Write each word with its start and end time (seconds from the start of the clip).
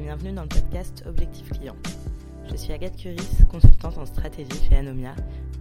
bienvenue 0.00 0.32
dans 0.32 0.42
le 0.42 0.48
podcast 0.48 1.02
Objectif 1.06 1.48
Client. 1.52 1.76
Je 2.50 2.56
suis 2.56 2.72
Agathe 2.72 2.96
Curis, 2.96 3.44
consultante 3.50 3.96
en 3.96 4.04
stratégie 4.04 4.50
chez 4.68 4.76
Anomia, 4.76 5.14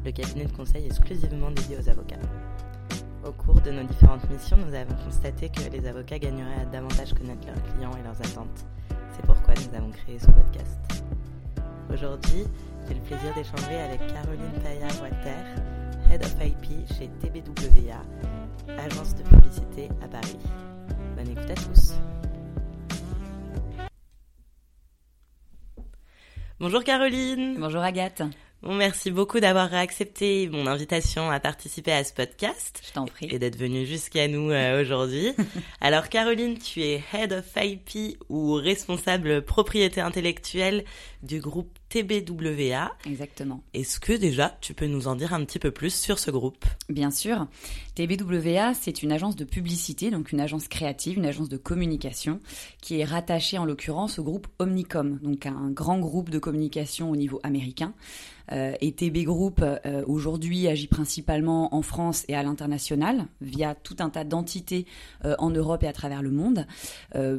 le 0.03 0.11
cabinet 0.11 0.45
de 0.45 0.51
conseil 0.51 0.85
exclusivement 0.85 1.51
dédié 1.51 1.77
aux 1.77 1.89
avocats. 1.89 2.19
Au 3.25 3.31
cours 3.31 3.61
de 3.61 3.71
nos 3.71 3.83
différentes 3.83 4.29
missions, 4.29 4.57
nous 4.57 4.73
avons 4.73 4.93
constaté 5.05 5.49
que 5.49 5.69
les 5.71 5.87
avocats 5.87 6.19
gagneraient 6.19 6.61
à 6.61 6.65
davantage 6.65 7.13
connaître 7.13 7.47
leurs 7.47 7.63
clients 7.63 7.97
et 7.97 8.03
leurs 8.03 8.19
attentes. 8.19 8.65
C'est 9.11 9.25
pourquoi 9.25 9.53
nous 9.53 9.77
avons 9.77 9.91
créé 9.91 10.19
ce 10.19 10.27
podcast. 10.27 11.03
Aujourd'hui, 11.93 12.43
j'ai 12.87 12.93
le 12.93 13.01
plaisir 13.01 13.33
d'échanger 13.35 13.79
avec 13.79 13.99
Caroline 14.07 14.51
Payard-Water, 14.61 15.45
Head 16.11 16.23
of 16.25 16.35
IP 16.43 16.87
chez 16.89 17.09
TBWA, 17.21 18.01
agence 18.79 19.15
de 19.15 19.23
publicité 19.23 19.89
à 20.03 20.07
Paris. 20.09 20.39
Bonne 21.15 21.29
écoute 21.29 21.49
à 21.49 21.55
tous. 21.55 21.93
Bonjour 26.57 26.85
Caroline. 26.85 27.57
Bonjour 27.59 27.81
Agathe. 27.81 28.21
Bon, 28.63 28.73
merci 28.73 29.11
beaucoup 29.11 29.41
d'avoir 29.41 29.73
accepté 29.73 30.47
mon 30.47 30.67
invitation 30.67 31.29
à 31.29 31.41
participer 31.41 31.91
à 31.91 32.05
ce 32.05 32.13
podcast. 32.13 32.81
Je 32.87 32.93
t'en 32.93 33.05
prie. 33.05 33.27
Et 33.29 33.39
d'être 33.39 33.57
venue 33.57 33.85
jusqu'à 33.85 34.29
nous 34.29 34.51
euh, 34.51 34.81
aujourd'hui. 34.81 35.33
Alors 35.81 36.07
Caroline, 36.07 36.57
tu 36.57 36.81
es 36.81 37.03
Head 37.13 37.33
of 37.33 37.45
IP 37.57 38.17
ou 38.29 38.53
responsable 38.53 39.41
propriété 39.41 39.99
intellectuelle 39.99 40.85
du 41.23 41.41
groupe 41.41 41.77
TBWA. 41.95 42.91
Exactement. 43.05 43.63
Est-ce 43.73 44.01
que 44.01 44.11
déjà 44.11 44.57
tu 44.59 44.73
peux 44.73 44.85
nous 44.85 45.07
en 45.07 45.15
dire 45.15 45.33
un 45.33 45.45
petit 45.45 45.59
peu 45.59 45.71
plus 45.71 45.95
sur 45.95 46.19
ce 46.19 46.29
groupe? 46.29 46.65
Bien 46.89 47.09
sûr. 47.09 47.47
TBWA, 47.95 48.73
c'est 48.73 49.01
une 49.01 49.13
agence 49.13 49.37
de 49.37 49.45
publicité, 49.45 50.11
donc 50.11 50.33
une 50.33 50.41
agence 50.41 50.67
créative, 50.67 51.17
une 51.17 51.25
agence 51.25 51.47
de 51.47 51.55
communication, 51.55 52.41
qui 52.81 52.99
est 52.99 53.05
rattachée 53.05 53.57
en 53.57 53.63
l'occurrence 53.63 54.19
au 54.19 54.23
groupe 54.23 54.47
Omnicom, 54.59 55.19
donc 55.23 55.45
un 55.45 55.71
grand 55.71 55.97
groupe 55.97 56.29
de 56.29 56.37
communication 56.37 57.09
au 57.09 57.15
niveau 57.15 57.39
américain. 57.43 57.93
Euh, 58.51 58.73
et 58.81 58.91
TB 58.91 59.23
Group 59.23 59.61
euh, 59.61 60.03
aujourd'hui 60.05 60.67
agit 60.67 60.87
principalement 60.87 61.73
en 61.73 61.81
France 61.81 62.25
et 62.27 62.35
à 62.35 62.43
l'international 62.43 63.25
via 63.41 63.73
tout 63.75 63.95
un 63.99 64.09
tas 64.09 64.23
d'entités 64.23 64.85
euh, 65.23 65.35
en 65.39 65.49
Europe 65.49 65.83
et 65.83 65.87
à 65.87 65.93
travers 65.93 66.21
le 66.21 66.31
monde. 66.31 66.65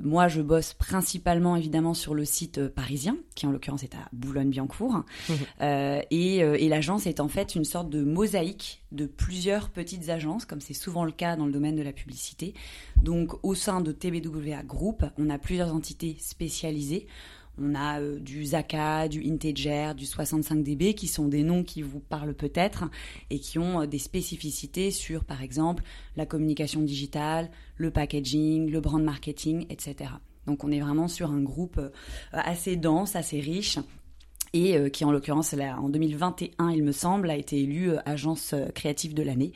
Moi, 0.02 0.28
je 0.28 0.40
bosse 0.40 0.74
principalement 0.74 1.56
évidemment 1.56 1.94
sur 1.94 2.14
le 2.14 2.24
site 2.24 2.68
parisien, 2.68 3.16
qui 3.34 3.46
en 3.46 3.50
l'occurrence 3.50 3.82
est 3.82 3.94
à 3.94 4.08
Boulogne-Billancourt. 4.46 5.04
Euh, 5.62 6.00
et, 6.10 6.42
euh, 6.42 6.56
et 6.58 6.68
l'agence 6.68 7.06
est 7.06 7.20
en 7.20 7.28
fait 7.28 7.54
une 7.54 7.64
sorte 7.64 7.88
de 7.90 8.02
mosaïque 8.02 8.82
de 8.92 9.06
plusieurs 9.06 9.70
petites 9.70 10.08
agences, 10.08 10.44
comme 10.44 10.60
c'est 10.60 10.74
souvent 10.74 11.04
le 11.04 11.12
cas 11.12 11.36
dans 11.36 11.46
le 11.46 11.52
domaine 11.52 11.76
de 11.76 11.82
la 11.82 11.92
publicité. 11.92 12.54
Donc 13.02 13.32
au 13.42 13.54
sein 13.54 13.80
de 13.80 13.92
TBWA 13.92 14.62
Group, 14.62 15.04
on 15.18 15.30
a 15.30 15.38
plusieurs 15.38 15.74
entités 15.74 16.16
spécialisées. 16.20 17.06
On 17.58 17.74
a 17.74 18.00
euh, 18.00 18.18
du 18.18 18.44
Zaka, 18.44 19.08
du 19.08 19.24
Integer, 19.26 19.92
du 19.96 20.04
65DB, 20.04 20.94
qui 20.94 21.06
sont 21.06 21.28
des 21.28 21.42
noms 21.42 21.64
qui 21.64 21.82
vous 21.82 22.00
parlent 22.00 22.34
peut-être 22.34 22.84
et 23.30 23.38
qui 23.38 23.58
ont 23.58 23.82
euh, 23.82 23.86
des 23.86 23.98
spécificités 23.98 24.90
sur, 24.90 25.24
par 25.24 25.42
exemple, 25.42 25.82
la 26.16 26.26
communication 26.26 26.82
digitale, 26.82 27.50
le 27.76 27.90
packaging, 27.90 28.70
le 28.70 28.80
brand 28.80 29.02
marketing, 29.02 29.66
etc. 29.70 30.10
Donc 30.46 30.64
on 30.64 30.70
est 30.70 30.80
vraiment 30.80 31.08
sur 31.08 31.30
un 31.30 31.40
groupe 31.40 31.78
euh, 31.78 31.90
assez 32.32 32.76
dense, 32.76 33.16
assez 33.16 33.40
riche 33.40 33.78
et 34.56 34.76
euh, 34.76 34.88
qui 34.88 35.04
en 35.04 35.12
l'occurrence 35.12 35.52
là, 35.52 35.78
en 35.80 35.88
2021 35.88 36.70
il 36.70 36.82
me 36.82 36.92
semble 36.92 37.30
a 37.30 37.36
été 37.36 37.60
élu 37.60 37.90
euh, 37.90 37.98
agence 38.06 38.52
euh, 38.52 38.66
créative 38.74 39.14
de 39.14 39.22
l'année. 39.22 39.52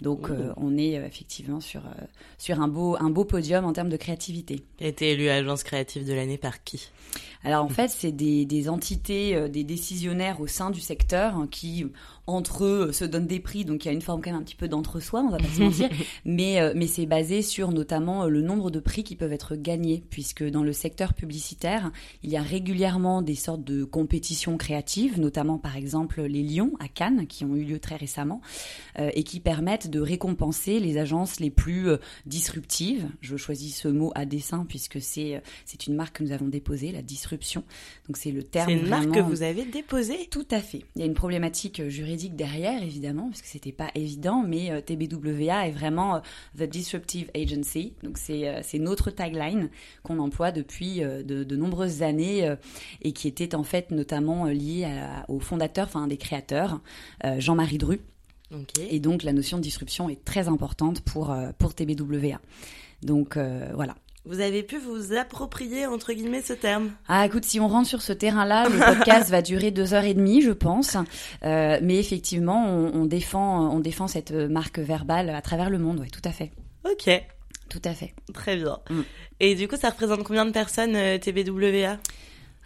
Donc 0.00 0.30
euh, 0.30 0.52
on 0.56 0.76
est 0.78 0.92
effectivement 0.92 1.60
sur 1.60 1.82
sur 2.38 2.60
un 2.60 2.68
beau 2.68 2.96
un 2.98 3.10
beau 3.10 3.24
podium 3.24 3.64
en 3.64 3.72
termes 3.72 3.90
de 3.90 3.96
créativité. 3.96 4.62
As 4.80 4.86
été 4.86 5.10
élue 5.10 5.28
agence 5.28 5.62
créative 5.62 6.06
de 6.06 6.12
l'année 6.14 6.38
par 6.38 6.64
qui? 6.64 6.90
Alors 7.44 7.64
en 7.64 7.68
fait 7.68 7.88
c'est 7.88 8.12
des, 8.12 8.44
des 8.44 8.68
entités, 8.68 9.34
euh, 9.34 9.48
des 9.48 9.64
décisionnaires 9.64 10.40
au 10.40 10.46
sein 10.46 10.70
du 10.70 10.80
secteur 10.80 11.36
hein, 11.36 11.48
qui 11.50 11.86
entre 12.30 12.64
eux 12.64 12.92
se 12.92 13.04
donnent 13.04 13.26
des 13.26 13.40
prix, 13.40 13.64
donc 13.64 13.84
il 13.84 13.88
y 13.88 13.90
a 13.90 13.94
une 13.94 14.02
forme 14.02 14.20
quand 14.20 14.30
même 14.30 14.40
un 14.40 14.44
petit 14.44 14.54
peu 14.54 14.68
d'entre-soi, 14.68 15.20
on 15.20 15.30
va 15.30 15.38
pas 15.38 15.48
se 15.48 15.60
mentir, 15.60 15.88
mais, 16.24 16.60
euh, 16.60 16.72
mais 16.74 16.86
c'est 16.86 17.06
basé 17.06 17.42
sur 17.42 17.72
notamment 17.72 18.24
euh, 18.24 18.28
le 18.28 18.42
nombre 18.42 18.70
de 18.70 18.80
prix 18.80 19.02
qui 19.02 19.16
peuvent 19.16 19.32
être 19.32 19.56
gagnés, 19.56 20.02
puisque 20.10 20.44
dans 20.44 20.62
le 20.62 20.72
secteur 20.72 21.14
publicitaire, 21.14 21.90
il 22.22 22.30
y 22.30 22.36
a 22.36 22.42
régulièrement 22.42 23.22
des 23.22 23.34
sortes 23.34 23.64
de 23.64 23.84
compétitions 23.84 24.56
créatives, 24.56 25.20
notamment 25.20 25.58
par 25.58 25.76
exemple 25.76 26.22
les 26.22 26.42
Lions 26.42 26.72
à 26.78 26.88
Cannes, 26.88 27.26
qui 27.26 27.44
ont 27.44 27.56
eu 27.56 27.64
lieu 27.64 27.78
très 27.78 27.96
récemment, 27.96 28.40
euh, 28.98 29.10
et 29.14 29.24
qui 29.24 29.40
permettent 29.40 29.90
de 29.90 30.00
récompenser 30.00 30.80
les 30.80 30.98
agences 30.98 31.40
les 31.40 31.50
plus 31.50 31.88
euh, 31.88 31.96
disruptives. 32.26 33.08
Je 33.20 33.36
choisis 33.36 33.76
ce 33.76 33.88
mot 33.88 34.12
à 34.14 34.24
dessein, 34.24 34.64
puisque 34.68 35.00
c'est 35.00 35.42
une 35.86 35.94
marque 35.94 36.18
que 36.18 36.24
nous 36.24 36.32
avons 36.32 36.48
déposée, 36.48 36.92
la 36.92 37.02
disruption. 37.30 37.62
Donc 38.08 38.16
c'est 38.16 38.32
le 38.32 38.42
terme 38.42 38.68
C'est 38.70 38.76
une 38.78 38.88
marque 38.88 39.10
que 39.12 39.20
vous 39.20 39.42
avez 39.42 39.64
déposée 39.64 40.26
tout 40.30 40.46
à 40.50 40.60
fait. 40.60 40.82
Il 40.96 41.00
y 41.00 41.02
a 41.02 41.06
une 41.06 41.14
problématique 41.14 41.80
euh, 41.80 41.88
juridique 41.88 42.34
derrière, 42.36 42.82
évidemment, 42.82 43.28
parce 43.28 43.42
que 43.42 43.48
c'était 43.48 43.72
pas 43.72 43.90
évident, 43.94 44.42
mais 44.46 44.70
euh, 44.70 44.80
TBWA 44.80 45.68
est 45.68 45.70
vraiment 45.70 46.16
euh, 46.16 46.20
The 46.58 46.64
Disruptive 46.64 47.30
Agency. 47.34 47.94
Donc 48.02 48.18
c'est 48.18 48.48
euh, 48.48 48.60
notre 48.80 49.10
tagline 49.10 49.68
qu'on 50.02 50.18
emploie 50.18 50.50
depuis 50.52 51.02
euh, 51.02 51.22
de, 51.22 51.44
de 51.44 51.56
nombreuses 51.56 52.02
années 52.02 52.46
euh, 52.48 52.56
et 53.02 53.12
qui 53.12 53.28
était 53.28 53.54
en 53.54 53.62
fait 53.64 53.90
notamment 53.90 54.46
euh, 54.46 54.52
lié 54.52 54.84
à- 54.84 55.24
au 55.28 55.38
fondateur, 55.40 55.86
enfin 55.86 56.02
un 56.02 56.08
des 56.08 56.16
créateurs, 56.16 56.80
euh, 57.24 57.38
Jean-Marie 57.38 57.78
Dru. 57.78 58.00
Et 58.90 58.98
donc 58.98 59.22
la 59.22 59.32
notion 59.32 59.58
de 59.58 59.62
disruption 59.62 60.08
est 60.08 60.24
très 60.24 60.48
importante 60.48 61.02
pour 61.02 61.30
euh, 61.30 61.50
pour 61.58 61.72
TBWA. 61.74 62.40
Donc 63.02 63.36
euh, 63.36 63.70
voilà. 63.74 63.94
Vous 64.26 64.40
avez 64.40 64.62
pu 64.62 64.76
vous 64.78 65.14
approprier 65.16 65.86
entre 65.86 66.12
guillemets 66.12 66.42
ce 66.42 66.52
terme 66.52 66.90
Ah, 67.08 67.24
écoute, 67.24 67.44
si 67.44 67.58
on 67.58 67.68
rentre 67.68 67.88
sur 67.88 68.02
ce 68.02 68.12
terrain-là, 68.12 68.68
le 68.68 68.78
podcast 68.78 69.30
va 69.30 69.40
durer 69.40 69.70
deux 69.70 69.94
heures 69.94 70.04
et 70.04 70.12
demie, 70.14 70.42
je 70.42 70.50
pense. 70.52 70.96
Euh, 71.42 71.78
mais 71.82 71.96
effectivement, 71.98 72.66
on, 72.68 73.02
on 73.02 73.04
défend, 73.06 73.70
on 73.74 73.80
défend 73.80 74.08
cette 74.08 74.32
marque 74.32 74.78
verbale 74.78 75.30
à 75.30 75.40
travers 75.40 75.70
le 75.70 75.78
monde. 75.78 76.00
Oui, 76.00 76.10
tout 76.10 76.20
à 76.24 76.32
fait, 76.32 76.50
Ok, 76.84 77.10
tout 77.70 77.80
à 77.84 77.94
fait. 77.94 78.14
très 78.34 78.56
bien. 78.56 78.78
Mm. 78.90 79.00
Et 79.40 79.54
du 79.54 79.66
coup, 79.68 79.76
ça 79.76 79.88
représente 79.88 80.22
combien 80.22 80.44
de 80.44 80.52
personnes 80.52 80.96
euh, 80.96 81.16
TBWA 81.18 81.96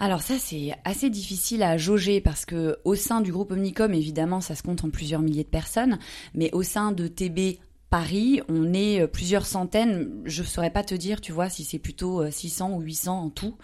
Alors 0.01 0.23
ça, 0.23 0.35
c'est 0.41 0.73
assez 0.85 1.09
difficile 1.09 1.63
à 1.63 1.77
jauger 1.77 2.21
parce 2.21 2.45
que 2.45 2.79
au 2.85 2.97
sein 2.97 3.21
du 3.21 3.31
groupe 3.31 3.53
Omnicom, 3.53 3.95
évidemment, 3.95 4.41
ça 4.41 4.57
se 4.57 4.63
compte 4.65 4.83
en 4.85 4.91
plusieurs 4.91 5.21
milliers 5.23 5.45
de 5.45 5.49
personnes, 5.49 6.01
mais 6.35 6.51
au 6.53 6.65
sein 6.65 6.91
de 6.91 7.07
TB 7.07 7.59
Paris, 7.95 8.41
on 8.49 8.75
est 8.75 9.03
euh, 9.03 9.07
plusieurs 9.07 9.47
centaines. 9.47 10.11
Je 10.25 10.43
ne 10.43 10.47
saurais 10.49 10.73
pas 10.73 10.83
te 10.83 10.97
dire, 10.97 11.21
tu 11.21 11.31
vois, 11.31 11.49
si 11.49 11.63
c'est 11.63 11.79
plutôt 11.79 12.29
600 12.29 12.73
ou 12.73 12.81
800 12.81 13.21
en 13.21 13.31
tout, 13.31 13.57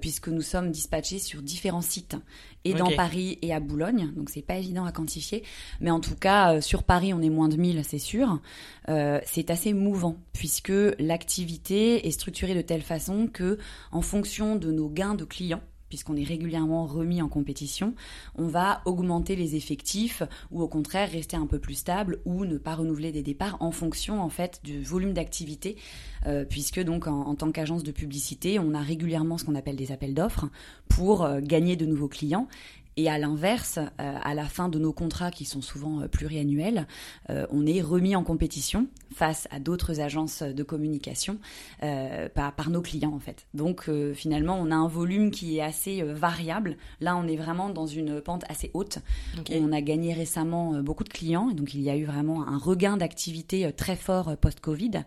puisque 0.00 0.28
nous 0.28 0.42
sommes 0.42 0.70
dispatchés 0.70 1.18
sur 1.18 1.42
différents 1.42 1.80
sites, 1.80 2.16
et 2.64 2.72
dans 2.72 2.92
Paris 2.92 3.36
et 3.42 3.52
à 3.52 3.58
Boulogne. 3.58 4.12
Donc 4.14 4.30
c'est 4.30 4.42
pas 4.42 4.54
évident 4.54 4.84
à 4.84 4.92
quantifier, 4.92 5.42
mais 5.80 5.90
en 5.90 5.98
tout 5.98 6.14
cas 6.14 6.60
sur 6.60 6.84
Paris, 6.84 7.12
on 7.12 7.20
est 7.20 7.30
moins 7.30 7.48
de 7.48 7.56
1000, 7.56 7.84
c'est 7.84 7.98
sûr. 7.98 8.40
c'est 8.86 9.50
assez 9.50 9.72
mouvant, 9.72 10.18
puisque 10.32 10.72
l'activité 11.00 12.06
est 12.06 12.12
structurée 12.12 12.54
de 12.54 12.62
telle 12.62 12.82
façon 12.82 13.26
que, 13.26 13.58
en 13.90 14.02
fonction 14.02 14.54
de 14.54 14.70
nos 14.70 14.88
gains 14.88 15.16
de 15.16 15.24
clients 15.24 15.62
puisqu'on 15.94 16.16
est 16.16 16.24
régulièrement 16.24 16.86
remis 16.86 17.22
en 17.22 17.28
compétition, 17.28 17.94
on 18.34 18.48
va 18.48 18.82
augmenter 18.84 19.36
les 19.36 19.54
effectifs 19.54 20.24
ou 20.50 20.60
au 20.60 20.66
contraire 20.66 21.08
rester 21.08 21.36
un 21.36 21.46
peu 21.46 21.60
plus 21.60 21.74
stable 21.74 22.18
ou 22.24 22.44
ne 22.44 22.58
pas 22.58 22.74
renouveler 22.74 23.12
des 23.12 23.22
départs 23.22 23.56
en 23.60 23.70
fonction 23.70 24.20
en 24.20 24.28
fait 24.28 24.60
du 24.64 24.82
volume 24.82 25.12
d'activité, 25.12 25.76
euh, 26.26 26.44
puisque 26.44 26.82
donc 26.82 27.06
en, 27.06 27.36
tant 27.36 27.52
qu'agence 27.52 27.84
de 27.84 27.92
publicité, 27.92 28.58
on 28.58 28.74
a 28.74 28.80
régulièrement 28.80 29.38
ce 29.38 29.44
qu'on 29.44 29.54
appelle 29.54 29.76
des 29.76 29.92
appels 29.92 30.14
d'offres 30.14 30.46
pour 30.88 31.22
euh, 31.22 31.38
gagner 31.40 31.76
de 31.76 31.86
nouveaux 31.86 32.08
clients 32.08 32.48
et 32.96 33.08
à 33.08 33.18
l'inverse, 33.18 33.78
euh, 33.78 34.18
à 34.22 34.34
la 34.34 34.44
fin 34.44 34.68
de 34.68 34.78
nos 34.78 34.92
contrats 34.92 35.30
qui 35.30 35.44
sont 35.44 35.62
souvent 35.62 36.00
euh, 36.00 36.08
pluriannuels, 36.08 36.86
euh, 37.30 37.46
on 37.50 37.66
est 37.66 37.80
remis 37.80 38.14
en 38.14 38.22
compétition 38.22 38.86
face 39.14 39.48
à 39.50 39.58
d'autres 39.58 40.00
agences 40.00 40.42
de 40.42 40.62
communication 40.64 41.38
par, 42.34 42.70
nos 42.70 42.82
clients 42.82 43.12
en 43.14 43.20
fait. 43.20 43.46
Donc 43.54 43.88
finalement, 44.14 44.58
on 44.60 44.72
a 44.72 44.74
un 44.74 44.88
volume 44.88 45.30
qui 45.30 45.58
est 45.58 45.62
assez 45.62 46.02
variable. 46.02 46.76
Là, 47.00 47.16
on 47.16 47.28
est 47.28 47.36
vraiment 47.36 47.70
dans 47.70 47.86
une 47.86 48.20
pente 48.20 48.42
assez 48.48 48.72
haute. 48.74 48.98
On 49.52 49.72
a 49.72 49.80
gagné 49.80 50.14
récemment 50.14 50.82
beaucoup 50.82 51.04
de 51.04 51.10
clients 51.10 51.48
et 51.50 51.54
donc 51.54 51.74
il 51.74 51.82
y 51.82 51.90
a 51.90 51.96
eu 51.96 52.04
vraiment 52.04 52.48
un 52.48 52.58
regain 52.58 52.96
d'activité 52.96 53.70
très 53.72 53.94
fort 53.94 54.36
post-Covid. 54.36 55.04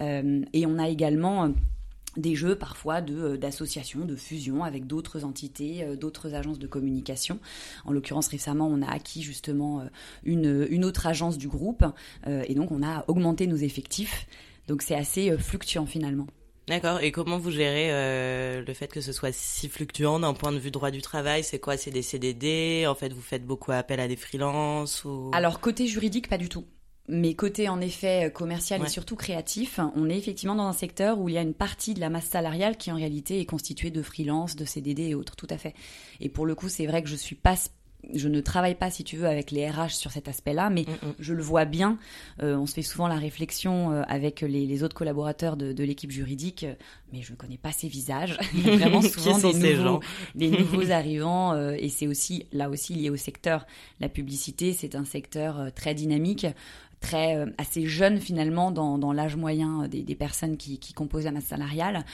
et 0.00 0.66
on 0.66 0.78
a 0.78 0.88
également 0.88 1.52
des 2.16 2.34
jeux 2.34 2.56
parfois 2.56 3.00
de 3.00 3.14
euh, 3.14 3.36
d'associations, 3.36 4.04
de 4.04 4.16
fusion 4.16 4.64
avec 4.64 4.86
d'autres 4.86 5.24
entités, 5.24 5.84
euh, 5.84 5.96
d'autres 5.96 6.34
agences 6.34 6.58
de 6.58 6.66
communication. 6.66 7.38
En 7.84 7.92
l'occurrence, 7.92 8.28
récemment, 8.28 8.68
on 8.68 8.82
a 8.82 8.90
acquis 8.90 9.22
justement 9.22 9.80
euh, 9.80 9.84
une, 10.24 10.66
une 10.70 10.84
autre 10.84 11.06
agence 11.06 11.38
du 11.38 11.48
groupe 11.48 11.84
et 12.26 12.54
donc 12.54 12.70
on 12.72 12.82
a 12.82 13.04
augmenté 13.08 13.46
nos 13.46 13.56
effectifs. 13.56 14.26
Donc 14.68 14.82
c'est 14.82 14.94
assez 14.94 15.36
fluctuant 15.38 15.86
finalement. 15.86 16.26
D'accord. 16.68 17.00
Et 17.00 17.12
comment 17.12 17.38
vous 17.38 17.50
gérez 17.50 17.88
le 18.62 18.74
fait 18.74 18.88
que 18.88 19.00
ce 19.00 19.12
soit 19.12 19.32
si 19.32 19.68
fluctuant 19.68 20.20
d'un 20.20 20.34
point 20.34 20.52
de 20.52 20.58
vue 20.58 20.70
droit 20.70 20.90
du 20.90 21.02
travail? 21.02 21.42
C'est 21.42 21.58
quoi? 21.58 21.76
C'est 21.76 21.90
des 21.90 22.02
CDD 22.02 22.86
En 22.86 22.94
fait, 22.94 23.12
vous 23.12 23.22
faites 23.22 23.44
beaucoup 23.44 23.72
appel 23.72 24.00
à 24.00 24.08
des 24.08 24.16
freelances 24.16 25.04
ou... 25.04 25.30
Alors 25.32 25.60
côté 25.60 25.86
juridique, 25.86 26.28
pas 26.28 26.38
du 26.38 26.48
tout. 26.48 26.64
Mais 27.10 27.34
côté 27.34 27.68
en 27.68 27.80
effet 27.80 28.30
commercial 28.32 28.82
et 28.84 28.88
surtout 28.88 29.16
créatif, 29.16 29.80
on 29.96 30.08
est 30.08 30.16
effectivement 30.16 30.54
dans 30.54 30.66
un 30.66 30.72
secteur 30.72 31.18
où 31.18 31.28
il 31.28 31.34
y 31.34 31.38
a 31.38 31.42
une 31.42 31.54
partie 31.54 31.94
de 31.94 32.00
la 32.00 32.10
masse 32.10 32.26
salariale 32.26 32.76
qui 32.76 32.92
en 32.92 32.96
réalité 32.96 33.40
est 33.40 33.46
constituée 33.46 33.90
de 33.90 34.02
freelance, 34.02 34.56
de 34.56 34.64
CDD 34.64 35.08
et 35.08 35.14
autres, 35.14 35.36
tout 35.36 35.48
à 35.50 35.58
fait. 35.58 35.74
Et 36.20 36.28
pour 36.28 36.46
le 36.46 36.54
coup, 36.54 36.68
c'est 36.68 36.86
vrai 36.86 37.02
que 37.02 37.08
je 37.08 37.16
suis 37.16 37.36
pas 37.36 37.56
je 38.12 38.28
ne 38.28 38.40
travaille 38.40 38.74
pas, 38.74 38.90
si 38.90 39.04
tu 39.04 39.16
veux, 39.16 39.26
avec 39.26 39.50
les 39.50 39.68
RH 39.68 39.90
sur 39.90 40.10
cet 40.10 40.28
aspect-là, 40.28 40.70
mais 40.70 40.82
mm, 40.82 41.08
mm. 41.08 41.14
je 41.18 41.34
le 41.34 41.42
vois 41.42 41.64
bien. 41.64 41.98
Euh, 42.42 42.56
on 42.56 42.66
se 42.66 42.74
fait 42.74 42.82
souvent 42.82 43.08
la 43.08 43.16
réflexion 43.16 43.92
euh, 43.92 44.02
avec 44.08 44.40
les, 44.40 44.82
autres 44.82 44.96
collaborateurs 44.96 45.56
de, 45.56 45.84
l'équipe 45.84 46.10
juridique, 46.10 46.64
euh, 46.64 46.74
mais 47.12 47.22
je 47.22 47.32
ne 47.32 47.36
connais 47.36 47.58
pas 47.58 47.72
ces 47.72 47.88
visages. 47.88 48.38
Il 48.54 48.66
y 48.66 48.70
a 48.70 48.76
vraiment 48.76 49.02
souvent 49.02 49.38
des, 49.38 49.74
nouveaux, 49.76 50.00
des 50.34 50.50
nouveaux 50.58 50.90
arrivants, 50.90 51.54
et 51.72 51.88
c'est 51.88 52.06
aussi 52.06 52.46
là 52.52 52.70
aussi 52.70 52.94
lié 52.94 53.10
au 53.10 53.16
secteur. 53.16 53.66
La 54.00 54.08
publicité, 54.08 54.72
c'est 54.72 54.94
un 54.94 55.04
secteur 55.04 55.72
très 55.74 55.94
dynamique 55.94 56.46
très 57.00 57.36
euh, 57.36 57.46
assez 57.58 57.86
jeune 57.86 58.20
finalement 58.20 58.70
dans, 58.70 58.98
dans 58.98 59.12
l'âge 59.12 59.36
moyen 59.36 59.88
des, 59.88 60.02
des 60.02 60.14
personnes 60.14 60.56
qui, 60.56 60.78
qui, 60.78 60.92
composent 60.92 61.24
la 61.24 61.32
masse 61.32 61.44
salariale 61.44 62.04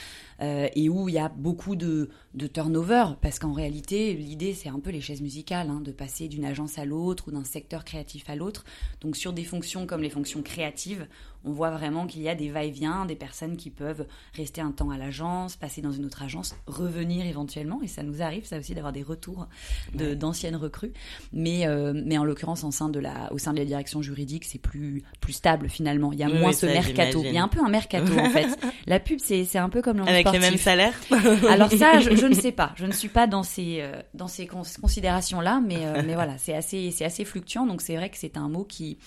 euh, 0.40 0.68
et 0.74 0.88
où 0.88 1.08
il 1.08 1.14
y 1.14 1.18
a 1.18 1.28
beaucoup 1.28 1.76
de, 1.76 2.10
de 2.34 2.46
turnover 2.46 3.06
parce 3.20 3.38
qu'en 3.38 3.52
réalité 3.52 4.14
l'idée 4.14 4.54
c'est 4.54 4.68
un 4.68 4.80
peu 4.80 4.90
les 4.90 5.00
chaises 5.00 5.22
musicales 5.22 5.70
hein, 5.70 5.80
de 5.80 5.92
passer 5.92 6.28
d'une 6.28 6.44
agence 6.44 6.78
à 6.78 6.84
l'autre 6.84 7.28
ou 7.28 7.30
d'un 7.30 7.44
secteur 7.44 7.84
créatif 7.84 8.28
à 8.28 8.36
l'autre 8.36 8.64
donc 9.00 9.16
sur 9.16 9.32
des 9.32 9.44
fonctions 9.44 9.86
comme 9.86 10.02
les 10.02 10.10
fonctions 10.10 10.42
créatives 10.42 11.06
on 11.46 11.52
voit 11.52 11.70
vraiment 11.70 12.06
qu'il 12.06 12.22
y 12.22 12.28
a 12.28 12.34
des 12.34 12.50
va-et-vient, 12.50 13.06
des 13.06 13.14
personnes 13.14 13.56
qui 13.56 13.70
peuvent 13.70 14.06
rester 14.34 14.60
un 14.60 14.72
temps 14.72 14.90
à 14.90 14.98
l'agence, 14.98 15.56
passer 15.56 15.80
dans 15.80 15.92
une 15.92 16.04
autre 16.04 16.22
agence, 16.22 16.56
revenir 16.66 17.24
éventuellement, 17.24 17.80
et 17.82 17.86
ça 17.86 18.02
nous 18.02 18.20
arrive, 18.20 18.44
ça 18.44 18.58
aussi, 18.58 18.74
d'avoir 18.74 18.92
des 18.92 19.04
retours 19.04 19.46
d'anciennes 19.94 20.56
recrues. 20.56 20.92
Mais, 21.32 21.66
euh, 21.66 21.92
mais 22.04 22.18
en 22.18 22.24
l'occurrence, 22.24 22.64
en 22.64 22.72
sein 22.72 22.88
de 22.88 22.98
la, 22.98 23.32
au 23.32 23.38
sein 23.38 23.52
de 23.52 23.58
la 23.58 23.64
direction 23.64 24.02
juridique, 24.02 24.44
c'est 24.44 24.58
plus, 24.58 25.04
plus 25.20 25.34
stable 25.34 25.68
finalement. 25.68 26.12
Il 26.12 26.18
y 26.18 26.24
a 26.24 26.28
moins 26.28 26.52
ce 26.52 26.66
mercato. 26.66 27.22
Il 27.24 27.32
y 27.32 27.38
a 27.38 27.44
un 27.44 27.48
peu 27.48 27.60
un 27.64 27.68
mercato 27.68 28.12
en 28.18 28.30
fait. 28.30 28.48
La 28.86 28.98
pub, 28.98 29.20
c'est 29.20 29.56
un 29.56 29.68
peu 29.68 29.82
comme 29.82 29.98
le 29.98 30.04
Avec 30.28 30.40
les 30.40 30.50
mêmes 30.50 30.58
salaires 30.58 30.94
Alors 31.48 31.70
ça, 31.70 32.00
je, 32.00 32.26
ne 32.26 32.34
sais 32.34 32.52
pas. 32.52 32.72
Je 32.76 32.86
ne 32.86 32.92
suis 32.92 33.08
pas 33.08 33.26
dans 33.26 33.42
ces, 33.42 33.78
euh, 33.80 34.00
dans 34.14 34.28
ces 34.28 34.46
considérations-là, 34.46 35.60
mais, 35.64 35.84
euh, 35.84 36.02
mais 36.04 36.14
voilà, 36.14 36.38
c'est 36.38 36.54
assez, 36.54 36.92
assez 37.00 37.24
fluctuant. 37.24 37.66
Donc 37.66 37.80
c'est 37.80 37.96
vrai 37.96 38.10
que 38.10 38.16
c'est 38.16 38.36
un 38.36 38.48
mot 38.48 38.64
qui 38.64 38.98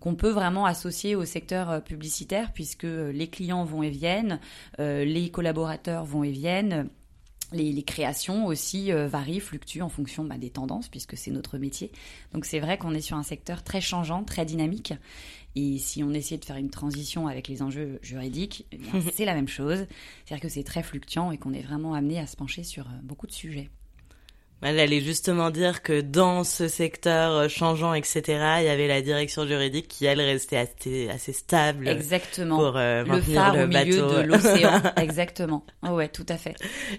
qu'on 0.00 0.16
peut 0.16 0.30
vraiment 0.30 0.66
associer 0.66 1.14
au 1.14 1.24
secteur 1.24 1.70
euh, 1.70 1.80
publicitaire 1.80 2.52
puisque 2.52 2.84
les 2.84 3.28
clients 3.28 3.64
vont 3.64 3.82
et 3.82 3.88
viennent, 3.88 4.38
euh, 4.78 5.02
les 5.02 5.30
collaborateurs 5.30 6.04
vont 6.04 6.24
et 6.24 6.30
viennent. 6.30 6.88
Les, 7.52 7.82
créations 7.84 8.46
aussi 8.46 8.90
varient, 8.90 9.38
fluctuent 9.38 9.82
en 9.82 9.88
fonction 9.88 10.24
bah, 10.24 10.38
des 10.38 10.50
tendances, 10.50 10.88
puisque 10.88 11.16
c'est 11.16 11.30
notre 11.30 11.56
métier. 11.56 11.92
Donc 12.32 12.46
c'est 12.46 12.58
vrai 12.58 12.78
qu'on 12.78 12.94
est 12.94 13.00
sur 13.00 13.16
un 13.16 13.22
secteur 13.22 13.62
très 13.62 13.80
changeant, 13.80 14.24
très 14.24 14.44
dynamique. 14.44 14.92
Et 15.56 15.78
si 15.78 16.02
on 16.02 16.12
essayait 16.12 16.38
de 16.38 16.44
faire 16.44 16.56
une 16.56 16.70
transition 16.70 17.28
avec 17.28 17.48
les 17.48 17.62
enjeux 17.62 17.98
juridiques, 18.02 18.66
eh 18.72 18.78
c'est 19.14 19.24
la 19.24 19.34
même 19.34 19.48
chose. 19.48 19.86
C'est-à-dire 20.24 20.42
que 20.42 20.48
c'est 20.48 20.64
très 20.64 20.82
fluctuant 20.82 21.30
et 21.30 21.38
qu'on 21.38 21.52
est 21.52 21.62
vraiment 21.62 21.94
amené 21.94 22.18
à 22.18 22.26
se 22.26 22.36
pencher 22.36 22.64
sur 22.64 22.86
beaucoup 23.02 23.26
de 23.26 23.32
sujets. 23.32 23.70
Elle 24.66 24.80
allait 24.80 25.02
justement 25.02 25.50
dire 25.50 25.82
que 25.82 26.00
dans 26.00 26.42
ce 26.42 26.68
secteur 26.68 27.32
euh, 27.32 27.48
changeant, 27.48 27.92
etc., 27.92 28.22
il 28.60 28.64
y 28.64 28.68
avait 28.68 28.88
la 28.88 29.02
direction 29.02 29.46
juridique 29.46 29.88
qui, 29.88 30.06
elle, 30.06 30.22
restait 30.22 30.56
assez, 30.56 31.10
assez 31.10 31.34
stable. 31.34 31.86
Exactement. 31.86 32.56
Pour 32.56 32.76
euh, 32.78 33.04
le 33.04 33.20
phare 33.20 33.56
le 33.56 33.64
au 33.64 33.66
milieu 33.66 34.00
de 34.00 34.20
l'océan. 34.22 34.80
Exactement. 34.96 35.66
Oh 35.82 35.90
ouais, 35.90 36.08
tout 36.08 36.24
à 36.30 36.38
fait. 36.38 36.56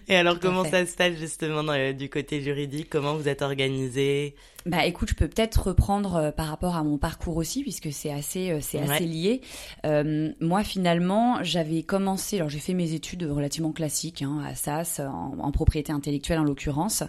Et 0.08 0.16
alors, 0.16 0.40
comment 0.40 0.64
ça 0.64 0.86
se 0.86 0.96
passe 0.96 1.16
justement 1.16 1.64
du 1.94 2.08
côté 2.08 2.40
juridique? 2.42 2.88
Comment 2.88 3.16
vous 3.16 3.28
êtes 3.28 3.42
organisé? 3.42 4.36
Bah 4.66 4.84
écoute, 4.84 5.10
je 5.10 5.14
peux 5.14 5.28
peut-être 5.28 5.68
reprendre 5.68 6.16
euh, 6.16 6.32
par 6.32 6.48
rapport 6.48 6.76
à 6.76 6.84
mon 6.84 6.98
parcours 6.98 7.38
aussi, 7.38 7.62
puisque 7.62 7.92
c'est 7.92 8.12
assez, 8.12 8.50
euh, 8.50 8.58
c'est 8.62 8.80
assez 8.80 9.06
lié. 9.06 9.42
Euh, 9.86 10.32
moi, 10.42 10.64
finalement, 10.64 11.44
j'avais 11.44 11.84
commencé, 11.84 12.38
alors 12.38 12.50
j'ai 12.50 12.58
fait 12.58 12.74
mes 12.74 12.94
études 12.94 13.24
relativement 13.24 13.72
classiques 13.72 14.24
hein, 14.24 14.42
à 14.44 14.56
SAS, 14.56 15.00
en, 15.00 15.52
propriété 15.52 15.92
intellectuelle 15.92 16.40
en 16.40 16.44
l'occurrence. 16.44 17.04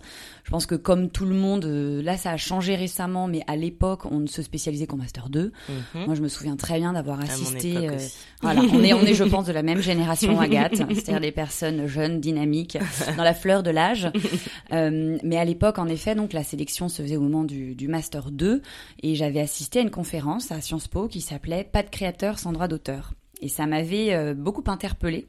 Je 0.45 0.51
pense 0.51 0.67
que 0.67 0.75
comme 0.75 1.09
tout 1.09 1.25
le 1.25 1.35
monde, 1.35 1.65
là 1.65 2.19
ça 2.19 2.31
a 2.31 2.37
changé 2.37 2.77
récemment, 2.77 3.27
mais 3.27 3.41
à 3.47 3.57
l'époque, 3.57 4.05
on 4.05 4.21
ne 4.21 4.27
se 4.27 4.43
spécialisait 4.43 4.87
qu'en 4.87 4.99
Master 4.99 5.31
2. 5.31 5.53
Mhm. 5.95 6.05
Moi, 6.05 6.15
je 6.15 6.21
me 6.21 6.29
souviens 6.29 6.57
très 6.57 6.79
bien 6.79 6.93
d'avoir 6.93 7.21
assisté... 7.21 7.89
voilà, 8.43 8.61
on 8.71 8.85
est, 8.85 8.93
on 8.93 9.01
est, 9.01 9.15
je 9.15 9.25
pense, 9.25 9.47
de 9.47 9.53
la 9.53 9.63
même 9.63 9.81
génération, 9.81 10.39
Agathe, 10.39 10.77
c'est-à-dire 10.77 11.21
des 11.21 11.33
personnes 11.33 11.87
jeunes, 11.87 12.21
dynamiques, 12.21 12.77
dans 13.17 13.25
la 13.25 13.35
fleur 13.35 13.63
de 13.63 13.71
l'âge. 13.71 14.11
mais 14.71 15.39
à 15.39 15.45
l'époque, 15.47 15.79
en 15.79 15.89
effet, 15.89 16.15
donc 16.15 16.35
la 16.35 16.45
sélection 16.45 16.91
se 16.91 17.01
faisait 17.01 17.17
au 17.17 17.23
moment 17.23 17.46
du, 17.47 17.89
Master 17.89 18.31
2 18.31 18.63
et 19.03 19.15
j'avais 19.15 19.41
assisté 19.41 19.79
à 19.79 19.83
une 19.83 19.91
conférence 19.91 20.53
à 20.53 20.61
Sciences 20.61 20.89
Po 20.89 21.09
qui 21.09 21.21
s'appelait 21.21 21.65
Pas 21.65 21.83
de 21.83 21.91
créateur 21.91 22.39
sans 22.39 22.53
droit 22.53 22.69
d'auteur. 22.69 23.13
Et 23.41 23.49
ça 23.49 23.67
m'avait 23.67 24.15
euh, 24.15 24.35
beaucoup 24.35 24.65
interpellée. 24.67 25.27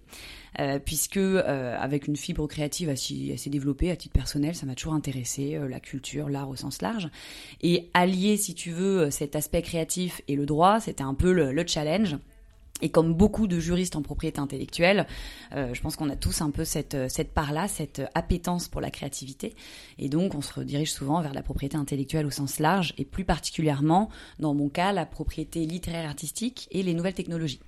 Euh, 0.59 0.79
puisque 0.79 1.17
euh, 1.17 1.77
avec 1.77 2.07
une 2.07 2.15
fibre 2.15 2.47
créative 2.47 2.89
assez, 2.89 3.37
développée 3.47 3.91
à 3.91 3.95
titre 3.95 4.13
personnel, 4.13 4.55
ça 4.55 4.65
m'a 4.65 4.73
toujours 4.73 4.95
intéressé, 4.95 5.59
la 5.69 5.79
culture, 5.79 6.29
l'art 6.29 6.49
au 6.49 6.55
sens 6.55 6.81
large. 6.81 7.09
Et 7.61 7.91
allier, 7.93 8.37
si 8.37 8.55
tu 8.55 8.71
veux, 8.71 9.11
cet 9.11 9.35
aspect 9.35 9.61
créatif 9.61 10.21
et 10.27 10.35
le 10.35 10.47
droit, 10.47 10.79
c'était 10.79 11.03
un 11.03 11.13
peu 11.13 11.31
le 11.31 11.67
challenge. 11.67 12.17
Et 12.81 12.89
comme 12.89 13.13
beaucoup 13.13 13.47
de 13.47 13.59
juristes 13.59 13.95
en 13.95 14.01
propriété 14.01 14.39
intellectuelle, 14.39 15.07
euh, 15.55 15.73
je 15.73 15.81
pense 15.81 15.95
qu'on 15.95 16.09
a 16.09 16.15
tous 16.15 16.41
un 16.41 16.51
peu 16.51 16.63
cette, 16.63 16.93
euh, 16.93 17.09
cette 17.09 17.33
part-là, 17.33 17.67
cette 17.67 18.01
appétence 18.13 18.67
pour 18.67 18.81
la 18.81 18.91
créativité. 18.91 19.55
Et 19.97 20.09
donc, 20.09 20.35
on 20.35 20.41
se 20.41 20.53
redirige 20.53 20.91
souvent 20.91 21.21
vers 21.21 21.33
la 21.33 21.41
propriété 21.41 21.75
intellectuelle 21.77 22.25
au 22.25 22.31
sens 22.31 22.59
large, 22.59 22.93
et 22.97 23.05
plus 23.05 23.25
particulièrement, 23.25 24.09
dans 24.39 24.53
mon 24.53 24.69
cas, 24.69 24.91
la 24.91 25.05
propriété 25.05 25.65
littéraire 25.65 26.07
artistique 26.07 26.67
et 26.71 26.83
les 26.83 26.93
nouvelles 26.93 27.15
technologies. 27.15 27.59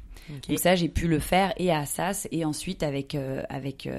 Donc 0.48 0.60
ça, 0.60 0.76
j'ai 0.76 0.90
pu 0.90 1.08
le 1.08 1.18
faire 1.18 1.54
et 1.58 1.72
à 1.72 1.80
Assas 1.80 2.28
et 2.32 2.46
ensuite 2.46 2.84
avec 2.84 3.16
euh, 3.16 3.42
avec 3.50 3.90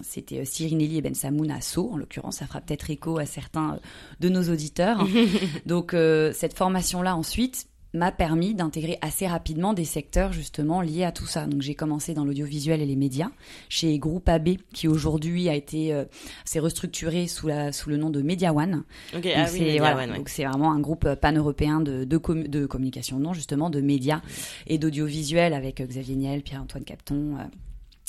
c'était 0.00 0.46
Cyrinelli 0.46 0.98
et 0.98 1.02
Ben 1.02 1.14
Samoun 1.14 1.50
à 1.50 1.60
Sceaux 1.60 1.90
en 1.92 1.98
l'occurrence, 1.98 2.36
ça 2.36 2.46
fera 2.46 2.62
peut-être 2.62 2.88
écho 2.88 3.18
à 3.18 3.26
certains 3.26 3.78
de 4.18 4.28
nos 4.30 4.50
auditeurs. 4.50 5.06
Donc 5.66 5.94
cette 6.32 6.56
formation 6.56 7.02
là 7.02 7.16
ensuite 7.16 7.66
m'a 7.94 8.12
permis 8.12 8.54
d'intégrer 8.54 8.98
assez 9.00 9.26
rapidement 9.26 9.72
des 9.72 9.84
secteurs 9.84 10.32
justement 10.32 10.80
liés 10.82 11.04
à 11.04 11.12
tout 11.12 11.26
ça. 11.26 11.46
Donc 11.46 11.62
j'ai 11.62 11.74
commencé 11.74 12.12
dans 12.12 12.24
l'audiovisuel 12.24 12.82
et 12.82 12.86
les 12.86 12.96
médias 12.96 13.30
chez 13.68 13.98
Groupe 13.98 14.28
AB 14.28 14.56
qui 14.74 14.88
aujourd'hui 14.88 15.48
a 15.48 15.54
été 15.54 15.94
euh, 15.94 16.04
s'est 16.44 16.58
restructuré 16.60 17.26
sous 17.26 17.46
la 17.46 17.72
sous 17.72 17.88
le 17.88 17.96
nom 17.96 18.10
de 18.10 18.20
Media 18.20 18.52
One. 18.52 18.84
Ok, 19.16 19.26
ah 19.34 19.46
oui, 19.52 19.60
Media 19.60 19.78
voilà, 19.78 20.02
One, 20.04 20.10
ouais. 20.10 20.16
donc 20.18 20.28
c'est 20.28 20.44
vraiment 20.44 20.72
un 20.72 20.80
groupe 20.80 21.08
pan-européen 21.14 21.80
de 21.80 22.04
de, 22.04 22.16
com- 22.18 22.46
de 22.46 22.66
communication, 22.66 23.18
non 23.18 23.32
justement 23.32 23.70
de 23.70 23.80
médias 23.80 24.20
et 24.66 24.76
d'audiovisuel 24.78 25.54
avec 25.54 25.80
euh, 25.80 25.86
Xavier 25.86 26.16
Niel, 26.16 26.42
Pierre-Antoine 26.42 26.84
Capton, 26.84 27.36
euh, 27.38 27.44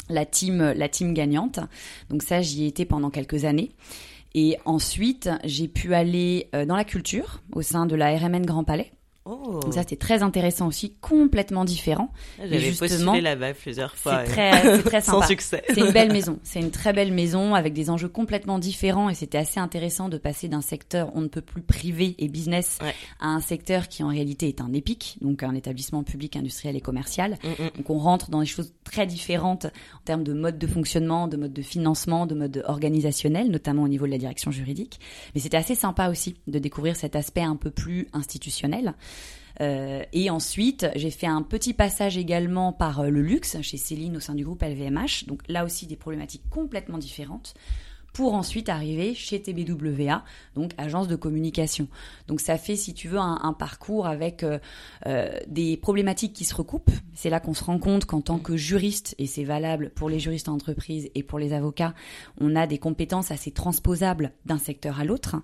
la 0.09 0.25
team 0.25 0.73
la 0.75 0.89
team 0.89 1.13
gagnante. 1.13 1.59
Donc 2.09 2.23
ça 2.23 2.41
j'y 2.41 2.63
ai 2.63 2.67
été 2.67 2.85
pendant 2.85 3.09
quelques 3.11 3.45
années. 3.45 3.71
Et 4.37 4.57
ensuite, 4.65 5.29
j'ai 5.45 5.69
pu 5.69 5.93
aller 5.93 6.49
euh, 6.53 6.65
dans 6.65 6.75
la 6.75 6.83
culture 6.83 7.41
au 7.53 7.61
sein 7.61 7.85
de 7.85 7.95
la 7.95 8.17
RMN 8.17 8.45
Grand 8.45 8.65
Palais. 8.65 8.91
Oh, 9.27 9.59
Donc 9.63 9.73
ça, 9.73 9.81
c'était 9.81 9.95
très 9.95 10.21
intéressant 10.21 10.67
aussi, 10.67 10.93
complètement 11.01 11.65
différent. 11.65 12.11
j'avais 12.37 12.59
justement, 12.59 12.87
postulé 12.89 13.21
là-bas 13.21 13.55
plusieurs 13.55 13.95
fois. 13.95 14.23
C'est 14.25 14.31
très, 14.31 14.61
c'est 14.77 14.83
très 14.83 15.01
Sans 15.01 15.13
sympa. 15.13 15.27
succès. 15.27 15.63
C'est 15.73 15.79
une 15.81 15.91
belle 15.91 16.11
maison. 16.13 16.37
C'est 16.43 16.59
une 16.59 16.69
très 16.69 16.93
belle 16.93 17.11
maison 17.11 17.55
avec 17.55 17.73
des 17.73 17.89
enjeux 17.89 18.07
complètement 18.07 18.59
différents 18.59 19.09
et 19.09 19.15
c'était 19.15 19.39
assez 19.39 19.59
intéressant 19.59 20.09
de 20.09 20.19
passer 20.19 20.47
d'un 20.47 20.61
secteur 20.61 21.09
on 21.15 21.21
ne 21.21 21.27
peut 21.27 21.41
plus 21.41 21.63
privé 21.63 22.13
et 22.19 22.27
business 22.27 22.77
Ouais. 22.83 22.93
à 23.19 23.29
un 23.29 23.39
secteur 23.39 23.87
qui 23.87 24.03
en 24.03 24.09
réalité 24.09 24.47
est 24.47 24.61
un 24.61 24.71
EPIC, 24.73 25.17
donc 25.21 25.41
un 25.41 25.55
établissement 25.55 26.03
public 26.03 26.35
industriel 26.35 26.75
et 26.75 26.81
commercial. 26.81 27.37
Mm, 27.43 27.63
mm. 27.63 27.69
Donc 27.77 27.89
on 27.89 27.97
rentre 27.97 28.29
dans 28.29 28.41
des 28.41 28.45
choses 28.45 28.73
très 28.83 29.07
différentes 29.07 29.65
en 29.65 30.03
termes 30.05 30.23
de 30.23 30.33
mode 30.33 30.59
de 30.59 30.67
fonctionnement, 30.67 31.27
de 31.27 31.37
mode 31.37 31.53
de 31.53 31.61
financement, 31.63 32.27
de 32.27 32.35
mode 32.35 32.63
organisationnel, 32.67 33.49
notamment 33.49 33.83
au 33.83 33.87
niveau 33.87 34.05
de 34.05 34.11
la 34.11 34.17
direction 34.19 34.51
juridique. 34.51 34.99
Mais 35.33 35.41
c'était 35.41 35.57
assez 35.57 35.73
sympa 35.73 36.09
aussi 36.09 36.35
de 36.47 36.59
découvrir 36.59 36.95
cet 36.95 37.15
aspect 37.15 37.41
un 37.41 37.55
peu 37.55 37.71
plus 37.71 38.07
institutionnel. 38.13 38.93
Euh, 39.61 40.03
et 40.13 40.29
ensuite, 40.29 40.87
j'ai 40.95 41.11
fait 41.11 41.27
un 41.27 41.41
petit 41.41 41.73
passage 41.73 42.17
également 42.17 42.73
par 42.73 43.01
euh, 43.01 43.09
le 43.09 43.21
luxe 43.21 43.61
chez 43.61 43.77
Céline 43.77 44.17
au 44.17 44.19
sein 44.19 44.35
du 44.35 44.43
groupe 44.43 44.61
LVMH. 44.61 45.25
Donc 45.27 45.41
là 45.47 45.63
aussi 45.63 45.87
des 45.87 45.95
problématiques 45.95 46.43
complètement 46.49 46.97
différentes 46.97 47.53
pour 48.15 48.33
ensuite 48.33 48.69
arriver 48.69 49.13
chez 49.13 49.41
TBWA, 49.41 50.23
donc 50.55 50.71
agence 50.77 51.09
de 51.09 51.17
communication. 51.17 51.89
Donc 52.29 52.39
ça 52.39 52.57
fait, 52.57 52.77
si 52.77 52.93
tu 52.93 53.09
veux, 53.09 53.17
un, 53.19 53.39
un 53.43 53.51
parcours 53.51 54.07
avec 54.07 54.41
euh, 54.43 54.57
euh, 55.05 55.29
des 55.47 55.75
problématiques 55.75 56.31
qui 56.31 56.45
se 56.45 56.55
recoupent. 56.55 56.91
C'est 57.13 57.29
là 57.29 57.41
qu'on 57.41 57.53
se 57.53 57.63
rend 57.65 57.77
compte 57.77 58.05
qu'en 58.05 58.21
tant 58.21 58.39
que 58.39 58.55
juriste, 58.55 59.15
et 59.19 59.27
c'est 59.27 59.43
valable 59.43 59.89
pour 59.95 60.07
les 60.09 60.19
juristes 60.19 60.47
en 60.47 60.53
entreprise 60.53 61.09
et 61.13 61.23
pour 61.23 61.39
les 61.39 61.51
avocats, 61.51 61.93
on 62.39 62.55
a 62.55 62.67
des 62.67 62.77
compétences 62.77 63.31
assez 63.31 63.51
transposables 63.51 64.31
d'un 64.45 64.59
secteur 64.59 64.97
à 65.01 65.03
l'autre. 65.03 65.35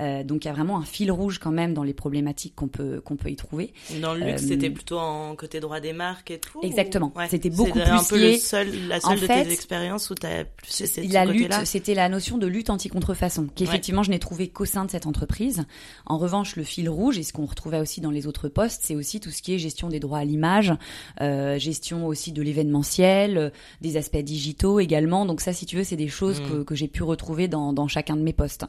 Euh, 0.00 0.22
donc 0.22 0.44
il 0.44 0.48
y 0.48 0.50
a 0.50 0.54
vraiment 0.54 0.78
un 0.78 0.84
fil 0.84 1.10
rouge 1.10 1.38
quand 1.40 1.50
même 1.50 1.74
dans 1.74 1.82
les 1.82 1.92
problématiques 1.94 2.54
qu'on 2.54 2.68
peut 2.68 3.00
qu'on 3.00 3.16
peut 3.16 3.30
y 3.30 3.36
trouver. 3.36 3.72
Dans 4.00 4.14
le 4.14 4.24
luxe, 4.24 4.46
c'était 4.46 4.70
plutôt 4.70 4.98
en 5.00 5.34
côté 5.34 5.58
droit 5.58 5.80
des 5.80 5.92
marques 5.92 6.30
et 6.30 6.38
tout. 6.38 6.60
ou- 6.60 6.66
Exactement. 6.66 7.12
Ouais. 7.16 7.26
C'était 7.28 7.50
beaucoup 7.50 7.78
C'est 7.78 7.82
un 7.90 7.98
plus 7.98 8.08
peu 8.08 8.16
lié- 8.18 8.32
le 8.34 8.38
seul, 8.38 8.68
la 8.88 9.00
seule 9.00 9.10
En 9.10 9.14
de 9.20 9.26
fait, 9.26 9.44
tes 9.44 9.52
expériences 9.52 10.08
où 10.10 10.14
t'as 10.14 10.44
plus 10.44 10.80
été 10.82 11.06
de 11.08 11.12
la 11.12 11.24
lutte, 11.24 11.42
côté-là. 11.48 11.64
c'était 11.64 11.94
la 11.94 12.08
notion 12.12 12.38
de 12.38 12.46
lutte 12.46 12.70
anti-contrefaçon, 12.70 13.48
qu'effectivement 13.54 14.04
je 14.04 14.10
n'ai 14.10 14.20
trouvé 14.20 14.48
qu'au 14.48 14.64
sein 14.64 14.84
de 14.84 14.90
cette 14.90 15.06
entreprise. 15.06 15.64
En 16.06 16.18
revanche, 16.18 16.54
le 16.54 16.62
fil 16.62 16.88
rouge, 16.88 17.18
et 17.18 17.24
ce 17.24 17.32
qu'on 17.32 17.46
retrouvait 17.46 17.80
aussi 17.80 18.00
dans 18.00 18.10
les 18.12 18.26
autres 18.26 18.48
postes, 18.48 18.82
c'est 18.84 18.94
aussi 18.94 19.18
tout 19.18 19.30
ce 19.30 19.42
qui 19.42 19.54
est 19.54 19.58
gestion 19.58 19.88
des 19.88 19.98
droits 19.98 20.18
à 20.18 20.24
l'image, 20.24 20.72
euh, 21.20 21.58
gestion 21.58 22.06
aussi 22.06 22.30
de 22.32 22.42
l'événementiel, 22.42 23.38
euh, 23.38 23.50
des 23.80 23.96
aspects 23.96 24.18
digitaux 24.18 24.78
également. 24.78 25.26
Donc 25.26 25.40
ça, 25.40 25.52
si 25.52 25.66
tu 25.66 25.76
veux, 25.76 25.84
c'est 25.84 25.96
des 25.96 26.08
choses 26.08 26.40
Mm. 26.40 26.48
que, 26.48 26.62
que 26.62 26.74
j'ai 26.74 26.88
pu 26.88 27.02
retrouver 27.02 27.48
dans, 27.48 27.72
dans 27.72 27.88
chacun 27.88 28.16
de 28.16 28.22
mes 28.22 28.32
postes. 28.32 28.64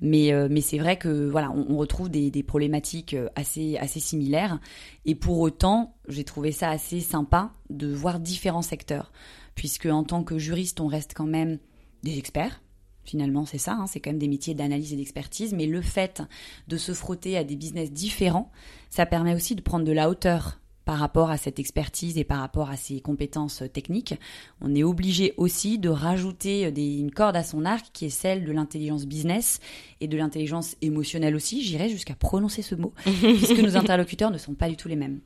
Mais, 0.00 0.32
euh, 0.32 0.48
mais 0.50 0.60
c'est 0.60 0.78
vrai 0.78 0.96
que 0.96 1.28
voilà, 1.28 1.50
on, 1.50 1.66
on 1.70 1.76
retrouve 1.76 2.08
des, 2.08 2.30
des 2.30 2.42
problématiques 2.42 3.16
assez, 3.34 3.76
assez 3.78 4.00
similaires. 4.00 4.58
Et 5.04 5.14
pour 5.14 5.40
autant, 5.40 5.94
j'ai 6.08 6.24
trouvé 6.24 6.52
ça 6.52 6.70
assez 6.70 7.00
sympa 7.00 7.52
de 7.70 7.92
voir 7.92 8.20
différents 8.20 8.62
secteurs, 8.62 9.12
puisque 9.54 9.86
en 9.86 10.04
tant 10.04 10.22
que 10.22 10.38
juriste, 10.38 10.80
on 10.80 10.86
reste 10.86 11.12
quand 11.14 11.26
même 11.26 11.58
des 12.02 12.18
experts. 12.18 12.60
Finalement, 13.04 13.44
c'est 13.44 13.58
ça, 13.58 13.72
hein, 13.72 13.86
c'est 13.86 14.00
quand 14.00 14.10
même 14.10 14.18
des 14.18 14.28
métiers 14.28 14.54
d'analyse 14.54 14.92
et 14.92 14.96
d'expertise, 14.96 15.54
mais 15.54 15.66
le 15.66 15.82
fait 15.82 16.22
de 16.68 16.76
se 16.76 16.92
frotter 16.92 17.36
à 17.36 17.44
des 17.44 17.56
business 17.56 17.90
différents, 17.90 18.50
ça 18.90 19.06
permet 19.06 19.34
aussi 19.34 19.54
de 19.54 19.60
prendre 19.60 19.84
de 19.84 19.92
la 19.92 20.08
hauteur 20.08 20.60
par 20.84 20.98
rapport 20.98 21.30
à 21.30 21.36
cette 21.36 21.58
expertise 21.58 22.18
et 22.18 22.24
par 22.24 22.40
rapport 22.40 22.70
à 22.70 22.76
ses 22.76 23.00
compétences 23.00 23.62
techniques. 23.72 24.14
On 24.60 24.74
est 24.74 24.82
obligé 24.82 25.34
aussi 25.36 25.78
de 25.78 25.88
rajouter 25.88 26.72
des, 26.72 26.98
une 26.98 27.12
corde 27.12 27.36
à 27.36 27.44
son 27.44 27.64
arc 27.64 27.86
qui 27.92 28.06
est 28.06 28.10
celle 28.10 28.44
de 28.44 28.52
l'intelligence 28.52 29.06
business 29.06 29.60
et 30.00 30.08
de 30.08 30.16
l'intelligence 30.16 30.76
émotionnelle 30.82 31.36
aussi, 31.36 31.62
j'irais 31.62 31.88
jusqu'à 31.88 32.14
prononcer 32.14 32.62
ce 32.62 32.74
mot, 32.74 32.92
puisque 33.04 33.60
nos 33.60 33.76
interlocuteurs 33.76 34.30
ne 34.30 34.38
sont 34.38 34.54
pas 34.54 34.68
du 34.68 34.76
tout 34.76 34.88
les 34.88 34.96
mêmes. 34.96 35.20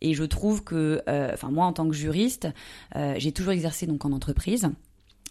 Et 0.00 0.14
je 0.14 0.24
trouve 0.24 0.62
que, 0.62 1.02
euh, 1.08 1.30
enfin 1.32 1.50
moi 1.50 1.66
en 1.66 1.72
tant 1.72 1.88
que 1.88 1.94
juriste, 1.94 2.48
euh, 2.96 3.14
j'ai 3.18 3.32
toujours 3.32 3.52
exercé 3.52 3.86
donc 3.86 4.04
en 4.04 4.12
entreprise. 4.12 4.68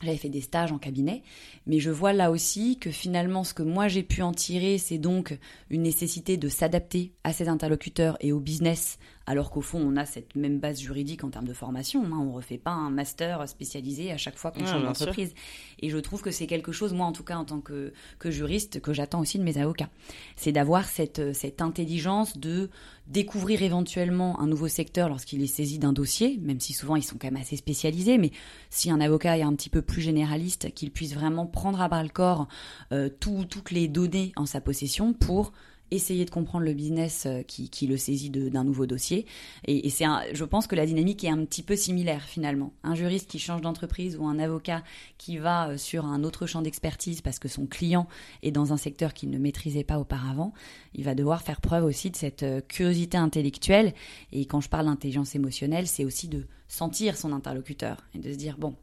J'avais 0.02 0.18
fait 0.18 0.30
des 0.30 0.42
stages 0.42 0.72
en 0.72 0.78
cabinet, 0.78 1.24
mais 1.66 1.80
je 1.80 1.90
vois 1.90 2.14
là 2.14 2.30
aussi 2.30 2.78
que 2.78 2.92
finalement 2.92 3.44
ce 3.44 3.56
que 3.56 3.64
moi 3.64 3.88
j'ai 3.88 4.04
pu 4.04 4.22
en 4.22 4.32
tirer, 4.32 4.78
c'est 4.78 5.00
donc 5.00 5.38
une 5.72 5.82
nécessité 5.82 6.38
de 6.38 6.50
s'adapter 6.50 7.14
à 7.24 7.34
ses 7.34 7.48
interlocuteurs 7.50 8.16
et 8.20 8.32
au 8.32 8.40
business, 8.40 9.00
alors 9.28 9.52
qu'au 9.52 9.62
fond 9.62 9.80
on 9.80 9.96
a 9.98 10.06
cette 10.08 10.36
même 10.36 10.58
base 10.60 10.80
juridique 10.80 11.24
en 11.24 11.30
termes 11.30 11.48
de 11.48 11.54
formation. 11.54 12.04
Hein, 12.06 12.18
on 12.20 12.32
refait 12.32 12.58
pas 12.58 12.72
un 12.72 12.90
master 12.90 13.48
spécialisé 13.48 14.12
à 14.12 14.18
chaque 14.18 14.38
fois 14.38 14.50
qu'on 14.50 14.62
Ouais, 14.62 14.66
change 14.66 14.84
d'entreprise. 14.84 15.34
Et 15.80 15.90
je 15.92 15.98
trouve 15.98 16.22
que 16.24 16.32
c'est 16.32 16.48
quelque 16.48 16.72
chose, 16.72 16.94
moi 16.94 17.06
en 17.06 17.12
tout 17.12 17.24
cas 17.24 17.36
en 17.38 17.46
tant 17.46 17.60
que, 17.62 17.94
que 18.18 18.32
juriste, 18.32 18.80
que 18.82 18.94
j'attends 18.94 19.20
aussi 19.20 19.38
de 19.38 19.44
mes 19.44 19.60
avocats. 19.60 19.90
C'est 20.36 20.52
d'avoir 20.52 20.86
cette, 20.88 21.34
cette 21.36 21.62
intelligence 21.62 22.38
de 22.38 22.70
découvrir 23.06 23.62
éventuellement 23.62 24.40
un 24.40 24.48
nouveau 24.48 24.68
secteur 24.68 25.08
lorsqu'il 25.10 25.42
est 25.44 25.48
saisi 25.48 25.78
d'un 25.80 25.94
dossier, 25.94 26.40
même 26.42 26.60
si 26.60 26.74
souvent 26.74 26.96
ils 26.96 27.04
sont 27.04 27.18
quand 27.20 27.28
même 27.32 27.42
assez 27.42 27.56
spécialisés, 27.56 28.18
mais 28.18 28.32
si 28.70 28.90
un 28.92 29.00
avocat 29.00 29.38
est 29.38 29.44
un 29.44 29.54
petit 29.56 29.70
peu 29.70 29.82
plus 29.82 30.02
généraliste, 30.02 30.74
qu'il 30.74 30.92
puisse 30.92 31.14
vraiment 31.14 31.46
prendre 31.46 31.80
à 31.82 31.88
bras 31.88 32.04
le 32.04 32.10
corps 32.10 32.48
euh, 32.92 33.10
tout- 33.10 33.46
toutes 33.50 33.72
les 33.72 33.88
données 33.88 34.32
en 34.36 34.46
sa 34.46 34.62
possession 34.62 35.14
pour 35.14 35.52
essayer 35.92 36.26
de 36.26 36.30
comprendre 36.30 36.66
le 36.66 36.74
business 36.74 37.26
euh, 37.26 37.42
qui, 37.44 37.70
qui 37.70 37.88
le 37.88 37.98
saisit 37.98 38.30
d'un 38.30 38.64
nouveau 38.64 38.86
dossier. 38.86 39.26
Et, 39.66 39.88
et 39.88 39.90
c'est 39.90 40.06
je 40.34 40.44
pense 40.44 40.68
que 40.68 40.76
la 40.76 40.86
dynamique 40.86 41.24
est 41.24 41.30
un 41.30 41.44
petit 41.46 41.64
peu 41.64 41.76
similaire 41.76 42.24
finalement. 42.24 42.74
Un 42.84 42.96
juriste 42.96 43.30
qui 43.30 43.40
change 43.40 43.62
d'entreprise 43.62 44.18
ou 44.18 44.26
un 44.26 44.40
avocat 44.40 44.84
qui 45.18 45.38
va 45.38 45.70
euh, 45.70 45.78
sur 45.78 46.06
un 46.06 46.24
autre 46.24 46.46
champ 46.46 46.62
d'expertise 46.62 47.22
parce 47.22 47.40
que 47.40 47.48
son 47.48 47.66
client 47.66 48.08
est 48.44 48.52
dans 48.52 48.74
un 48.74 48.78
secteur 48.78 49.14
qu'il 49.14 49.30
ne 49.30 49.38
maîtrisait 49.38 49.84
pas 49.84 50.00
auparavant, 50.00 50.54
il 50.94 51.04
va 51.04 51.16
devoir 51.16 51.42
faire 51.42 51.62
preuve 51.62 51.86
aussi 51.86 52.12
de 52.12 52.16
cette 52.16 52.44
euh, 52.44 52.62
curiosité 52.62 53.18
intellectuelle. 53.18 53.94
Et 54.32 54.46
quand 54.46 54.62
je 54.62 54.70
parle 54.70 54.86
d'intelligence 54.86 55.36
émotionnelle, 55.36 55.88
c'est 55.88 56.06
aussi 56.06 56.28
de 56.28 56.46
sentir 56.68 57.18
son 57.18 57.32
interlocuteur 57.32 58.06
et 58.14 58.20
de 58.20 58.32
se 58.32 58.38
dire, 58.38 58.58
bon, 58.58 58.76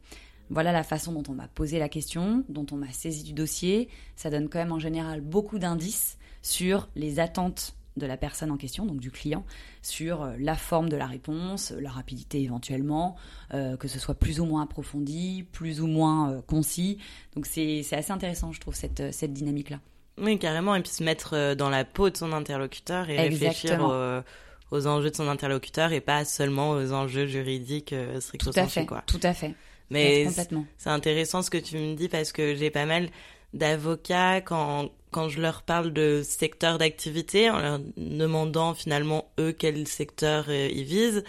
voilà 0.49 0.71
la 0.71 0.83
façon 0.83 1.11
dont 1.11 1.23
on 1.29 1.33
m'a 1.33 1.47
posé 1.47 1.79
la 1.79 1.89
question, 1.89 2.43
dont 2.49 2.65
on 2.71 2.77
m'a 2.77 2.91
saisi 2.91 3.23
du 3.23 3.33
dossier. 3.33 3.89
Ça 4.15 4.29
donne 4.29 4.49
quand 4.49 4.59
même 4.59 4.71
en 4.71 4.79
général 4.79 5.21
beaucoup 5.21 5.59
d'indices 5.59 6.17
sur 6.45 6.87
les 6.95 7.19
attentes 7.19 7.73
de 7.97 8.05
la 8.05 8.17
personne 8.17 8.51
en 8.51 8.57
question, 8.57 8.85
donc 8.85 8.99
du 8.99 9.09
client, 9.09 9.43
sur 9.81 10.21
euh, 10.21 10.35
la 10.37 10.55
forme 10.55 10.89
de 10.89 10.97
la 10.97 11.07
réponse, 11.07 11.71
la 11.71 11.89
rapidité 11.89 12.41
éventuellement, 12.41 13.15
euh, 13.53 13.77
que 13.77 13.87
ce 13.87 13.99
soit 13.99 14.13
plus 14.15 14.39
ou 14.41 14.45
moins 14.45 14.61
approfondi, 14.63 15.45
plus 15.53 15.81
ou 15.81 15.87
moins 15.87 16.29
euh, 16.29 16.41
concis. 16.41 16.99
Donc 17.35 17.45
c'est 17.47 17.83
assez 17.93 18.11
intéressant, 18.11 18.51
je 18.51 18.59
trouve, 18.59 18.75
cette, 18.75 18.99
euh, 18.99 19.09
cette 19.11 19.33
dynamique-là. 19.33 19.79
Oui, 20.19 20.37
carrément, 20.37 20.75
et 20.75 20.81
puis 20.81 20.91
se 20.91 21.03
mettre 21.03 21.35
euh, 21.35 21.55
dans 21.55 21.69
la 21.69 21.83
peau 21.83 22.09
de 22.09 22.17
son 22.17 22.31
interlocuteur 22.31 23.09
et 23.09 23.17
réfléchir 23.17 23.71
Exactement. 23.71 24.21
aux, 24.71 24.75
aux 24.77 24.87
enjeux 24.87 25.09
de 25.09 25.15
son 25.15 25.27
interlocuteur 25.29 25.93
et 25.93 26.01
pas 26.01 26.25
seulement 26.25 26.71
aux 26.71 26.91
enjeux 26.91 27.25
juridiques 27.25 27.93
euh, 27.93 28.19
stricto 28.19 28.51
Tout 28.51 28.59
à 28.59 28.63
sensu, 28.63 28.79
fait, 28.81 28.85
quoi. 28.85 29.03
tout 29.07 29.19
à 29.23 29.33
fait. 29.33 29.55
Mais 29.89 30.27
c'est 30.77 30.89
intéressant 30.89 31.41
ce 31.41 31.49
que 31.49 31.57
tu 31.57 31.77
me 31.77 31.95
dis 31.95 32.09
parce 32.09 32.33
que 32.33 32.55
j'ai 32.55 32.71
pas 32.71 32.85
mal 32.85 33.09
d'avocats 33.53 34.41
quand 34.41 34.89
quand 35.15 35.29
je 35.29 35.39
leur 35.39 35.61
parle 35.61 35.93
de 35.93 36.23
secteur 36.25 36.77
d'activité 36.77 37.49
en 37.49 37.59
leur 37.61 37.79
demandant 37.95 38.73
finalement 38.73 39.31
eux 39.39 39.53
quel 39.57 39.87
secteur 39.87 40.47
euh, 40.49 40.67
ils 40.69 40.83
visent 40.83 41.23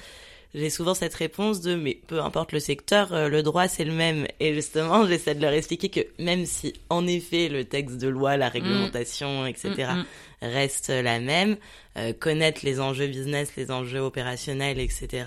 j'ai 0.57 0.71
souvent 0.71 0.95
cette 0.95 1.15
réponse 1.15 1.61
de 1.61 1.75
mais 1.75 1.99
peu 2.07 2.21
importe 2.21 2.53
le 2.53 2.61
secteur, 2.61 3.13
euh, 3.13 3.29
le 3.29 3.43
droit 3.43 3.69
c'est 3.69 3.85
le 3.85 3.93
même. 3.93 4.27
Et 4.41 4.55
justement, 4.55 5.07
j'essaie 5.09 5.35
de 5.35 5.43
leur 5.43 5.53
expliquer 5.53 5.91
que 5.91 6.01
même 6.19 6.47
si 6.47 6.73
en 6.89 7.07
effet 7.07 7.49
le 7.49 7.65
texte 7.65 7.99
de 7.99 8.09
loi, 8.09 8.37
la 8.39 8.49
réglementation, 8.49 9.47
etc. 9.47 9.71
Mm, 9.77 9.99
mm. 9.99 10.05
reste 10.41 10.89
la 10.89 11.21
même, 11.21 11.57
euh, 11.99 12.15
connaître 12.19 12.61
les 12.65 12.81
enjeux 12.81 13.07
business, 13.07 13.55
les 13.57 13.71
enjeux 13.71 14.01
opérationnels, 14.01 14.81
etc. 14.81 15.25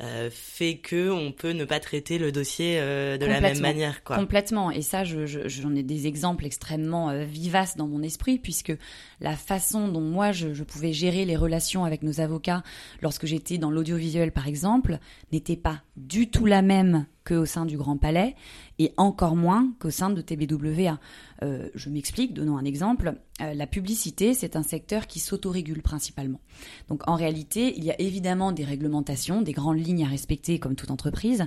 euh, 0.00 0.28
fait 0.32 0.78
que 0.78 1.08
on 1.10 1.30
peut 1.30 1.52
ne 1.52 1.64
pas 1.64 1.78
traiter 1.78 2.18
le 2.18 2.32
dossier 2.32 2.78
euh, 2.80 3.16
de 3.16 3.26
la 3.26 3.40
même 3.40 3.60
manière, 3.60 4.02
quoi. 4.02 4.16
Complètement. 4.16 4.70
Et 4.72 4.82
ça, 4.82 5.04
je- 5.04 5.24
je- 5.26 5.46
j'en 5.48 5.74
ai 5.74 5.82
des 5.84 6.06
exemples 6.08 6.44
extrêmement 6.46 7.10
euh, 7.10 7.24
vivaces 7.24 7.76
dans 7.76 7.86
mon 7.86 8.02
esprit, 8.02 8.38
puisque 8.38 8.72
la 9.20 9.36
façon 9.36 9.86
dont 9.88 10.00
moi, 10.00 10.32
je, 10.32 10.52
je 10.52 10.64
pouvais 10.64 10.92
gérer 10.92 11.24
les 11.24 11.36
relations 11.36 11.84
avec 11.84 12.02
nos 12.02 12.20
avocats 12.20 12.62
lorsque 13.02 13.26
j'étais 13.26 13.56
dans 13.58 13.70
l'audiovisuel, 13.70 14.32
par 14.32 14.48
exemple, 14.48 14.98
n'était 15.32 15.56
pas 15.56 15.82
du 15.96 16.28
tout 16.28 16.46
la 16.46 16.62
même 16.62 17.06
qu'au 17.24 17.46
sein 17.46 17.64
du 17.66 17.76
Grand 17.76 17.96
Palais 17.96 18.34
et 18.78 18.92
encore 18.96 19.36
moins 19.36 19.72
qu'au 19.78 19.90
sein 19.90 20.10
de 20.10 20.20
TBWA. 20.20 20.98
Euh, 21.42 21.68
je 21.74 21.90
m'explique, 21.90 22.34
donnons 22.34 22.56
un 22.56 22.64
exemple. 22.64 23.14
Euh, 23.40 23.54
la 23.54 23.66
publicité, 23.66 24.34
c'est 24.34 24.56
un 24.56 24.62
secteur 24.62 25.06
qui 25.06 25.20
s'autorégule 25.20 25.82
principalement. 25.82 26.40
Donc 26.88 27.02
en 27.08 27.14
réalité, 27.14 27.74
il 27.76 27.84
y 27.84 27.90
a 27.90 28.00
évidemment 28.00 28.52
des 28.52 28.64
réglementations, 28.64 29.42
des 29.42 29.52
grandes 29.52 29.84
lignes 29.84 30.04
à 30.04 30.08
respecter 30.08 30.58
comme 30.58 30.76
toute 30.76 30.90
entreprise, 30.90 31.46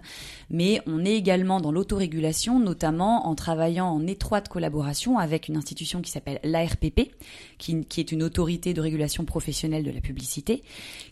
mais 0.49 0.81
on 0.85 1.05
est 1.05 1.15
également 1.15 1.61
dans 1.61 1.71
l'autorégulation, 1.71 2.59
notamment 2.59 3.27
en 3.27 3.35
travaillant 3.35 3.87
en 3.87 4.05
étroite 4.07 4.49
collaboration 4.49 5.17
avec 5.17 5.47
une 5.47 5.57
institution 5.57 6.01
qui 6.01 6.11
s'appelle 6.11 6.39
l'ARPP, 6.43 7.11
qui, 7.57 7.85
est 7.97 8.11
une 8.11 8.23
autorité 8.23 8.73
de 8.73 8.81
régulation 8.81 9.25
professionnelle 9.25 9.83
de 9.83 9.91
la 9.91 10.01
publicité, 10.01 10.63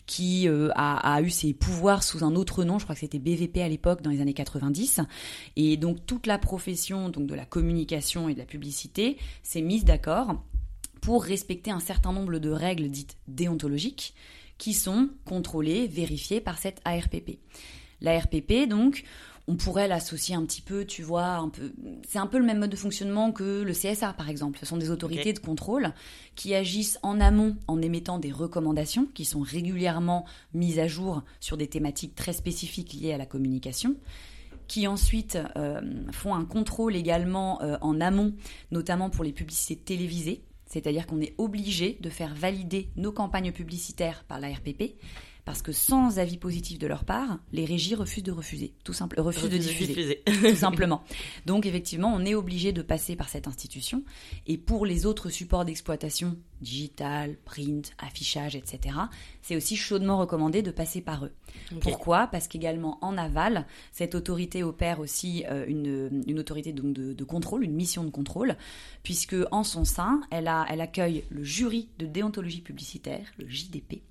qui 0.06 0.48
euh, 0.48 0.70
a, 0.74 1.14
a 1.14 1.22
eu 1.22 1.30
ses 1.30 1.52
pouvoirs 1.52 2.02
sous 2.02 2.24
un 2.24 2.34
autre 2.34 2.64
nom, 2.64 2.78
je 2.78 2.84
crois 2.84 2.94
que 2.94 3.00
c'était 3.00 3.18
BVP 3.18 3.62
à 3.62 3.68
l'époque 3.68 4.02
dans 4.02 4.10
les 4.10 4.20
années 4.20 4.34
90, 4.34 5.00
et 5.56 5.76
donc 5.76 6.04
toute 6.06 6.26
la 6.26 6.38
profession 6.38 7.08
donc 7.08 7.26
de 7.26 7.34
la 7.34 7.44
communication 7.44 8.28
et 8.28 8.34
de 8.34 8.38
la 8.38 8.44
publicité 8.44 9.16
s'est 9.42 9.62
mise 9.62 9.84
d'accord 9.84 10.42
pour 11.00 11.24
respecter 11.24 11.70
un 11.70 11.80
certain 11.80 12.12
nombre 12.12 12.38
de 12.38 12.50
règles 12.50 12.88
dites 12.88 13.16
déontologiques 13.28 14.14
qui 14.58 14.74
sont 14.74 15.10
contrôlées, 15.24 15.86
vérifiées 15.86 16.40
par 16.40 16.58
cette 16.58 16.80
ARPP. 16.84 17.38
L'ARPP, 18.00 18.68
donc, 18.68 19.04
on 19.48 19.56
pourrait 19.56 19.86
l'associer 19.86 20.34
un 20.34 20.44
petit 20.44 20.60
peu, 20.60 20.84
tu 20.84 21.02
vois, 21.02 21.36
un 21.36 21.48
peu. 21.48 21.72
C'est 22.08 22.18
un 22.18 22.26
peu 22.26 22.38
le 22.38 22.44
même 22.44 22.58
mode 22.58 22.70
de 22.70 22.76
fonctionnement 22.76 23.30
que 23.30 23.62
le 23.62 23.72
CSA, 23.72 24.12
par 24.12 24.28
exemple. 24.28 24.58
Ce 24.58 24.66
sont 24.66 24.76
des 24.76 24.90
autorités 24.90 25.32
de 25.32 25.38
contrôle 25.38 25.92
qui 26.34 26.54
agissent 26.54 26.98
en 27.02 27.20
amont 27.20 27.56
en 27.68 27.80
émettant 27.80 28.18
des 28.18 28.32
recommandations 28.32 29.06
qui 29.14 29.24
sont 29.24 29.40
régulièrement 29.40 30.26
mises 30.52 30.78
à 30.78 30.88
jour 30.88 31.22
sur 31.38 31.56
des 31.56 31.68
thématiques 31.68 32.14
très 32.14 32.32
spécifiques 32.32 32.92
liées 32.92 33.12
à 33.12 33.18
la 33.18 33.26
communication 33.26 33.96
qui 34.68 34.88
ensuite 34.88 35.38
euh, 35.56 35.80
font 36.10 36.34
un 36.34 36.44
contrôle 36.44 36.96
également 36.96 37.62
euh, 37.62 37.76
en 37.82 38.00
amont, 38.00 38.34
notamment 38.72 39.10
pour 39.10 39.22
les 39.22 39.32
publicités 39.32 39.76
télévisées. 39.76 40.42
C'est-à-dire 40.66 41.06
qu'on 41.06 41.20
est 41.20 41.34
obligé 41.38 41.96
de 42.00 42.10
faire 42.10 42.34
valider 42.34 42.88
nos 42.96 43.12
campagnes 43.12 43.52
publicitaires 43.52 44.24
par 44.24 44.40
la 44.40 44.48
RPP 44.48 44.96
parce 45.46 45.62
que 45.62 45.70
sans 45.70 46.18
avis 46.18 46.38
positif 46.38 46.76
de 46.80 46.88
leur 46.88 47.04
part, 47.04 47.38
les 47.52 47.64
régies 47.64 47.94
refusent 47.94 48.24
de 48.24 48.32
refuser, 48.32 48.74
tout 48.82 48.92
simple, 48.92 49.20
refusent 49.20 49.48
de 49.48 49.56
diffuser, 49.56 50.22
tout 50.26 50.54
simplement. 50.56 51.04
Donc 51.46 51.66
effectivement, 51.66 52.12
on 52.12 52.24
est 52.24 52.34
obligé 52.34 52.72
de 52.72 52.82
passer 52.82 53.14
par 53.14 53.28
cette 53.28 53.46
institution. 53.46 54.02
Et 54.48 54.58
pour 54.58 54.84
les 54.84 55.06
autres 55.06 55.30
supports 55.30 55.64
d'exploitation, 55.64 56.36
digital, 56.60 57.36
print, 57.44 57.92
affichage, 57.98 58.56
etc., 58.56 58.96
c'est 59.40 59.54
aussi 59.54 59.76
chaudement 59.76 60.18
recommandé 60.18 60.62
de 60.62 60.72
passer 60.72 61.00
par 61.00 61.24
eux. 61.24 61.32
Pourquoi? 61.80 62.26
Parce 62.26 62.48
qu'également 62.48 62.98
en 63.00 63.16
aval, 63.16 63.66
cette 63.92 64.16
autorité 64.16 64.64
opère 64.64 64.98
aussi 64.98 65.44
euh, 65.48 65.64
une, 65.68 66.24
une, 66.26 66.40
autorité 66.40 66.72
donc 66.72 66.92
de, 66.92 67.12
de, 67.12 67.24
contrôle, 67.24 67.62
une 67.62 67.74
mission 67.74 68.02
de 68.02 68.10
contrôle, 68.10 68.56
puisque 69.04 69.36
en 69.52 69.62
son 69.62 69.84
sein, 69.84 70.22
elle, 70.32 70.48
a, 70.48 70.66
elle 70.68 70.80
accueille 70.80 71.22
le 71.30 71.44
jury 71.44 71.88
de 71.98 72.06
déontologie 72.06 72.62
publicitaire, 72.62 73.28
le 73.38 73.48
JDP, 73.48 74.02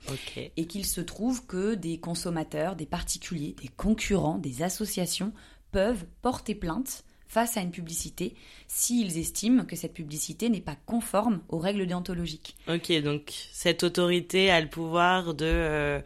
et 0.56 0.66
qu'il 0.66 0.86
se 0.86 1.02
trouve 1.02 1.25
que 1.34 1.76
des 1.76 1.98
consommateurs, 1.98 2.76
des 2.76 2.86
particuliers, 2.86 3.56
des 3.62 3.68
concurrents, 3.68 4.38
des 4.38 4.64
associations 4.64 5.32
peuvent 5.72 6.06
porter 6.22 6.56
plainte 6.56 7.04
face 7.28 7.58
à 7.58 7.62
une 7.62 7.72
publicité 7.72 8.36
s'ils 8.68 9.18
estiment 9.18 9.66
que 9.66 9.76
cette 9.76 9.94
publicité 9.94 10.50
n'est 10.50 10.62
pas 10.62 10.78
conforme 10.86 11.42
aux 11.50 11.58
règles 11.58 11.86
déontologiques. 11.86 12.56
Ok, 12.70 12.92
donc 13.02 13.34
cette 13.52 13.84
autorité 13.84 14.52
a 14.52 14.62
le 14.62 14.70
pouvoir 14.70 15.34
de 15.34 15.46
euh, 15.46 16.00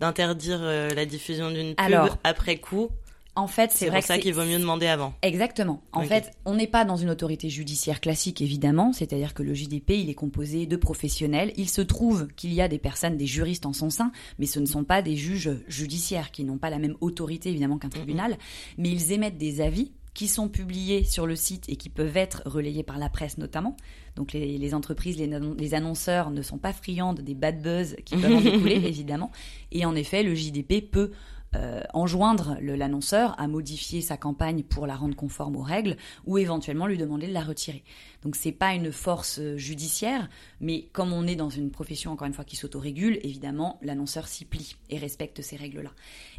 d'interdire 0.00 0.60
euh, 0.62 0.88
la 0.90 1.06
diffusion 1.06 1.50
d'une 1.50 1.74
pub 1.74 2.10
après 2.22 2.58
coup 2.58 2.90
en 3.38 3.46
fait, 3.46 3.70
c'est 3.72 3.86
vrai 3.86 3.98
pour 4.00 4.06
ça 4.06 4.18
qu'il 4.18 4.34
vaut 4.34 4.44
mieux 4.44 4.58
demander 4.58 4.86
avant. 4.88 5.14
Exactement. 5.22 5.80
En 5.92 6.02
fait, 6.02 6.32
on 6.44 6.54
n'est 6.54 6.66
pas 6.66 6.84
dans 6.84 6.96
une 6.96 7.08
autorité 7.08 7.48
judiciaire 7.48 8.00
classique, 8.00 8.40
évidemment. 8.42 8.92
C'est-à-dire 8.92 9.32
que 9.32 9.44
le 9.44 9.54
JDP, 9.54 9.90
il 9.90 10.10
est 10.10 10.14
composé 10.14 10.66
de 10.66 10.76
professionnels. 10.76 11.52
Il 11.56 11.70
se 11.70 11.80
trouve 11.80 12.26
qu'il 12.34 12.52
y 12.52 12.60
a 12.60 12.66
des 12.66 12.78
personnes, 12.78 13.16
des 13.16 13.26
juristes 13.26 13.64
en 13.64 13.72
son 13.72 13.90
sein, 13.90 14.10
mais 14.38 14.46
ce 14.46 14.58
ne 14.58 14.66
sont 14.66 14.82
pas 14.82 15.02
des 15.02 15.16
juges 15.16 15.50
judiciaires 15.68 16.32
qui 16.32 16.42
n'ont 16.42 16.58
pas 16.58 16.70
la 16.70 16.78
même 16.78 16.96
autorité, 17.00 17.50
évidemment, 17.50 17.78
qu'un 17.78 17.90
tribunal. 17.90 18.36
Mais 18.76 18.90
ils 18.90 19.12
émettent 19.12 19.38
des 19.38 19.60
avis 19.60 19.92
qui 20.14 20.26
sont 20.26 20.48
publiés 20.48 21.04
sur 21.04 21.28
le 21.28 21.36
site 21.36 21.68
et 21.68 21.76
qui 21.76 21.90
peuvent 21.90 22.16
être 22.16 22.42
relayés 22.44 22.82
par 22.82 22.98
la 22.98 23.08
presse 23.08 23.38
notamment. 23.38 23.76
Donc 24.16 24.32
les, 24.32 24.74
entreprises, 24.74 25.16
les, 25.16 25.30
les, 25.56 25.74
annonceurs 25.74 26.30
ne 26.30 26.42
sont 26.42 26.58
pas 26.58 26.72
friandes 26.72 27.20
des 27.20 27.34
bad 27.34 27.62
buzz 27.62 27.94
qui 28.04 28.16
peuvent 28.16 28.34
en 28.34 28.40
découler, 28.40 28.84
évidemment. 28.84 29.30
Et 29.70 29.84
en 29.84 29.94
effet, 29.94 30.24
le 30.24 30.34
JDP 30.34 30.90
peut 30.90 31.12
euh, 31.58 31.82
enjoindre 31.92 32.56
l'annonceur 32.60 33.34
à 33.40 33.48
modifier 33.48 34.00
sa 34.00 34.16
campagne 34.16 34.62
pour 34.62 34.86
la 34.86 34.94
rendre 34.94 35.16
conforme 35.16 35.56
aux 35.56 35.62
règles 35.62 35.96
ou 36.24 36.38
éventuellement 36.38 36.86
lui 36.86 36.98
demander 36.98 37.26
de 37.26 37.32
la 37.32 37.42
retirer. 37.42 37.82
Donc 38.22 38.36
c'est 38.36 38.52
pas 38.52 38.74
une 38.74 38.92
force 38.92 39.40
euh, 39.40 39.56
judiciaire, 39.56 40.28
mais 40.60 40.88
comme 40.92 41.12
on 41.12 41.26
est 41.26 41.34
dans 41.34 41.50
une 41.50 41.72
profession 41.72 42.12
encore 42.12 42.28
une 42.28 42.32
fois 42.32 42.44
qui 42.44 42.54
s'autorégule, 42.54 43.18
évidemment 43.24 43.80
l'annonceur 43.82 44.28
s'y 44.28 44.44
plie 44.44 44.76
et 44.88 44.98
respecte 44.98 45.42
ces 45.42 45.56
règles-là. 45.56 45.90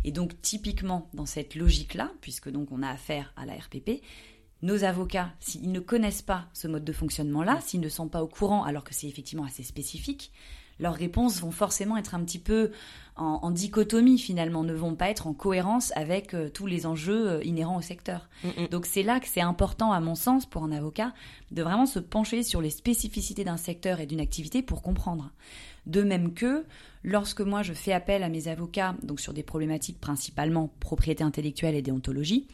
Et 0.06 0.12
donc 0.12 0.42
typiquement 0.42 1.10
dans 1.14 1.26
cette 1.26 1.56
logique-là, 1.56 2.12
puisque 2.22 2.50
donc 2.50 2.72
on 2.72 2.82
a 2.82 2.90
affaire 2.90 3.34
à 3.36 3.46
la 3.46 3.56
RPP, 3.56 4.02
nos 4.62 4.86
avocats, 4.86 5.32
s'ils 5.40 5.72
ne 5.72 5.80
connaissent 5.82 6.22
pas 6.22 6.48
ce 6.54 6.68
mode 6.68 6.86
de 6.86 6.94
fonctionnement-là, 6.94 7.60
s'ils 7.62 7.82
ne 7.82 7.90
sont 7.90 8.08
pas 8.08 8.24
au 8.24 8.28
courant 8.28 8.64
alors 8.64 8.86
que 8.86 8.94
c'est 8.94 9.08
effectivement 9.08 9.46
assez 9.46 9.64
spécifique, 9.64 10.32
leurs 10.80 10.96
réponses 10.96 11.42
vont 11.42 11.52
forcément 11.52 11.98
être 11.98 12.16
un 12.16 12.24
petit 12.24 12.40
peu 12.40 12.72
en, 13.20 13.52
dichotomie 13.52 14.18
finalement, 14.18 14.64
ne 14.64 14.74
vont 14.74 14.96
pas 14.96 15.10
être 15.10 15.28
en 15.28 15.34
cohérence 15.34 15.92
avec 15.98 16.34
euh, 16.34 16.50
tous 16.50 16.66
les 16.66 16.86
enjeux 16.86 17.30
euh, 17.30 17.44
inhérents 17.44 17.78
au 17.78 17.82
secteur. 17.82 18.30
Mm, 18.46 18.48
mm. 18.48 18.68
Donc 18.70 18.86
c'est 18.86 19.04
là 19.04 19.20
que 19.20 19.28
c'est 19.28 19.42
important 19.42 19.92
à 19.92 20.00
mon 20.00 20.16
sens 20.16 20.46
pour 20.46 20.64
un 20.64 20.72
avocat 20.72 21.14
de 21.52 21.62
vraiment 21.62 21.86
se 21.86 22.00
pencher 22.00 22.44
sur 22.44 22.62
les 22.62 22.70
spécificités 22.70 23.44
d'un 23.44 23.58
secteur 23.58 24.00
et 24.00 24.06
d'une 24.06 24.22
activité 24.22 24.62
pour 24.62 24.82
comprendre. 24.82 25.32
De 25.86 26.02
même 26.02 26.34
que 26.34 26.64
lorsque 27.04 27.42
moi 27.42 27.62
je 27.62 27.74
fais 27.74 27.92
appel 27.92 28.24
à 28.24 28.30
mes 28.30 28.48
avocats, 28.48 28.96
donc 29.04 29.20
sur 29.20 29.34
des 29.34 29.44
problématiques 29.44 30.00
principalement 30.00 30.72
propriété 30.80 31.24
intellectuelle 31.24 31.76
et 31.76 31.82
déontologie, 31.82 32.48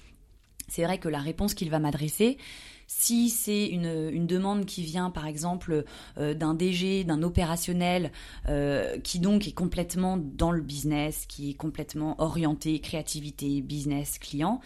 c'est 0.68 0.84
vrai 0.84 0.98
que 0.98 1.10
la 1.10 1.20
réponse 1.20 1.54
qu'il 1.54 1.70
va 1.70 1.78
m'adresser, 1.78 2.38
si 2.88 3.30
c'est 3.30 3.68
une, 3.68 4.28
demande 4.28 4.66
qui 4.66 4.84
vient, 4.84 5.10
par 5.10 5.28
exemple, 5.28 5.86
euh, 6.18 6.34
d'un 6.34 6.54
DG, 6.54 7.04
d'un 7.04 7.24
opérationnel, 7.24 8.12
euh, 8.48 9.00
qui 9.00 9.20
donc 9.20 9.48
est 9.48 9.54
complètement 9.54 10.18
dans 10.18 10.52
le 10.52 10.62
business, 10.62 11.26
qui 11.28 11.52
est 11.52 11.54
complètement 11.54 12.16
orienté 12.22 12.80
créativité, 12.80 13.62
business, 13.62 14.20
client, 14.20 14.62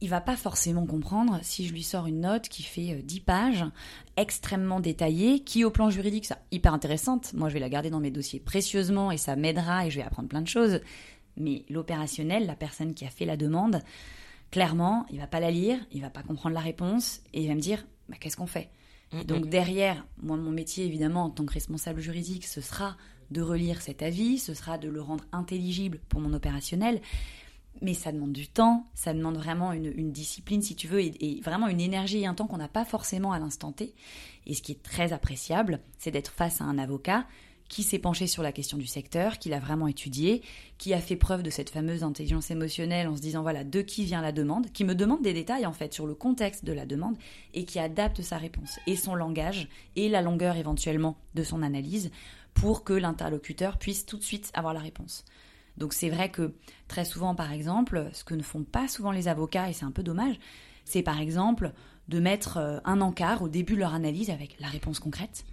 il 0.00 0.10
va 0.10 0.20
pas 0.20 0.36
forcément 0.36 0.84
comprendre 0.84 1.38
si 1.42 1.66
je 1.66 1.72
lui 1.72 1.82
sors 1.82 2.06
une 2.06 2.20
note 2.20 2.48
qui 2.48 2.62
fait 2.62 3.02
10 3.02 3.16
euh, 3.16 3.20
pages, 3.24 3.64
extrêmement 4.16 4.80
détaillée, 4.80 5.40
qui 5.40 5.64
au 5.64 5.70
plan 5.70 5.88
juridique, 5.88 6.26
ça 6.26 6.38
hyper 6.52 6.74
intéressante. 6.74 7.32
Moi, 7.32 7.48
je 7.48 7.54
vais 7.54 7.60
la 7.60 7.70
garder 7.70 7.88
dans 7.88 8.00
mes 8.00 8.10
dossiers 8.10 8.40
précieusement 8.40 9.10
et 9.10 9.16
ça 9.16 9.36
m'aidera 9.36 9.86
et 9.86 9.90
je 9.90 9.96
vais 9.96 10.04
apprendre 10.04 10.28
plein 10.28 10.42
de 10.42 10.48
choses. 10.48 10.80
Mais 11.38 11.64
l'opérationnel, 11.70 12.46
la 12.46 12.56
personne 12.56 12.94
qui 12.94 13.04
a 13.04 13.10
fait 13.10 13.24
la 13.24 13.36
demande, 13.36 13.82
clairement, 14.56 15.04
il 15.10 15.18
va 15.18 15.26
pas 15.26 15.38
la 15.38 15.50
lire, 15.50 15.78
il 15.92 16.00
va 16.00 16.08
pas 16.08 16.22
comprendre 16.22 16.54
la 16.54 16.62
réponse 16.62 17.20
et 17.34 17.42
il 17.42 17.48
va 17.48 17.54
me 17.54 17.60
dire 17.60 17.86
bah, 18.08 18.16
qu'est-ce 18.18 18.38
qu'on 18.38 18.46
fait? 18.46 18.70
Donc 19.26 19.50
derrière, 19.50 20.06
moi 20.22 20.38
mon 20.38 20.50
métier 20.50 20.86
évidemment 20.86 21.24
en 21.24 21.30
tant 21.30 21.44
que 21.44 21.52
responsable 21.52 22.00
juridique, 22.00 22.46
ce 22.46 22.62
sera 22.62 22.96
de 23.30 23.42
relire 23.42 23.82
cet 23.82 24.00
avis, 24.00 24.38
ce 24.38 24.54
sera 24.54 24.78
de 24.78 24.88
le 24.88 25.02
rendre 25.02 25.24
intelligible 25.30 25.98
pour 26.08 26.20
mon 26.20 26.32
opérationnel. 26.32 27.02
Mais 27.82 27.92
ça 27.92 28.12
demande 28.12 28.32
du 28.32 28.48
temps, 28.48 28.86
ça 28.94 29.12
demande 29.12 29.36
vraiment 29.36 29.74
une, 29.74 30.10
discipline, 30.10 30.62
si 30.62 30.74
tu 30.74 30.88
veux, 30.88 31.02
et, 31.02 31.42
vraiment 31.44 31.68
une 31.68 31.82
énergie 31.82 32.20
et 32.20 32.26
un 32.26 32.32
temps 32.32 32.46
qu'on 32.46 32.56
n'a 32.56 32.66
pas 32.66 32.86
forcément 32.86 33.32
à 33.32 33.38
l'instant 33.38 33.72
T. 33.72 33.94
Et 34.46 34.54
ce 34.54 34.62
qui 34.62 34.72
est 34.72 34.82
très 34.82 35.12
appréciable, 35.12 35.80
c'est 35.98 36.10
d'être 36.10 36.32
face 36.32 36.62
à 36.62 36.64
un 36.64 36.78
avocat 36.78 37.26
qui 37.68 37.82
s'est 37.82 37.98
penché 37.98 38.26
sur 38.26 38.42
la 38.42 38.52
question 38.52 38.78
du 38.78 38.86
secteur, 38.86 39.38
qui 39.38 39.48
l'a 39.48 39.58
vraiment 39.58 39.88
étudié, 39.88 40.42
qui 40.78 40.94
a 40.94 41.00
fait 41.00 41.16
preuve 41.16 41.42
de 41.42 41.50
cette 41.50 41.70
fameuse 41.70 42.02
intelligence 42.02 42.50
émotionnelle 42.50 43.08
en 43.08 43.16
se 43.16 43.20
disant 43.20 43.42
voilà 43.42 43.64
de 43.64 43.80
qui 43.80 44.04
vient 44.04 44.22
la 44.22 44.32
demande, 44.32 44.70
qui 44.72 44.84
me 44.84 44.94
demande 44.94 45.22
des 45.22 45.32
détails 45.32 45.66
en 45.66 45.72
fait 45.72 45.92
sur 45.92 46.06
le 46.06 46.14
contexte 46.14 46.64
de 46.64 46.72
la 46.72 46.86
demande 46.86 47.16
et 47.54 47.64
qui 47.64 47.78
adapte 47.78 48.22
sa 48.22 48.38
réponse 48.38 48.78
et 48.86 48.96
son 48.96 49.14
langage 49.14 49.68
et 49.96 50.08
la 50.08 50.22
longueur 50.22 50.56
éventuellement 50.56 51.16
de 51.34 51.42
son 51.42 51.62
analyse 51.62 52.10
pour 52.54 52.84
que 52.84 52.92
l'interlocuteur 52.92 53.78
puisse 53.78 54.06
tout 54.06 54.16
de 54.16 54.22
suite 54.22 54.50
avoir 54.54 54.72
la 54.72 54.80
réponse. 54.80 55.24
Donc 55.76 55.92
c'est 55.92 56.08
vrai 56.08 56.30
que 56.30 56.54
très 56.88 57.04
souvent 57.04 57.34
par 57.34 57.52
exemple, 57.52 58.08
ce 58.12 58.24
que 58.24 58.34
ne 58.34 58.42
font 58.42 58.64
pas 58.64 58.88
souvent 58.88 59.10
les 59.10 59.28
avocats 59.28 59.68
et 59.68 59.72
c'est 59.72 59.84
un 59.84 59.90
peu 59.90 60.02
dommage, 60.02 60.38
c'est 60.84 61.02
par 61.02 61.20
exemple 61.20 61.72
de 62.08 62.20
mettre 62.20 62.58
euh, 62.58 62.78
un 62.84 63.00
encart 63.00 63.42
au 63.42 63.48
début 63.48 63.74
de 63.74 63.80
leur 63.80 63.92
analyse 63.92 64.30
avec 64.30 64.56
la 64.60 64.68
réponse 64.68 65.00
concrète 65.00 65.44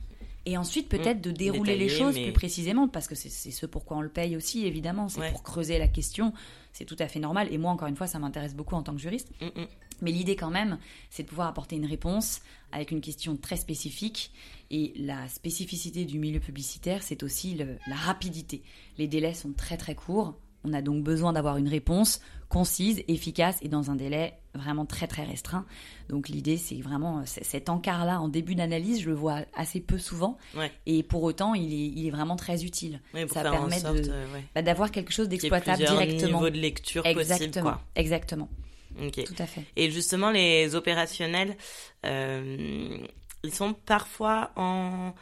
et 0.46 0.58
ensuite, 0.58 0.90
peut-être 0.90 1.22
de 1.22 1.32
dérouler 1.32 1.78
les 1.78 1.88
choses 1.88 2.16
plus 2.16 2.34
précisément, 2.34 2.88
parce 2.88 3.08
que 3.08 3.16
c'est 3.16 3.30
ce 3.30 3.66
pourquoi 3.66 3.98
on 3.98 4.02
le 4.02 4.10
paye 4.10 4.36
aussi, 4.36 4.66
évidemment. 4.66 5.08
C'est 5.08 5.32
pour 5.32 5.44
creuser 5.44 5.78
la 5.78 5.88
question. 5.88 6.34
C'est 6.74 6.86
tout 6.86 6.98
à 7.00 7.08
fait 7.08 7.20
normal. 7.20 7.48
Et 7.52 7.58
moi, 7.58 7.72
encore 7.72 7.88
une 7.88 7.96
fois, 7.96 8.08
ça 8.08 8.20
m'intéresse 8.20 8.56
beaucoup 8.56 8.76
en 8.76 8.84
tant 8.84 8.94
que 8.94 9.00
juriste. 9.00 9.30
Mm, 9.42 9.62
mm. 9.62 9.68
Mais 10.02 10.12
l'idée, 10.12 10.36
quand 10.36 10.50
même, 10.50 10.80
c'est 11.10 11.24
de 11.24 11.30
pouvoir 11.30 11.48
apporter 11.48 11.76
une 11.78 11.86
réponse 11.86 12.42
avec 12.72 12.92
une 12.92 13.00
question 13.00 13.38
très 13.38 13.56
spécifique. 13.56 14.32
Et 14.70 14.94
la 14.98 15.28
spécificité 15.30 16.04
du 16.04 16.20
milieu 16.20 16.40
publicitaire, 16.40 17.04
c'est 17.04 17.24
aussi 17.24 17.56
la 17.56 17.96
rapidité. 17.96 18.64
Les 18.98 19.08
délais 19.08 19.34
sont 19.34 19.54
très, 19.54 19.78
très 19.78 19.96
courts 19.96 20.38
On 20.66 20.74
a 20.74 20.82
donc 20.82 21.04
besoin 21.04 21.32
d'avoir 21.32 21.58
une 21.58 21.70
réponse 21.70 22.20
concise, 22.50 23.02
efficace 23.08 23.60
et 23.62 23.70
dans 23.70 23.92
un 23.92 23.96
délai 23.96 24.34
vraiment 24.56 24.86
très 24.86 25.08
très 25.08 25.24
restreint. 25.24 25.66
Donc 26.10 26.30
l'idée, 26.30 26.58
c'est 26.58 26.82
vraiment 26.82 27.24
cet 27.26 27.70
encart-là 27.70 28.20
en 28.20 28.28
début 28.28 28.56
d'analyse, 28.56 29.02
je 29.02 29.10
le 29.10 29.16
vois 29.16 29.40
assez 29.56 29.80
peu 29.80 29.98
souvent. 29.98 30.38
Et 30.86 31.04
pour 31.04 31.24
autant, 31.24 31.54
il 31.54 31.74
est, 31.74 31.88
il 32.00 32.08
est 32.08 32.12
vraiment 32.12 32.36
très 32.36 32.64
utile. 32.64 33.02
ça 33.32 33.44
permet 33.44 33.84
euh, 33.86 34.26
bah, 34.56 34.62
d'avoir 34.62 34.92
quelque 34.92 35.14
chose 35.14 35.30
d'exploitable 35.30 35.80
directement. 35.80 36.40
niveau 36.40 36.50
de 36.50 36.58
lecture 36.58 37.06
Exactement. 37.06 37.48
possible. 37.48 37.62
Quoi. 37.64 37.82
Exactement. 37.96 38.50
Tout 38.96 39.36
à 39.40 39.48
fait. 39.48 39.64
Et 39.76 39.90
justement, 39.90 40.30
les 40.30 40.76
opérationnels, 40.76 41.58
euh, 42.06 42.98
ils 43.44 43.54
sont 43.54 43.74
parfois 43.74 44.52
en 44.56 45.14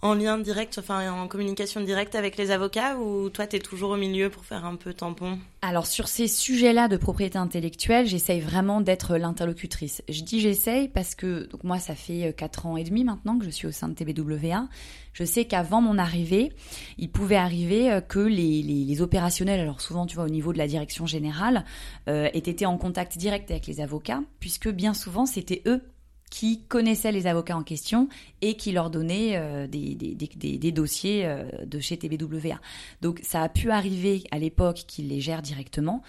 en 0.00 0.14
lien 0.14 0.38
direct, 0.38 0.78
enfin 0.78 1.10
en 1.10 1.26
communication 1.26 1.80
directe 1.80 2.14
avec 2.14 2.36
les 2.36 2.52
avocats 2.52 2.96
ou 2.96 3.30
toi 3.30 3.46
tu 3.48 3.56
es 3.56 3.58
toujours 3.58 3.90
au 3.90 3.96
milieu 3.96 4.30
pour 4.30 4.44
faire 4.44 4.64
un 4.64 4.76
peu 4.76 4.94
tampon? 4.94 5.38
Alors 5.60 5.86
sur 5.86 6.06
ces 6.06 6.28
sujets-là 6.28 6.86
de 6.86 6.96
propriété 6.96 7.36
intellectuelle, 7.36 8.06
j'essaye 8.06 8.40
vraiment 8.40 8.80
d'être 8.80 9.16
l'interlocutrice. 9.16 10.02
Je 10.08 10.22
dis 10.22 10.40
j'essaye 10.40 10.88
parce 10.88 11.16
que 11.16 11.46
donc 11.46 11.64
moi 11.64 11.80
ça 11.80 11.96
fait 11.96 12.32
4 12.36 12.66
euh, 12.66 12.68
ans 12.68 12.76
et 12.76 12.84
demi 12.84 13.02
maintenant 13.02 13.38
que 13.38 13.44
je 13.44 13.50
suis 13.50 13.66
au 13.66 13.72
sein 13.72 13.88
de 13.88 13.94
TBWA. 13.94 14.68
Je 15.14 15.24
sais 15.24 15.46
qu'avant 15.46 15.80
mon 15.80 15.98
arrivée, 15.98 16.52
il 16.96 17.10
pouvait 17.10 17.34
arriver 17.36 17.90
euh, 17.90 18.00
que 18.00 18.20
les, 18.20 18.62
les, 18.62 19.02
opérationnels, 19.02 19.58
alors 19.58 19.80
souvent 19.80 20.06
tu 20.06 20.14
vois 20.14 20.24
au 20.24 20.30
niveau 20.30 20.52
de 20.52 20.58
la 20.58 20.68
direction 20.68 21.06
générale, 21.06 21.64
euh, 22.08 22.28
aient 22.32 22.38
été 22.38 22.66
en 22.66 22.78
contact 22.78 23.18
direct 23.18 23.50
avec 23.50 23.66
les 23.66 23.80
avocats 23.80 24.20
puisque 24.38 24.68
bien 24.68 24.94
souvent 24.94 25.26
c'était 25.26 25.62
eux 25.66 25.82
qui 26.30 26.60
connaissaient 26.62 27.12
les 27.12 27.26
avocats 27.26 27.56
en 27.56 27.62
question 27.62 28.08
et 28.42 28.54
qui 28.54 28.72
leur 28.72 28.90
donnaient 28.90 29.36
euh, 29.36 29.66
des, 29.66 30.72
dossiers 30.72 31.26
euh, 31.26 31.44
de 31.64 31.80
chez 31.80 31.96
TBWA. 31.96 32.60
Donc 33.02 33.20
ça 33.22 33.42
a 33.42 33.48
pu 33.48 33.70
arriver 33.70 34.24
à 34.30 34.38
l'époque 34.38 34.84
qu'ils 34.86 35.08
les 35.08 35.20
gèrent 35.20 35.42
directement. 35.42 36.02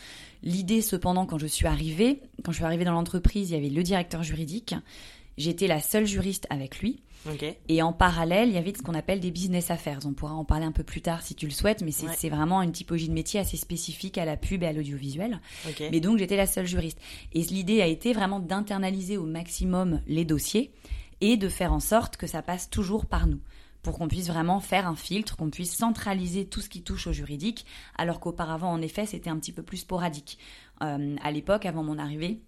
L'idée 0.44 0.82
cependant 0.82 1.26
quand 1.26 1.38
je 1.38 1.48
suis 1.48 1.68
arrivée, 1.68 2.22
quand 2.44 2.52
je 2.52 2.58
suis 2.58 2.66
arrivée 2.66 2.86
dans 2.86 2.94
l'entreprise, 2.94 3.50
il 3.50 3.54
y 3.54 3.58
avait 3.58 3.70
le 3.70 3.84
directeur 3.84 4.24
juridique, 4.24 4.76
j'étais 5.40 5.68
la 5.68 5.82
seule 5.82 6.06
juriste 6.06 6.46
avec 6.52 6.80
lui. 6.80 7.02
Et 7.68 7.82
en 7.82 7.92
parallèle, 7.92 8.50
il 8.50 8.56
y 8.56 8.58
avait 8.58 8.74
ce 8.74 8.82
qu'on 8.82 8.94
appelle 8.94 9.20
des 9.20 9.32
business 9.32 9.72
affairs. 9.72 10.00
On 10.06 10.14
pourra 10.14 10.34
en 10.34 10.46
parler 10.46 10.66
un 10.66 10.72
peu 10.72 10.84
plus 10.84 11.02
tard 11.02 11.22
si 11.22 11.36
tu 11.36 11.46
le 11.46 11.52
souhaites, 11.52 11.82
mais 11.82 11.92
c'est 11.92 12.30
vraiment 12.30 12.62
une 12.62 12.72
typologie 12.72 13.10
de 13.10 13.14
métier 13.14 13.40
assez 13.40 13.58
spécifique 13.58 14.18
à 14.18 14.26
la 14.26 14.38
pub 14.38 14.64
et 14.64 14.68
à 14.68 14.74
l'audiovisuel. 14.74 15.40
Mais 15.92 16.00
donc 16.00 16.18
j'étais 16.18 16.38
la 16.38 16.48
seule 16.48 16.68
juriste. 16.68 17.00
Et 17.34 17.42
l'idée 17.42 17.82
a 17.82 17.88
été 17.88 18.14
vraiment 18.14 18.40
d'internaliser 18.40 19.18
au 19.18 19.26
maximum 19.26 20.02
les 20.08 20.26
dossiers 20.26 20.72
et 21.22 21.36
de 21.36 21.50
faire 21.50 21.74
en 21.74 21.82
sorte 21.82 22.18
que 22.18 22.28
ça 22.28 22.42
passe 22.42 22.70
toujours 22.70 23.06
par 23.06 23.28
nous 23.28 23.40
pour 23.82 23.98
qu'on 23.98 24.08
puisse 24.08 24.28
vraiment 24.28 24.60
faire 24.60 24.88
un 24.88 24.96
filtre, 24.96 25.38
qu'on 25.38 25.50
puisse 25.50 25.76
centraliser 25.76 26.46
tout 26.46 26.60
ce 26.60 26.68
qui 26.70 26.84
touche 26.84 27.08
au 27.08 27.14
juridique, 27.14 27.66
alors 27.98 28.20
qu'auparavant, 28.20 28.72
en 28.72 28.82
effet, 28.82 29.06
c'était 29.06 29.30
un 29.30 29.38
petit 29.38 29.54
peu 29.54 29.64
plus 29.64 29.78
sporadique. 29.78 30.38
Euh, 30.84 31.16
à 31.24 31.32
l'époque, 31.32 31.66
avant 31.66 31.84
mon 31.84 31.98
arrivée, 31.98 32.42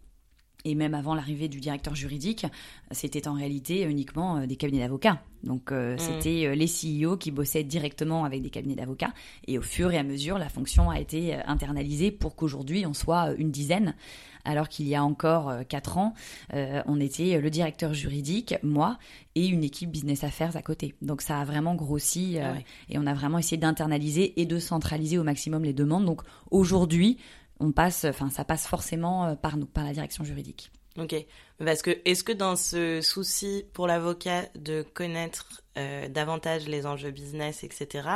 et 0.65 0.75
même 0.75 0.93
avant 0.93 1.15
l'arrivée 1.15 1.47
du 1.47 1.59
directeur 1.59 1.95
juridique, 1.95 2.45
c'était 2.91 3.27
en 3.27 3.33
réalité 3.33 3.83
uniquement 3.83 4.37
euh, 4.37 4.45
des 4.45 4.55
cabinets 4.55 4.81
d'avocats. 4.81 5.21
Donc 5.43 5.71
euh, 5.71 5.95
mm. 5.95 5.99
c'était 5.99 6.45
euh, 6.45 6.55
les 6.55 6.67
CEO 6.67 7.17
qui 7.17 7.31
bossaient 7.31 7.63
directement 7.63 8.25
avec 8.25 8.41
des 8.41 8.49
cabinets 8.49 8.75
d'avocats. 8.75 9.13
Et 9.47 9.57
au 9.57 9.61
fur 9.61 9.91
et 9.91 9.97
à 9.97 10.03
mesure, 10.03 10.37
la 10.37 10.49
fonction 10.49 10.89
a 10.89 10.99
été 10.99 11.35
internalisée 11.45 12.11
pour 12.11 12.35
qu'aujourd'hui 12.35 12.85
on 12.85 12.93
soit 12.93 13.33
une 13.37 13.51
dizaine. 13.51 13.95
Alors 14.43 14.69
qu'il 14.69 14.87
y 14.87 14.95
a 14.95 15.03
encore 15.03 15.53
quatre 15.69 15.99
ans, 15.99 16.15
on 16.51 16.99
était 16.99 17.39
le 17.39 17.51
directeur 17.51 17.93
juridique, 17.93 18.55
moi, 18.63 18.97
et 19.35 19.45
une 19.45 19.63
équipe 19.63 19.91
business 19.91 20.23
affairs 20.23 20.57
à 20.57 20.63
côté. 20.63 20.95
Donc 21.03 21.21
ça 21.21 21.39
a 21.39 21.45
vraiment 21.45 21.75
grossi 21.75 22.39
ah 22.39 22.55
et 22.89 22.97
on 22.97 23.05
a 23.05 23.13
vraiment 23.13 23.37
essayé 23.37 23.57
d'internaliser 23.57 24.41
et 24.41 24.47
de 24.47 24.57
centraliser 24.57 25.19
au 25.19 25.23
maximum 25.23 25.63
les 25.63 25.73
demandes. 25.73 26.05
Donc 26.05 26.23
aujourd'hui, 26.49 27.19
on 27.61 27.71
passe, 27.71 28.05
enfin, 28.05 28.29
ça 28.29 28.43
passe 28.43 28.67
forcément 28.67 29.25
euh, 29.25 29.35
par 29.35 29.57
nous, 29.57 29.65
par 29.65 29.83
la 29.83 29.93
direction 29.93 30.23
juridique. 30.23 30.71
Ok, 30.97 31.15
parce 31.57 31.81
que 31.81 31.91
est-ce 32.03 32.23
que 32.23 32.33
dans 32.33 32.57
ce 32.57 32.99
souci 33.01 33.65
pour 33.73 33.87
l'avocat 33.87 34.43
de 34.55 34.81
connaître 34.81 35.63
euh, 35.77 36.09
davantage 36.09 36.67
les 36.67 36.85
enjeux 36.85 37.11
business, 37.11 37.63
etc., 37.63 38.09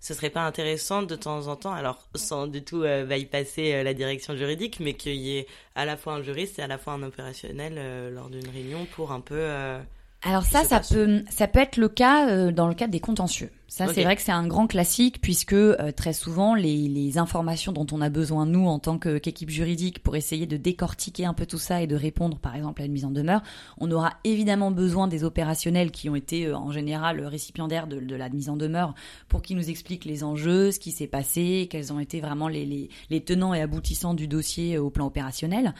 ce 0.00 0.14
serait 0.14 0.30
pas 0.30 0.42
intéressant 0.42 1.02
de 1.02 1.16
temps 1.16 1.48
en 1.48 1.56
temps, 1.56 1.72
alors 1.72 2.08
sans 2.14 2.46
du 2.46 2.62
tout 2.62 2.82
euh, 2.82 3.04
bypasser 3.04 3.82
la 3.82 3.94
direction 3.94 4.36
juridique, 4.36 4.80
mais 4.80 4.94
qu'il 4.94 5.16
y 5.16 5.36
ait 5.36 5.46
à 5.74 5.84
la 5.84 5.96
fois 5.96 6.14
un 6.14 6.22
juriste 6.22 6.58
et 6.58 6.62
à 6.62 6.66
la 6.66 6.78
fois 6.78 6.94
un 6.94 7.02
opérationnel 7.02 8.12
lors 8.14 8.30
d'une 8.30 8.48
réunion 8.48 8.86
pour 8.86 9.12
un 9.12 9.20
peu 9.20 9.80
alors 10.24 10.44
ça, 10.44 10.64
ça 10.64 10.80
peut, 10.80 11.22
ça 11.28 11.46
peut 11.46 11.58
être 11.58 11.76
le 11.76 11.88
cas 11.88 12.28
euh, 12.28 12.50
dans 12.50 12.66
le 12.66 12.74
cadre 12.74 12.92
des 12.92 13.00
contentieux. 13.00 13.50
Ça, 13.66 13.88
c'est 13.88 14.04
vrai 14.04 14.14
que 14.14 14.22
c'est 14.22 14.30
un 14.30 14.46
grand 14.46 14.66
classique 14.66 15.20
puisque 15.20 15.54
euh, 15.54 15.90
très 15.90 16.12
souvent 16.12 16.54
les, 16.54 16.86
les, 16.88 17.18
informations 17.18 17.72
dont 17.72 17.86
on 17.92 18.00
a 18.00 18.10
besoin 18.10 18.46
nous 18.46 18.66
en 18.66 18.78
tant 18.78 18.98
qu'équipe 18.98 19.50
juridique 19.50 20.02
pour 20.02 20.16
essayer 20.16 20.46
de 20.46 20.56
décortiquer 20.56 21.24
un 21.24 21.32
peu 21.32 21.46
tout 21.46 21.58
ça 21.58 21.82
et 21.82 21.86
de 21.86 21.96
répondre, 21.96 22.38
par 22.38 22.54
exemple, 22.54 22.82
à 22.82 22.84
une 22.84 22.92
mise 22.92 23.04
en 23.04 23.10
demeure, 23.10 23.42
on 23.78 23.90
aura 23.90 24.12
évidemment 24.22 24.70
besoin 24.70 25.08
des 25.08 25.24
opérationnels 25.24 25.90
qui 25.90 26.10
ont 26.10 26.14
été 26.14 26.46
euh, 26.46 26.56
en 26.56 26.70
général 26.72 27.20
récipiendaires 27.24 27.86
de, 27.86 28.00
de, 28.00 28.14
la 28.14 28.28
mise 28.28 28.48
en 28.48 28.56
demeure 28.56 28.94
pour 29.28 29.42
qu'ils 29.42 29.56
nous 29.56 29.70
expliquent 29.70 30.04
les 30.04 30.24
enjeux, 30.24 30.70
ce 30.70 30.78
qui 30.78 30.92
s'est 30.92 31.06
passé, 31.06 31.66
quels 31.70 31.92
ont 31.92 32.00
été 32.00 32.20
vraiment 32.20 32.48
les, 32.48 32.66
les, 32.66 32.90
les, 33.10 33.20
tenants 33.22 33.54
et 33.54 33.60
aboutissants 33.60 34.14
du 34.14 34.28
dossier 34.28 34.78
au 34.78 34.90
plan 34.90 35.06
opérationnel. 35.06 35.74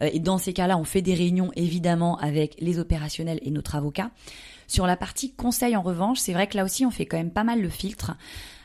et 0.00 0.18
dans 0.18 0.38
ces 0.38 0.52
cas-là, 0.52 0.76
on 0.76 0.84
fait 0.84 1.02
des 1.02 1.14
réunions 1.14 1.50
évidemment 1.54 2.18
avec 2.18 2.56
les 2.60 2.78
opérationnels 2.78 3.38
et 3.42 3.50
nos 3.50 3.62
travaux 3.62 3.90
sur 4.68 4.86
la 4.86 4.96
partie 4.96 5.32
conseil, 5.34 5.76
en 5.76 5.82
revanche, 5.82 6.18
c'est 6.18 6.32
vrai 6.32 6.46
que 6.46 6.56
là 6.56 6.64
aussi, 6.64 6.86
on 6.86 6.90
fait 6.90 7.06
quand 7.06 7.16
même 7.16 7.32
pas 7.32 7.42
mal 7.42 7.60
le 7.60 7.68
filtre. 7.68 8.12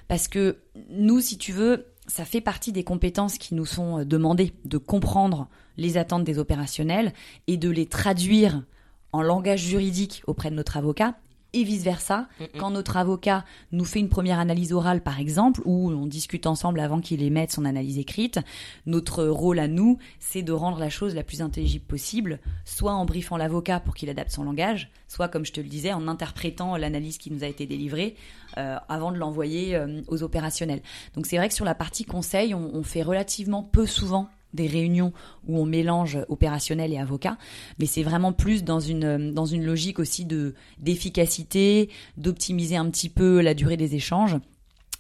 Parce 0.08 0.28
que 0.28 0.60
nous, 0.90 1.22
si 1.22 1.38
tu 1.38 1.54
veux, 1.54 1.88
ça 2.08 2.26
fait 2.26 2.42
partie 2.42 2.72
des 2.72 2.84
compétences 2.84 3.38
qui 3.38 3.56
nous 3.56 3.66
sont 3.66 4.00
euh, 4.00 4.06
demandées, 4.06 4.54
de 4.66 4.78
comprendre 4.78 5.48
les 5.78 5.98
attentes 5.98 6.26
des 6.26 6.38
opérationnels 6.38 7.14
et 7.48 7.58
de 7.58 7.70
les 7.70 7.88
traduire 7.88 8.64
en 9.12 9.22
langage 9.22 9.62
juridique 9.62 10.22
auprès 10.28 10.52
de 10.52 10.56
notre 10.56 10.78
avocat 10.78 11.16
et 11.54 11.64
vice-versa. 11.64 12.28
Quand 12.58 12.72
notre 12.72 12.98
avocat 12.98 13.46
nous 13.72 13.86
fait 13.86 14.00
une 14.00 14.10
première 14.10 14.40
analyse 14.40 14.74
orale, 14.74 15.02
par 15.02 15.20
exemple, 15.20 15.62
ou 15.66 15.92
on 15.92 16.08
discute 16.08 16.48
ensemble 16.48 16.80
avant 16.80 17.00
qu'il 17.00 17.22
émette 17.22 17.52
son 17.52 17.66
analyse 17.66 17.98
écrite, 17.98 18.40
notre 18.86 19.24
rôle 19.26 19.60
à 19.60 19.68
nous, 19.68 19.98
c'est 20.20 20.42
de 20.42 20.52
rendre 20.52 20.80
la 20.80 20.90
chose 20.90 21.16
la 21.16 21.24
plus 21.24 21.42
intelligible 21.42 21.86
possible, 21.86 22.40
soit 22.66 22.94
en 22.94 23.06
briefant 23.06 23.38
l'avocat 23.38 23.80
pour 23.80 23.94
qu'il 23.94 24.10
adapte 24.10 24.32
son 24.32 24.44
langage, 24.44 24.92
soit, 25.08 25.28
comme 25.28 25.46
je 25.46 25.54
te 25.54 25.62
le 25.62 25.68
disais, 25.68 25.94
en 25.94 26.08
interprétant 26.08 26.76
l'analyse 26.76 27.18
qui 27.18 27.32
nous 27.32 27.44
a 27.44 27.48
été 27.48 27.66
délivrée 27.66 28.16
euh, 28.58 28.78
avant 28.90 29.12
de 29.12 29.18
l'envoyer 29.18 29.76
euh, 29.76 30.02
aux 30.08 30.24
opérationnels. 30.24 30.82
Donc 31.16 31.26
c'est 31.26 31.38
vrai 31.38 31.50
que 31.50 31.56
sur 31.56 31.66
la 31.66 31.76
partie 31.76 32.06
conseil, 32.06 32.54
on, 32.54 32.72
on 32.74 32.84
fait 32.84 33.04
relativement 33.04 33.64
peu 33.64 33.86
souvent 33.86 34.30
des 34.54 34.68
réunions 34.68 35.14
où 35.48 35.58
on 35.58 35.66
mélange 35.66 36.20
opérationnel 36.30 36.94
et 36.94 36.98
avocat, 36.98 37.38
mais 37.80 37.86
c'est 37.86 38.04
vraiment 38.04 38.34
plus 38.34 38.64
dans 38.64 38.80
une 38.80 39.34
dans 39.34 39.46
une 39.46 39.66
logique 39.66 40.00
aussi 40.00 40.26
de 40.26 40.54
d'efficacité, 40.80 41.90
d'optimiser 42.18 42.76
un 42.76 42.90
petit 42.90 43.10
peu 43.10 43.42
la 43.42 43.54
durée 43.54 43.78
des 43.78 43.96
échanges 43.96 44.38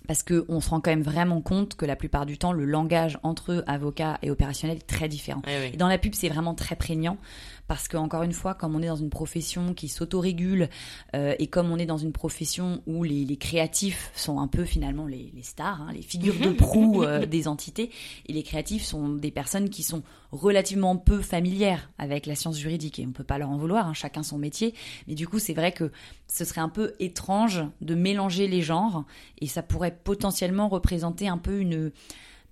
parce 0.08 0.24
que 0.24 0.46
on 0.50 0.60
se 0.60 0.70
rend 0.70 0.82
quand 0.82 0.92
même 0.92 1.02
vraiment 1.02 1.42
compte 1.42 1.76
que 1.76 1.86
la 1.86 1.96
plupart 1.96 2.26
du 2.26 2.38
temps 2.38 2.52
le 2.52 2.66
langage 2.66 3.20
entre 3.24 3.64
avocat 3.68 4.18
et 4.22 4.32
opérationnel 4.32 4.78
est 4.78 4.88
très 4.88 5.08
différent. 5.08 5.42
Eh 5.48 5.74
et 5.74 5.78
dans 5.78 5.88
la 5.88 5.98
pub 5.98 6.14
c'est 6.14 6.30
vraiment 6.30 6.56
très 6.56 6.76
prégnant 6.76 7.18
parce 7.68 7.88
que 7.88 7.98
encore 7.98 8.24
une 8.24 8.34
fois, 8.34 8.54
comme 8.54 8.76
on 8.76 8.82
est 8.82 8.88
dans 8.88 8.96
une 8.96 9.10
profession 9.10 9.74
qui 9.74 9.88
s'autorégule 9.88 10.70
euh, 11.16 11.36
et 11.40 11.48
comme 11.48 11.72
on 11.72 11.78
est 11.78 11.86
dans 11.86 11.98
une 11.98 12.12
profession 12.12 12.82
où 12.88 13.04
les, 13.04 13.26
les 13.26 13.38
créatifs 13.38 14.12
sont 14.16 14.40
un 14.40 14.48
peu 14.48 14.66
finalement 14.66 15.08
les, 15.08 15.32
les 15.34 15.44
stars, 15.44 15.82
hein, 15.82 15.94
les 15.94 16.02
figures 16.02 16.40
de 16.40 16.52
proue 16.52 17.04
euh, 17.06 17.26
des 17.26 17.48
entités, 17.48 17.90
et 18.28 18.34
les 18.34 18.44
créatifs 18.44 18.84
sont 18.84 19.10
des 19.10 19.32
personnes 19.32 19.70
qui 19.70 19.84
sont 19.84 20.04
relativement 20.32 20.98
peu 20.98 21.22
familières 21.22 21.92
avec 21.98 22.26
la 22.26 22.36
science 22.36 22.58
juridique 22.58 23.00
et 23.00 23.06
on 23.06 23.12
peut 23.12 23.24
pas 23.24 23.38
leur 23.38 23.50
en 23.50 23.58
vouloir, 23.58 23.88
hein, 23.88 23.94
chacun 23.94 24.24
son 24.24 24.38
métier. 24.38 24.74
Mais 25.08 25.16
du 25.16 25.28
coup, 25.28 25.40
c'est 25.40 25.54
vrai 25.54 25.72
que 25.72 25.92
ce 26.28 26.46
serait 26.46 26.62
un 26.62 26.70
peu 26.70 26.94
étrange 27.00 27.64
de 27.82 27.96
mélanger 27.96 28.48
les 28.48 28.62
genres 28.62 29.06
et 29.40 29.48
ça 29.48 29.62
pourrait 29.62 29.98
potentiellement 30.04 30.68
représenter 30.68 31.28
un 31.28 31.38
peu 31.38 31.60
une 31.60 31.92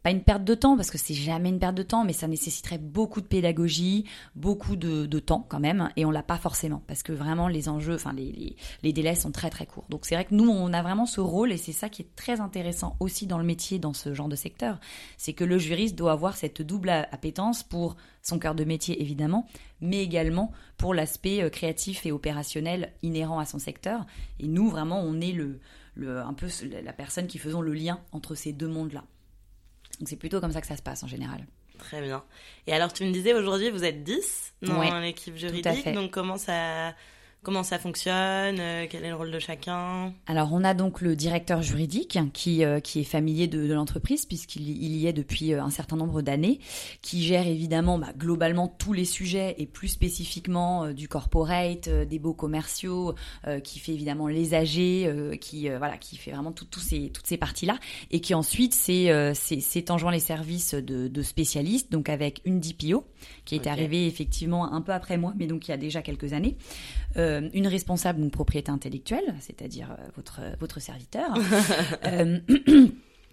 pas 0.04 0.12
une 0.12 0.24
perte 0.24 0.44
de 0.44 0.56
temps 0.56 0.76
parce 0.76 0.90
que 0.90 0.98
c'est 0.98 1.14
jamais 1.14 1.50
une 1.50 1.60
perte 1.60 1.76
de 1.76 1.84
temps, 1.84 2.04
mais 2.04 2.14
ça 2.14 2.28
nécessiterait 2.28 2.80
beaucoup 2.80 3.22
de 3.22 3.28
pédagogie, 3.28 4.06
beaucoup 4.36 4.76
de, 4.76 5.06
temps 5.20 5.46
quand 5.48 5.60
même, 5.60 5.90
et 5.96 6.06
on 6.06 6.12
l'a 6.12 6.24
pas 6.24 6.38
forcément 6.38 6.82
parce 6.88 7.04
que 7.04 7.12
vraiment 7.12 7.48
les 7.48 7.70
enjeux, 7.70 7.94
enfin 7.94 8.14
les, 8.14 8.56
les, 8.82 8.94
délais 8.94 9.14
sont 9.14 9.32
très 9.32 9.52
très 9.52 9.68
courts. 9.68 9.86
Donc 9.90 10.06
c'est 10.06 10.16
vrai 10.16 10.26
que 10.26 10.34
nous 10.34 10.50
on 10.50 10.74
a 10.74 10.82
vraiment 10.82 11.06
ce 11.06 11.22
rôle 11.22 11.52
et 11.52 11.58
c'est 11.58 11.72
ça 11.72 11.90
qui 11.90 12.02
est 12.02 12.16
très 12.16 12.42
intéressant 12.42 12.96
aussi 13.00 13.28
dans 13.28 13.38
le 13.38 13.44
métier, 13.44 13.78
dans 13.78 13.94
ce 13.94 14.14
genre 14.14 14.30
de 14.30 14.36
secteur, 14.36 14.80
c'est 15.18 15.34
que 15.34 15.44
le 15.44 15.60
juriste 15.60 15.96
doit 15.96 16.14
avoir 16.14 16.36
cette 16.36 16.62
double 16.62 16.90
appétence 16.90 17.62
pour 17.62 17.96
son 18.24 18.40
cœur 18.40 18.56
de 18.56 18.64
métier 18.64 19.00
évidemment, 19.02 19.46
mais 19.82 20.02
également 20.02 20.52
pour 20.78 20.94
l'aspect 20.96 21.44
euh, 21.44 21.50
créatif 21.50 22.06
et 22.06 22.12
opérationnel 22.12 22.94
inhérent 23.04 23.40
à 23.40 23.46
son 23.46 23.60
secteur. 23.60 24.08
Et 24.40 24.48
nous 24.48 24.70
vraiment 24.70 25.02
on 25.02 25.22
est 25.22 25.34
le, 25.34 25.60
un 25.98 26.34
peu 26.34 26.48
la 26.84 26.94
personne 26.94 27.28
qui 27.28 27.38
faisons 27.38 27.62
le 27.62 27.74
lien 27.74 28.00
entre 28.12 28.34
ces 28.34 28.54
deux 28.54 28.68
mondes 28.68 28.94
là. 28.94 29.04
Donc 30.00 30.10
c'est 30.10 30.16
plutôt 30.16 30.40
comme 30.42 30.52
ça 30.52 30.62
que 30.62 30.68
ça 30.68 30.78
se 30.78 30.82
passe 30.82 31.04
en 31.04 31.08
général. 31.08 31.46
Très 31.78 32.02
bien. 32.02 32.24
Et 32.68 32.74
alors 32.74 32.94
tu 32.94 33.04
me 33.04 33.12
disais 33.12 33.34
aujourd'hui 33.34 33.70
vous 33.72 33.84
êtes 33.84 34.04
10 34.04 34.54
dans 34.64 35.00
l'équipe 35.00 35.36
juridique, 35.36 35.94
donc 35.94 36.12
comment 36.12 36.38
ça 36.38 36.94
Comment 37.44 37.64
ça 37.64 37.80
fonctionne 37.80 38.60
euh, 38.60 38.86
Quel 38.88 39.04
est 39.04 39.10
le 39.10 39.16
rôle 39.16 39.32
de 39.32 39.40
chacun? 39.40 40.14
Alors, 40.28 40.54
on 40.54 40.64
a 40.64 40.76
donc 40.76 41.02
le 41.02 41.16
directeur 41.16 41.64
juridique 41.64 42.20
qui, 42.34 42.64
euh, 42.64 42.80
qui 42.80 43.00
est 43.00 43.04
familier 43.04 43.48
de, 43.48 43.66
de 43.66 43.74
l'entreprise 43.74 44.28
puisqu'il 44.28 44.70
il 44.70 44.96
y 44.96 45.08
est 45.08 45.14
depuis 45.14 45.52
euh, 45.52 45.64
un 45.64 45.72
certain 45.72 45.96
nombre 45.96 46.22
d'années, 46.22 46.60
qui 47.02 47.24
gère 47.24 47.48
évidemment 47.48 47.98
bah, 47.98 48.14
globalement 48.16 48.68
tous 48.68 48.94
les 48.94 49.06
sujets 49.06 49.56
et 49.58 49.66
plus 49.66 49.88
spécifiquement 49.88 50.84
euh, 50.84 50.94
du 50.94 51.08
corporate, 51.08 51.88
euh, 51.88 52.06
des 52.06 52.20
beaux 52.20 52.36
commerciaux, 52.36 53.16
qui 53.64 53.80
fait 53.80 53.94
évidemment 53.94 54.28
les 54.28 54.54
AG, 54.54 54.78
euh, 54.78 55.36
qui 55.36 55.68
voilà, 55.68 55.98
qui 55.98 56.18
fait 56.18 56.32
vraiment 56.32 56.52
tout, 56.52 56.66
tout 56.66 56.80
ces, 56.80 57.10
toutes 57.10 57.26
ces 57.26 57.38
parties-là, 57.38 57.80
et 58.12 58.22
qui 58.22 58.36
ensuite 58.36 58.76
c'est 58.76 59.34
c'est 59.34 59.90
en 59.90 59.98
jouant 59.98 60.12
les 60.12 60.20
services 60.20 60.76
de, 60.76 61.08
de 61.08 61.22
spécialistes, 61.24 61.92
donc 61.92 62.08
avec 62.10 62.42
une 62.46 62.60
DPO 62.60 63.04
qui 63.46 63.56
est 63.56 63.68
arrivée 63.68 64.06
effectivement 64.06 64.72
un 64.72 64.82
peu 64.82 64.92
après 64.92 65.18
moi, 65.18 65.34
mais 65.38 65.48
donc 65.48 65.68
il 65.68 65.72
y 65.72 65.74
a 65.74 65.78
déjà 65.78 66.02
quelques 66.02 66.34
années. 66.34 66.58
Euh, 67.18 67.31
une 67.54 67.68
responsable 67.68 68.22
donc 68.22 68.32
propriété 68.32 68.72
intellectuelle, 68.72 69.36
c'est-à-dire 69.40 69.92
euh, 69.92 70.04
votre 70.16 70.42
votre 70.60 70.80
serviteur. 70.80 71.34
Euh, 72.06 72.40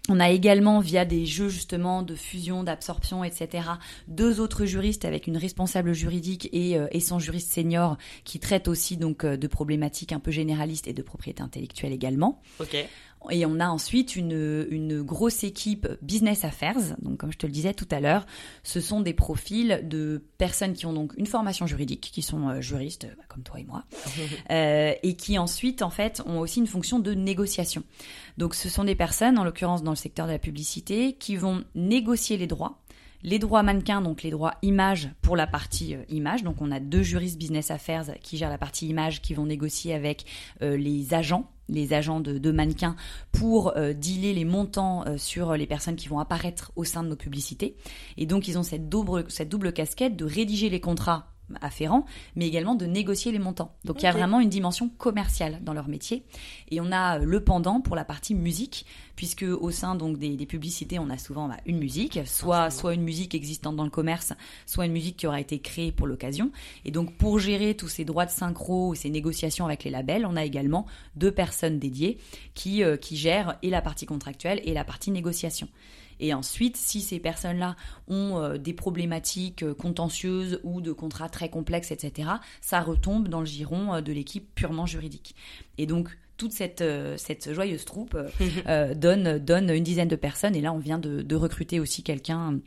On 0.09 0.19
a 0.19 0.31
également, 0.31 0.79
via 0.79 1.05
des 1.05 1.25
jeux 1.25 1.49
justement 1.49 2.01
de 2.01 2.15
fusion, 2.15 2.63
d'absorption, 2.63 3.23
etc., 3.23 3.69
deux 4.07 4.39
autres 4.39 4.65
juristes 4.65 5.05
avec 5.05 5.27
une 5.27 5.37
responsable 5.37 5.93
juridique 5.93 6.49
et, 6.51 6.77
euh, 6.77 6.87
et 6.91 6.99
son 6.99 7.19
juriste 7.19 7.53
senior 7.53 7.97
qui 8.23 8.39
traite 8.39 8.67
aussi 8.67 8.97
donc 8.97 9.23
euh, 9.23 9.37
de 9.37 9.47
problématiques 9.47 10.11
un 10.11 10.19
peu 10.19 10.31
généralistes 10.31 10.87
et 10.87 10.93
de 10.93 11.01
propriété 11.03 11.43
intellectuelle 11.43 11.93
également. 11.93 12.41
Ok. 12.59 12.75
Et 13.31 13.45
on 13.45 13.59
a 13.59 13.67
ensuite 13.67 14.15
une, 14.15 14.67
une 14.69 15.01
grosse 15.01 15.43
équipe 15.43 15.87
business 16.01 16.45
affairs. 16.45 16.77
Donc, 17.01 17.17
comme 17.17 17.31
je 17.31 17.37
te 17.37 17.45
le 17.45 17.51
disais 17.51 17.73
tout 17.73 17.87
à 17.91 17.99
l'heure, 17.99 18.25
ce 18.63 18.79
sont 18.79 19.01
des 19.01 19.13
profils 19.13 19.81
de 19.83 20.23
personnes 20.37 20.73
qui 20.73 20.85
ont 20.85 20.93
donc 20.93 21.13
une 21.17 21.25
formation 21.25 21.67
juridique, 21.67 22.09
qui 22.13 22.21
sont 22.21 22.47
euh, 22.47 22.61
juristes, 22.61 23.07
bah, 23.17 23.23
comme 23.27 23.43
toi 23.43 23.59
et 23.59 23.65
moi, 23.65 23.83
euh, 24.51 24.93
et 25.03 25.15
qui 25.15 25.37
ensuite, 25.37 25.81
en 25.81 25.89
fait, 25.89 26.21
ont 26.25 26.39
aussi 26.39 26.59
une 26.59 26.67
fonction 26.67 26.99
de 26.99 27.13
négociation. 27.13 27.83
Donc, 28.37 28.55
ce 28.55 28.69
sont 28.69 28.85
des 28.85 28.95
personnes, 28.95 29.37
en 29.37 29.43
l'occurrence 29.43 29.83
dans 29.83 29.91
le 29.91 29.97
secteur 29.97 30.25
de 30.25 30.31
la 30.31 30.39
publicité, 30.39 31.13
qui 31.13 31.35
vont 31.35 31.63
négocier 31.75 32.37
les 32.37 32.47
droits. 32.47 32.79
Les 33.21 33.37
droits 33.37 33.63
mannequins, 33.63 34.01
donc 34.01 34.23
les 34.23 34.31
droits 34.31 34.55
images 34.61 35.09
pour 35.21 35.35
la 35.35 35.45
partie 35.45 35.95
euh, 35.95 36.03
image. 36.07 36.43
Donc 36.43 36.61
on 36.61 36.71
a 36.71 36.79
deux 36.79 37.03
juristes 37.03 37.37
business 37.37 37.69
affairs 37.69 38.05
qui 38.21 38.37
gèrent 38.37 38.49
la 38.49 38.57
partie 38.57 38.87
image, 38.87 39.21
qui 39.21 39.33
vont 39.33 39.45
négocier 39.45 39.93
avec 39.93 40.25
euh, 40.61 40.77
les 40.77 41.13
agents 41.13 41.49
les 41.69 41.93
agents 41.93 42.19
de, 42.19 42.51
mannequins 42.51 42.95
pour 43.31 43.77
euh, 43.77 43.93
dealer 43.93 44.33
les 44.33 44.45
montants 44.45 45.05
euh, 45.05 45.17
sur 45.17 45.55
les 45.55 45.67
personnes 45.67 45.95
qui 45.95 46.07
vont 46.07 46.19
apparaître 46.19 46.71
au 46.75 46.83
sein 46.83 47.03
de 47.03 47.09
nos 47.09 47.15
publicités. 47.15 47.75
Et 48.17 48.25
donc 48.25 48.47
ils 48.47 48.57
ont 48.57 48.63
cette 48.63 48.89
double, 48.89 49.25
cette 49.29 49.49
double 49.49 49.71
casquette 49.71 50.15
de 50.15 50.25
rédiger 50.25 50.69
les 50.69 50.79
contrats 50.79 51.27
afférents, 51.61 52.05
mais 52.35 52.47
également 52.47 52.75
de 52.75 52.85
négocier 52.85 53.31
les 53.31 53.39
montants. 53.39 53.73
Donc 53.85 54.01
il 54.01 54.05
y 54.05 54.07
a 54.07 54.11
vraiment 54.11 54.39
une 54.39 54.49
dimension 54.49 54.89
commerciale 54.89 55.59
dans 55.63 55.73
leur 55.73 55.87
métier. 55.87 56.23
Et 56.69 56.81
on 56.81 56.91
a 56.91 57.19
euh, 57.19 57.23
le 57.23 57.43
pendant 57.43 57.81
pour 57.81 57.95
la 57.95 58.05
partie 58.05 58.35
musique, 58.35 58.85
puisque 59.15 59.43
au 59.43 59.71
sein 59.71 59.95
donc 59.95 60.17
des, 60.17 60.35
des 60.35 60.45
publicités, 60.45 60.99
on 60.99 61.09
a 61.09 61.17
souvent 61.17 61.47
bah, 61.47 61.57
une 61.65 61.77
musique, 61.77 62.19
soit 62.25 62.69
soit 62.69 62.93
une 62.93 63.03
musique 63.03 63.35
existante 63.35 63.75
dans 63.75 63.83
le 63.83 63.89
commerce, 63.89 64.33
soit 64.65 64.85
une 64.85 64.91
musique 64.91 65.17
qui 65.17 65.27
aura 65.27 65.39
été 65.39 65.59
créée 65.59 65.91
pour 65.91 66.07
l'occasion. 66.07 66.51
Et 66.85 66.91
donc 66.91 67.15
pour 67.17 67.39
gérer 67.39 67.75
tous 67.75 67.89
ces 67.89 68.05
droits 68.05 68.25
de 68.25 68.31
synchro, 68.31 68.95
ces 68.95 69.09
négociations 69.09 69.65
avec 69.65 69.83
les 69.83 69.91
labels, 69.91 70.25
on 70.25 70.35
a 70.35 70.45
également 70.45 70.85
deux 71.15 71.31
personnes 71.31 71.79
dédiées 71.79 72.17
qui 72.53 72.83
euh, 72.83 72.97
qui 72.97 73.17
gèrent 73.17 73.57
et 73.61 73.69
la 73.69 73.81
partie 73.81 74.05
contractuelle 74.05 74.61
et 74.63 74.73
la 74.73 74.83
partie 74.83 75.11
négociation. 75.11 75.67
Et 76.19 76.33
ensuite, 76.33 76.77
si 76.77 77.01
ces 77.01 77.19
personnes-là 77.19 77.75
ont 78.07 78.37
euh, 78.37 78.57
des 78.57 78.73
problématiques 78.73 79.63
euh, 79.63 79.73
contentieuses 79.73 80.59
ou 80.63 80.81
de 80.81 80.91
contrats 80.91 81.29
très 81.29 81.49
complexes, 81.49 81.91
etc., 81.91 82.29
ça 82.61 82.81
retombe 82.81 83.27
dans 83.27 83.39
le 83.39 83.45
giron 83.45 83.93
euh, 83.93 84.01
de 84.01 84.11
l'équipe 84.11 84.53
purement 84.53 84.85
juridique. 84.85 85.35
Et 85.77 85.85
donc, 85.85 86.09
toute 86.37 86.51
cette, 86.53 86.83
cette 87.17 87.53
joyeuse 87.53 87.83
troupe 87.83 88.17
euh, 88.67 88.95
donne, 88.95 89.39
donne 89.39 89.69
une 89.69 89.83
dizaine 89.83 90.07
de 90.07 90.15
personnes. 90.15 90.55
Et 90.55 90.61
là, 90.61 90.71
on 90.73 90.77
vient 90.77 90.99
de, 90.99 91.21
de 91.21 91.35
recruter 91.35 91.79
aussi 91.79 92.01
quelqu'un 92.01 92.59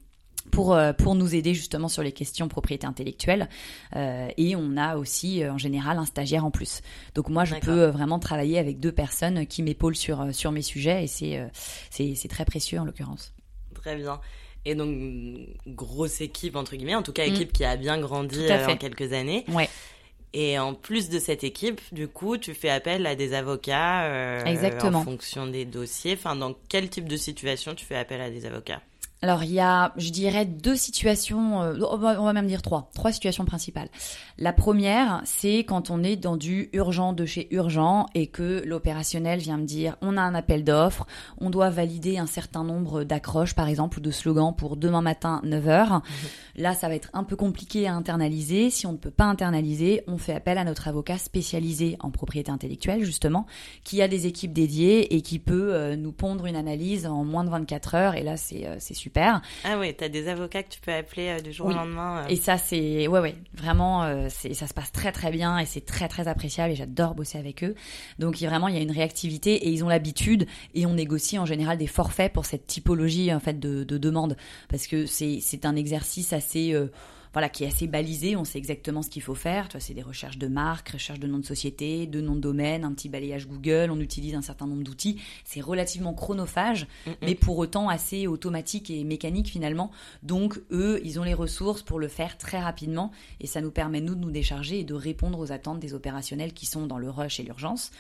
pour, 0.51 0.79
pour 0.99 1.15
nous 1.15 1.35
aider 1.35 1.55
justement 1.55 1.89
sur 1.89 2.03
les 2.03 2.13
questions 2.13 2.49
propriété 2.49 2.87
intellectuelle. 2.87 3.49
Euh, 3.97 4.29
et 4.37 4.57
on 4.57 4.77
a 4.77 4.97
aussi, 4.97 5.43
en 5.49 5.57
général, 5.57 5.99
un 5.99 6.05
stagiaire 6.05 6.45
en 6.45 6.51
plus. 6.51 6.83
Donc 7.15 7.31
moi, 7.31 7.45
je 7.45 7.55
peux 7.55 7.87
vraiment 7.87 8.19
travailler 8.19 8.59
avec 8.59 8.79
deux 8.79 8.93
personnes 8.93 9.47
qui 9.47 9.63
m'épaulent 9.63 9.97
sur, 9.97 10.35
sur 10.35 10.53
mes 10.53 10.63
sujets. 10.63 11.05
Et 11.05 11.07
c'est 11.07 11.51
c'est 11.91 12.15
c'est 12.15 12.29
très 12.29 12.45
précieux 12.45 12.79
en 12.79 12.85
l'occurrence. 12.85 13.33
Très 13.75 13.97
bien. 13.97 14.21
Et 14.65 14.75
donc, 14.75 14.97
grosse 15.67 16.21
équipe, 16.21 16.55
entre 16.57 16.77
guillemets, 16.77 16.95
en 16.95 17.03
tout 17.03 17.13
cas, 17.13 17.25
Mm. 17.27 17.33
équipe 17.35 17.53
qui 17.53 17.65
a 17.65 17.77
bien 17.77 17.99
grandi 17.99 18.47
euh, 18.49 18.69
en 18.69 18.77
quelques 18.77 19.13
années. 19.13 19.45
Ouais. 19.49 19.69
Et 20.35 20.59
en 20.59 20.73
plus 20.73 21.11
de 21.11 21.19
cette 21.19 21.45
équipe, 21.45 21.81
du 21.93 22.09
coup, 22.09 22.39
tu 22.39 22.55
fais 22.55 22.71
appel 22.71 23.05
à 23.07 23.15
des 23.15 23.35
avocats 23.35 24.05
euh, 24.05 24.45
Exactement. 24.45 25.01
en 25.01 25.05
fonction 25.05 25.47
des 25.47 25.65
dossiers. 25.67 26.15
Enfin, 26.15 26.37
dans 26.37 26.55
quel 26.69 26.89
type 26.89 27.07
de 27.09 27.17
situation 27.17 27.75
tu 27.75 27.85
fais 27.85 27.97
appel 27.97 28.21
à 28.21 28.31
des 28.31 28.47
avocats? 28.47 28.81
Alors, 29.25 29.45
il 29.45 29.53
y 29.53 29.61
a, 29.61 29.93
je 29.97 30.11
dirais, 30.11 30.45
deux 30.45 30.75
situations, 30.75 31.63
euh, 31.63 31.79
on 31.89 31.97
va 31.97 32.33
même 32.33 32.49
dire 32.49 32.61
trois, 32.61 32.91
trois 32.93 33.13
situations 33.13 33.45
principales. 33.45 33.89
La 34.37 34.53
première, 34.53 35.23
c'est 35.25 35.59
quand 35.59 35.91
on 35.91 36.03
est 36.03 36.17
dans 36.17 36.37
du 36.37 36.71
urgent 36.73 37.13
de 37.13 37.25
chez 37.25 37.47
urgent 37.55 38.07
et 38.17 38.27
que 38.27 38.65
l'opérationnel 38.67 39.39
vient 39.39 39.59
me 39.59 39.65
dire, 39.65 39.97
on 40.03 40.17
a 40.17 40.21
un 40.23 40.35
appel 40.35 40.65
d'offres, 40.65 41.07
on 41.39 41.51
doit 41.51 41.71
valider 41.71 42.19
un 42.19 42.27
certain 42.27 42.65
nombre 42.65 43.05
d'accroches, 43.05 43.55
par 43.55 43.69
exemple, 43.69 43.99
ou 43.99 44.01
de 44.01 44.11
slogans 44.11 44.57
pour 44.57 44.77
demain 44.77 45.03
matin 45.03 45.41
9h. 45.45 46.01
Là, 46.57 46.75
ça 46.75 46.89
va 46.89 46.97
être 46.97 47.11
un 47.13 47.23
peu 47.23 47.37
compliqué 47.37 47.87
à 47.87 47.95
internaliser. 47.95 48.71
Si 48.71 48.89
on 48.89 48.93
ne 48.93 48.99
peut 48.99 49.13
pas 49.13 49.27
internaliser, 49.27 50.03
on 50.09 50.19
fait 50.19 50.35
appel 50.35 50.59
à 50.59 50.65
notre 50.65 50.89
avocat 50.89 51.19
spécialisé 51.19 51.97
en 52.01 52.11
propriété 52.11 52.51
intellectuelle, 52.51 53.05
justement, 53.05 53.47
qui 53.85 54.03
a 54.03 54.09
des 54.09 54.27
équipes 54.27 54.53
dédiées 54.53 55.15
et 55.15 55.23
qui 55.23 55.39
peut 55.39 55.75
euh, 55.75 55.95
nous 55.95 56.13
pondre 56.13 56.47
une 56.47 56.57
analyse 56.57 57.07
en 57.07 57.25
moins 57.25 57.45
de 57.45 57.51
24 57.51 57.95
heures. 57.95 58.15
Et 58.17 58.25
là, 58.25 58.37
c'est 58.37 58.67
euh, 58.67 58.77
c'est 58.81 58.95
super. 59.13 59.43
Ah 59.65 59.79
ouais, 59.79 59.93
t'as 59.93 60.09
des 60.09 60.29
avocats 60.29 60.63
que 60.63 60.71
tu 60.71 60.81
peux 60.81 60.93
appeler 60.93 61.29
euh, 61.29 61.41
du 61.41 61.53
jour 61.53 61.67
Oui. 61.67 61.75
au 61.75 61.77
lendemain. 61.77 62.23
euh. 62.25 62.29
Et 62.29 62.37
ça, 62.37 62.57
c'est 62.57 63.07
ouais, 63.09 63.21
ouais, 63.21 63.35
vraiment, 63.55 64.05
euh, 64.05 64.29
c'est 64.31 64.55
ça 64.55 64.67
se 64.67 64.73
passe 64.73 64.91
très 64.91 65.13
très 65.13 65.31
bien 65.31 65.59
et 65.59 65.67
c'est 65.67 65.85
très 65.85 66.09
très 66.09 66.29
appréciable 66.29 66.73
et 66.73 66.77
j'adore 66.77 67.15
bosser 67.15 67.37
avec 67.39 67.63
eux. 67.63 67.75
Donc 68.19 68.41
il 68.41 68.45
y 68.45 68.47
a 68.47 68.51
vraiment, 68.51 68.69
il 68.69 68.75
y 68.75 68.79
a 68.79 68.81
une 68.81 68.91
réactivité 68.91 69.55
et 69.55 69.69
ils 69.69 69.85
ont 69.85 69.89
l'habitude 69.89 70.47
et 70.75 70.87
on 70.87 70.95
négocie 70.95 71.39
en 71.39 71.45
général 71.45 71.77
des 71.77 71.87
forfaits 71.87 72.33
pour 72.33 72.47
cette 72.47 72.67
typologie 72.67 73.33
en 73.35 73.41
fait 73.41 73.61
de, 73.61 73.85
de 73.85 73.99
demande 73.99 74.37
parce 74.71 74.87
que 74.87 75.05
c'est 75.05 75.41
c'est 75.43 75.67
un 75.67 75.77
exercice 75.77 76.33
assez 76.33 76.73
euh, 76.73 76.87
voilà, 77.33 77.49
qui 77.49 77.65
est 77.65 77.67
assez 77.67 77.87
balisé, 77.87 78.37
on 78.37 78.45
sait 78.45 78.59
exactement 78.59 79.03
ce 79.03 79.09
qu'il 79.09 79.23
faut 79.23 79.35
faire. 79.35 79.69
Tu 79.69 79.73
vois, 79.73 79.81
c'est 79.81 79.95
des 79.95 80.03
recherches 80.03 80.39
de 80.39 80.49
marques, 80.49 80.91
recherches 80.91 81.21
de 81.21 81.27
noms 81.27 81.39
de 81.39 81.47
société, 81.47 82.07
de 82.07 82.21
noms 82.21 82.35
de 82.35 82.41
domaine, 82.41 82.85
un 82.85 82.93
petit 82.93 83.09
balayage 83.09 83.49
Google, 83.49 83.91
on 83.91 84.01
utilise 84.01 84.35
un 84.35 84.43
certain 84.43 84.67
nombre 84.67 84.83
d'outils. 84.83 85.21
C'est 85.45 85.61
relativement 85.61 86.13
chronophage, 86.13 86.87
mais 87.23 87.35
pour 87.35 87.59
autant 87.59 87.89
assez 87.89 88.27
automatique 88.27 88.91
et 88.91 89.03
mécanique 89.05 89.49
finalement. 89.49 89.91
Donc 90.23 90.61
eux, 90.71 91.01
ils 91.05 91.19
ont 91.21 91.25
les 91.25 91.35
ressources 91.35 91.83
pour 91.83 91.99
le 91.99 92.09
faire 92.09 92.37
très 92.37 92.61
rapidement 92.61 93.13
et 93.41 93.47
ça 93.47 93.61
nous 93.61 93.71
permet 93.71 94.01
nous 94.01 94.15
de 94.15 94.21
nous 94.21 94.31
décharger 94.31 94.81
et 94.81 94.85
de 94.85 94.95
répondre 94.95 95.39
aux 95.39 95.53
attentes 95.53 95.81
des 95.81 95.95
opérationnels 95.95 96.53
qui 96.53 96.67
sont 96.67 96.87
dans 96.87 96.99
le 96.99 97.11
rush 97.11 97.41
et 97.41 97.43
l'urgence. 97.43 97.91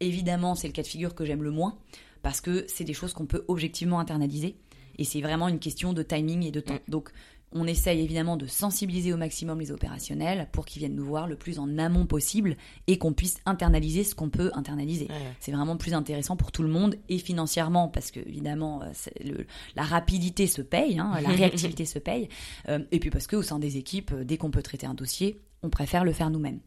Évidemment, 0.00 0.54
c'est 0.54 0.66
le 0.66 0.72
cas 0.72 0.82
de 0.82 0.86
figure 0.86 1.14
que 1.14 1.24
j'aime 1.24 1.42
le 1.42 1.50
moins 1.50 1.78
parce 2.22 2.40
que 2.40 2.64
c'est 2.68 2.84
des 2.84 2.92
choses 2.92 3.14
qu'on 3.14 3.26
peut 3.26 3.44
objectivement 3.48 4.00
internaliser 4.00 4.56
et 4.98 5.04
c'est 5.04 5.20
vraiment 5.20 5.48
une 5.48 5.58
question 5.58 5.92
de 5.92 6.02
timing 6.02 6.42
et 6.42 6.50
de 6.50 6.60
temps. 6.60 6.78
Donc 6.88 7.10
on 7.52 7.66
essaye 7.66 8.00
évidemment 8.00 8.36
de 8.36 8.46
sensibiliser 8.46 9.12
au 9.12 9.16
maximum 9.16 9.60
les 9.60 9.70
opérationnels 9.70 10.48
pour 10.52 10.66
qu'ils 10.66 10.80
viennent 10.80 10.96
nous 10.96 11.04
voir 11.04 11.26
le 11.28 11.36
plus 11.36 11.58
en 11.58 11.78
amont 11.78 12.04
possible 12.04 12.56
et 12.86 12.98
qu'on 12.98 13.12
puisse 13.12 13.38
internaliser 13.46 14.04
ce 14.04 14.14
qu'on 14.14 14.28
peut 14.30 14.50
internaliser. 14.54 15.06
Ouais. 15.06 15.14
C'est 15.40 15.52
vraiment 15.52 15.76
plus 15.76 15.94
intéressant 15.94 16.36
pour 16.36 16.52
tout 16.52 16.62
le 16.62 16.68
monde 16.68 16.96
et 17.08 17.18
financièrement 17.18 17.88
parce 17.88 18.10
que 18.10 18.20
évidemment 18.20 18.82
euh, 18.82 18.86
le- 19.24 19.46
la 19.76 19.84
rapidité 19.84 20.46
se 20.48 20.60
paye, 20.60 20.98
hein, 20.98 21.12
la 21.22 21.28
réactivité 21.30 21.86
se 21.86 21.98
paye, 21.98 22.28
euh, 22.68 22.80
et 22.90 22.98
puis 22.98 23.10
parce 23.10 23.26
que 23.26 23.36
au 23.36 23.42
sein 23.42 23.58
des 23.58 23.76
équipes, 23.78 24.12
euh, 24.12 24.24
dès 24.24 24.36
qu'on 24.36 24.50
peut 24.50 24.62
traiter 24.62 24.86
un 24.86 24.94
dossier, 24.94 25.40
on 25.62 25.70
préfère 25.70 26.04
le 26.04 26.12
faire 26.12 26.30
nous-mêmes. 26.30 26.60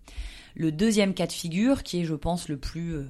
Le 0.55 0.71
deuxième 0.71 1.13
cas 1.13 1.27
de 1.27 1.31
figure, 1.33 1.83
qui 1.83 1.99
est 1.99 2.05
je 2.05 2.15
pense 2.15 2.47
le 2.49 2.57
plus 2.57 2.95
euh, 2.95 3.05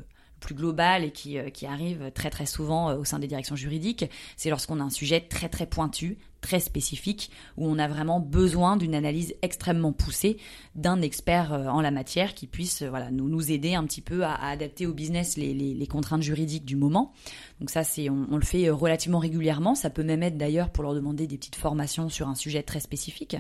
global 0.54 1.04
et 1.04 1.12
qui, 1.12 1.38
qui 1.54 1.66
arrive 1.66 2.12
très 2.14 2.30
très 2.30 2.46
souvent 2.46 2.94
au 2.96 3.04
sein 3.06 3.20
des 3.20 3.28
directions 3.28 3.56
juridiques, 3.56 4.06
c'est 4.38 4.50
lorsqu'on 4.50 4.80
a 4.80 4.84
un 4.84 4.90
sujet 4.90 5.22
très 5.22 5.50
très 5.50 5.66
pointu, 5.66 6.18
très 6.42 6.60
spécifique, 6.60 7.32
où 7.58 7.68
on 7.68 7.78
a 7.80 7.88
vraiment 7.88 8.20
besoin 8.20 8.78
d'une 8.78 8.96
analyse 8.96 9.36
extrêmement 9.42 9.92
poussée 9.92 10.38
d'un 10.76 11.02
expert 11.02 11.54
euh, 11.54 11.68
en 11.68 11.82
la 11.82 11.92
matière 11.92 12.34
qui 12.34 12.48
puisse 12.48 12.82
euh, 12.82 12.90
voilà, 12.90 13.12
nous, 13.12 13.28
nous 13.28 13.52
aider 13.52 13.76
un 13.76 13.84
petit 13.84 14.02
peu 14.02 14.24
à, 14.24 14.34
à 14.34 14.50
adapter 14.50 14.88
au 14.88 14.94
business 14.94 15.38
les, 15.38 15.54
les, 15.54 15.74
les 15.74 15.88
contraintes 15.88 16.22
juridiques 16.22 16.66
du 16.66 16.76
moment. 16.76 17.12
Donc 17.60 17.70
ça, 17.70 17.84
c'est 17.84 18.10
on, 18.10 18.28
on 18.32 18.38
le 18.38 18.46
fait 18.46 18.68
euh, 18.68 18.74
relativement 18.74 19.20
régulièrement. 19.20 19.76
Ça 19.76 19.90
peut 19.90 20.04
même 20.04 20.24
être 20.24 20.38
d'ailleurs 20.38 20.70
pour 20.70 20.84
leur 20.84 20.94
demander 20.94 21.28
des 21.28 21.38
petites 21.38 21.56
formations 21.56 22.10
sur 22.10 22.28
un 22.28 22.36
sujet 22.36 22.64
très 22.64 22.80
spécifique. 22.80 23.36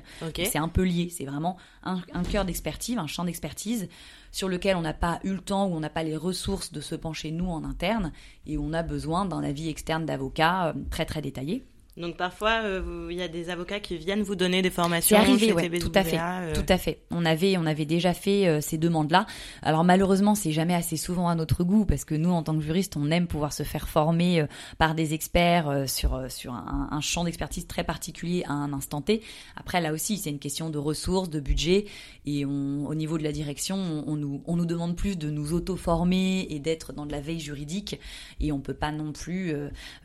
C'est 0.46 0.60
un 0.60 0.68
peu 0.68 0.84
lié. 0.84 1.10
C'est 1.10 1.26
vraiment 1.26 1.58
un, 1.84 2.02
un 2.14 2.24
cœur 2.24 2.46
d'expertise, 2.46 2.98
un 2.98 3.08
champ 3.08 3.24
d'expertise 3.24 3.88
sur 4.32 4.50
lequel 4.50 4.76
on 4.76 4.82
n'a 4.82 4.94
pas 4.94 5.20
eu 5.24 5.32
le 5.32 5.40
temps 5.40 5.68
ou 5.68 5.76
on 5.76 5.80
n'a 5.80 5.90
pas 5.90 6.04
les 6.04 6.18
ressources 6.18 6.72
de 6.72 6.82
se 6.82 6.96
pencher 6.96 7.32
nous 7.32 7.48
en 7.50 7.64
interne 7.64 8.12
et 8.46 8.58
où 8.58 8.64
on 8.64 8.74
a 8.74 8.84
besoin 8.84 9.26
d'un 9.26 9.44
avis 9.44 9.70
externe 9.70 10.06
d'avocat 10.06 10.76
très 10.92 11.06
très 11.06 11.22
détaillé. 11.22 11.64
Donc 12.00 12.16
parfois, 12.16 12.62
euh, 12.64 13.08
il 13.12 13.18
y 13.18 13.22
a 13.22 13.28
des 13.28 13.50
avocats 13.50 13.82
qui 13.82 13.98
viennent 13.98 14.22
vous 14.22 14.38
donner 14.38 14.62
des 14.62 14.70
formations. 14.70 15.18
C'est 15.18 15.22
arrivé, 15.22 15.52
oui, 15.52 15.80
tout 15.80 15.92
à 15.94 16.06
fait, 16.06 16.18
euh. 16.18 16.54
tout 16.54 16.66
à 16.70 16.78
fait. 16.78 17.00
On 17.12 17.26
avait, 17.26 17.58
on 17.58 17.66
avait 17.66 17.84
déjà 17.84 18.14
fait 18.14 18.48
euh, 18.48 18.62
ces 18.62 18.78
demandes-là. 18.78 19.26
Alors 19.62 19.84
malheureusement, 19.84 20.34
c'est 20.34 20.54
jamais 20.54 20.74
assez 20.74 20.96
souvent 20.96 21.28
à 21.28 21.36
notre 21.36 21.66
goût 21.66 21.84
parce 21.84 22.06
que 22.06 22.16
nous, 22.16 22.30
en 22.30 22.42
tant 22.42 22.56
que 22.56 22.62
juristes, 22.62 22.96
on 22.96 23.12
aime 23.12 23.28
pouvoir 23.28 23.52
se 23.52 23.64
faire 23.64 23.90
former 23.90 24.46
par 24.78 24.96
des 24.96 25.14
experts 25.14 25.90
sur 25.90 26.32
sur 26.32 26.54
un, 26.54 26.88
un 26.90 27.02
champ 27.02 27.26
d'expertise 27.26 27.68
très 27.68 27.84
particulier 27.84 28.44
à 28.48 28.54
un 28.54 28.72
instant 28.72 29.02
T. 29.02 29.22
Après, 29.58 29.82
là 29.82 29.92
aussi, 29.92 30.18
c'est 30.18 30.30
une 30.30 30.40
question 30.40 30.70
de 30.70 30.78
ressources, 30.78 31.30
de 31.30 31.42
budget, 31.42 31.86
et 32.26 32.46
on, 32.46 32.88
au 32.88 32.96
niveau 32.96 33.18
de 33.18 33.24
la 33.24 33.34
direction, 33.34 33.76
on, 33.76 34.06
on, 34.08 34.16
nous, 34.16 34.42
on 34.46 34.56
nous 34.56 34.66
demande 34.66 34.96
plus 34.96 35.18
de 35.18 35.30
nous 35.30 35.52
auto-former 35.52 36.48
et 36.50 36.60
d'être 36.60 36.94
dans 36.94 37.06
de 37.06 37.12
la 37.12 37.20
veille 37.20 37.42
juridique, 37.42 38.00
et 38.40 38.54
on 38.54 38.60
peut 38.62 38.74
pas 38.74 38.94
non 38.94 39.12
plus 39.12 39.54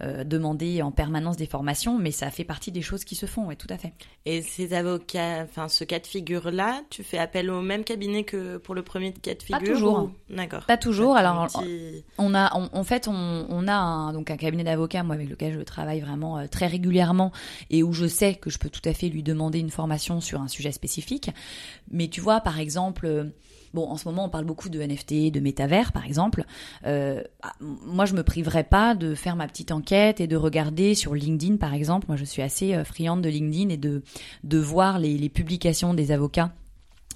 demander 0.02 0.82
en 0.82 0.90
permanence 0.90 1.36
des 1.36 1.46
formations 1.46 1.83
mais 1.92 2.10
ça 2.10 2.30
fait 2.30 2.44
partie 2.44 2.72
des 2.72 2.82
choses 2.82 3.04
qui 3.04 3.14
se 3.14 3.26
font, 3.26 3.46
oui, 3.46 3.56
tout 3.56 3.66
à 3.70 3.78
fait. 3.78 3.92
Et 4.24 4.42
ces 4.42 4.74
avocats, 4.74 5.42
enfin, 5.42 5.68
ce 5.68 5.84
cas 5.84 5.98
de 5.98 6.06
figure-là, 6.06 6.82
tu 6.90 7.02
fais 7.02 7.18
appel 7.18 7.50
au 7.50 7.62
même 7.62 7.84
cabinet 7.84 8.24
que 8.24 8.56
pour 8.56 8.74
le 8.74 8.82
premier 8.82 9.12
cas 9.12 9.34
de 9.34 9.42
figure 9.42 9.60
Pas 9.60 9.66
toujours. 9.66 10.10
D'accord. 10.30 10.64
Pas 10.66 10.76
toujours. 10.76 11.16
Alors, 11.16 11.48
on 12.18 12.34
a, 12.34 12.52
en 12.54 12.84
fait, 12.84 13.08
on, 13.08 13.68
a 13.68 13.74
un, 13.74 14.12
donc 14.12 14.30
un 14.30 14.36
cabinet 14.36 14.64
d'avocats, 14.64 15.02
moi, 15.02 15.14
avec 15.14 15.28
lequel 15.28 15.54
je 15.54 15.60
travaille 15.60 16.00
vraiment 16.00 16.38
euh, 16.38 16.46
très 16.46 16.66
régulièrement 16.66 17.32
et 17.70 17.82
où 17.82 17.92
je 17.92 18.06
sais 18.06 18.34
que 18.34 18.50
je 18.50 18.58
peux 18.58 18.70
tout 18.70 18.82
à 18.84 18.92
fait 18.92 19.08
lui 19.08 19.22
demander 19.22 19.58
une 19.58 19.70
formation 19.70 20.20
sur 20.20 20.40
un 20.40 20.48
sujet 20.48 20.72
spécifique. 20.72 21.30
Mais 21.90 22.08
tu 22.08 22.20
vois, 22.20 22.40
par 22.40 22.58
exemple, 22.58 23.32
Bon, 23.74 23.88
en 23.90 23.96
ce 23.96 24.06
moment, 24.08 24.26
on 24.26 24.28
parle 24.28 24.44
beaucoup 24.44 24.68
de 24.68 24.80
NFT, 24.80 25.32
de 25.32 25.40
métavers, 25.40 25.90
par 25.92 26.06
exemple. 26.06 26.44
Euh, 26.86 27.22
ah, 27.42 27.52
moi, 27.60 28.06
je 28.06 28.14
me 28.14 28.22
priverais 28.22 28.62
pas 28.62 28.94
de 28.94 29.16
faire 29.16 29.34
ma 29.34 29.48
petite 29.48 29.72
enquête 29.72 30.20
et 30.20 30.28
de 30.28 30.36
regarder 30.36 30.94
sur 30.94 31.12
LinkedIn, 31.12 31.56
par 31.56 31.74
exemple. 31.74 32.06
Moi, 32.06 32.16
je 32.16 32.24
suis 32.24 32.40
assez 32.40 32.74
euh, 32.74 32.84
friande 32.84 33.20
de 33.20 33.28
LinkedIn 33.28 33.70
et 33.70 33.76
de, 33.76 34.02
de 34.44 34.58
voir 34.58 35.00
les, 35.00 35.18
les 35.18 35.28
publications 35.28 35.92
des 35.92 36.12
avocats 36.12 36.52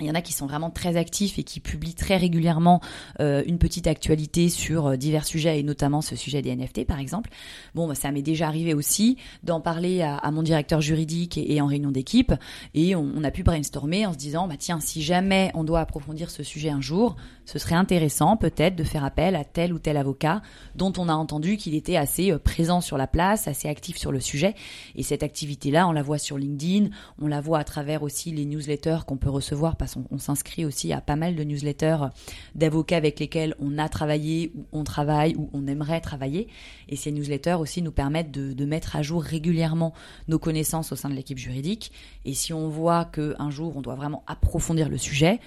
il 0.01 0.07
y 0.07 0.11
en 0.11 0.15
a 0.15 0.23
qui 0.23 0.33
sont 0.33 0.47
vraiment 0.47 0.71
très 0.71 0.97
actifs 0.97 1.39
et 1.39 1.43
qui 1.43 1.61
publient 1.61 1.95
très 1.95 2.17
régulièrement 2.17 2.81
euh, 3.21 3.43
une 3.47 3.59
petite 3.59 3.87
actualité 3.87 4.49
sur 4.49 4.87
euh, 4.87 4.97
divers 4.97 5.25
sujets 5.25 5.59
et 5.59 5.63
notamment 5.63 6.01
ce 6.01 6.17
sujet 6.17 6.43
des 6.43 6.55
NFT 6.55 6.87
par 6.87 6.99
exemple. 6.99 7.31
Bon, 7.75 7.89
bah, 7.89 7.95
ça 7.95 8.11
m'est 8.11 8.23
déjà 8.23 8.47
arrivé 8.49 8.75
aussi 8.75 9.17
d'en 9.43 9.61
parler 9.61 10.03
à, 10.03 10.31
mon 10.31 10.43
directeur 10.43 10.81
juridique 10.81 11.39
et, 11.39 11.61
en 11.61 11.67
réunion 11.67 11.91
d'équipe 11.91 12.33
et 12.75 12.95
on, 12.95 13.11
on, 13.17 13.25
a 13.25 13.31
pu 13.31 13.43
brainstormer 13.43 14.07
en 14.07 14.13
se 14.13 14.19
disant 14.19 14.47
bah 14.47 14.57
tiens 14.59 14.81
si 14.81 15.03
jamais 15.03 15.51
on 15.55 15.65
doit 15.65 15.81
approfondir 15.81 16.31
ce 16.31 16.43
sujet 16.43 16.71
un 16.71 16.81
jour, 16.81 17.17
ce 17.49 17.59
serait 17.59 17.77
intéressant 17.77 18.37
peut-être 18.37 18.77
de 18.77 18.85
faire 18.85 19.05
appel 19.05 19.35
à 19.35 19.43
tel 19.43 19.73
ou 19.73 19.79
tel 19.79 19.97
avocat 19.97 20.43
dont 20.75 20.93
on 20.99 21.09
a 21.09 21.15
entendu 21.15 21.57
qu'il 21.57 21.75
était 21.75 21.97
assez 21.97 22.31
euh, 22.31 22.39
présent 22.39 22.83
sur 22.83 22.99
la 22.99 23.07
place, 23.07 23.49
assez 23.49 23.69
actif 23.69 23.97
sur 23.97 24.13
le 24.13 24.21
sujet 24.21 24.55
et 24.97 25.03
cette 25.03 25.23
activité 25.23 25.71
là 25.71 25.89
on 25.89 25.93
la 25.93 26.03
voit 26.03 26.19
sur 26.19 26.37
LinkedIn, 26.37 26.91
on 27.19 27.27
la 27.27 27.41
voit 27.41 27.59
à 27.59 27.65
travers 27.65 28.03
aussi 28.03 28.33
les 28.33 28.45
newsletters 28.45 28.99
qu'on 29.07 29.17
peut 29.17 29.31
recevoir 29.31 29.77
on, 30.11 30.19
s'inscrit 30.19 30.67
aussi 30.67 30.93
à 30.93 31.01
pas 31.01 31.17
mal 31.17 31.37
de 31.37 31.45
newsletters 31.45 32.09
d'avocats 32.55 32.97
avec 32.97 33.19
lesquels 33.19 33.55
on 33.59 33.79
a 33.79 33.89
travaillé, 33.89 34.53
ou 34.55 34.67
on 34.73 34.85
travaille, 34.85 35.35
ou 35.37 35.49
on 35.53 35.67
aimerait 35.67 36.01
travailler. 36.01 36.49
Et 36.89 36.97
ces 36.97 37.13
newsletters 37.13 37.55
aussi 37.55 37.83
nous 37.83 37.93
permettent 37.93 38.31
de, 38.31 38.65
mettre 38.65 38.97
à 38.97 39.03
jour 39.03 39.23
régulièrement 39.23 39.95
nos 40.29 40.39
connaissances 40.39 40.93
au 40.93 40.97
sein 40.97 41.09
de 41.09 41.15
l'équipe 41.15 41.39
juridique. 41.39 41.91
Et 42.27 42.35
si 42.35 42.53
on 42.53 42.69
voit 42.69 43.07
qu'un 43.07 43.51
jour 43.51 43.77
on 43.77 43.81
doit 43.81 43.95
vraiment 43.95 44.25
approfondir 44.27 44.89
le 44.91 44.99
sujet, 44.99 45.41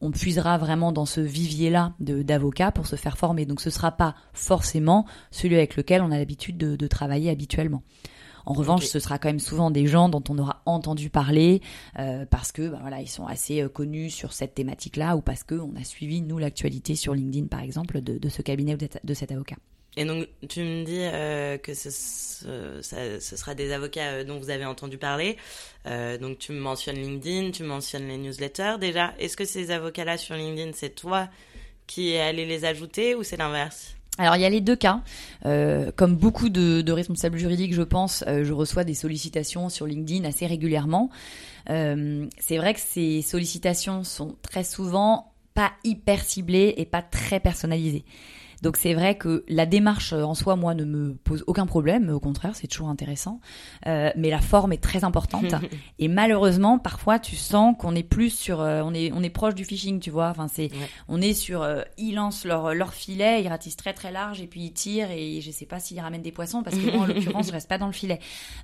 on 0.00 0.10
puisera 0.10 0.58
vraiment 0.58 0.92
dans 0.92 1.06
ce 1.06 1.20
vivier-là 1.20 1.94
d'avocats 1.98 2.72
pour 2.72 2.86
se 2.86 2.96
faire 2.96 3.18
former. 3.18 3.46
Donc 3.46 3.60
ce 3.60 3.68
ne 3.68 3.72
sera 3.72 3.92
pas 3.92 4.14
forcément 4.32 5.06
celui 5.30 5.56
avec 5.56 5.76
lequel 5.76 6.02
on 6.02 6.10
a 6.10 6.18
l'habitude 6.18 6.56
de 6.56 6.86
travailler 6.86 7.30
habituellement. 7.30 7.82
En 8.48 8.54
revanche, 8.54 8.86
ce 8.86 8.98
sera 8.98 9.18
quand 9.18 9.28
même 9.28 9.40
souvent 9.40 9.70
des 9.70 9.86
gens 9.86 10.08
dont 10.08 10.24
on 10.30 10.38
aura 10.38 10.62
entendu 10.64 11.10
parler 11.10 11.60
euh, 11.98 12.24
parce 12.24 12.50
que 12.50 12.66
bah, 12.66 12.78
voilà, 12.80 13.02
ils 13.02 13.08
sont 13.08 13.26
assez 13.26 13.60
euh, 13.60 13.68
connus 13.68 14.08
sur 14.08 14.32
cette 14.32 14.54
thématique-là 14.54 15.16
ou 15.16 15.20
parce 15.20 15.44
qu'on 15.44 15.76
a 15.76 15.84
suivi 15.84 16.22
nous 16.22 16.38
l'actualité 16.38 16.94
sur 16.94 17.12
LinkedIn 17.12 17.48
par 17.48 17.60
exemple 17.60 18.00
de, 18.00 18.28
ce 18.30 18.40
cabinet 18.40 18.74
ou 18.74 18.78
de, 18.78 19.14
cet 19.14 19.32
avocat. 19.32 19.56
Et 19.98 20.04
donc, 20.04 20.28
tu 20.48 20.60
me 20.60 20.84
dis 20.84 21.00
euh, 21.00 21.58
que 21.58 21.74
ce, 21.74 21.90
sera 23.20 23.54
des 23.54 23.72
avocats 23.72 24.24
dont 24.24 24.38
vous 24.38 24.50
avez 24.50 24.64
entendu 24.64 24.96
parler. 24.96 25.36
donc, 25.84 26.38
tu 26.38 26.52
me 26.52 26.60
mentionnes 26.60 26.96
LinkedIn, 26.96 27.50
tu 27.50 27.64
mentionnes 27.64 28.06
les 28.08 28.16
newsletters. 28.16 28.76
Déjà, 28.80 29.12
est-ce 29.18 29.36
que 29.36 29.44
ces 29.44 29.70
avocats-là 29.70 30.16
sur 30.16 30.36
LinkedIn, 30.36 30.70
c'est 30.74 30.94
toi 30.94 31.28
qui 31.86 32.12
es 32.12 32.20
allé 32.20 32.46
les 32.46 32.64
ajouter 32.64 33.14
ou 33.14 33.24
c'est 33.24 33.36
l'inverse? 33.36 33.98
Alors 34.18 34.34
il 34.34 34.42
y 34.42 34.44
a 34.44 34.50
les 34.50 34.60
deux 34.60 34.76
cas. 34.76 35.00
Euh, 35.46 35.92
comme 35.94 36.16
beaucoup 36.16 36.48
de, 36.48 36.90
responsables 36.90 37.38
juridiques, 37.38 37.72
je 37.72 37.82
pense, 37.82 38.24
euh, 38.26 38.44
je 38.44 38.52
reçois 38.52 38.82
des 38.82 38.94
sollicitations 38.94 39.68
sur 39.68 39.86
LinkedIn 39.86 40.24
assez 40.24 40.46
régulièrement. 40.46 41.08
Euh, 41.70 42.26
c'est 42.38 42.56
vrai 42.56 42.74
que 42.74 42.80
ces 42.80 43.22
sollicitations 43.22 44.02
sont 44.02 44.36
très 44.42 44.64
souvent 44.64 45.32
pas 45.54 45.72
hyper 45.84 46.24
ciblées 46.24 46.74
et 46.76 46.84
pas 46.84 47.02
très 47.02 47.38
personnalisées. 47.40 48.04
Donc 48.62 48.76
c'est 48.76 48.94
vrai 48.94 49.16
que 49.16 49.44
la 49.48 49.66
démarche 49.66 50.12
en 50.12 50.34
soi, 50.34 50.56
moi, 50.56 50.74
ne 50.74 50.84
me 50.84 51.14
pose 51.14 51.44
aucun 51.46 51.66
problème. 51.66 52.10
Au 52.10 52.20
contraire, 52.20 52.54
c'est 52.54 52.66
toujours 52.66 52.88
intéressant. 52.88 53.40
Euh, 53.86 54.10
mais 54.16 54.30
la 54.30 54.40
forme 54.40 54.72
est 54.72 54.82
très 54.82 55.04
importante. 55.04 55.54
et 55.98 56.08
malheureusement, 56.08 56.78
parfois, 56.78 57.18
tu 57.18 57.36
sens 57.36 57.74
qu'on 57.78 57.94
est 57.94 58.02
plus 58.02 58.30
sur, 58.30 58.60
euh, 58.60 58.82
on 58.84 58.94
est, 58.94 59.12
on 59.12 59.22
est 59.22 59.30
proche 59.30 59.54
du 59.54 59.64
phishing, 59.64 60.00
tu 60.00 60.10
vois. 60.10 60.28
Enfin, 60.28 60.48
c'est, 60.48 60.70
on 61.08 61.20
est 61.20 61.34
sur, 61.34 61.62
euh, 61.62 61.82
ils 61.96 62.14
lancent 62.14 62.44
leur, 62.44 62.74
leur 62.74 62.94
filet, 62.94 63.42
ils 63.42 63.48
ratissent 63.48 63.76
très 63.76 63.92
très 63.92 64.10
large 64.10 64.40
et 64.40 64.46
puis 64.46 64.62
ils 64.62 64.72
tirent 64.72 65.10
et 65.10 65.40
je 65.40 65.50
sais 65.50 65.66
pas 65.66 65.78
s'ils 65.78 66.00
ramènent 66.00 66.22
des 66.22 66.32
poissons 66.32 66.62
parce 66.62 66.76
que 66.76 66.90
moi, 66.90 67.04
en 67.04 67.06
l'occurrence, 67.06 67.46
je 67.46 67.52
reste 67.52 67.68
pas 67.68 67.78
dans 67.78 67.86
le 67.86 67.92
filet. 67.92 68.18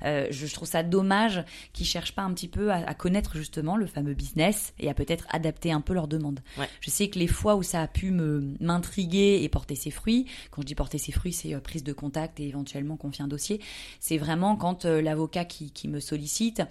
Euh, 0.04 0.26
je, 0.30 0.46
je, 0.46 0.54
trouve 0.54 0.68
ça 0.68 0.83
dommage 0.83 1.44
qu'ils 1.72 1.87
cherchent 1.87 2.14
pas 2.14 2.22
un 2.22 2.33
petit 2.33 2.48
peu 2.48 2.70
à, 2.70 2.76
à, 2.87 2.94
connaître 2.94 3.37
justement 3.37 3.76
le 3.76 3.87
fameux 3.87 4.14
business 4.14 4.74
et 4.78 4.88
à 4.88 4.94
peut-être 4.94 5.26
adapter 5.30 5.72
un 5.72 5.80
peu 5.80 5.94
leurs 5.94 6.09
demandes. 6.09 6.40
Je 6.80 6.90
sais 6.90 7.09
que 7.09 7.18
les 7.18 7.26
fois 7.26 7.57
où 7.57 7.62
ça 7.62 7.83
a 7.83 7.87
pu 7.87 8.11
me 8.11 8.54
m'intriguer 8.61 9.42
et 9.42 9.48
porter 9.48 9.74
ses 9.85 9.90
fruits. 9.90 10.27
Quand 10.51 10.62
je 10.62 10.66
dis 10.66 10.75
porter 10.75 10.99
ses 10.99 11.12
fruits, 11.12 11.33
c'est 11.33 11.55
euh, 11.55 11.61
prise 11.61 11.85
de 11.85 11.92
contact 11.92 12.40
et 12.40 12.49
éventuellement 12.49 12.97
confier 12.97 13.25
un 13.25 13.29
dossier. 13.29 13.61
C'est 14.01 14.18
vraiment 14.18 14.57
quand 14.57 14.85
euh, 14.85 15.01
l'avocat 15.01 15.44
qui, 15.44 15.73
me 15.88 16.01
sollicite 16.01 16.62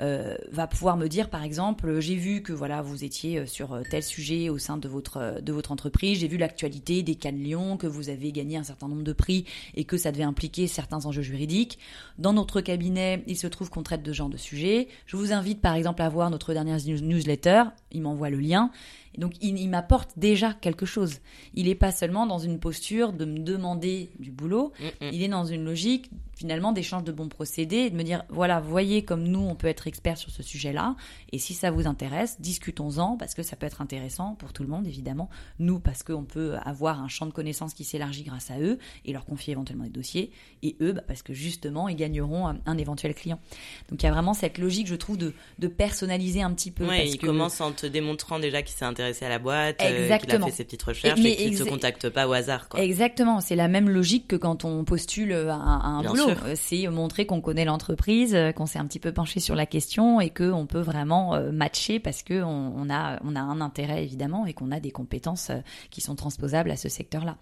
euh, 0.00 0.36
va 0.52 0.68
pouvoir 0.68 0.96
me 0.96 1.08
dire, 1.08 1.28
par 1.28 1.42
exemple, 1.42 1.98
j'ai 1.98 2.14
vu 2.14 2.42
que 2.42 2.52
voilà 2.52 2.82
vous 2.82 3.02
étiez 3.04 3.46
sur 3.46 3.80
tel 3.90 4.02
sujet 4.02 4.48
au 4.48 4.58
sein 4.58 4.76
de 4.76 4.88
votre 4.88 5.40
de 5.42 5.52
votre 5.52 5.72
entreprise, 5.72 6.20
j'ai 6.20 6.28
vu 6.28 6.36
l'actualité 6.36 7.02
des 7.02 7.16
cas 7.16 7.32
de 7.32 7.36
Lyon, 7.36 7.76
que 7.76 7.88
vous 7.88 8.10
avez 8.10 8.30
gagné 8.30 8.56
un 8.56 8.62
certain 8.62 8.86
nombre 8.86 9.02
de 9.02 9.12
prix 9.12 9.44
et 9.74 9.84
que 9.84 9.96
ça 9.96 10.12
devait 10.12 10.24
impliquer 10.24 10.68
certains 10.68 11.04
enjeux 11.04 11.22
juridiques. 11.22 11.78
Dans 12.18 12.32
notre 12.32 12.60
cabinet, 12.60 13.24
il 13.26 13.36
se 13.36 13.48
trouve 13.48 13.70
qu'on 13.70 13.82
traite 13.82 14.04
de 14.04 14.12
genre 14.12 14.28
de 14.28 14.36
sujet. 14.36 14.86
Je 15.06 15.16
vous 15.16 15.32
invite 15.32 15.60
par 15.60 15.74
exemple 15.74 16.02
à 16.02 16.08
voir 16.08 16.30
notre 16.30 16.52
dernière 16.52 16.78
newsletter. 16.86 17.64
Il 17.90 18.02
m'envoie 18.02 18.30
le 18.30 18.38
lien 18.38 18.70
donc 19.18 19.34
il, 19.40 19.68
m'apporte 19.68 20.12
déjà 20.16 20.52
quelque 20.52 20.86
chose. 20.86 21.18
Il 21.54 21.66
n'est 21.66 21.74
pas 21.74 21.92
seulement 21.92 22.26
dans 22.26 22.38
une 22.38 22.60
posture 22.60 23.12
de 23.12 23.24
me 23.24 23.38
demander 23.40 24.10
du 24.18 24.30
boulot, 24.30 24.72
mm, 24.78 25.06
mm. 25.06 25.10
il 25.12 25.22
est 25.22 25.28
dans 25.28 25.44
une 25.44 25.64
logique 25.64 26.10
finalement 26.40 26.72
d'échange 26.72 27.04
de 27.04 27.12
bons 27.12 27.28
procédés 27.28 27.76
et 27.76 27.90
de 27.90 27.96
me 27.96 28.02
dire 28.02 28.24
voilà, 28.30 28.60
voyez 28.60 29.04
comme 29.04 29.24
nous 29.24 29.40
on 29.40 29.54
peut 29.54 29.66
être 29.66 29.86
expert 29.86 30.16
sur 30.16 30.30
ce 30.30 30.42
sujet-là 30.42 30.96
et 31.32 31.38
si 31.38 31.52
ça 31.52 31.70
vous 31.70 31.86
intéresse, 31.86 32.40
discutons-en 32.40 33.18
parce 33.18 33.34
que 33.34 33.42
ça 33.42 33.56
peut 33.56 33.66
être 33.66 33.82
intéressant 33.82 34.36
pour 34.36 34.54
tout 34.54 34.62
le 34.62 34.70
monde 34.70 34.86
évidemment. 34.86 35.28
Nous 35.58 35.80
parce 35.80 36.02
qu'on 36.02 36.24
peut 36.24 36.54
avoir 36.64 37.02
un 37.02 37.08
champ 37.08 37.26
de 37.26 37.32
connaissances 37.32 37.74
qui 37.74 37.84
s'élargit 37.84 38.22
grâce 38.22 38.50
à 38.50 38.58
eux 38.58 38.78
et 39.04 39.12
leur 39.12 39.26
confier 39.26 39.52
éventuellement 39.52 39.84
des 39.84 39.90
dossiers 39.90 40.32
et 40.62 40.76
eux 40.80 40.92
bah, 40.92 41.02
parce 41.06 41.20
que 41.22 41.34
justement 41.34 41.88
ils 41.90 41.96
gagneront 41.96 42.46
un, 42.46 42.78
éventuel 42.78 43.14
client. 43.14 43.38
Donc 43.90 44.02
il 44.02 44.06
y 44.06 44.08
a 44.08 44.12
vraiment 44.12 44.32
cette 44.32 44.56
logique 44.56 44.86
je 44.86 44.94
trouve 44.94 45.18
de, 45.18 45.34
personnaliser 45.68 46.40
un 46.40 46.54
petit 46.54 46.70
peu. 46.70 46.86
Ouais, 46.86 47.06
il 47.06 47.18
commence 47.18 47.60
en 47.60 47.72
te 47.72 47.84
démontrant 47.84 48.38
déjà 48.38 48.62
qu'il 48.62 48.74
s'est 48.74 48.86
intéressé 48.86 49.26
à 49.26 49.28
la 49.28 49.38
boîte, 49.38 49.82
euh, 49.82 50.16
qu'il 50.16 50.34
a 50.34 50.46
fait 50.46 50.50
ses 50.50 50.64
petites 50.64 50.82
recherches 50.82 51.20
et, 51.20 51.36
qu'il 51.36 51.52
ne 51.52 51.56
se 51.56 51.64
contacte 51.64 52.08
pas 52.08 52.26
au 52.26 52.32
hasard. 52.32 52.70
Quoi. 52.70 52.80
Exactement, 52.80 53.42
c'est 53.42 53.56
la 53.56 53.68
même 53.68 53.90
logique 53.90 54.26
que 54.26 54.36
quand 54.36 54.64
on 54.64 54.84
postule 54.84 55.34
à, 55.34 55.54
un 55.54 56.02
boulot. 56.02 56.29
Euh, 56.44 56.54
c'est 56.54 56.86
montrer 56.88 57.26
qu'on 57.26 57.40
connaît 57.40 57.64
l'entreprise, 57.64 58.34
euh, 58.34 58.52
qu'on 58.52 58.66
s'est 58.66 58.78
un 58.78 58.86
petit 58.86 58.98
peu 58.98 59.12
penché 59.12 59.40
sur 59.40 59.54
la 59.54 59.66
question 59.66 60.20
et 60.20 60.30
qu'on 60.30 60.66
peut 60.66 60.80
vraiment 60.80 61.34
euh, 61.34 61.52
matcher 61.52 62.00
parce 62.00 62.22
que 62.22 62.42
on, 62.42 62.88
a 62.90 63.20
on 63.24 63.36
a 63.36 63.40
un 63.40 63.60
intérêt 63.60 64.02
évidemment 64.04 64.46
et 64.46 64.52
qu'on 64.52 64.70
a 64.70 64.80
des 64.80 64.90
compétences 64.90 65.50
qui 65.90 66.00
sont 66.00 66.14
transposables 66.14 66.70
à 66.70 66.76
ce 66.76 66.88
secteur-là. 66.88 67.36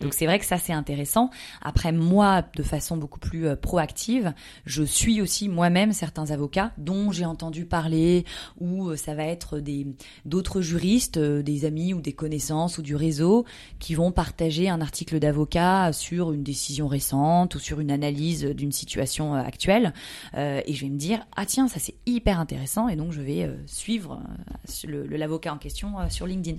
Donc 0.00 0.14
c'est 0.14 0.26
vrai 0.26 0.38
que 0.38 0.44
ça 0.44 0.58
c'est 0.58 0.72
intéressant. 0.72 1.30
Après 1.62 1.92
moi, 1.92 2.42
de 2.56 2.62
façon 2.62 2.96
beaucoup 2.96 3.18
plus 3.18 3.54
proactive, 3.56 4.32
je 4.64 4.82
suis 4.82 5.20
aussi 5.20 5.48
moi-même 5.48 5.92
certains 5.92 6.30
avocats 6.30 6.72
dont 6.78 7.12
j'ai 7.12 7.24
entendu 7.24 7.66
parler 7.66 8.24
ou 8.60 8.94
ça 8.96 9.14
va 9.14 9.24
être 9.24 9.58
des 9.58 9.86
d'autres 10.24 10.60
juristes, 10.60 11.18
des 11.18 11.64
amis 11.64 11.94
ou 11.94 12.00
des 12.00 12.12
connaissances 12.12 12.78
ou 12.78 12.82
du 12.82 12.96
réseau 12.96 13.44
qui 13.78 13.94
vont 13.94 14.12
partager 14.12 14.68
un 14.68 14.80
article 14.80 15.18
d'avocat 15.18 15.92
sur 15.92 16.32
une 16.32 16.42
décision 16.42 16.88
récente 16.88 17.54
ou 17.54 17.58
sur 17.58 17.80
une 17.80 17.90
analyse 17.90 18.25
d'une 18.34 18.72
situation 18.72 19.34
actuelle 19.34 19.92
et 20.34 20.72
je 20.72 20.80
vais 20.80 20.90
me 20.90 20.98
dire 20.98 21.26
ah 21.36 21.46
tiens 21.46 21.68
ça 21.68 21.78
c'est 21.78 21.94
hyper 22.06 22.40
intéressant 22.40 22.88
et 22.88 22.96
donc 22.96 23.12
je 23.12 23.20
vais 23.20 23.48
suivre 23.66 24.22
le 24.86 25.06
l'avocat 25.06 25.52
en 25.52 25.58
question 25.58 25.94
sur 26.10 26.26
LinkedIn. 26.26 26.58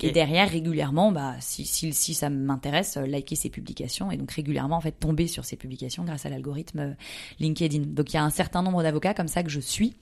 Et 0.00 0.10
derrière 0.10 0.48
régulièrement 0.48 1.12
bah 1.12 1.34
si 1.40 1.64
si, 1.64 1.92
si 1.92 2.14
ça 2.14 2.30
m'intéresse 2.30 2.96
liker 2.96 3.36
ses 3.36 3.50
publications 3.50 4.10
et 4.10 4.16
donc 4.16 4.30
régulièrement 4.32 4.76
en 4.76 4.80
fait 4.80 4.92
tomber 4.92 5.26
sur 5.26 5.44
ses 5.44 5.56
publications 5.56 6.04
grâce 6.04 6.26
à 6.26 6.28
l'algorithme 6.28 6.96
LinkedIn. 7.40 7.86
Donc 7.88 8.12
il 8.12 8.16
y 8.16 8.18
a 8.18 8.24
un 8.24 8.30
certain 8.30 8.62
nombre 8.62 8.82
d'avocats 8.82 9.14
comme 9.14 9.28
ça 9.28 9.42
que 9.42 9.50
je 9.50 9.60
suis 9.60 9.94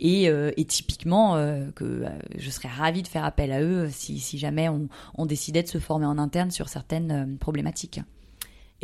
et, 0.00 0.24
et 0.24 0.64
typiquement 0.64 1.34
que 1.74 2.04
je 2.36 2.50
serais 2.50 2.68
ravie 2.68 3.02
de 3.02 3.08
faire 3.08 3.24
appel 3.24 3.52
à 3.52 3.62
eux 3.62 3.88
si, 3.90 4.18
si 4.18 4.38
jamais 4.38 4.68
on, 4.68 4.88
on 5.14 5.26
décidait 5.26 5.62
de 5.62 5.68
se 5.68 5.78
former 5.78 6.06
en 6.06 6.18
interne 6.18 6.50
sur 6.50 6.68
certaines 6.68 7.36
problématiques. 7.38 8.00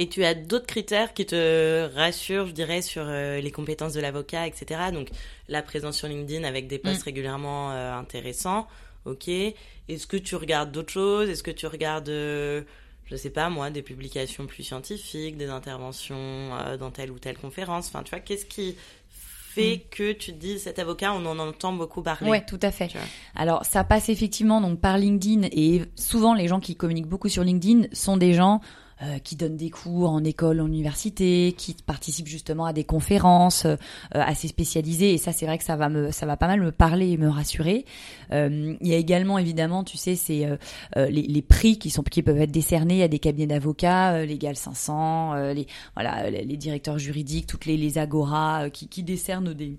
Et 0.01 0.09
tu 0.09 0.25
as 0.25 0.35
d'autres 0.35 0.67
critères 0.67 1.13
qui 1.13 1.27
te 1.27 1.93
rassurent, 1.95 2.47
je 2.47 2.53
dirais, 2.53 2.83
sur 2.83 3.03
euh, 3.05 3.41
les 3.41 3.51
compétences 3.51 3.95
de 3.95 4.01
l'avocat, 4.01 4.47
etc. 4.47 4.81
Donc 4.93 5.09
la 5.49 5.61
présence 5.61 5.99
sur 5.99 6.07
LinkedIn 6.07 6.45
avec 6.45 6.69
des 6.69 6.79
posts 6.79 7.01
mm. 7.01 7.05
régulièrement 7.05 7.73
euh, 7.73 7.93
intéressants. 7.93 8.69
Ok. 9.05 9.27
Est-ce 9.27 10.07
que 10.07 10.17
tu 10.17 10.37
regardes 10.37 10.71
d'autres 10.71 10.93
choses? 10.93 11.29
Est-ce 11.29 11.43
que 11.43 11.51
tu 11.51 11.67
regardes, 11.67 12.11
euh, 12.11 12.63
je 13.07 13.17
sais 13.17 13.31
pas 13.31 13.51
moi, 13.51 13.71
des 13.71 13.83
publications 13.83 14.47
plus 14.47 14.63
scientifiques, 14.63 15.37
des 15.37 15.49
interventions 15.49 16.51
dans 16.79 16.93
telle 16.93 17.11
ou 17.11 17.19
telle 17.19 17.37
conférence? 17.37 17.89
Enfin, 17.89 18.05
tu 18.05 18.11
vois, 18.11 18.21
qu'est-ce 18.21 18.47
qui 18.47 18.77
fait 19.11 19.79
mm. 19.79 19.89
que 19.91 20.13
tu 20.13 20.33
te 20.33 20.39
dis 20.39 20.61
cet 20.61 20.79
avocat, 20.79 21.13
on 21.13 21.27
en 21.27 21.41
entend 21.41 21.73
beaucoup 21.73 22.03
parler? 22.03 22.31
Ouais, 22.31 22.45
tout 22.47 22.61
à 22.63 22.71
fait. 22.71 22.89
Alors 23.35 23.65
ça 23.65 23.83
passe 23.83 24.11
effectivement 24.11 24.61
donc 24.61 24.81
par 24.81 24.97
LinkedIn 24.97 25.49
et 25.51 25.83
souvent 25.97 26.35
les 26.35 26.47
gens 26.47 26.61
qui 26.61 26.77
communiquent 26.77 27.09
beaucoup 27.09 27.29
sur 27.29 27.43
LinkedIn 27.43 27.89
sont 27.93 28.17
des 28.17 28.35
gens 28.35 28.61
euh, 29.03 29.19
qui 29.21 29.37
donnent 29.37 29.57
des 29.57 29.71
cours 29.71 30.11
en 30.11 30.25
école, 30.25 30.61
en 30.61 30.67
université, 30.67 31.55
qui 31.57 31.75
participent 31.87 32.27
justement 32.27 32.65
à 32.65 32.73
des 32.73 32.83
conférences 32.83 33.65
euh, 33.65 33.77
assez 34.11 34.49
spécialisées. 34.49 35.15
Et 35.15 35.19
ça, 35.19 35.33
c'est 35.33 35.47
vrai 35.47 35.57
que 35.57 35.63
ça 35.63 35.77
va 35.77 35.89
me, 35.89 36.11
ça 36.11 36.27
va 36.27 36.37
pas 36.37 36.49
mal 36.49 36.61
me 36.61 36.73
parler 36.73 37.11
et 37.11 37.17
me 37.17 37.29
rassurer. 37.29 37.85
Euh, 38.33 38.75
il 38.81 38.87
y 38.89 38.95
a 38.95 38.97
également, 38.97 39.39
évidemment, 39.39 39.85
tu 39.85 39.97
sais, 39.97 40.17
c'est 40.17 40.49
les, 40.97 41.11
les, 41.11 41.43
prix 41.43 41.79
qui 41.79 41.91
sont 41.91 42.03
qui 42.03 42.23
peuvent 42.23 42.41
être 42.41 42.51
décernés 42.51 43.03
à 43.03 43.09
des 43.09 43.21
cabinets 43.21 43.47
d'avocats, 43.47 44.25
Légal 44.25 44.57
500, 44.57 45.53
les 45.53 45.67
voilà, 45.95 46.31
les 46.31 46.57
directeurs 46.57 46.99
juridiques, 46.99 47.47
toutes 47.47 47.67
les, 47.67 47.77
les 47.77 47.99
agoras 47.99 48.71
qui, 48.71 48.89
qui 48.89 49.03
décernent 49.03 49.55
des 49.55 49.79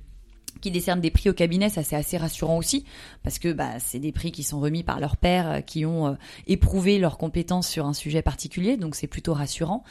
qui 0.62 0.72
décernent 0.72 1.02
des 1.02 1.12
prix 1.12 1.30
au 1.30 1.34
cabinet, 1.34 1.70
ça 1.70 1.84
c'est 1.84 1.96
assez 1.96 2.18
rassurant 2.18 2.58
aussi, 2.58 2.86
parce 3.24 3.40
que 3.40 3.52
bah, 3.52 3.80
c'est 3.80 4.00
des 4.00 4.12
prix 4.12 4.32
qui 4.32 4.44
sont 4.44 4.60
remis 4.60 4.84
par 4.84 5.00
leurs 5.00 5.18
pairs, 5.18 5.50
euh, 5.50 5.62
qui 5.62 5.86
ont 5.86 6.08
euh, 6.08 6.14
éprouvé 6.48 7.00
leurs 7.00 7.18
compétences 7.18 7.68
sur 7.68 7.86
un 7.86 7.94
sujet 7.94 8.22
particulier, 8.22 8.78
donc 8.78 8.96
c'est 8.96 9.08
plutôt 9.08 9.34
rassurant. 9.34 9.84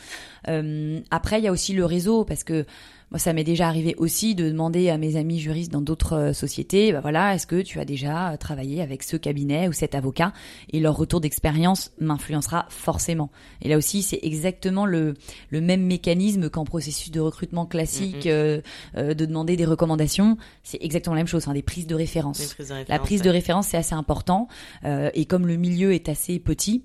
Euh, 0.48 1.00
après, 1.10 1.38
il 1.40 1.44
y 1.44 1.48
a 1.48 1.52
aussi 1.52 1.72
le 1.72 1.84
réseau, 1.84 2.24
parce 2.24 2.44
que 2.44 2.66
moi, 3.10 3.18
ça 3.18 3.32
m'est 3.32 3.44
déjà 3.44 3.68
arrivé 3.68 3.94
aussi 3.96 4.34
de 4.34 4.50
demander 4.50 4.90
à 4.90 4.98
mes 4.98 5.16
amis 5.16 5.38
juristes 5.38 5.72
dans 5.72 5.80
d'autres 5.80 6.12
euh, 6.12 6.32
sociétés, 6.34 6.92
bah 6.92 7.00
voilà, 7.00 7.34
est-ce 7.34 7.46
que 7.46 7.62
tu 7.62 7.80
as 7.80 7.86
déjà 7.86 8.32
euh, 8.32 8.36
travaillé 8.36 8.82
avec 8.82 9.02
ce 9.02 9.16
cabinet 9.16 9.66
ou 9.66 9.72
cet 9.72 9.94
avocat? 9.94 10.34
Et 10.70 10.80
leur 10.80 10.94
retour 10.96 11.20
d'expérience 11.20 11.90
m'influencera 12.00 12.66
forcément. 12.68 13.30
Et 13.62 13.68
là 13.68 13.78
aussi, 13.78 14.02
c'est 14.02 14.20
exactement 14.22 14.84
le, 14.84 15.14
le 15.48 15.60
même 15.62 15.82
mécanisme 15.86 16.50
qu'en 16.50 16.64
processus 16.64 17.10
de 17.10 17.20
recrutement 17.20 17.64
classique, 17.64 18.26
mm-hmm. 18.26 18.62
euh, 18.96 19.14
de 19.14 19.24
demander 19.24 19.56
des 19.56 19.64
recommandations. 19.64 20.36
C'est 20.62 20.82
exactement 20.82 21.14
la 21.14 21.20
même 21.20 21.26
chose, 21.26 21.48
hein, 21.48 21.54
des 21.54 21.62
prises 21.62 21.86
de 21.86 21.94
référence. 21.94 22.56
la 22.88 22.98
prise 22.98 23.22
de 23.22 23.30
référence, 23.30 23.68
c'est 23.68 23.76
assez 23.76 23.94
important. 23.94 24.48
et 24.84 25.24
comme 25.24 25.46
le 25.46 25.56
milieu 25.56 25.94
est 25.94 26.08
assez 26.08 26.38
petit, 26.38 26.84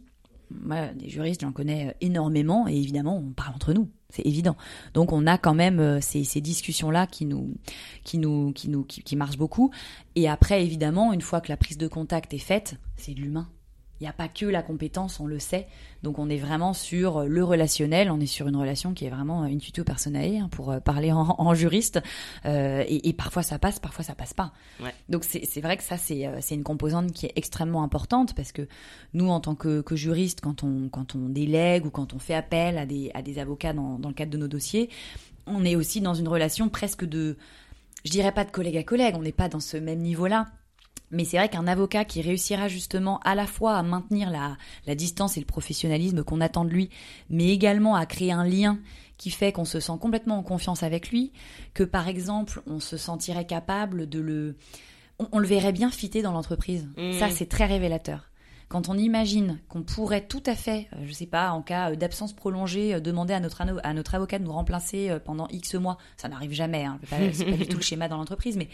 moi, 0.52 0.88
des 0.96 1.10
juristes, 1.10 1.42
j'en 1.42 1.52
connais 1.52 1.96
énormément, 2.02 2.68
et 2.68 2.76
évidemment, 2.76 3.18
on 3.18 3.32
parle 3.32 3.56
entre 3.56 3.74
nous 3.74 3.90
c'est 4.14 4.26
évident. 4.26 4.56
Donc 4.94 5.12
on 5.12 5.26
a 5.26 5.38
quand 5.40 5.56
même 5.56 5.80
euh, 5.80 6.00
ces, 6.00 6.24
discussions 6.40 6.92
là 6.92 7.08
qui 7.08 7.26
nous 7.26 7.56
qui 8.04 8.20
nous 8.20 8.52
qui 8.54 8.70
nous 8.70 8.84
qui 8.84 9.16
marchent 9.16 9.38
beaucoup. 9.38 9.72
Et 10.16 10.30
après 10.30 10.64
évidemment, 10.64 11.14
une 11.14 11.22
fois 11.22 11.42
que 11.42 11.50
la 11.50 11.58
prise 11.58 11.78
de 11.78 11.88
contact 11.88 12.34
est 12.34 12.38
faite, 12.38 12.76
c'est 12.96 13.14
de 13.14 13.20
l'humain. 13.20 13.50
Il 14.04 14.08
n'y 14.08 14.10
a 14.10 14.14
pas 14.14 14.28
que 14.28 14.46
la 14.46 14.62
compétence, 14.62 15.22
on 15.22 15.28
le 15.28 15.40
sait. 15.40 15.66
Donc 16.04 16.20
on 16.20 16.30
est 16.30 16.38
vraiment 16.38 16.74
sur 16.74 17.24
le 17.24 17.42
relationnel, 17.42 18.12
on 18.12 18.20
est 18.20 18.26
sur 18.26 18.50
une 18.50 18.58
relation 18.58 18.94
qui 18.94 19.06
est 19.06 19.10
vraiment 19.10 19.46
une 19.46 19.60
tuto 19.60 19.86
personnelle 19.86 20.36
hein, 20.36 20.50
pour 20.52 20.72
euh, 20.72 20.82
parler 20.82 21.14
en, 21.14 21.54
juriste. 21.54 22.02
Euh, 22.44 22.84
et, 22.86 23.14
parfois 23.14 23.44
ça 23.44 23.60
passe, 23.60 23.80
parfois 23.80 24.04
ça 24.04 24.14
passe 24.14 24.34
pas. 24.34 24.52
Donc 25.08 25.24
c'est 25.24 25.62
vrai 25.62 25.78
que 25.78 25.84
ça 25.84 25.96
euh, 26.12 26.38
c'est 26.42 26.56
une 26.56 26.64
composante 26.64 27.14
qui 27.14 27.28
est 27.28 27.32
extrêmement 27.38 27.82
importante 27.82 28.36
parce 28.36 28.52
que 28.52 28.68
nous 29.14 29.30
en 29.30 29.40
tant 29.40 29.56
que, 29.56 29.80
que 29.80 29.96
juriste, 29.96 30.42
quand 30.42 30.66
on, 30.66 30.90
quand 30.90 31.16
on 31.16 31.30
délègue 31.30 31.86
ou 31.86 31.90
quand 31.90 32.14
on 32.14 32.20
fait 32.20 32.36
appel 32.36 32.78
à 32.78 32.86
des, 32.86 33.10
à 33.14 33.22
des 33.22 33.40
avocats 33.40 33.72
dans, 33.72 34.00
dans 34.00 34.10
le 34.10 34.16
cadre 34.16 34.32
de 34.32 34.38
nos 34.38 34.50
dossiers, 34.50 34.90
on 35.48 35.64
est 35.64 35.78
aussi 35.78 36.02
dans 36.02 36.14
une 36.14 36.28
relation 36.28 36.68
presque 36.68 37.06
de, 37.06 37.38
je 38.04 38.12
dirais 38.12 38.34
pas 38.34 38.44
de 38.44 38.52
collègue 38.52 38.76
à 38.76 38.84
collègue, 38.84 39.16
on 39.18 39.22
n'est 39.22 39.32
pas 39.32 39.48
dans 39.48 39.62
ce 39.62 39.78
même 39.78 40.00
niveau-là 40.00 40.48
mais 41.14 41.26
c'est 41.26 41.38
vrai 41.38 41.48
qu'un 41.48 41.68
avocat 41.68 42.04
qui 42.04 42.22
réussira 42.22 42.68
justement 42.68 43.20
à 43.20 43.36
la 43.36 43.48
fois 43.48 43.76
à 43.76 43.84
maintenir 43.84 44.30
la, 44.30 44.58
la 44.88 44.96
distance 44.96 45.38
et 45.38 45.40
le 45.40 45.46
professionnalisme 45.46 46.24
qu'on 46.24 46.42
attend 46.42 46.66
de 46.66 46.72
lui, 46.72 46.90
mais 47.30 47.50
également 47.50 47.96
à 47.96 48.06
créer 48.06 48.32
un 48.32 48.44
lien 48.44 48.80
qui 49.18 49.30
fait 49.30 49.52
qu'on 49.52 49.66
se 49.66 49.80
sent 49.80 49.94
complètement 50.02 50.38
en 50.38 50.44
confiance 50.44 50.84
avec 50.84 51.10
lui, 51.10 51.32
que 51.74 51.84
par 51.84 52.08
exemple 52.08 52.62
on 52.68 52.80
se 52.80 52.98
sentirait 52.98 53.46
capable 53.46 54.10
de 54.10 54.20
le... 54.20 54.56
On, 55.32 55.38
le 55.38 55.48
verrait 55.48 55.72
bien 55.72 55.92
fitter 55.92 56.24
dans 56.24 56.32
l'entreprise. 56.32 56.90
Mmh. 56.98 57.14
Ça, 57.14 57.30
c'est 57.30 57.46
très 57.46 57.66
révélateur. 57.66 58.32
Quand 58.68 58.90
on 58.90 58.98
imagine 58.98 59.60
qu'on 59.70 59.84
pourrait 59.84 60.26
tout 60.26 60.42
à 60.48 60.56
fait, 60.56 60.88
euh, 60.94 61.04
je 61.06 61.14
sais 61.14 61.28
pas, 61.28 61.52
en 61.52 61.62
cas 61.62 61.96
d'absence 61.96 62.34
prolongée, 62.34 62.96
euh, 62.96 63.00
demander 63.00 63.36
à 63.36 63.40
notre, 63.40 63.62
à 63.62 63.94
notre 63.94 64.16
avocat 64.16 64.40
de 64.40 64.44
nous 64.44 64.52
remplacer 64.52 65.12
euh, 65.12 65.20
pendant 65.20 65.48
X 65.50 65.76
mois, 65.76 66.00
ça 66.18 66.28
n'arrive 66.28 66.52
jamais, 66.52 66.84
hein, 66.84 67.00
c'est 67.34 67.46
pas 67.46 67.56
du 67.56 67.68
tout 67.68 67.78
le 67.78 67.84
schéma 67.84 68.08
dans 68.08 68.18
l'entreprise, 68.18 68.58
mais 68.58 68.68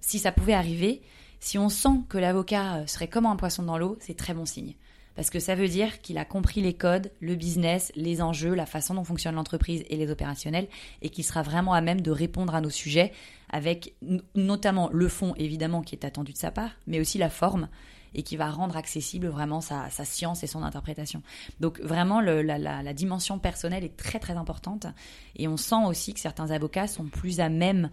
si 0.00 0.18
ça 0.18 0.32
pouvait 0.32 0.54
arriver, 0.54 1.02
si 1.44 1.58
on 1.58 1.68
sent 1.68 2.00
que 2.08 2.16
l'avocat 2.16 2.76
euh, 2.76 2.86
serait 2.86 3.06
comme 3.06 3.26
un 3.26 3.36
poisson 3.36 3.62
dans 3.62 3.76
l'eau, 3.76 3.98
c'est 4.00 4.16
très 4.16 4.32
bon 4.32 4.46
signe. 4.46 4.72
Parce 5.14 5.28
que 5.28 5.40
ça 5.40 5.54
veut 5.54 5.68
dire 5.68 6.00
qu'il 6.00 6.16
a 6.16 6.24
compris 6.24 6.62
les 6.62 6.72
codes, 6.72 7.12
le 7.20 7.34
business, 7.34 7.92
les 7.96 8.22
enjeux, 8.22 8.54
la 8.54 8.64
façon 8.64 8.94
dont 8.94 9.04
fonctionne 9.04 9.34
l'entreprise 9.34 9.84
et 9.90 9.96
les 9.98 10.10
opérationnels, 10.10 10.68
et 11.02 11.10
qu'il 11.10 11.22
sera 11.22 11.42
vraiment 11.42 11.74
à 11.74 11.82
même 11.82 12.00
de 12.00 12.10
répondre 12.10 12.54
à 12.54 12.62
nos 12.62 12.70
sujets 12.70 13.12
avec 13.50 13.94
notamment 14.34 14.88
le 14.90 15.06
fond, 15.06 15.34
évidemment, 15.36 15.82
qui 15.82 15.94
est 15.94 16.06
attendu 16.06 16.32
de 16.32 16.38
sa 16.38 16.50
part, 16.50 16.70
mais 16.86 16.98
aussi 16.98 17.18
la 17.18 17.28
forme, 17.28 17.68
et 18.14 18.22
qui 18.22 18.38
va 18.38 18.50
rendre 18.50 18.78
accessible 18.78 19.26
vraiment 19.26 19.60
sa, 19.60 19.90
science 19.90 20.42
et 20.44 20.46
son 20.46 20.62
interprétation. 20.62 21.22
Donc 21.60 21.78
vraiment, 21.80 22.22
la, 22.22 22.92
dimension 22.94 23.38
personnelle 23.38 23.84
est 23.84 23.98
très 23.98 24.18
très 24.18 24.38
importante, 24.38 24.86
et 25.36 25.46
on 25.46 25.58
sent 25.58 25.84
aussi 25.86 26.14
que 26.14 26.20
certains 26.20 26.52
avocats 26.52 26.86
sont 26.86 27.04
plus 27.04 27.38
à 27.40 27.50
même 27.50 27.90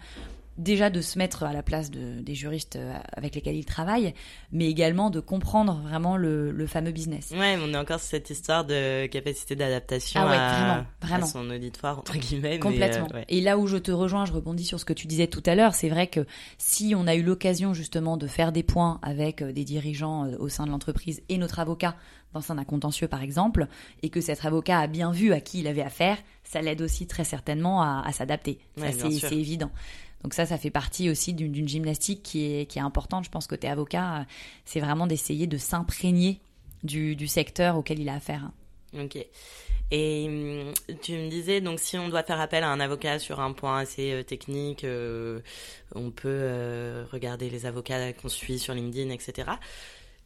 déjà 0.58 0.90
de 0.90 1.02
se 1.02 1.18
mettre 1.18 1.44
à 1.44 1.54
la 1.54 1.64
place 1.64 1.92
de, 1.92 2.22
des 2.22 2.36
juristes 2.36 2.76
euh, 2.76 2.94
avec 3.14 3.36
lesquels 3.36 3.56
il 3.56 3.66
travaille, 3.66 4.14
mais 4.52 4.70
également 4.70 5.10
de 5.10 5.20
comprendre 5.20 5.82
vraiment 5.84 6.18
le, 6.18 6.52
le 6.52 6.68
fameux 6.68 6.92
business. 6.92 7.32
Ouais, 7.32 7.58
on 7.62 7.74
est 7.74 7.78
encore 7.78 8.00
sur 8.00 8.10
cette 8.10 8.30
histoire 8.30 8.66
de 8.66 9.06
capacité 9.08 9.56
d'adaptation 9.56 10.22
ah 10.24 10.86
à, 11.02 11.22
son 11.26 11.50
auditoire, 11.50 12.00
entre 12.00 12.18
guillemets. 12.18 12.60
Complètement. 12.60 13.08
Euh, 13.14 13.24
Et 13.30 13.42
là 13.42 13.58
où 13.58 13.68
je 13.68 13.78
te 13.78 13.92
rejoins, 13.92 14.26
je 14.26 14.34
rebondis 14.34 14.66
sur 14.66 14.80
ce 14.80 14.86
que 14.86 14.94
tu 14.94 15.08
disais 15.08 15.28
tout 15.28 15.44
à 15.46 15.56
l'heure, 15.56 15.74
c'est 15.74 15.90
vrai 15.90 16.08
que 16.08 16.26
si 16.58 16.94
on 16.96 17.08
a 17.08 17.16
eu 17.16 17.24
l'occasion 17.24 17.74
justement 17.74 18.18
de 18.18 18.28
faire 18.28 18.52
des 18.52 18.64
points 18.64 19.00
avec 19.02 19.42
euh, 19.42 19.52
des 19.52 19.64
dirigeants 19.64 20.28
au 20.40 20.50
sein 20.50 20.66
de 20.66 20.72
l'entreprise 20.72 21.22
et 21.30 21.38
notre 21.38 21.60
avocat 21.60 21.96
dans 22.34 22.52
un 22.52 22.64
contentieux 22.64 23.08
par 23.08 23.22
exemple, 23.22 23.68
et 24.04 24.10
que 24.10 24.22
cet 24.22 24.46
avocat 24.46 24.80
a 24.80 24.88
bien 24.88 25.12
vu 25.12 25.34
à 25.34 25.42
qui 25.42 25.60
il 25.60 25.68
avait 25.68 25.82
affaire, 25.82 26.18
ça 26.44 26.62
l'aide 26.62 26.82
aussi 26.82 27.08
très 27.08 27.24
certainement 27.24 27.82
à, 27.82 28.04
à 28.06 28.12
s'adapter. 28.14 28.60
c'est 28.78 29.34
évident. 29.34 29.72
Donc 30.24 30.34
ça, 30.34 30.46
ça 30.46 30.58
fait 30.58 30.70
partie 30.70 31.10
aussi 31.10 31.34
d'une 31.34 31.68
gymnastique 31.68 32.24
qui 32.24 32.44
est, 32.46 32.78
importante. 32.78 33.26
Je 33.26 33.30
pense 33.30 33.48
es 33.52 33.68
avocat, 33.68 34.26
c'est 34.66 34.80
vraiment 34.80 35.08
d'essayer 35.08 35.48
de 35.48 35.58
s'imprégner 35.58 36.40
du, 36.84 37.28
secteur 37.28 37.78
auquel 37.78 38.00
il 38.00 38.10
a 38.10 38.16
affaire. 38.16 38.52
Ok. 38.98 39.18
Et 39.94 40.26
hum, 40.28 40.74
tu 41.02 41.14
me 41.14 41.30
disais, 41.30 41.60
donc 41.60 41.80
si 41.80 41.98
on 41.98 42.08
doit 42.08 42.24
faire 42.24 42.40
appel 42.40 42.64
à 42.64 42.70
un 42.70 42.80
avocat 42.80 43.20
sur 43.20 43.40
un 43.42 43.52
point 43.52 43.80
assez 43.80 44.12
euh, 44.14 44.24
technique, 44.24 44.84
euh, 44.86 45.42
on 45.96 46.12
peut 46.12 46.30
euh, 46.30 47.04
regarder 47.12 47.50
les 47.50 47.66
avocats 47.66 48.14
qu'on 48.14 48.30
suit 48.30 48.58
sur 48.58 48.74
LinkedIn, 48.74 49.10
etc. 49.10 49.52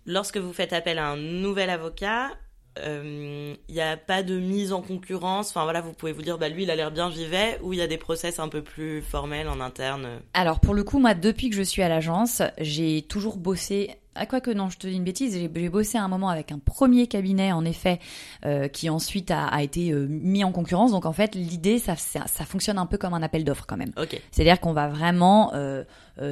Lorsque 0.06 0.38
vous 0.38 0.54
faites 0.54 0.72
appel 0.72 1.00
à 1.00 1.08
un 1.08 1.18
nouvel 1.18 1.72
avocat, 1.72 2.32
il 2.78 2.84
euh, 2.86 3.55
n'y 3.69 3.82
a 3.82 3.95
pas 3.95 4.23
de 4.23 4.38
mise 4.38 4.73
en 4.73 4.82
concurrence. 4.82 5.49
Enfin 5.49 5.63
voilà, 5.63 5.82
vous 5.82 5.93
pouvez 5.93 6.11
vous 6.11 6.21
dire, 6.21 6.38
bah 6.38 6.49
lui, 6.49 6.63
il 6.63 6.71
a 6.71 6.76
l'air 6.76 6.91
bien, 6.91 7.09
j'y 7.09 7.26
vais. 7.26 7.59
Ou 7.63 7.73
il 7.73 7.80
y 7.80 7.82
a 7.82 7.88
des 7.88 7.97
process 7.97 8.39
un 8.39 8.49
peu 8.49 8.61
plus 8.61 9.01
formels 9.01 9.47
en 9.47 9.61
interne. 9.61 10.07
Alors 10.34 10.59
pour 10.59 10.73
le 10.73 10.84
coup, 10.84 10.99
moi, 10.99 11.13
depuis 11.13 11.49
que 11.49 11.55
je 11.55 11.61
suis 11.61 11.82
à 11.82 11.89
l'agence, 11.89 12.41
j'ai 12.59 13.01
toujours 13.03 13.38
bossé. 13.38 13.95
À 14.17 14.26
quoi 14.26 14.39
que 14.39 14.51
non, 14.51 14.69
je 14.69 14.78
te 14.78 14.88
dis 14.88 14.95
une 14.95 15.03
bêtise, 15.03 15.34
j'ai 15.38 15.69
bossé 15.69 15.97
un 15.97 16.07
moment 16.07 16.30
avec 16.30 16.53
un 16.53 16.59
premier 16.59 17.05
cabinet, 17.07 17.51
en 17.51 17.65
effet, 17.65 17.99
euh, 18.45 18.69
qui 18.69 18.89
ensuite 18.89 19.30
a, 19.30 19.61
été 19.61 19.91
euh, 19.91 20.07
mis 20.09 20.45
en 20.45 20.53
concurrence. 20.53 20.91
Donc 20.91 21.05
en 21.05 21.11
fait, 21.11 21.36
l'idée, 21.36 21.80
ça, 21.80 21.95
ça, 21.97 22.45
fonctionne 22.45 22.78
un 22.78 22.86
peu 22.86 22.97
comme 22.97 23.13
un 23.13 23.21
appel 23.21 23.43
d'offres 23.43 23.65
quand 23.67 23.76
même. 23.76 23.91
Okay. 23.97 24.21
C'est-à-dire 24.32 24.61
qu'on 24.61 24.71
va 24.71 24.88
vraiment 24.88 25.51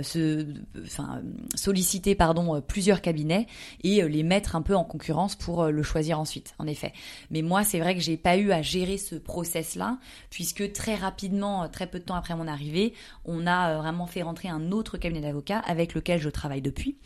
se, 0.01 0.45
enfin, 0.83 1.21
solliciter 1.55 2.15
pardon 2.15 2.61
plusieurs 2.61 3.01
cabinets 3.01 3.47
et 3.83 4.01
les 4.07 4.23
mettre 4.23 4.55
un 4.55 4.61
peu 4.61 4.75
en 4.75 4.83
concurrence 4.83 5.35
pour 5.35 5.65
le 5.65 5.83
choisir 5.83 6.19
ensuite. 6.19 6.53
En 6.59 6.67
effet. 6.67 6.93
Mais 7.31 7.41
moi, 7.41 7.63
c'est 7.63 7.79
vrai 7.79 7.95
que 7.95 8.01
j'ai 8.01 8.17
pas 8.17 8.37
eu 8.37 8.51
à 8.51 8.61
gérer 8.61 8.97
ce 8.97 9.15
process-là, 9.15 9.99
puisque 10.29 10.71
très 10.71 10.95
rapidement, 10.95 11.67
très 11.69 11.87
peu 11.87 11.99
de 11.99 12.05
temps 12.05 12.15
après 12.15 12.35
mon 12.35 12.47
arrivée, 12.47 12.93
on 13.25 13.47
a 13.47 13.77
vraiment 13.77 14.07
fait 14.07 14.21
rentrer 14.21 14.49
un 14.49 14.71
autre 14.71 14.97
cabinet 14.97 15.21
d'avocats 15.21 15.59
avec 15.59 15.93
lequel 15.93 16.19
je 16.19 16.29
travaille 16.29 16.61
depuis. 16.61 16.97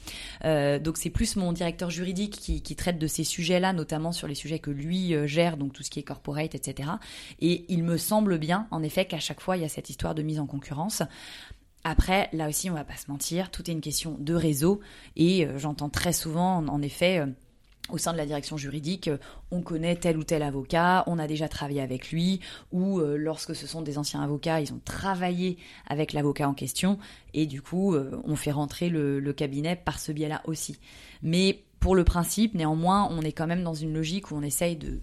donc 0.43 0.97
c'est 0.97 1.09
plus 1.09 1.35
mon 1.35 1.53
directeur 1.53 1.89
juridique 1.89 2.37
qui, 2.37 2.61
qui 2.61 2.75
traite 2.75 2.99
de 2.99 3.07
ces 3.07 3.23
sujets-là, 3.23 3.73
notamment 3.73 4.11
sur 4.11 4.27
les 4.27 4.35
sujets 4.35 4.59
que 4.59 4.71
lui 4.71 5.15
gère, 5.27 5.57
donc 5.57 5.73
tout 5.73 5.83
ce 5.83 5.89
qui 5.89 5.99
est 5.99 6.03
corporate, 6.03 6.55
etc. 6.55 6.89
Et 7.39 7.65
il 7.69 7.83
me 7.83 7.97
semble 7.97 8.37
bien, 8.37 8.67
en 8.71 8.83
effet, 8.83 9.05
qu'à 9.05 9.19
chaque 9.19 9.41
fois, 9.41 9.57
il 9.57 9.63
y 9.63 9.65
a 9.65 9.69
cette 9.69 9.89
histoire 9.89 10.15
de 10.15 10.21
mise 10.21 10.39
en 10.39 10.45
concurrence. 10.45 11.03
Après, 11.83 12.29
là 12.33 12.49
aussi, 12.49 12.69
on 12.69 12.73
va 12.73 12.83
pas 12.83 12.97
se 12.97 13.09
mentir, 13.09 13.51
tout 13.51 13.69
est 13.69 13.73
une 13.73 13.81
question 13.81 14.17
de 14.19 14.33
réseau. 14.33 14.81
Et 15.15 15.45
euh, 15.45 15.57
j'entends 15.57 15.89
très 15.89 16.13
souvent, 16.13 16.57
en, 16.57 16.81
effet, 16.81 17.19
euh, 17.19 17.27
au 17.89 17.97
sein 17.97 18.11
de 18.11 18.17
la 18.17 18.25
direction 18.25 18.57
juridique, 18.57 19.07
euh, 19.07 19.17
on 19.51 19.61
connaît 19.61 19.95
tel 19.95 20.17
ou 20.17 20.23
tel 20.23 20.43
avocat, 20.43 21.03
on 21.07 21.17
a 21.17 21.27
déjà 21.27 21.47
travaillé 21.47 21.81
avec 21.81 22.11
lui, 22.11 22.41
ou 22.73 22.99
lorsque 22.99 23.55
ce 23.55 23.67
sont 23.67 23.81
des 23.81 23.97
anciens 23.97 24.21
avocats, 24.21 24.59
ils 24.59 24.73
ont 24.73 24.81
travaillé 24.83 25.57
avec 25.87 26.11
l'avocat 26.11 26.49
en 26.49 26.53
question, 26.53 26.99
et 27.33 27.45
du 27.45 27.61
coup, 27.61 27.95
on 27.95 28.35
fait 28.35 28.51
rentrer 28.51 28.89
le 28.89 29.31
cabinet 29.31 29.77
par 29.77 29.99
ce 29.99 30.11
biais-là 30.11 30.41
aussi. 30.43 30.79
Mais 31.21 31.63
pour 31.79 31.95
le 31.95 32.03
principe, 32.03 32.55
néanmoins, 32.55 33.07
on 33.09 33.21
est 33.21 33.31
quand 33.31 33.47
même 33.47 33.63
dans 33.63 33.73
une 33.73 33.93
logique 33.93 34.31
où 34.31 34.35
on 34.35 34.41
essaye 34.41 34.75
de, 34.75 34.99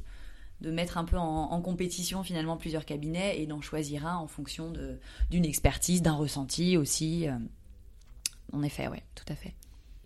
de 0.60 0.70
mettre 0.70 0.98
un 0.98 1.04
peu 1.04 1.16
en, 1.16 1.60
compétition 1.60 2.22
finalement 2.22 2.56
plusieurs 2.56 2.84
cabinets 2.84 3.40
et 3.40 3.46
d'en 3.46 3.60
choisir 3.60 4.06
un 4.06 4.16
en 4.16 4.26
fonction 4.26 4.72
d'une 5.30 5.44
expertise, 5.44 6.02
d'un 6.02 6.14
ressenti 6.14 6.76
aussi. 6.76 7.28
Euh. 7.28 7.32
En 8.52 8.62
effet, 8.62 8.88
oui, 8.88 8.98
tout 9.14 9.24
à 9.28 9.34
fait. 9.34 9.54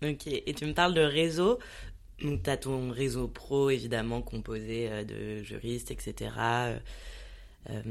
Ok, 0.03 0.27
et 0.27 0.53
tu 0.53 0.65
me 0.65 0.73
parles 0.73 0.93
de 0.93 1.01
réseau. 1.01 1.59
Donc, 2.21 2.43
tu 2.43 2.49
as 2.49 2.57
ton 2.57 2.91
réseau 2.91 3.27
pro, 3.27 3.69
évidemment, 3.69 4.21
composé 4.21 4.89
euh, 4.89 5.03
de 5.03 5.43
juristes, 5.43 5.91
etc. 5.91 6.31
Euh, 7.69 7.83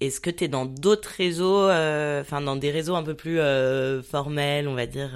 est-ce 0.00 0.20
que 0.20 0.30
tu 0.30 0.44
es 0.44 0.48
dans 0.48 0.66
d'autres 0.66 1.10
réseaux, 1.10 1.64
enfin, 1.68 2.40
dans 2.40 2.56
des 2.56 2.70
réseaux 2.70 2.94
un 2.94 3.02
peu 3.02 3.14
plus 3.14 3.38
formels, 4.02 4.68
on 4.68 4.74
va 4.74 4.86
dire 4.86 5.10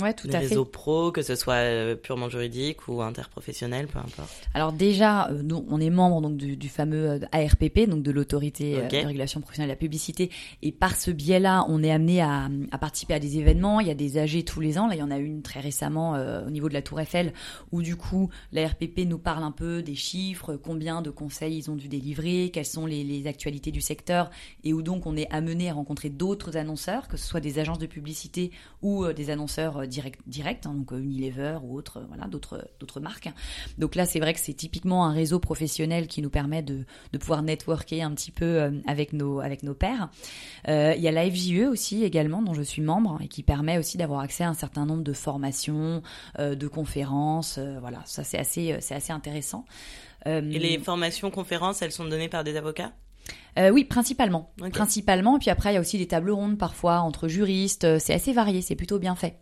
Ouais, 0.00 0.12
tout 0.12 0.28
à 0.32 0.38
réseaux 0.38 0.64
pro, 0.64 1.10
que 1.10 1.22
ce 1.22 1.34
soit 1.34 1.54
euh, 1.54 1.94
purement 1.94 2.28
juridique 2.28 2.86
ou 2.88 3.00
interprofessionnel, 3.00 3.86
peu 3.86 3.98
importe. 3.98 4.48
Alors 4.52 4.72
déjà, 4.72 5.28
euh, 5.28 5.42
nous, 5.42 5.64
on 5.70 5.80
est 5.80 5.90
membre 5.90 6.20
donc 6.20 6.36
du, 6.36 6.56
du 6.56 6.68
fameux 6.68 7.10
euh, 7.12 7.18
ARPP, 7.32 7.88
donc 7.88 8.02
de 8.02 8.10
l'autorité 8.10 8.76
de 8.76 9.06
régulation 9.06 9.40
professionnelle 9.40 9.70
de 9.70 9.72
la 9.72 9.78
publicité, 9.78 10.30
et 10.62 10.72
par 10.72 10.96
ce 10.96 11.10
biais-là, 11.10 11.64
on 11.68 11.82
est 11.82 11.90
amené 11.90 12.20
à, 12.20 12.48
à, 12.72 12.78
participer 12.78 13.14
à 13.14 13.18
des 13.18 13.38
événements. 13.38 13.80
Il 13.80 13.86
y 13.86 13.90
a 13.90 13.94
des 13.94 14.18
AG 14.18 14.44
tous 14.44 14.60
les 14.60 14.78
ans. 14.78 14.86
Là, 14.86 14.96
il 14.96 14.98
y 14.98 15.02
en 15.02 15.10
a 15.10 15.18
une 15.18 15.42
très 15.42 15.60
récemment 15.60 16.12
au 16.46 16.50
niveau 16.50 16.68
de 16.68 16.74
la 16.74 16.82
Tour 16.82 17.00
Eiffel, 17.00 17.32
où 17.72 17.82
du 17.82 17.96
coup, 17.96 18.28
l'ARPP 18.52 19.00
nous 19.06 19.18
parle 19.18 19.44
un 19.44 19.50
peu 19.50 19.82
des 19.82 19.94
chiffres, 19.94 20.56
combien 20.56 21.02
de 21.02 21.10
conseils 21.10 21.56
ils 21.56 21.70
ont 21.70 21.76
dû 21.76 21.88
délivrer, 21.88 22.50
quelles 22.52 22.66
sont 22.66 22.86
les, 22.86 23.02
les 23.04 23.26
actualités 23.26 23.70
du 23.70 23.80
secteur, 23.80 24.30
et 24.64 24.72
où 24.72 24.82
donc 24.82 25.06
on 25.06 25.16
est 25.16 25.30
amené 25.30 25.70
à 25.70 25.72
rencontrer 25.72 26.10
d'autres 26.10 26.56
annonceurs, 26.56 27.08
que 27.08 27.16
ce 27.16 27.26
soit 27.26 27.40
des 27.40 27.58
agences 27.58 27.78
de 27.78 27.86
publicité 27.86 28.50
ou 28.82 29.06
des 29.12 29.30
annonceurs 29.30 29.85
direct, 29.86 30.20
direct 30.26 30.66
hein, 30.66 30.74
donc 30.74 30.92
euh, 30.92 30.98
Unilever 30.98 31.58
ou 31.62 31.76
autre, 31.76 32.04
voilà, 32.08 32.26
d'autres, 32.26 32.68
d'autres 32.80 33.00
marques. 33.00 33.28
Donc 33.78 33.94
là, 33.94 34.06
c'est 34.06 34.20
vrai 34.20 34.34
que 34.34 34.40
c'est 34.40 34.54
typiquement 34.54 35.06
un 35.06 35.12
réseau 35.12 35.38
professionnel 35.38 36.06
qui 36.06 36.22
nous 36.22 36.30
permet 36.30 36.62
de, 36.62 36.84
de 37.12 37.18
pouvoir 37.18 37.42
networker 37.42 38.02
un 38.02 38.12
petit 38.12 38.30
peu 38.30 38.44
euh, 38.44 38.70
avec 38.86 39.12
nos, 39.12 39.40
avec 39.40 39.62
nos 39.62 39.74
pairs. 39.74 40.10
Euh, 40.68 40.94
il 40.96 41.02
y 41.02 41.08
a 41.08 41.12
la 41.12 41.30
FJE 41.30 41.68
aussi 41.70 42.04
également, 42.04 42.42
dont 42.42 42.54
je 42.54 42.62
suis 42.62 42.82
membre 42.82 43.18
et 43.22 43.28
qui 43.28 43.42
permet 43.42 43.78
aussi 43.78 43.98
d'avoir 43.98 44.20
accès 44.20 44.44
à 44.44 44.48
un 44.48 44.54
certain 44.54 44.86
nombre 44.86 45.02
de 45.02 45.12
formations, 45.12 46.02
de 46.38 46.68
conférences. 46.68 47.58
voilà, 47.80 48.02
ça 48.04 48.24
c'est 48.24 48.38
assez, 48.38 48.76
c'est 48.80 48.94
assez 48.94 49.12
intéressant. 49.12 49.64
et 50.26 50.40
les 50.40 50.78
formations, 50.78 51.30
conférences, 51.30 51.82
elles 51.82 51.92
sont 51.92 52.04
données 52.04 52.28
par 52.28 52.44
des 52.44 52.56
avocats? 52.56 52.92
Euh, 53.58 53.70
oui, 53.70 53.84
principalement. 53.84 54.52
Principalement. 54.72 55.38
Puis 55.38 55.50
après, 55.50 55.72
il 55.72 55.74
y 55.74 55.76
a 55.78 55.80
aussi 55.80 55.98
des 55.98 56.06
tables 56.06 56.30
rondes 56.30 56.58
parfois 56.58 56.98
entre 56.98 57.28
juristes. 57.28 57.98
C'est 57.98 58.12
assez 58.12 58.32
varié, 58.32 58.60
c'est 58.60 58.76
plutôt 58.76 58.98
bien 58.98 59.14
fait. 59.14 59.38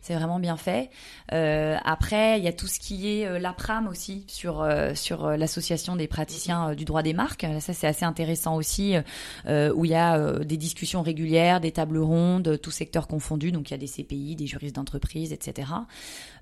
C'est 0.00 0.14
vraiment 0.14 0.38
bien 0.38 0.56
fait. 0.56 0.90
Euh, 1.32 1.76
après, 1.84 2.38
il 2.38 2.44
y 2.44 2.48
a 2.48 2.52
tout 2.52 2.66
ce 2.66 2.78
qui 2.78 3.08
est 3.08 3.26
euh, 3.26 3.38
l'APRAM 3.38 3.88
aussi 3.88 4.24
sur 4.26 4.60
euh, 4.60 4.94
sur 4.94 5.30
l'association 5.30 5.96
des 5.96 6.06
praticiens 6.06 6.74
du 6.74 6.84
droit 6.84 7.02
des 7.02 7.14
marques. 7.14 7.46
Ça, 7.60 7.72
c'est 7.72 7.86
assez 7.86 8.04
intéressant 8.04 8.56
aussi, 8.56 8.94
où 9.46 9.84
il 9.84 9.90
y 9.90 9.94
a 9.94 10.38
des 10.44 10.56
discussions 10.56 11.02
régulières, 11.02 11.60
des 11.60 11.72
tables 11.72 11.98
rondes, 11.98 12.60
tout 12.60 12.70
secteur 12.70 13.08
confondu. 13.08 13.52
Donc 13.52 13.70
il 13.70 13.72
y 13.72 13.74
a 13.74 13.78
des 13.78 13.86
CPI, 13.86 14.36
des 14.36 14.46
juristes 14.46 14.76
d'entreprise, 14.76 15.32
etc. 15.32 15.70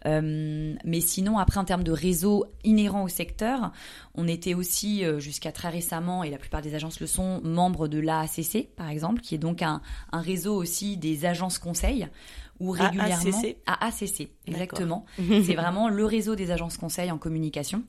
mais 0.04 1.00
sinon, 1.00 1.38
après, 1.38 1.58
en 1.58 1.64
termes 1.64 1.84
de 1.84 1.92
réseau 1.92 2.46
inhérent 2.62 3.04
au 3.04 3.08
secteur, 3.08 3.72
on 4.14 4.28
était 4.28 4.54
aussi 4.54 5.04
jusqu'à 5.18 5.52
très 5.52 5.68
récemment, 5.68 6.24
et 6.24 6.30
la 6.30 6.38
plupart 6.38 6.62
des 6.62 6.74
agences 6.74 7.00
le 7.00 7.06
sont, 7.06 7.40
membres 7.42 7.88
de 7.88 7.98
l'AACC, 7.98 8.68
par 8.76 8.88
exemple, 8.88 9.20
qui 9.20 9.34
est 9.34 9.38
donc 9.38 9.62
un, 9.62 9.80
un 10.12 10.20
réseau 10.20 10.54
aussi 10.54 10.96
des 10.96 11.24
agences 11.24 11.58
conseils 11.58 12.08
ou 12.60 12.70
régulièrement 12.70 13.42
à 13.66 13.86
ACC, 13.86 14.30
exactement. 14.46 15.04
c'est 15.16 15.54
vraiment 15.54 15.88
le 15.88 16.04
réseau 16.04 16.36
des 16.36 16.50
agences 16.50 16.76
conseils 16.76 17.10
en 17.10 17.18
communication 17.18 17.82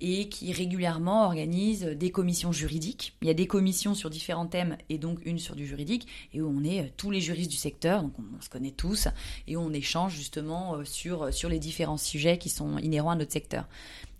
et 0.00 0.28
qui 0.28 0.52
régulièrement 0.52 1.24
organise 1.24 1.84
des 1.84 2.10
commissions 2.10 2.52
juridiques. 2.52 3.16
Il 3.22 3.28
y 3.28 3.30
a 3.30 3.34
des 3.34 3.46
commissions 3.46 3.94
sur 3.94 4.10
différents 4.10 4.46
thèmes 4.46 4.76
et 4.88 4.98
donc 4.98 5.20
une 5.24 5.38
sur 5.38 5.56
du 5.56 5.66
juridique 5.66 6.06
et 6.32 6.42
où 6.42 6.48
on 6.48 6.64
est 6.64 6.80
euh, 6.80 6.88
tous 6.96 7.10
les 7.10 7.20
juristes 7.20 7.50
du 7.50 7.56
secteur, 7.56 8.02
donc 8.02 8.12
on, 8.18 8.40
se 8.42 8.50
connaît 8.50 8.72
tous 8.72 9.08
et 9.46 9.56
on 9.56 9.72
échange 9.72 10.14
justement 10.14 10.76
euh, 10.76 10.84
sur 10.84 11.32
sur 11.32 11.48
les 11.48 11.58
différents 11.58 11.96
sujets 11.96 12.38
qui 12.38 12.50
sont 12.50 12.78
inhérents 12.78 13.10
à 13.10 13.16
notre 13.16 13.32
secteur. 13.32 13.66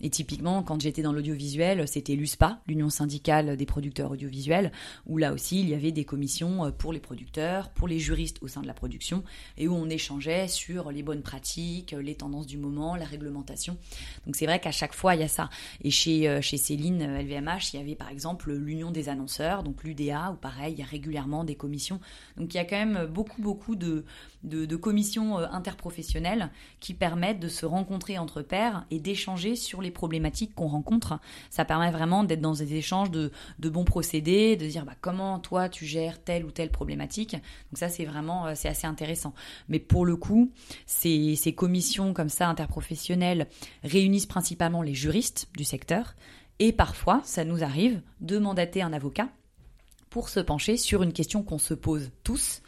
Et 0.00 0.10
typiquement, 0.10 0.62
quand 0.62 0.80
j'étais 0.80 1.02
dans 1.02 1.12
l'audiovisuel, 1.12 1.86
c'était 1.88 2.14
l'USPA, 2.14 2.60
l'Union 2.66 2.90
syndicale 2.90 3.56
des 3.56 3.66
producteurs 3.66 4.10
audiovisuels, 4.10 4.72
où 5.06 5.18
là 5.18 5.32
aussi, 5.32 5.60
il 5.60 5.68
y 5.68 5.74
avait 5.74 5.92
des 5.92 6.04
commissions 6.04 6.64
euh, 6.64 6.70
pour 6.70 6.92
les 6.92 7.00
producteurs, 7.00 7.70
pour 7.70 7.88
les 7.88 7.98
juristes 7.98 8.38
au 8.42 8.48
sein 8.48 8.62
de 8.62 8.66
la 8.66 8.74
production, 8.74 9.24
et 9.56 9.68
où 9.68 9.74
on 9.74 9.88
échangeait 9.88 10.48
sur 10.48 10.90
les 10.90 11.02
bonnes 11.02 11.22
pratiques, 11.22 11.94
les 11.98 12.14
tendances 12.14 12.46
du 12.46 12.58
moment, 12.58 12.96
la 12.96 13.04
réglementation. 13.04 13.76
Donc 14.26 14.36
c'est 14.36 14.46
vrai 14.46 14.60
qu'à 14.60 14.72
chaque 14.72 14.94
fois, 14.94 15.14
il 15.14 15.20
y 15.20 15.24
a 15.24 15.28
ça. 15.28 15.48
Et 15.82 15.90
chez, 15.90 16.28
euh, 16.28 16.40
chez 16.40 16.56
Céline 16.56 17.02
LVMH, 17.20 17.48
euh, 17.48 17.58
il 17.72 17.78
y 17.78 17.82
avait 17.82 17.94
par 17.94 18.08
exemple 18.08 18.52
l'Union 18.52 18.90
des 18.90 19.08
annonceurs, 19.08 19.62
donc 19.62 19.84
l'UDA, 19.84 20.32
où 20.32 20.36
pareil, 20.36 20.74
il 20.74 20.78
y 20.80 20.82
a 20.82 20.86
régulièrement 20.86 21.44
des 21.44 21.54
commissions. 21.54 22.00
Donc 22.36 22.52
il 22.54 22.56
y 22.56 22.60
a 22.60 22.64
quand 22.64 22.76
même 22.76 23.06
beaucoup, 23.06 23.40
beaucoup 23.40 23.76
de, 23.76 24.04
de, 24.42 24.64
de 24.66 24.76
commissions 24.76 25.38
interprofessionnelles 25.38 26.50
qui 26.80 26.94
permettent 26.94 27.40
de 27.40 27.48
se 27.48 27.66
rencontrer 27.66 28.18
entre 28.18 28.42
pairs 28.42 28.86
et 28.90 28.98
d'échanger 28.98 29.56
sur 29.56 29.80
les 29.84 29.90
problématiques 29.90 30.54
qu'on 30.54 30.66
rencontre. 30.66 31.20
Ça 31.50 31.64
permet 31.64 31.90
vraiment 31.90 32.24
d'être 32.24 32.40
dans 32.40 32.54
des 32.54 32.74
échanges 32.74 33.10
de, 33.10 33.30
bons 33.58 33.84
procédés, 33.84 34.56
de 34.56 34.66
dire 34.66 34.84
bah, 34.84 34.94
comment 35.00 35.38
toi 35.38 35.68
tu 35.68 35.86
gères 35.86 36.22
telle 36.22 36.44
ou 36.44 36.50
telle 36.50 36.70
problématique. 36.70 37.32
Donc 37.32 37.78
ça 37.78 37.88
c'est 37.88 38.04
vraiment 38.04 38.46
euh, 38.46 38.52
c'est 38.54 38.68
assez 38.68 38.86
intéressant. 38.86 39.34
Mais 39.68 39.78
pour 39.78 40.04
le 40.04 40.16
coup, 40.16 40.50
ces, 40.86 41.36
commissions 41.56 42.12
comme 42.12 42.28
ça 42.28 42.48
interprofessionnelles 42.48 43.46
réunissent 43.84 44.26
principalement 44.26 44.82
les 44.82 44.94
juristes 44.94 45.48
du 45.56 45.64
secteur 45.64 46.16
et 46.58 46.72
parfois 46.72 47.20
ça 47.24 47.44
nous 47.44 47.62
arrive 47.62 48.00
de 48.20 48.38
mandater 48.38 48.82
un 48.82 48.92
avocat 48.92 49.28
pour 50.10 50.28
se 50.28 50.40
pencher 50.40 50.76
sur 50.76 51.02
une 51.02 51.12
question 51.12 51.42
qu'on 51.42 51.58
se 51.58 51.74
pose 51.74 52.10
tous. 52.22 52.62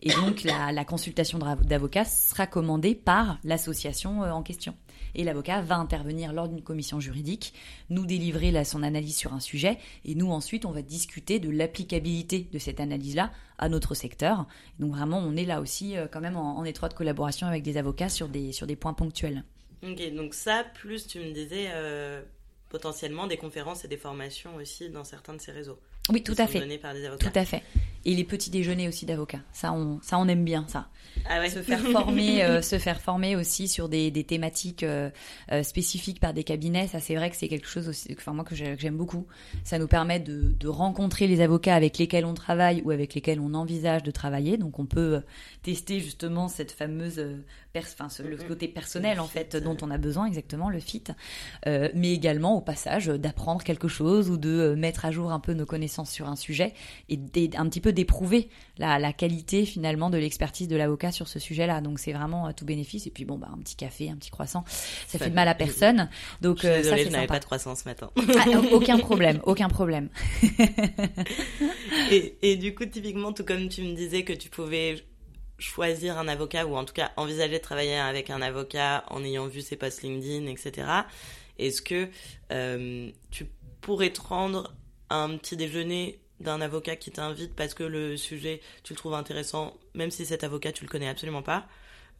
Et 0.00 0.12
donc 0.12 0.42
la, 0.42 0.72
la 0.72 0.84
consultation 0.84 1.38
d'avocat 1.38 2.04
sera 2.04 2.46
commandée 2.46 2.94
par 2.94 3.38
l'association 3.44 4.24
euh, 4.24 4.32
en 4.32 4.42
question 4.42 4.74
et 5.14 5.24
l'avocat 5.24 5.60
va 5.60 5.76
intervenir 5.76 6.32
lors 6.32 6.48
d'une 6.48 6.62
commission 6.62 7.00
juridique, 7.00 7.54
nous 7.90 8.06
délivrer 8.06 8.52
son 8.64 8.82
analyse 8.82 9.16
sur 9.16 9.32
un 9.32 9.40
sujet 9.40 9.78
et 10.04 10.14
nous 10.14 10.30
ensuite 10.30 10.64
on 10.64 10.70
va 10.70 10.82
discuter 10.82 11.38
de 11.38 11.50
l'applicabilité 11.50 12.48
de 12.52 12.58
cette 12.58 12.80
analyse-là 12.80 13.30
à 13.58 13.68
notre 13.68 13.94
secteur. 13.94 14.46
Donc 14.78 14.92
vraiment 14.92 15.18
on 15.18 15.36
est 15.36 15.44
là 15.44 15.60
aussi 15.60 15.96
euh, 15.96 16.06
quand 16.10 16.20
même 16.20 16.36
en, 16.36 16.64
étroite 16.64 16.94
collaboration 16.94 17.46
avec 17.46 17.62
des 17.62 17.76
avocats 17.76 18.08
sur 18.08 18.28
des, 18.28 18.52
sur 18.52 18.66
des 18.66 18.76
points 18.76 18.94
ponctuels. 18.94 19.44
Ok, 19.82 20.14
donc 20.14 20.34
ça, 20.34 20.64
plus 20.74 21.06
tu 21.06 21.18
me 21.18 21.32
disais 21.32 21.66
euh, 21.72 22.22
potentiellement 22.68 23.26
des 23.26 23.36
conférences 23.36 23.84
et 23.84 23.88
des 23.88 23.96
formations 23.96 24.54
aussi 24.56 24.90
dans 24.90 25.04
certains 25.04 25.34
de 25.34 25.40
ces 25.40 25.52
réseaux. 25.52 25.78
Oui, 26.10 26.22
tout 26.22 26.34
à 26.38 26.46
fait. 26.46 26.60
Tout 27.18 27.30
à 27.34 27.44
fait. 27.44 27.62
Et 28.04 28.14
les 28.14 28.24
petits 28.24 28.50
déjeuners 28.50 28.88
aussi 28.88 29.06
d'avocats. 29.06 29.42
Ça, 29.52 29.72
on, 29.72 30.00
ça, 30.02 30.18
on 30.18 30.26
aime 30.26 30.44
bien 30.44 30.64
ça. 30.66 30.88
Ah 31.28 31.40
ouais. 31.40 31.50
Se 31.50 31.62
faire 31.62 31.80
former, 31.80 32.42
euh, 32.42 32.62
se 32.62 32.78
faire 32.78 33.00
former 33.00 33.36
aussi 33.36 33.68
sur 33.68 33.88
des, 33.88 34.10
des 34.10 34.24
thématiques 34.24 34.82
euh, 34.82 35.10
euh, 35.52 35.62
spécifiques 35.62 36.18
par 36.18 36.34
des 36.34 36.42
cabinets. 36.42 36.88
Ça, 36.88 37.00
c'est 37.00 37.14
vrai 37.14 37.30
que 37.30 37.36
c'est 37.36 37.48
quelque 37.48 37.68
chose 37.68 37.88
aussi, 37.88 38.08
enfin 38.18 38.32
moi 38.32 38.44
que 38.44 38.54
j'aime 38.54 38.96
beaucoup. 38.96 39.26
Ça 39.62 39.78
nous 39.78 39.86
permet 39.86 40.20
de, 40.20 40.54
de 40.58 40.68
rencontrer 40.68 41.26
les 41.26 41.40
avocats 41.40 41.76
avec 41.76 41.98
lesquels 41.98 42.24
on 42.24 42.34
travaille 42.34 42.82
ou 42.84 42.90
avec 42.90 43.14
lesquels 43.14 43.40
on 43.40 43.54
envisage 43.54 44.02
de 44.02 44.10
travailler. 44.10 44.56
Donc, 44.56 44.78
on 44.78 44.86
peut 44.86 45.22
tester 45.62 46.00
justement 46.00 46.48
cette 46.48 46.72
fameuse 46.72 47.24
enfin, 47.78 48.08
le 48.22 48.36
côté 48.36 48.68
personnel 48.68 49.20
en 49.20 49.26
fait 49.26 49.56
dont 49.56 49.76
on 49.82 49.90
a 49.90 49.98
besoin 49.98 50.26
exactement, 50.26 50.68
le 50.68 50.80
fit, 50.80 51.04
euh, 51.66 51.88
mais 51.94 52.12
également 52.12 52.56
au 52.56 52.60
passage 52.60 53.06
d'apprendre 53.06 53.62
quelque 53.62 53.88
chose 53.88 54.30
ou 54.30 54.36
de 54.36 54.74
mettre 54.76 55.04
à 55.04 55.10
jour 55.10 55.32
un 55.32 55.40
peu 55.40 55.52
nos 55.54 55.66
connaissances 55.66 56.10
sur 56.10 56.28
un 56.28 56.36
sujet 56.36 56.74
et 57.08 57.18
un 57.56 57.68
petit 57.68 57.80
peu 57.80 57.92
d'éprouver 57.92 58.48
la, 58.78 58.98
la, 58.98 59.12
qualité 59.12 59.64
finalement 59.64 60.10
de 60.10 60.18
l'expertise 60.18 60.68
de 60.68 60.76
l'avocat 60.76 61.12
sur 61.12 61.28
ce 61.28 61.38
sujet-là. 61.38 61.80
Donc 61.80 61.98
c'est 61.98 62.12
vraiment 62.12 62.48
euh, 62.48 62.52
tout 62.54 62.64
bénéfice. 62.64 63.06
Et 63.06 63.10
puis 63.10 63.24
bon, 63.24 63.38
bah, 63.38 63.48
un 63.52 63.58
petit 63.58 63.76
café, 63.76 64.10
un 64.10 64.16
petit 64.16 64.30
croissant, 64.30 64.64
ça 65.06 65.18
fait 65.18 65.30
de 65.30 65.34
mal 65.34 65.48
à 65.48 65.54
personne. 65.54 66.08
Donc 66.40 66.62
je 66.62 66.68
euh, 66.68 66.82
ça 66.82 66.96
je 66.96 67.08
n'avais 67.08 67.26
pas 67.26 67.38
de 67.38 67.44
croissant 67.44 67.74
ce 67.74 67.84
matin. 67.84 68.10
Ah, 68.16 68.44
aucun 68.72 68.98
problème, 68.98 69.40
aucun 69.44 69.68
problème. 69.68 70.08
et, 72.10 72.36
et 72.42 72.56
du 72.56 72.74
coup, 72.74 72.86
typiquement, 72.86 73.32
tout 73.32 73.44
comme 73.44 73.68
tu 73.68 73.82
me 73.82 73.94
disais 73.94 74.24
que 74.24 74.32
tu 74.32 74.48
pouvais 74.48 75.04
choisir 75.62 76.18
un 76.18 76.28
avocat 76.28 76.66
ou 76.66 76.76
en 76.76 76.84
tout 76.84 76.94
cas 76.94 77.12
envisager 77.16 77.58
de 77.58 77.62
travailler 77.62 77.96
avec 77.96 78.30
un 78.30 78.42
avocat 78.42 79.04
en 79.08 79.24
ayant 79.24 79.46
vu 79.46 79.60
ses 79.60 79.76
posts 79.76 80.02
LinkedIn, 80.02 80.46
etc. 80.46 80.88
Est-ce 81.58 81.82
que 81.82 82.08
euh, 82.50 83.10
tu 83.30 83.46
pourrais 83.80 84.10
te 84.10 84.20
rendre 84.20 84.74
un 85.10 85.36
petit 85.36 85.56
déjeuner 85.56 86.18
d'un 86.40 86.60
avocat 86.60 86.96
qui 86.96 87.10
t'invite 87.10 87.54
parce 87.54 87.74
que 87.74 87.84
le 87.84 88.16
sujet 88.16 88.60
tu 88.82 88.92
le 88.92 88.98
trouves 88.98 89.14
intéressant, 89.14 89.76
même 89.94 90.10
si 90.10 90.26
cet 90.26 90.44
avocat 90.44 90.72
tu 90.72 90.84
le 90.84 90.90
connais 90.90 91.08
absolument 91.08 91.42
pas. 91.42 91.66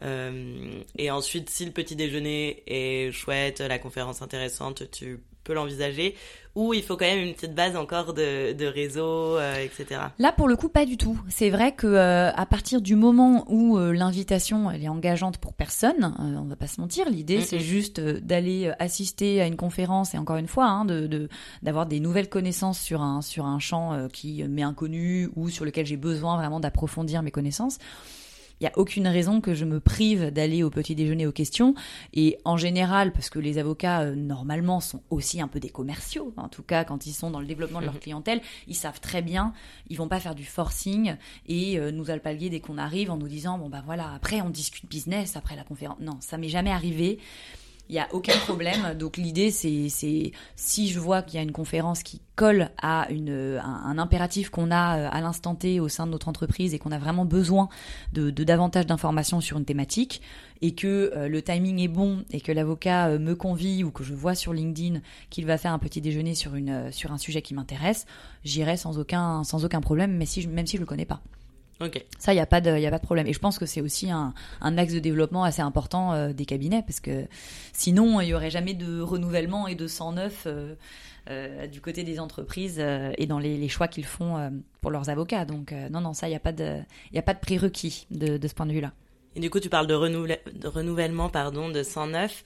Euh, 0.03 0.83
et 0.99 1.11
ensuite, 1.11 1.49
si 1.49 1.65
le 1.65 1.71
petit 1.71 1.95
déjeuner 1.97 2.63
est 2.67 3.13
chouette, 3.13 3.61
la 3.61 3.79
conférence 3.79 4.21
intéressante, 4.23 4.91
tu 4.91 5.21
peux 5.45 5.55
l'envisager. 5.55 6.15
Ou 6.55 6.75
il 6.75 6.83
faut 6.83 6.99
quand 6.99 7.07
même 7.07 7.27
une 7.27 7.33
petite 7.33 7.55
base 7.55 7.77
encore 7.77 8.13
de, 8.13 8.53
de 8.53 8.67
réseau, 8.67 9.39
euh, 9.39 9.65
etc. 9.65 9.99
Là, 10.19 10.33
pour 10.33 10.49
le 10.49 10.57
coup, 10.57 10.69
pas 10.69 10.85
du 10.85 10.99
tout. 10.99 11.19
C'est 11.31 11.49
vrai 11.49 11.73
que 11.73 11.87
euh, 11.87 12.31
à 12.31 12.45
partir 12.45 12.83
du 12.83 12.95
moment 12.95 13.47
où 13.49 13.79
euh, 13.79 13.93
l'invitation 13.93 14.71
elle 14.71 14.85
est 14.85 14.89
engageante 14.89 15.39
pour 15.39 15.55
personne, 15.55 16.15
euh, 16.21 16.37
on 16.39 16.45
va 16.45 16.57
pas 16.57 16.67
se 16.67 16.79
mentir. 16.79 17.09
L'idée, 17.09 17.37
c'est 17.41 17.59
juste 17.61 18.01
euh, 18.01 18.21
d'aller 18.21 18.67
euh, 18.67 18.73
assister 18.79 19.41
à 19.41 19.47
une 19.47 19.57
conférence 19.57 20.13
et 20.15 20.19
encore 20.19 20.37
une 20.37 20.47
fois, 20.47 20.67
hein, 20.67 20.85
de 20.85 21.07
de- 21.07 21.31
d'avoir 21.63 21.87
des 21.87 22.01
nouvelles 22.01 22.29
connaissances 22.29 22.79
sur 22.79 23.01
un 23.01 23.23
sur 23.23 23.47
un 23.47 23.59
champ 23.59 23.95
euh, 23.95 24.09
qui 24.09 24.45
m'est 24.45 24.63
inconnu 24.63 25.31
ou 25.37 25.49
sur 25.49 25.65
lequel 25.65 25.87
j'ai 25.87 25.97
besoin 25.97 26.37
vraiment 26.37 26.61
d'approfondir 26.61 27.23
mes 27.23 27.31
connaissances. 27.31 27.79
Il 28.63 28.67
n'y 28.67 28.69
a 28.69 28.79
aucune 28.79 29.09
raison 29.09 29.41
que 29.41 29.55
je 29.55 29.65
me 29.65 29.81
prive 29.81 30.31
d'aller 30.31 30.63
au 30.63 30.71
petit 30.71 30.95
déjeuner 30.95 31.27
aux 31.27 31.33
questions. 31.33 31.75
Et 32.15 32.39
en 32.45 32.57
général, 32.57 33.13
parce 33.13 33.29
que 33.29 33.41
les 33.41 33.59
avocats, 33.59 34.03
euh, 34.03 34.15
normalement, 34.15 34.79
sont 34.79 35.03
aussi 35.11 35.41
un 35.41 35.49
peu 35.49 35.59
des 35.59 35.69
commerciaux, 35.69 36.33
en 36.37 36.49
tout 36.49 36.63
cas 36.63 36.85
quand 36.85 37.05
ils 37.05 37.13
sont 37.13 37.33
dans 37.33 37.41
le 37.41 37.47
développement 37.47 37.81
de 37.81 37.87
leur 37.87 37.99
clientèle, 37.99 38.41
ils 38.69 38.77
savent 38.77 39.01
très 39.01 39.21
bien, 39.21 39.53
ils 39.89 39.97
vont 39.97 40.07
pas 40.07 40.21
faire 40.21 40.37
du 40.37 40.45
forcing 40.45 41.17
et 41.49 41.77
euh, 41.81 41.91
nous 41.91 42.13
alpaguer 42.13 42.51
dès 42.51 42.61
qu'on 42.61 42.79
arrive 42.79 43.11
en 43.11 43.17
nous 43.17 43.27
disant, 43.27 43.59
bon 43.59 43.69
bah 43.69 43.83
voilà, 43.85 44.13
après 44.15 44.41
on 44.43 44.51
discute 44.51 44.89
business, 44.89 45.35
après 45.37 45.57
la 45.57 45.65
conférence. 45.65 45.99
Non, 45.99 46.19
ça 46.21 46.39
m'est 46.39 46.49
jamais 46.49 46.71
arrivé. 46.71 47.19
Il 47.93 47.97
y 47.97 47.99
a 47.99 48.09
aucun 48.13 48.39
problème. 48.39 48.95
Donc 48.99 49.19
l'idée, 49.19 49.51
c'est, 49.51 49.91
si 50.57 50.89
je 50.89 50.99
vois 50.99 51.21
qu'il 51.21 51.35
y 51.35 51.39
a 51.39 51.43
une 51.43 51.53
conférence 51.53 52.03
qui 52.03 52.23
colle 52.37 52.71
à 52.81 53.07
un, 53.11 53.99
impératif 53.99 54.49
qu'on 54.49 54.71
a 54.71 54.97
euh, 54.97 55.09
à 55.13 55.21
l'instant 55.21 55.55
T 55.55 55.79
au 55.79 55.91
sein 55.91 56.07
de 56.07 56.13
notre 56.13 56.29
entreprise 56.29 56.73
et 56.73 56.79
qu'on 56.79 56.91
a 56.91 56.99
vraiment 56.99 57.27
besoin 57.27 57.69
de, 58.15 58.31
davantage 58.31 58.87
d'informations 58.87 59.43
sur 59.43 59.59
une 59.59 59.67
thématique 59.67 60.23
et 60.63 60.75
que 60.75 61.13
euh, 61.15 61.29
le 61.29 61.43
timing 61.43 61.81
est 61.81 61.89
bon 61.89 62.25
et 62.31 62.41
que 62.41 62.51
l'avocat 62.51 63.09
euh, 63.09 63.19
me 63.19 63.35
convie 63.35 63.85
ou 63.85 63.91
que 63.91 64.05
je 64.05 64.15
vois 64.15 64.35
sur 64.35 64.55
LinkedIn 64.55 65.01
qu'il 65.29 65.45
va 65.45 65.59
faire 65.59 65.75
un 65.75 65.79
petit 65.79 66.01
déjeuner 66.01 66.35
sur 66.35 66.55
un 66.55 67.19
sujet 67.19 67.43
qui 67.43 67.53
m'intéresse, 67.53 68.07
j'irai 68.43 68.79
sans 68.79 68.99
aucun 68.99 69.43
problème, 69.83 70.13
mais 70.13 70.27
même 70.49 70.67
si 70.67 70.77
je 70.77 70.81
le 70.81 70.87
connais 70.87 71.05
pas. 71.05 71.21
Ça, 72.19 72.33
il 72.33 72.37
n'y 72.37 72.41
a, 72.43 72.47
pas 72.47 72.61
de- 72.61 72.79
y 72.79 72.87
a 72.87 72.91
pas 72.91 72.99
de 72.99 73.05
problème. 73.05 73.27
Et 73.27 73.33
je 73.33 73.39
pense 73.39 73.59
que 73.59 73.67
c'est 73.67 73.81
aussi 73.81 74.11
un, 74.11 74.35
un 74.61 74.79
axe 74.79 74.93
de 74.95 74.99
développement 74.99 75.45
assez 75.45 75.63
important 75.63 76.13
euh, 76.13 76.33
des 76.33 76.45
cabinets, 76.45 76.83
parce 76.83 77.01
que 77.01 77.27
sinon, 77.73 78.21
il 78.21 78.27
n'y 78.27 78.35
aurait 78.35 78.51
jamais 78.51 78.75
de 78.75 79.01
renouvellement 79.01 79.69
et 79.69 79.75
de 79.75 79.87
sang 79.87 80.13
neuf 80.13 80.45
euh, 80.47 80.75
euh, 81.31 81.67
du 81.67 81.81
côté 81.81 82.03
des 82.05 82.19
entreprises 82.21 82.77
euh, 82.79 83.13
et 83.19 83.27
dans 83.27 83.39
les, 83.39 83.57
les 83.57 83.69
choix 83.69 83.89
qu'ils 83.89 84.05
font 84.07 84.51
pour 84.81 84.91
leurs 84.91 85.09
avocats. 85.09 85.45
Donc, 85.45 85.73
non, 85.91 86.01
non, 86.01 86.15
ça, 86.15 86.27
il 86.29 86.31
n'y 86.31 86.37
a, 86.37 86.41
pas 86.41 86.53
de- 86.53 86.81
y 87.13 87.19
a 87.19 87.23
pas 87.23 87.35
de 87.35 87.41
prérequis 87.41 88.07
de, 88.11 88.37
de 88.37 88.49
ce 88.49 88.55
point 88.55 88.67
de 88.67 88.73
vue-là. 88.73 88.93
Et 89.35 89.41
du 89.41 89.49
coup, 89.49 89.61
tu 89.61 89.69
parles 89.71 89.87
de 89.87 89.95
renouvellement 90.69 91.29
pardon, 91.31 91.69
de 91.71 91.83
109. 91.83 92.45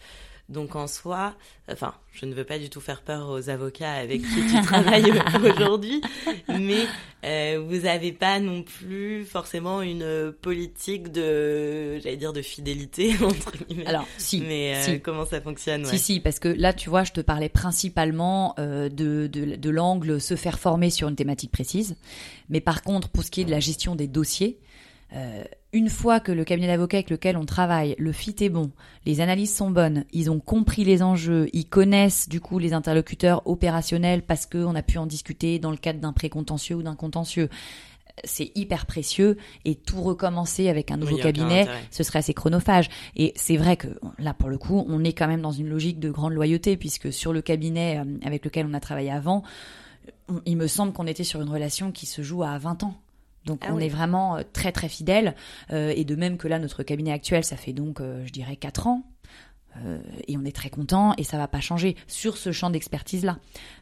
Donc 0.49 0.76
en 0.76 0.86
soi, 0.86 1.34
enfin, 1.68 1.92
je 2.12 2.24
ne 2.24 2.32
veux 2.32 2.44
pas 2.44 2.61
du 2.61 2.70
tout 2.70 2.80
faire 2.80 3.03
peur 3.03 3.30
aux 3.30 3.51
avocats 3.51 3.92
avec 3.92 4.22
qui 4.22 4.47
tu 4.47 4.62
travailles 4.62 5.12
aujourd'hui, 5.42 6.01
mais 6.49 6.86
euh, 7.24 7.61
vous 7.66 7.80
n'avez 7.80 8.12
pas 8.12 8.38
non 8.38 8.62
plus 8.62 9.24
forcément 9.24 9.82
une 9.82 10.32
politique 10.40 11.11
de, 11.11 11.99
j'allais 11.99 12.16
dire, 12.16 12.32
de 12.32 12.42
fidélité 12.42 13.14
entre 13.22 13.57
guillemets. 13.64 13.86
Alors, 13.86 14.07
si, 14.18 14.40
mais 14.40 14.76
euh, 14.76 14.82
si. 14.82 15.01
comment 15.01 15.26
ça 15.26 15.40
fonctionne 15.40 15.84
ouais. 15.84 15.90
Si, 15.90 15.99
si, 15.99 16.20
parce 16.20 16.38
que 16.38 16.49
là, 16.49 16.72
tu 16.72 16.90
vois, 16.90 17.03
je 17.03 17.12
te 17.12 17.20
parlais 17.20 17.49
principalement 17.49 18.55
euh, 18.61 18.88
de, 18.88 19.26
de, 19.26 19.57
de 19.57 19.70
l'angle 19.70 20.20
se 20.20 20.36
faire 20.36 20.61
former 20.61 20.90
sur 20.90 21.09
une 21.09 21.16
thématique 21.16 21.51
précise. 21.51 21.97
Mais 22.51 22.61
par 22.61 22.82
contre, 22.82 23.09
pour 23.09 23.24
ce 23.24 23.32
qui 23.32 23.40
est 23.40 23.44
de 23.44 23.51
la 23.51 23.61
gestion 23.61 23.97
des 23.97 24.07
dossiers, 24.07 24.61
euh, 25.12 25.44
une 25.77 25.91
fois 25.91 26.20
que 26.20 26.33
le 26.33 26.43
cabinet 26.45 26.68
d'avocats 26.68 26.97
avec 26.97 27.11
lequel 27.11 27.37
on 27.37 27.45
travaille, 27.45 27.95
le 27.99 28.11
fit 28.11 28.35
est 28.41 28.49
bon, 28.49 28.70
les 29.05 29.20
analyses 29.20 29.55
sont 29.55 29.70
bonnes, 29.70 30.07
ils 30.11 30.31
ont 30.31 30.41
compris 30.41 30.85
les 30.85 31.03
enjeux, 31.03 31.51
ils 31.53 31.68
connaissent 31.68 32.31
du 32.31 32.41
coup 32.41 32.59
les 32.59 32.72
interlocuteurs 32.72 33.47
opérationnels 33.47 34.22
parce 34.22 34.47
qu'on 34.47 34.74
a 34.74 34.83
pu 34.83 34.97
en 34.97 35.05
discuter 35.05 35.59
dans 35.59 35.70
le 35.70 35.77
cadre 35.77 36.01
d'un 36.01 36.14
précontentieux 36.14 36.77
ou 36.77 36.83
d'un 36.83 36.95
contentieux. 36.95 37.51
C'est 38.24 38.53
hyper 38.55 38.87
précieux 38.87 39.37
et 39.66 39.74
tout 39.74 40.01
recommencer 40.01 40.70
avec 40.70 40.91
un 40.91 40.97
nouveau 40.97 41.16
Oui, 41.16 41.20
cabinet, 41.20 41.68
ce 41.91 42.03
serait 42.03 42.20
assez 42.20 42.33
chronophage. 42.33 42.89
Et 43.14 43.35
c'est 43.37 43.59
vrai 43.59 43.77
que 43.77 43.89
là, 44.18 44.33
pour 44.33 44.49
le 44.49 44.57
coup, 44.57 44.87
on 44.89 45.05
est 45.05 45.12
quand 45.12 45.29
même 45.29 45.43
dans 45.43 45.53
une 45.53 45.68
logique 45.68 46.01
de 46.01 46.09
grande 46.09 46.33
loyauté 46.33 46.79
puisque 46.79 47.12
sur 47.12 47.35
le 47.35 47.43
cabinet 47.43 47.99
euh, 47.99 48.05
avec 48.24 48.47
lequel 48.47 48.64
on 48.66 48.72
a 48.72 48.81
travaillé 48.81 49.11
avant, 49.11 49.43
il 50.47 50.57
me 50.57 50.68
semble 50.68 50.95
qu'on 50.95 51.07
était 51.07 51.24
sur 51.24 51.43
une 51.43 51.51
relation 51.51 51.93
qui 51.93 52.07
se 52.07 52.22
joue 52.22 52.43
à 52.43 52.57
20 52.57 52.85
ans. 52.85 52.95
Donc 53.47 53.61
Ah 53.62 53.68
on 53.72 53.76
oui. 53.76 53.86
est 53.86 53.88
vraiment 53.88 54.36
euh, 54.36 54.42
très 54.53 54.72
très 54.72 54.88
fidèle 54.88 55.34
euh, 55.72 55.92
et 55.97 56.05
de 56.05 56.16
même 56.16 56.36
que 56.36 56.49
là 56.49 56.59
notre 56.59 56.82
cabinet 56.82 57.12
actuel 57.12 57.44
ça 57.44 57.57
fait 57.57 57.72
donc 57.72 58.01
euh, 58.01 58.22
je 58.26 58.32
dirais 58.32 58.57
4 58.57 58.86
ans 58.88 59.03
euh, 59.85 59.99
et 60.27 60.37
on 60.37 60.45
est 60.45 60.55
très 60.55 60.70
content 60.70 61.14
et 61.18 61.24
ça 61.24 61.37
va 61.37 61.49
pas 61.49 61.61
changer 61.61 61.97
sur 62.07 62.37
ce 62.37 62.53
champ 62.53 62.70
d'expertise 62.70 63.24
là. 63.24 63.39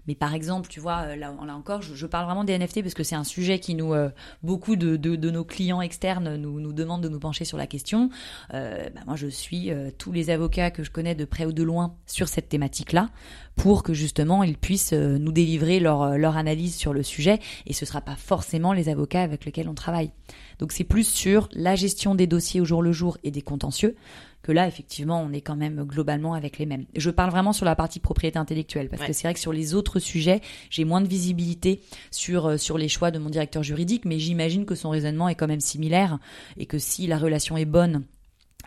Mais 0.07 0.15
par 0.15 0.35
exemple, 0.35 0.69
tu 0.69 0.81
vois, 0.81 1.03
euh, 1.03 1.17
là, 1.17 1.35
là 1.47 1.57
encore, 1.57 1.83
je, 1.83 2.07
parle 2.07 2.27
vraiment 2.27 2.45
des 2.45 2.59
NFT 2.59 2.83
parce 2.83 2.95
que 2.95 3.03
c'est 3.03 3.15
un 3.15 3.25
sujet 3.25 3.59
qui 3.59 3.75
nous, 3.75 3.95
euh, 3.95 4.11
beaucoup 4.43 4.77
de, 4.77 4.97
de, 4.97 5.31
nos 5.31 5.45
clients 5.45 5.81
externes 5.81 6.37
nous, 6.37 6.61
nous 6.61 6.73
demandent 6.73 7.03
de 7.03 7.09
nous 7.09 7.19
pencher 7.19 7.45
sur 7.45 7.59
la 7.59 7.67
question. 7.67 8.11
Bah, 8.51 9.01
moi, 9.07 9.17
je 9.17 9.27
suis 9.27 9.71
tous 9.99 10.13
les 10.13 10.31
avocats 10.31 10.71
que 10.71 10.83
je 10.83 10.91
connais 10.91 11.15
de 11.15 11.25
près 11.25 11.45
ou 11.45 11.53
de 11.53 11.63
loin 11.63 11.97
sur 12.07 12.29
cette 12.29 12.49
thématique-là 12.49 13.11
pour 13.57 13.83
que 13.83 13.95
justement 13.95 14.43
ils 14.43 14.57
puissent 14.57 14.93
nous 14.93 15.33
délivrer 15.33 15.81
leur, 15.81 16.19
leur 16.19 16.37
analyse 16.37 16.75
sur 16.75 16.93
le 16.93 17.03
sujet 17.03 17.39
et 17.67 17.73
ce 17.73 17.87
sera 17.87 18.01
pas 18.01 18.17
forcément 18.17 18.73
les 18.73 18.89
avocats 18.89 19.23
avec 19.23 19.45
lesquels 19.45 19.69
on 19.69 19.75
travaille. 19.75 20.11
Donc 20.59 20.73
c'est 20.73 20.85
plus 20.85 21.07
sur 21.07 21.49
la 21.53 21.75
gestion 21.75 22.15
des 22.15 22.27
dossiers 22.27 22.61
au 22.61 22.65
jour 22.65 22.83
le 22.83 22.93
jour 22.93 23.19
et 23.25 23.31
des 23.31 23.43
contentieux 23.43 23.97
que 24.45 24.53
là, 24.53 24.69
effectivement, 24.69 25.21
on 25.23 25.33
est 25.33 25.41
quand 25.41 25.57
même 25.57 25.83
globalement 25.85 26.35
avec 26.35 26.59
les 26.59 26.67
mêmes. 26.67 26.85
Je 26.95 27.11
parle 27.11 27.31
vraiment 27.31 27.53
sur 27.55 27.65
la 27.65 27.75
partie 27.75 27.99
propriété 27.99 28.39
intellectuelle, 28.39 28.89
parce 28.91 29.01
Ouais. 29.03 29.09
que 29.09 29.13
c'est 29.15 29.27
vrai 29.27 29.33
que 29.35 29.41
sur 29.41 29.53
les 29.55 29.75
autres 29.75 29.99
sujets, 29.99 30.43
j'ai 30.71 30.85
moins 30.85 31.01
de 31.01 31.09
visibilité 31.09 31.81
sur, 32.11 32.47
euh, 32.47 32.57
sur 32.59 32.77
les 32.77 32.89
choix 32.89 33.11
de 33.11 33.19
mon 33.19 33.31
directeur 33.31 33.63
juridique, 33.63 34.05
mais 34.05 34.19
j'imagine 34.19 34.67
que 34.67 34.75
son 34.75 34.91
raisonnement 34.91 35.29
est 35.29 35.35
quand 35.35 35.49
même 35.49 35.61
similaire, 35.61 36.19
et 36.59 36.67
que 36.67 36.79
si 36.79 37.07
la 37.07 37.17
relation 37.19 37.57
est 37.57 37.65
bonne 37.65 38.05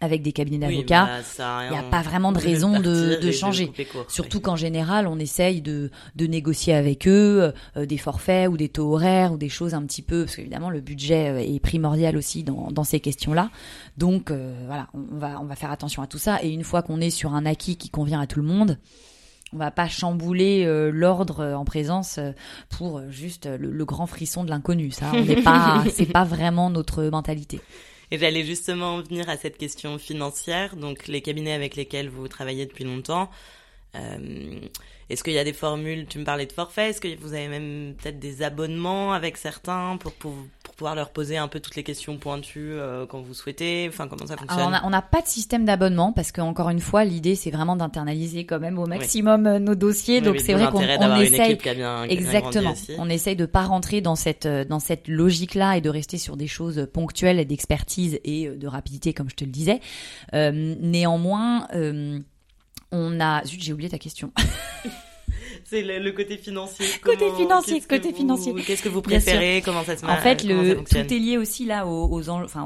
avec 0.02 0.22
des 0.22 0.32
cabinets 0.32 0.68
Oui, 0.68 0.76
d'avocats, 0.76 1.06
bah, 1.06 1.24
ça 1.24 1.58
a 1.58 1.66
il 1.66 1.72
n'y 1.72 1.78
a 1.78 1.84
pas 1.84 2.02
vraiment 2.02 2.32
de 2.32 2.40
raison 2.40 2.80
de, 2.80 3.20
de 3.22 3.32
changer. 3.32 3.72
court, 3.92 4.06
Surtout 4.10 4.38
ouais. 4.38 4.44
qu'en 4.44 4.56
général, 4.56 5.08
on 5.08 5.18
essaye 5.20 5.62
de, 5.62 5.90
de 6.16 6.26
négocier 6.28 6.74
avec 6.74 7.08
eux 7.08 7.52
euh, 7.76 7.86
des 7.86 7.98
forfaits 7.98 8.50
ou 8.50 8.58
des 8.58 8.70
taux 8.70 8.94
horaires 8.94 9.34
ou 9.34 9.38
des 9.38 9.50
choses 9.50 9.74
un 9.74 9.84
petit 9.84 10.02
peu, 10.02 10.26
parce 10.26 10.36
qu'évidemment 10.36 10.70
le 10.70 10.82
budget 10.82 11.30
euh, 11.30 11.40
est 11.40 11.60
primordial 11.60 12.18
aussi 12.18 12.44
dans, 12.44 12.70
dans 12.72 12.84
ces 12.84 13.00
questions-là. 13.00 13.50
Donc 13.98 14.32
euh, 14.32 14.54
voilà, 14.68 14.88
on, 14.94 15.18
va, 15.18 15.40
on 15.42 15.46
va 15.46 15.56
faire 15.56 15.72
attention 15.72 16.02
à 16.02 16.08
tout 16.08 16.20
ça. 16.20 16.44
Et 16.44 16.50
une 16.50 16.64
fois 16.64 16.82
qu'on 16.82 17.02
est 17.02 17.10
sur 17.10 17.34
un 17.34 17.46
acquis 17.46 17.76
qui 17.78 17.90
convient 17.90 18.22
à 18.22 18.28
tout 18.28 18.40
le 18.40 18.46
monde, 18.48 18.78
on 19.54 19.58
va 19.58 19.72
pas 19.72 19.88
chambouler 19.88 20.66
euh, 20.66 20.92
l'ordre 20.94 21.40
euh, 21.40 21.56
en 21.56 21.64
présence 21.64 22.18
euh, 22.18 22.32
pour 22.70 23.02
juste 23.10 23.48
le, 23.48 23.72
le 23.72 23.86
grand 23.86 24.06
frisson 24.06 24.44
de 24.44 24.50
l'inconnu. 24.50 24.92
Ça, 24.92 25.06
on 25.14 25.24
n'est 25.24 25.42
pas, 25.42 25.84
c'est 25.92 26.06
pas 26.06 26.26
vraiment 26.26 26.70
notre 26.70 27.04
mentalité. 27.06 27.62
Et 28.12 28.18
j'allais 28.18 28.46
justement 28.46 28.96
en 28.96 29.02
venir 29.02 29.30
à 29.30 29.38
cette 29.38 29.58
question 29.58 29.98
financière. 29.98 30.76
Donc, 30.76 31.08
les 31.08 31.22
cabinets 31.22 31.54
avec 31.54 31.76
lesquels 31.76 32.10
vous 32.10 32.28
travaillez 32.28 32.66
depuis 32.66 32.86
longtemps, 32.86 33.30
euh, 33.96 34.60
est-ce 35.10 35.24
qu'il 35.24 35.34
y 35.34 35.40
a 35.40 35.44
des 35.44 35.54
formules 35.54 36.06
Tu 36.08 36.20
me 36.20 36.24
parlais 36.24 36.46
de 36.46 36.52
forfait. 36.52 36.90
Est-ce 36.90 37.02
que 37.02 37.08
vous 37.20 37.34
avez 37.34 37.48
même 37.48 37.96
peut-être 38.02 38.20
des 38.20 38.42
abonnements 38.44 39.14
avec 39.14 39.38
certains 39.38 39.98
pour, 39.98 40.12
pour, 40.14 40.34
pour 40.64 40.76
pouvoir 40.76 40.96
leur 40.96 41.10
poser 41.10 41.38
un 41.38 41.48
peu 41.48 41.60
toutes 41.60 41.76
les 41.76 41.84
questions 41.84 42.18
pointues 42.18 42.74
euh, 42.74 43.06
quand 43.06 43.22
vous 43.22 43.34
souhaitez 43.34 43.88
Enfin, 43.88 44.08
comment 44.08 44.28
ça 44.28 44.38
fonctionne 44.38 44.60
Alors, 44.60 44.82
on 44.84 44.90
n'a 44.90 45.02
pas 45.02 45.22
de 45.22 45.28
système 45.28 45.66
d'abonnement 45.66 46.14
parce 46.14 46.32
que 46.32 46.42
encore 46.42 46.70
une 46.70 46.80
fois, 46.80 47.04
l'idée 47.04 47.36
c'est 47.36 47.52
vraiment 47.52 47.76
d'internaliser 47.76 48.46
quand 48.46 48.60
même 48.60 48.80
au 48.80 48.86
maximum 48.86 49.48
euh, 49.48 49.60
nos 49.60 49.76
dossiers. 49.76 50.20
Oui, 50.20 50.26
Donc 50.26 50.34
oui, 50.36 50.42
c'est 50.42 50.54
vrai 50.54 50.70
qu'on 50.72 50.82
essaye 50.82 51.58
qui 51.58 51.70
a 51.70 51.74
bien, 51.74 52.08
qui 52.08 52.14
a 52.14 52.16
bien 52.16 52.18
exactement. 52.18 52.74
On 52.98 53.10
essaye 53.10 53.36
de 53.36 53.46
pas 53.46 53.64
rentrer 53.64 54.02
dans 54.02 54.16
cette 54.16 54.46
euh, 54.46 54.66
dans 54.66 54.80
cette 54.80 55.08
logique-là 55.08 55.78
et 55.78 55.82
de 55.82 55.90
rester 55.90 56.18
sur 56.18 56.38
des 56.38 56.48
choses 56.48 56.88
ponctuelles 56.94 57.40
et 57.40 57.46
d'expertise 57.46 58.20
et 58.24 58.48
euh, 58.48 58.56
de 58.56 58.68
rapidité, 58.68 59.14
comme 59.14 59.30
je 59.30 59.36
te 59.36 59.44
le 59.44 59.52
disais. 59.52 59.80
Euh, 60.34 60.76
néanmoins, 60.80 61.68
euh, 61.74 62.20
on 62.92 63.20
a 63.20 63.44
zut, 63.46 63.62
j'ai 63.62 63.74
oublié 63.74 63.90
ta 63.90 63.98
question. 63.98 64.32
C'est 65.70 65.82
le, 65.82 66.12
côté 66.12 66.38
financier. 66.38 66.86
côté 67.04 67.30
financier, 67.36 67.82
côté 67.82 68.14
financier. 68.14 68.54
Qu'est-ce 68.66 68.82
que 68.82 68.88
vous 68.88 69.02
préférez 69.02 69.62
Comment 69.64 69.84
ça 69.84 69.98
se 69.98 70.06
En 70.06 70.16
fait, 70.16 70.46
le, 70.46 70.84
tout 70.84 70.96
est 70.96 71.20
lié 71.20 71.38
aussi 71.38 71.66
là 71.66 71.86
aux, 71.86 72.08
aux, 72.10 72.30
enfin, 72.30 72.66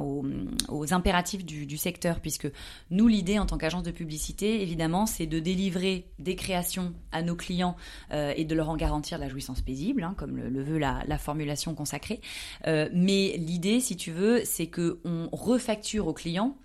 aux, 0.70 0.94
impératifs 0.94 1.44
du, 1.44 1.66
du, 1.66 1.78
secteur, 1.78 2.20
puisque 2.20 2.48
nous, 2.92 3.08
l'idée 3.08 3.40
en 3.40 3.48
tant 3.48 3.58
qu'agence 3.58 3.82
de 3.82 3.90
publicité, 3.90 4.62
évidemment, 4.62 5.08
c'est 5.08 5.26
de 5.26 5.40
délivrer 5.40 6.06
des 6.20 6.36
créations 6.36 6.94
à 7.12 7.24
nos 7.24 7.36
clients 7.36 7.76
euh, 8.12 8.34
et 8.36 8.46
de 8.46 8.54
leur 8.54 8.70
en 8.70 8.78
garantir 8.78 9.18
la 9.18 9.30
jouissance 9.30 9.62
paisible, 9.62 10.04
hein, 10.04 10.14
comme 10.16 10.38
le, 10.38 10.62
veut 10.62 10.78
la, 10.78 11.02
la, 11.08 11.18
formulation 11.18 11.74
consacrée. 11.74 12.22
Euh, 12.68 12.88
mais 12.94 13.36
l'idée, 13.38 13.80
si 13.80 13.96
tu 13.96 14.12
veux, 14.12 14.42
c'est 14.46 14.68
que 14.68 15.00
on 15.06 15.28
refacture 15.32 16.08
aux 16.08 16.14
clients 16.14 16.56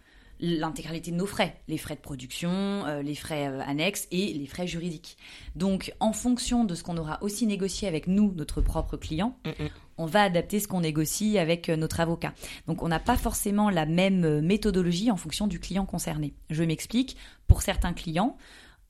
l'intégralité 0.41 1.11
de 1.11 1.17
nos 1.17 1.27
frais, 1.27 1.61
les 1.69 1.79
frais 1.79 1.97
de 1.97 2.01
production, 2.01 2.51
euh, 2.51 3.03
les 3.03 3.15
frais 3.15 3.49
euh, 3.49 3.61
annexes 3.61 4.07
et 4.11 4.33
les 4.33 4.47
frais 4.47 4.67
juridiques. 4.67 5.17
Donc, 5.55 5.95
en 6.01 6.13
fonction 6.13 6.65
de 6.65 6.75
ce 6.75 6.83
qu'on 6.83 6.97
aura 6.97 7.23
aussi 7.23 7.47
négocié 7.47 7.89
avec 7.89 8.07
nous, 8.07 8.33
notre 8.35 8.61
propre 8.61 8.97
client, 8.97 9.39
mm, 9.45 9.65
mm. 9.65 9.69
on 9.99 10.07
va 10.07 10.23
adapter 10.23 10.61
ce 10.61 10.69
qu'on 10.69 10.81
négocie 10.81 11.39
avec 11.39 11.69
euh, 11.69 11.77
notre 11.77 12.01
avocat. 12.01 12.35
Donc, 12.67 12.83
on 12.83 12.89
n'a 12.89 13.01
pas 13.01 13.17
forcément 13.17 13.71
la 13.71 13.87
même 13.87 14.41
méthodologie 14.41 15.11
en 15.11 15.17
fonction 15.17 15.47
du 15.47 15.61
client 15.61 15.87
concerné. 15.87 16.35
Je 16.51 16.65
m'explique. 16.65 17.17
Pour 17.47 17.63
certains 17.63 17.93
clients, 17.93 18.37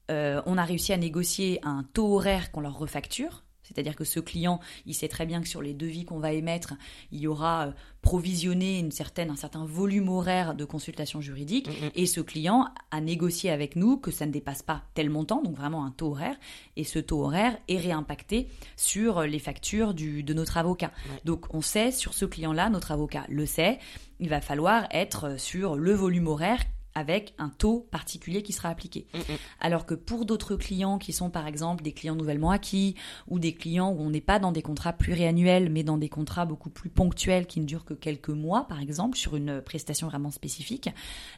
on 0.08 0.56
a 0.56 0.64
réussi 0.64 0.92
à 0.92 0.96
négocier 0.96 1.58
un 1.62 1.82
taux 1.92 2.14
horaire 2.14 2.52
qu'on 2.52 2.60
leur 2.60 2.78
refacture 2.78 3.42
c'est-à-dire 3.66 3.96
que 3.96 4.04
ce 4.04 4.20
client, 4.20 4.60
il 4.86 4.94
sait 4.94 5.08
très 5.08 5.26
bien 5.26 5.40
que 5.42 5.48
sur 5.48 5.62
les 5.62 5.74
devis 5.74 6.04
qu'on 6.04 6.18
va 6.18 6.32
émettre, 6.32 6.74
il 7.12 7.20
y 7.20 7.26
aura 7.26 7.66
euh, 7.66 7.72
provisionné 8.02 8.78
une 8.78 8.92
certaine, 8.92 9.30
un 9.30 9.36
certain 9.36 9.64
volume 9.64 10.08
horaire 10.08 10.54
de 10.54 10.64
consultation 10.64 11.20
juridique. 11.20 11.68
Mm, 11.68 11.86
mm. 11.86 11.90
Et 11.94 12.06
ce 12.06 12.20
client 12.20 12.68
a 12.90 13.00
négocié 13.00 13.50
avec 13.50 13.76
nous 13.76 13.96
que 13.96 14.10
ça 14.10 14.26
ne 14.26 14.32
dépasse 14.32 14.62
pas 14.62 14.82
tel 14.94 15.10
montant, 15.10 15.42
donc 15.42 15.56
vraiment 15.56 15.84
un 15.84 15.90
taux 15.90 16.12
horaire. 16.12 16.36
Et 16.76 16.84
ce 16.84 16.98
taux 16.98 17.24
horaire 17.24 17.58
est 17.68 17.78
réimpacté 17.78 18.48
sur 18.76 19.22
les 19.22 19.38
factures 19.38 19.94
du, 19.94 20.22
de 20.22 20.34
notre 20.34 20.56
avocat. 20.56 20.92
Donc 21.24 21.46
on 21.54 21.60
sait, 21.60 21.90
sur 21.90 22.14
ce 22.14 22.24
client-là, 22.24 22.70
notre 22.70 22.92
avocat 22.92 23.24
le 23.28 23.46
sait, 23.46 23.78
il 24.20 24.28
va 24.28 24.40
falloir 24.40 24.86
être 24.90 25.38
sur 25.38 25.76
le 25.76 25.92
volume 25.92 26.28
horaire 26.28 26.62
avec 26.96 27.34
un 27.38 27.50
taux 27.50 27.86
particulier 27.90 28.42
qui 28.42 28.52
sera 28.52 28.70
appliqué. 28.70 29.06
Mm, 29.14 29.18
mm. 29.18 29.36
Alors 29.60 29.86
que 29.86 29.94
pour 29.94 30.24
d'autres 30.24 30.56
clients 30.56 30.98
qui 30.98 31.12
sont 31.12 31.30
par 31.30 31.46
exemple 31.46 31.84
des 31.84 31.92
clients 31.92 32.16
nouvellement 32.16 32.50
acquis 32.50 32.96
ou 33.28 33.38
des 33.38 33.52
clients 33.52 33.90
où 33.90 34.00
on 34.00 34.10
n'est 34.10 34.20
pas 34.20 34.38
dans 34.38 34.50
des 34.50 34.62
contrats 34.62 34.94
pluriannuels 34.94 35.70
mais 35.70 35.84
dans 35.84 35.98
des 35.98 36.08
contrats 36.08 36.46
beaucoup 36.46 36.70
plus 36.70 36.88
ponctuels 36.88 37.46
qui 37.46 37.60
ne 37.60 37.66
durent 37.66 37.84
que 37.84 37.94
quelques 37.94 38.30
mois 38.30 38.66
par 38.66 38.80
exemple 38.80 39.18
sur 39.18 39.36
une 39.36 39.60
prestation 39.60 40.08
vraiment 40.08 40.30
spécifique, 40.30 40.88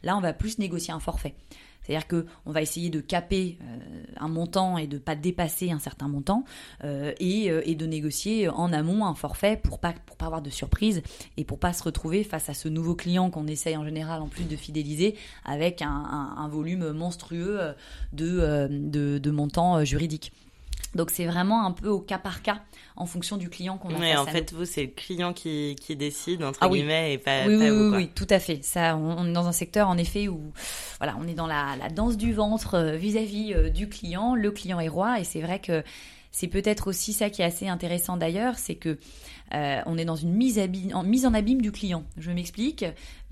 là 0.05 0.17
on 0.17 0.21
va 0.21 0.33
plus 0.33 0.59
négocier 0.59 0.95
un 0.95 1.01
forfait. 1.01 1.35
C'est-à-dire 1.89 2.07
qu'on 2.07 2.53
va 2.53 2.61
essayer 2.61 2.91
de 2.91 3.01
caper 3.01 3.59
euh, 3.63 4.03
un 4.19 4.29
montant 4.29 4.77
et 4.77 4.87
de 4.87 4.97
ne 4.97 5.01
pas 5.01 5.17
dépasser 5.17 5.71
un 5.71 5.79
certain 5.79 6.07
montant 6.07 6.45
euh, 6.85 7.13
euh, 7.21 7.63
et, 7.65 7.75
de 7.75 7.87
négocier 7.87 8.49
en 8.49 8.73
amont 8.73 9.07
un 9.07 9.15
forfait 9.15 9.57
pour 9.57 9.79
pas 9.79 9.95
pour 10.05 10.17
pas 10.17 10.27
avoir 10.27 10.43
de 10.43 10.51
surprise 10.51 11.03
et 11.37 11.45
pour 11.45 11.59
pas 11.59 11.73
se 11.73 11.83
retrouver 11.83 12.25
face 12.25 12.51
à 12.51 12.55
ce 12.55 12.69
nouveau 12.69 12.95
client 12.95 13.31
qu'on 13.31 13.47
essaye 13.47 13.77
en 13.77 13.85
général 13.85 14.21
en 14.21 14.27
plus 14.27 14.45
de 14.45 14.57
fidéliser 14.57 15.15
avec 15.45 15.81
un, 15.81 16.49
volume 16.51 16.93
monstrueux 16.93 17.61
de, 18.13 18.69
de, 18.71 19.19
de 19.19 19.31
montants 19.31 19.85
juridiques. 19.85 20.33
Donc 20.95 21.11
c'est 21.11 21.27
vraiment 21.27 21.65
un 21.65 21.73
peu 21.73 21.89
au 21.89 22.01
cas 22.01 22.19
par 22.19 22.43
cas 22.43 22.63
en 22.99 23.07
fonction 23.07 23.37
du 23.37 23.49
client 23.49 23.79
qu'on 23.79 23.95
a. 23.95 23.99
Oui, 23.99 24.17
en 24.17 24.27
fait, 24.27 24.53
vous 24.53 24.65
c'est 24.65 24.83
le 24.83 24.89
client 24.89 25.33
qui, 25.33 25.77
qui 25.81 25.97
décide 25.97 26.43
entre 26.43 26.59
ah 26.63 26.69
guillemets 26.69 27.15
et 27.15 27.19
pas, 27.19 27.47
oui, 27.47 27.57
oui, 27.57 27.71
vous. 27.71 27.91
Oui, 27.91 27.97
oui, 27.97 28.11
tout 28.15 28.27
à 28.29 28.39
fait. 28.39 28.63
Ça, 28.65 28.97
on, 28.97 29.27
est 29.27 29.33
dans 29.33 29.47
un 29.47 29.53
secteur 29.53 29.89
en 29.89 29.97
effet 29.97 30.29
où 30.29 30.53
voilà, 30.99 31.17
on 31.21 31.27
est 31.29 31.35
dans 31.35 31.47
la, 31.47 31.77
la 31.77 31.89
danse 31.89 32.17
du 32.17 32.33
ventre 32.33 32.75
euh, 32.75 32.97
vis-à-vis 32.97 33.55
euh, 33.55 33.71
du 33.71 33.89
client. 33.89 34.35
Le 34.35 34.51
client 34.51 34.81
est 34.81 34.89
roi 34.89 35.21
et 35.21 35.25
c'est 35.25 35.41
vrai 35.41 35.61
que 35.61 35.83
c'est 36.33 36.49
peut-être 36.49 36.89
aussi 36.89 37.13
ça 37.13 37.31
qui 37.31 37.43
est 37.43 37.45
assez 37.45 37.69
intéressant 37.69 38.17
d'ailleurs, 38.17 38.59
c'est 38.59 38.75
que 38.75 38.99
euh, 39.55 39.81
on 39.87 39.97
est 39.97 40.05
dans 40.05 40.17
une 40.17 40.35
mise, 40.35 40.61
en, 40.93 41.03
mise 41.05 41.25
en 41.25 41.35
abîme 41.35 41.63
du 41.63 41.73
client. 41.73 42.05
Je 42.17 42.31
m'explique. 42.31 42.85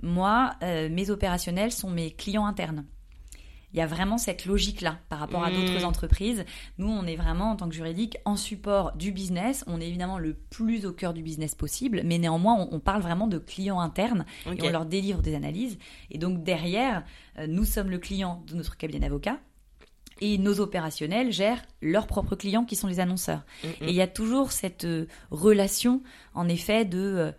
Moi, 0.03 0.53
mes 0.63 1.11
opérationnels 1.11 1.73
sont 1.73 1.91
mes 1.91 2.11
clients 2.11 2.47
internes 2.47 2.85
il 3.73 3.79
y 3.79 3.83
a 3.83 3.87
vraiment 3.87 4.19
cette 4.19 4.47
logique-là 4.47 4.99
par 5.09 5.19
rapport 5.19 5.45
à 5.45 5.51
d'autres 5.51 5.81
mmh. 5.81 5.85
entreprises. 5.85 6.45
Nous, 6.79 6.89
on 6.89 7.07
est 7.07 7.17
vraiment, 7.17 7.51
en 7.51 7.57
tant 7.57 7.69
que 7.69 7.75
juridique, 7.75 8.17
en 8.25 8.37
support 8.37 8.93
du 8.97 9.13
business. 9.13 9.65
On 9.67 9.81
est 9.81 9.89
évidemment 9.89 10.19
le 10.19 10.35
plus 10.35 10.87
au 10.87 10.93
cœur 10.93 11.13
du 11.13 11.23
business 11.23 11.55
possible, 11.55 12.03
mais 12.05 12.19
néanmoins, 12.19 12.69
on, 12.71 12.81
parle 12.81 13.03
vraiment 13.03 13.27
de 13.27 13.39
clients 13.39 13.81
internes 13.81 14.25
et 14.47 14.63
on 14.63 14.71
leur 14.71 14.87
délivre 14.87 15.21
des 15.21 15.35
analyses. 15.35 15.79
Et 16.11 16.19
donc, 16.19 16.43
derrière, 16.43 17.05
euh, 17.39 17.47
nous 17.47 17.65
sommes 17.65 17.91
le 17.91 17.99
client 17.99 18.45
de 18.47 18.55
notre 18.55 18.77
cabinet 18.77 19.01
d'avocats. 19.01 19.39
Et 20.23 20.39
nos 20.39 20.61
opérationnels 20.61 21.31
gèrent 21.31 21.63
leurs 21.83 22.07
propres 22.07 22.37
clients 22.37 22.65
qui 22.65 22.77
sont 22.77 22.87
les 22.87 23.01
annonceurs. 23.01 23.45
Mmh, 23.63 23.67
mmh. 23.67 23.71
Et 23.83 23.91
il 23.91 23.95
y 23.95 24.01
a 24.01 24.07
toujours 24.07 24.53
cette 24.53 24.85
euh, 24.85 25.07
relation, 25.31 26.03
en 26.33 26.49
effet, 26.49 26.87
de 26.87 26.99
euh, 26.99 27.33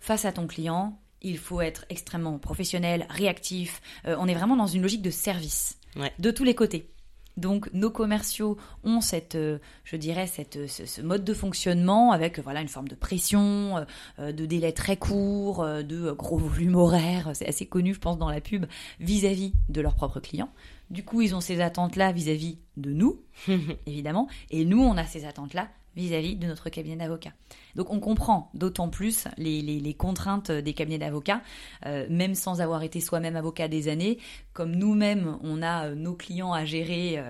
face 0.00 0.24
à 0.24 0.32
ton 0.32 0.46
client, 0.48 0.98
il 1.24 1.38
faut 1.38 1.60
être 1.60 1.84
extrêmement 1.88 2.38
professionnel, 2.38 3.06
réactif. 3.10 3.80
on 4.04 4.28
est 4.28 4.34
vraiment 4.34 4.56
dans 4.56 4.66
une 4.66 4.82
logique 4.82 5.02
de 5.02 5.10
service 5.10 5.78
de 6.18 6.30
tous 6.30 6.44
les 6.44 6.54
côtés. 6.54 6.94
Donc 7.36 7.68
nos 7.72 7.90
commerciaux 7.90 8.56
ont 8.84 9.00
cette, 9.00 9.34
euh, 9.34 9.58
je 9.82 9.96
dirais, 9.96 10.26
cette, 10.26 10.68
ce, 10.68 11.02
mode 11.02 11.24
de 11.24 11.34
fonctionnement 11.34 12.12
avec 12.12 12.38
voilà 12.38 12.60
une 12.60 12.68
forme 12.68 12.86
de 12.86 12.94
pression, 12.94 13.78
euh, 13.78 13.84
euh, 14.20 14.32
de 14.32 14.46
délai 14.46 14.72
très 14.72 14.96
court, 14.96 15.66
de 15.66 16.12
gros 16.12 16.38
volume 16.38 16.76
horaire. 16.76 17.30
C'est 17.34 17.48
assez 17.48 17.66
connu, 17.66 17.94
je 17.94 17.98
pense, 17.98 18.18
dans 18.18 18.30
la 18.30 18.40
pub 18.40 18.66
vis-à-vis 19.00 19.52
de 19.68 19.80
leurs 19.80 19.94
propres 19.94 20.20
clients. 20.20 20.50
Du 20.90 21.04
coup, 21.04 21.22
ils 21.22 21.34
ont 21.34 21.40
ces 21.40 21.60
attentes-là 21.60 22.12
vis-à-vis 22.12 22.58
de 22.76 22.92
nous, 22.92 23.20
évidemment, 23.86 24.28
et 24.50 24.64
nous, 24.64 24.80
on 24.80 24.96
a 24.96 25.04
ces 25.04 25.24
attentes-là 25.24 25.68
vis-à-vis 25.96 26.36
de 26.36 26.46
notre 26.46 26.68
cabinet 26.70 26.96
d'avocats. 26.96 27.32
Donc 27.74 27.90
on 27.90 28.00
comprend 28.00 28.50
d'autant 28.54 28.88
plus 28.88 29.26
les, 29.36 29.94
contraintes 29.94 30.50
des 30.50 30.74
cabinets 30.74 30.98
d'avocats, 30.98 31.42
euh, 31.86 32.06
même 32.08 32.34
sans 32.34 32.60
avoir 32.60 32.82
été 32.82 33.00
soi-même 33.00 33.36
avocat 33.36 33.68
des 33.68 33.88
années, 33.88 34.18
comme 34.52 34.74
nous-mêmes 34.74 35.38
on 35.42 35.62
a 35.62 35.86
euh, 35.86 35.94
nos 35.94 36.14
clients 36.14 36.52
à 36.52 36.64
gérer 36.64 37.22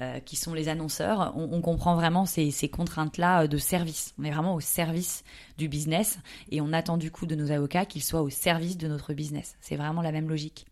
euh, 0.00 0.20
qui 0.20 0.36
sont 0.36 0.54
les 0.54 0.68
annonceurs, 0.68 1.32
on, 1.36 1.60
comprend 1.60 1.94
vraiment 1.94 2.26
ces, 2.26 2.50
ces 2.50 2.68
contraintes-là 2.68 3.46
de 3.46 3.58
service. 3.58 4.14
On 4.18 4.24
est 4.24 4.30
vraiment 4.30 4.54
au 4.54 4.60
service 4.60 5.22
du 5.58 5.68
business 5.68 6.18
et 6.50 6.60
on 6.60 6.72
attend 6.72 6.96
du 6.96 7.10
coup 7.10 7.26
de 7.26 7.36
nos 7.36 7.52
avocats 7.52 7.86
qu'ils 7.86 8.02
soient 8.02 8.22
au 8.22 8.30
service 8.30 8.76
de 8.76 8.88
notre 8.88 9.14
business. 9.14 9.56
C'est 9.60 9.76
vraiment 9.76 10.02
la 10.02 10.10
même 10.10 10.28
logique. 10.28 10.66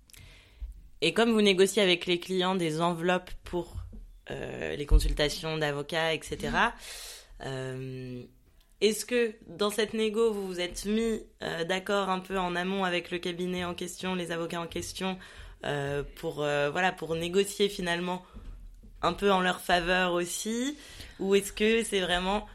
Et 1.00 1.14
comme 1.14 1.30
vous 1.30 1.42
négociez 1.42 1.80
avec 1.80 2.06
les 2.06 2.18
clients 2.18 2.56
des 2.56 2.80
enveloppes 2.80 3.30
pour 3.44 3.76
les 4.28 4.86
consultations 4.86 5.58
d'avocats, 5.58 6.14
etc., 6.14 6.50
euh, 7.44 8.22
est-ce 8.80 9.04
que 9.04 9.34
dans 9.46 9.70
cette 9.70 9.94
négo, 9.94 10.32
vous 10.32 10.46
vous 10.46 10.60
êtes 10.60 10.84
mis 10.84 11.22
euh, 11.42 11.64
d'accord 11.64 12.08
un 12.08 12.20
peu 12.20 12.38
en 12.38 12.56
amont 12.56 12.84
avec 12.84 13.10
le 13.10 13.18
cabinet 13.18 13.64
en 13.64 13.74
question, 13.74 14.14
les 14.14 14.32
avocats 14.32 14.60
en 14.60 14.66
question, 14.66 15.18
euh, 15.64 16.02
pour, 16.16 16.36
voilà, 16.36 16.92
pour 16.92 17.14
négocier 17.14 17.68
finalement 17.68 18.24
un 19.02 19.12
peu 19.12 19.30
en 19.30 19.40
leur 19.40 19.60
faveur 19.60 20.12
aussi? 20.12 20.76
Ou 21.18 21.34
est-ce 21.34 21.52
que 21.52 21.82
c'est 21.82 22.00
vraiment 22.00 22.46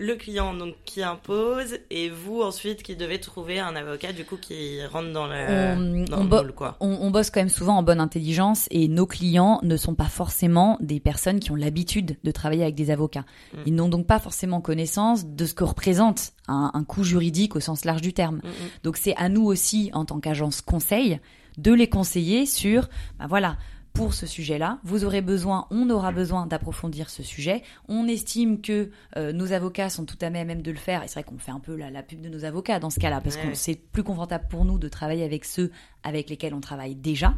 le 0.00 0.16
client 0.16 0.54
donc 0.54 0.74
qui 0.86 1.02
impose 1.02 1.78
et 1.90 2.08
vous 2.08 2.40
ensuite 2.40 2.82
qui 2.82 2.96
devez 2.96 3.20
trouver 3.20 3.60
un 3.60 3.76
avocat 3.76 4.12
du 4.12 4.24
coup 4.24 4.38
qui 4.38 4.84
rentre 4.86 5.12
dans 5.12 5.26
le, 5.26 6.06
on, 6.10 6.22
on, 6.22 6.52
quoi. 6.52 6.76
On, 6.80 7.10
bosse 7.10 7.28
quand 7.28 7.40
même 7.40 7.50
souvent 7.50 7.76
en 7.76 7.82
bonne 7.82 8.00
intelligence 8.00 8.66
et 8.70 8.88
nos 8.88 9.06
clients 9.06 9.60
ne 9.62 9.76
sont 9.76 9.94
pas 9.94 10.06
forcément 10.06 10.78
des 10.80 11.00
personnes 11.00 11.38
qui 11.38 11.52
ont 11.52 11.56
l'habitude 11.56 12.16
de 12.24 12.30
travailler 12.30 12.62
avec 12.62 12.74
des 12.74 12.90
avocats. 12.90 13.26
Mm. 13.52 13.58
Ils 13.66 13.74
n'ont 13.74 13.88
donc 13.90 14.06
pas 14.06 14.18
forcément 14.18 14.62
connaissance 14.62 15.26
de 15.26 15.44
ce 15.44 15.52
que 15.52 15.64
représente 15.64 16.32
un, 16.48 16.82
coût 16.84 17.04
juridique 17.04 17.54
au 17.54 17.60
sens 17.60 17.84
large 17.84 18.00
du 18.00 18.14
terme. 18.14 18.36
Mm, 18.36 18.48
mm. 18.48 18.68
Donc 18.84 18.96
c'est 18.96 19.14
à 19.16 19.28
nous 19.28 19.44
aussi 19.44 19.90
en 19.92 20.06
tant 20.06 20.18
qu'agence 20.18 20.62
conseil 20.62 21.20
de 21.58 21.72
les 21.72 21.90
conseiller 21.90 22.46
sur, 22.46 22.88
bah 23.18 23.26
voilà, 23.28 23.58
pour 23.92 24.14
ce 24.14 24.26
sujet-là. 24.26 24.78
Vous 24.84 25.04
aurez 25.04 25.20
besoin, 25.20 25.66
on 25.70 25.90
aura 25.90 26.12
besoin 26.12 26.46
d'approfondir 26.46 27.10
ce 27.10 27.22
sujet. 27.22 27.62
On 27.88 28.06
estime 28.06 28.60
que 28.60 28.90
euh, 29.16 29.32
nos 29.32 29.52
avocats 29.52 29.90
sont 29.90 30.04
tout 30.04 30.18
à 30.20 30.30
même 30.30 30.62
de 30.62 30.70
le 30.70 30.76
faire. 30.76 31.02
Et 31.02 31.08
c'est 31.08 31.14
vrai 31.14 31.24
qu'on 31.24 31.38
fait 31.38 31.50
un 31.50 31.60
peu 31.60 31.76
la, 31.76 32.02
pub 32.02 32.20
de 32.20 32.28
nos 32.28 32.44
avocats 32.44 32.78
dans 32.78 32.90
ce 32.90 33.00
cas-là, 33.00 33.20
parce 33.20 33.36
que 33.36 33.54
c'est 33.54 33.74
plus 33.74 34.02
confortable 34.02 34.46
pour 34.48 34.64
nous 34.64 34.78
de 34.78 34.88
travailler 34.88 35.24
avec 35.24 35.44
ceux 35.44 35.70
avec 36.02 36.30
lesquels 36.30 36.54
on 36.54 36.60
travaille 36.60 36.94
déjà. 36.94 37.34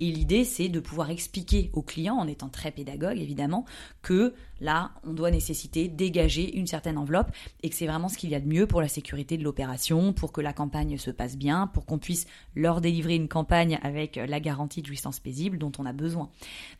Et 0.00 0.10
l'idée, 0.10 0.44
c'est 0.44 0.68
de 0.68 0.80
pouvoir 0.80 1.10
expliquer 1.10 1.70
aux 1.74 1.82
clients, 1.82 2.16
en 2.16 2.26
étant 2.26 2.48
très 2.48 2.70
pédagogue 2.70 3.18
évidemment, 3.18 3.64
que 4.02 4.34
là, 4.60 4.92
on 5.04 5.12
doit 5.12 5.30
nécessiter 5.30 5.88
dégager 5.88 6.56
une 6.56 6.66
certaine 6.66 6.98
enveloppe 6.98 7.30
et 7.62 7.68
que 7.68 7.76
c'est 7.76 7.86
vraiment 7.86 8.08
ce 8.08 8.16
qu'il 8.18 8.30
y 8.30 8.34
a 8.34 8.40
de 8.40 8.48
mieux 8.48 8.66
pour 8.66 8.80
la 8.80 8.88
sécurité 8.88 9.36
de 9.36 9.44
l'opération, 9.44 10.12
pour 10.12 10.32
que 10.32 10.40
la 10.40 10.52
campagne 10.52 10.96
se 10.98 11.10
passe 11.10 11.36
bien, 11.36 11.66
pour 11.66 11.86
qu'on 11.86 11.98
puisse 11.98 12.26
leur 12.54 12.80
délivrer 12.80 13.14
une 13.14 13.28
campagne 13.28 13.78
avec 13.82 14.16
la 14.16 14.40
garantie 14.40 14.82
de 14.82 14.86
jouissance 14.86 15.20
paisible 15.20 15.58
dont 15.58 15.72
on 15.78 15.86
a 15.86 15.92
besoin. 15.92 16.30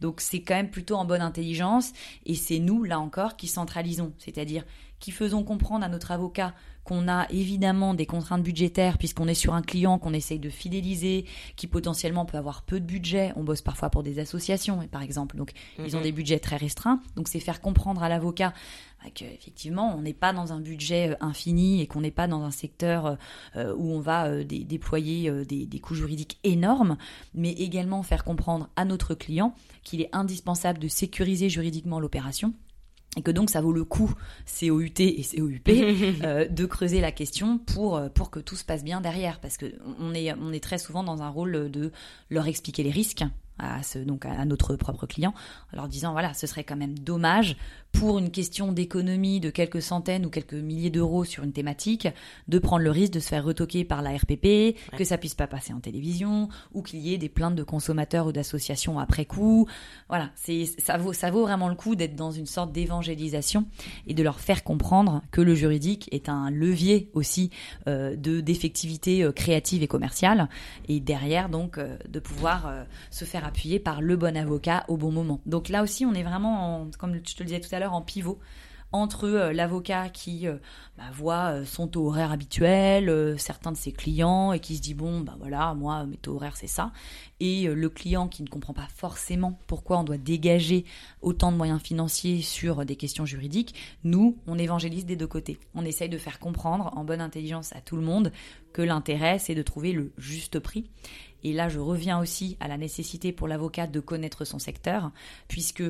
Donc 0.00 0.20
c'est 0.20 0.40
quand 0.40 0.54
même 0.54 0.70
plutôt 0.70 0.96
en 0.96 1.04
bonne 1.04 1.22
intelligence 1.22 1.92
et 2.26 2.34
c'est 2.34 2.58
nous, 2.58 2.84
là 2.84 3.00
encore, 3.00 3.36
qui 3.36 3.46
centralisons, 3.46 4.12
c'est-à-dire 4.18 4.64
qui 5.00 5.10
faisons 5.10 5.42
comprendre 5.42 5.84
à 5.84 5.88
notre 5.88 6.10
avocat 6.12 6.54
qu'on 6.84 7.08
a 7.08 7.26
évidemment 7.30 7.92
des 7.94 8.06
contraintes 8.06 8.42
budgétaires 8.42 8.96
puisqu'on 8.98 9.28
est 9.28 9.34
sur 9.34 9.54
un 9.54 9.62
client 9.62 9.98
qu'on 9.98 10.12
essaye 10.14 10.38
de 10.38 10.48
fidéliser, 10.50 11.26
qui 11.56 11.66
potentiellement 11.66 12.24
peut 12.24 12.38
avoir 12.38 12.62
peu 12.62 12.80
de 12.80 12.86
budget. 12.86 13.32
On 13.36 13.44
bosse 13.44 13.60
parfois 13.62 13.90
pour 13.90 14.02
des 14.02 14.18
associations, 14.18 14.86
par 14.90 15.02
exemple, 15.02 15.36
donc 15.36 15.52
ils 15.78 15.94
ont 15.96 15.98
Mhm. 16.00 16.04
des 16.04 16.12
budgets 16.12 16.38
très 16.38 16.56
restreints. 16.56 17.00
Donc 17.16 17.28
c'est 17.28 17.40
faire 17.40 17.60
comprendre 17.60 18.02
à 18.02 18.08
l'avocat 18.08 18.52
bah, 19.02 19.10
qu'effectivement 19.14 19.94
on 19.96 20.02
n'est 20.02 20.12
pas 20.14 20.32
dans 20.32 20.52
un 20.52 20.60
budget 20.60 21.10
euh, 21.10 21.16
infini 21.20 21.80
et 21.80 21.86
qu'on 21.86 22.00
n'est 22.02 22.10
pas 22.10 22.26
dans 22.28 22.42
un 22.42 22.50
secteur 22.50 23.16
euh, 23.56 23.74
où 23.76 23.90
on 23.92 24.00
va 24.00 24.26
euh, 24.26 24.44
dé- 24.44 24.64
déployer 24.64 25.28
euh, 25.30 25.44
des, 25.44 25.64
des 25.66 25.78
coûts 25.80 25.94
juridiques 25.94 26.38
énormes, 26.44 26.96
mais 27.34 27.52
également 27.52 28.02
faire 28.02 28.24
comprendre 28.24 28.68
à 28.76 28.84
notre 28.84 29.14
client 29.14 29.54
qu'il 29.84 30.00
est 30.02 30.10
indispensable 30.12 30.78
de 30.78 30.88
sécuriser 30.88 31.48
juridiquement 31.48 32.00
l'opération 32.00 32.52
et 33.16 33.22
que 33.22 33.30
donc 33.30 33.50
ça 33.50 33.60
vaut 33.60 33.72
le 33.72 33.84
coup, 33.84 34.12
COUT 34.60 35.00
et 35.00 35.22
COUP, 35.22 35.68
euh, 36.22 36.46
de 36.48 36.66
creuser 36.66 37.00
la 37.00 37.10
question 37.10 37.58
pour, 37.58 37.96
euh, 37.96 38.08
pour 38.08 38.30
que 38.30 38.38
tout 38.38 38.56
se 38.56 38.64
passe 38.64 38.84
bien 38.84 39.00
derrière. 39.00 39.40
Parce 39.40 39.56
que 39.56 39.66
on 39.98 40.14
est, 40.14 40.32
on 40.34 40.52
est 40.52 40.62
très 40.62 40.78
souvent 40.78 41.02
dans 41.02 41.22
un 41.22 41.28
rôle 41.28 41.70
de 41.70 41.90
leur 42.30 42.46
expliquer 42.46 42.82
les 42.82 42.90
risques 42.90 43.24
à, 43.58 43.82
ce, 43.82 43.98
donc 43.98 44.24
à 44.24 44.44
notre 44.44 44.76
propre 44.76 45.06
client, 45.06 45.34
en 45.72 45.76
leur 45.76 45.88
disant 45.88 46.12
voilà, 46.12 46.34
ce 46.34 46.46
serait 46.46 46.64
quand 46.64 46.76
même 46.76 46.98
dommage 46.98 47.56
pour 47.92 48.18
une 48.18 48.30
question 48.30 48.72
d'économie 48.72 49.40
de 49.40 49.50
quelques 49.50 49.82
centaines 49.82 50.26
ou 50.26 50.30
quelques 50.30 50.54
milliers 50.54 50.90
d'euros 50.90 51.24
sur 51.24 51.44
une 51.44 51.52
thématique, 51.52 52.08
de 52.48 52.58
prendre 52.58 52.82
le 52.82 52.90
risque 52.90 53.12
de 53.12 53.20
se 53.20 53.28
faire 53.28 53.44
retoquer 53.44 53.84
par 53.84 54.02
la 54.02 54.16
RPP, 54.16 54.76
que 54.96 55.04
ça 55.04 55.18
puisse 55.18 55.34
pas 55.34 55.46
passer 55.46 55.72
en 55.72 55.80
télévision, 55.80 56.48
ou 56.72 56.82
qu'il 56.82 57.00
y 57.00 57.12
ait 57.12 57.18
des 57.18 57.28
plaintes 57.28 57.56
de 57.56 57.62
consommateurs 57.62 58.26
ou 58.26 58.32
d'associations 58.32 58.98
après 58.98 59.24
coup. 59.24 59.66
Voilà, 60.08 60.30
c'est 60.34 60.64
ça 60.64 60.96
vaut 60.96 61.12
ça 61.12 61.30
vaut 61.30 61.42
vraiment 61.42 61.68
le 61.68 61.74
coup 61.74 61.94
d'être 61.94 62.16
dans 62.16 62.30
une 62.30 62.46
sorte 62.46 62.72
d'évangélisation 62.72 63.66
et 64.06 64.14
de 64.14 64.22
leur 64.22 64.40
faire 64.40 64.64
comprendre 64.64 65.22
que 65.30 65.40
le 65.40 65.54
juridique 65.54 66.08
est 66.12 66.28
un 66.28 66.50
levier 66.50 67.10
aussi 67.14 67.50
euh, 67.86 68.16
de 68.16 68.40
d'effectivité 68.40 69.22
euh, 69.22 69.32
créative 69.32 69.82
et 69.82 69.88
commerciale 69.88 70.48
et 70.88 71.00
derrière 71.00 71.48
donc 71.48 71.78
euh, 71.78 71.96
de 72.08 72.20
pouvoir 72.20 72.72
se 73.10 73.24
faire 73.24 73.44
appuyer 73.44 73.78
par 73.78 74.00
le 74.00 74.16
bon 74.16 74.36
avocat 74.36 74.84
au 74.88 74.96
bon 74.96 75.10
moment. 75.10 75.40
Donc 75.46 75.68
là 75.68 75.82
aussi 75.82 76.04
on 76.06 76.14
est 76.14 76.22
vraiment 76.22 76.82
en, 76.82 76.90
comme 76.98 77.14
je 77.14 77.34
te 77.34 77.42
le 77.42 77.46
disais 77.46 77.60
tout 77.60 77.74
à 77.74 77.78
l'heure 77.78 77.79
en 77.86 78.02
pivot 78.02 78.38
entre 78.92 79.24
euh, 79.24 79.52
l'avocat 79.52 80.08
qui 80.08 80.46
euh, 80.46 80.56
bah, 80.98 81.04
voit 81.12 81.52
euh, 81.52 81.64
son 81.64 81.86
taux 81.86 82.08
horaire 82.08 82.32
habituel, 82.32 83.38
certains 83.38 83.72
de 83.72 83.76
ses 83.76 83.92
clients 83.92 84.52
et 84.52 84.60
qui 84.60 84.76
se 84.76 84.82
dit 84.82 84.94
bon 84.94 85.20
bah 85.20 85.36
voilà 85.38 85.74
moi 85.74 86.04
mes 86.06 86.16
taux 86.16 86.34
horaires 86.34 86.56
c'est 86.56 86.66
ça 86.66 86.92
et 87.38 87.66
le 87.68 87.88
client 87.88 88.28
qui 88.28 88.42
ne 88.42 88.48
comprend 88.48 88.74
pas 88.74 88.88
forcément 88.94 89.58
pourquoi 89.66 89.98
on 89.98 90.04
doit 90.04 90.18
dégager 90.18 90.84
autant 91.22 91.52
de 91.52 91.56
moyens 91.56 91.80
financiers 91.80 92.42
sur 92.42 92.84
des 92.84 92.96
questions 92.96 93.24
juridiques, 93.24 93.74
nous 94.04 94.36
on 94.46 94.58
évangélise 94.58 95.06
des 95.06 95.16
deux 95.16 95.26
côtés. 95.26 95.58
On 95.74 95.84
essaye 95.84 96.08
de 96.08 96.18
faire 96.18 96.38
comprendre 96.38 96.92
en 96.96 97.04
bonne 97.04 97.20
intelligence 97.20 97.74
à 97.74 97.80
tout 97.80 97.96
le 97.96 98.02
monde 98.02 98.32
que 98.72 98.82
l'intérêt 98.82 99.38
c'est 99.38 99.54
de 99.54 99.62
trouver 99.62 99.92
le 99.92 100.12
juste 100.18 100.58
prix. 100.58 100.90
Et 101.42 101.54
là 101.54 101.70
je 101.70 101.78
reviens 101.78 102.20
aussi 102.20 102.58
à 102.60 102.68
la 102.68 102.76
nécessité 102.76 103.32
pour 103.32 103.48
l'avocat 103.48 103.86
de 103.86 104.00
connaître 104.00 104.44
son 104.44 104.58
secteur 104.58 105.10
puisque 105.48 105.84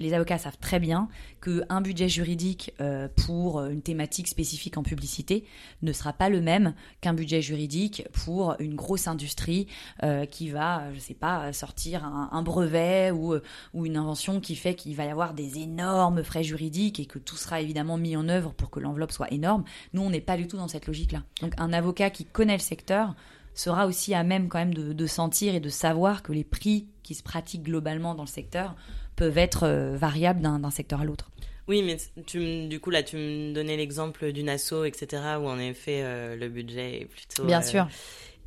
les 0.00 0.14
avocats 0.14 0.38
savent 0.38 0.58
très 0.58 0.80
bien 0.80 1.08
qu'un 1.42 1.80
budget 1.80 2.08
juridique 2.08 2.72
euh, 2.80 3.08
pour 3.26 3.64
une 3.64 3.82
thématique 3.82 4.26
spécifique 4.28 4.76
en 4.78 4.82
publicité 4.82 5.44
ne 5.82 5.92
sera 5.92 6.12
pas 6.12 6.28
le 6.28 6.40
même 6.40 6.74
qu'un 7.00 7.14
budget 7.14 7.42
juridique 7.42 8.08
pour 8.12 8.56
une 8.58 8.74
grosse 8.74 9.06
industrie 9.06 9.68
euh, 10.02 10.24
qui 10.24 10.48
va, 10.48 10.92
je 10.94 10.98
sais 10.98 11.14
pas, 11.14 11.52
sortir 11.52 12.04
un, 12.04 12.42
brevet 12.42 13.10
ou, 13.10 13.34
euh, 13.34 13.42
ou 13.74 13.86
une 13.86 13.96
invention 13.96 14.40
qui 14.40 14.56
fait 14.56 14.74
qu'il 14.74 14.96
va 14.96 15.04
y 15.04 15.10
avoir 15.10 15.34
des 15.34 15.58
énormes 15.58 16.24
frais 16.24 16.42
juridiques 16.42 16.98
et 16.98 17.06
que 17.06 17.18
tout 17.18 17.36
sera 17.36 17.60
évidemment 17.60 17.98
mis 17.98 18.16
en 18.16 18.28
œuvre 18.28 18.52
pour 18.54 18.70
que 18.70 18.80
l'enveloppe 18.80 19.12
soit 19.12 19.32
énorme. 19.32 19.64
Nous, 19.92 20.02
on 20.02 20.10
n'est 20.10 20.20
pas 20.20 20.38
du 20.38 20.46
tout 20.46 20.56
dans 20.56 20.68
cette 20.68 20.86
logique-là. 20.86 21.22
Donc 21.42 21.52
un 21.58 21.72
avocat 21.72 22.08
qui 22.08 22.24
connaît 22.24 22.56
le 22.56 22.62
secteur 22.62 23.14
sera 23.52 23.86
aussi 23.86 24.14
à 24.14 24.22
même 24.22 24.48
quand 24.48 24.58
même 24.58 24.72
de 24.72 25.06
sentir 25.06 25.54
et 25.54 25.60
de 25.60 25.68
savoir 25.68 26.22
que 26.22 26.32
les 26.32 26.44
prix 26.44 26.86
qui 27.02 27.14
se 27.14 27.22
pratiquent 27.22 27.64
globalement 27.64 28.14
dans 28.14 28.22
le 28.22 28.28
secteur 28.28 28.76
peuvent 29.20 29.36
être 29.36 29.64
euh, 29.64 29.98
variables 29.98 30.40
d'un 30.40 30.70
secteur 30.70 31.02
à 31.02 31.04
l'autre. 31.04 31.30
Oui, 31.68 31.82
mais 31.82 31.98
tu, 32.24 32.68
du 32.68 32.80
coup, 32.80 32.88
là, 32.88 33.02
tu 33.02 33.16
me 33.16 33.52
donnais 33.52 33.76
l'exemple 33.76 34.32
d'une 34.32 34.48
asso, 34.48 34.86
etc., 34.86 35.22
où 35.38 35.46
en 35.46 35.58
effet, 35.58 36.00
euh, 36.02 36.36
le 36.36 36.48
budget 36.48 37.02
est 37.02 37.04
plutôt, 37.04 37.44
Bien 37.44 37.60
euh, 37.60 37.62
sûr. 37.62 37.88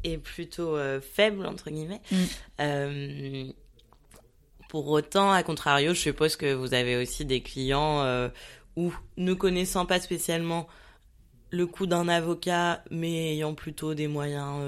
est 0.04 0.18
plutôt 0.18 0.76
euh, 0.76 1.00
faible, 1.00 1.46
entre 1.46 1.70
guillemets. 1.70 2.02
Mm. 2.58 3.52
Pour 4.68 4.88
autant, 4.88 5.32
à 5.32 5.44
contrario, 5.44 5.94
je 5.94 6.00
suppose 6.00 6.36
que 6.36 6.52
vous 6.56 6.74
avez 6.74 6.98
aussi 6.98 7.24
des 7.24 7.42
clients 7.42 8.04
où, 8.76 8.92
ne 9.18 9.36
connaissant 9.36 9.86
pas 9.86 10.00
spécialement 10.00 10.68
le 11.52 11.68
coût 11.68 11.86
d'un 11.86 12.08
avocat, 12.08 12.84
mais 12.90 13.34
ayant 13.34 13.54
plutôt 13.54 13.94
des 13.94 14.08
moyens... 14.08 14.60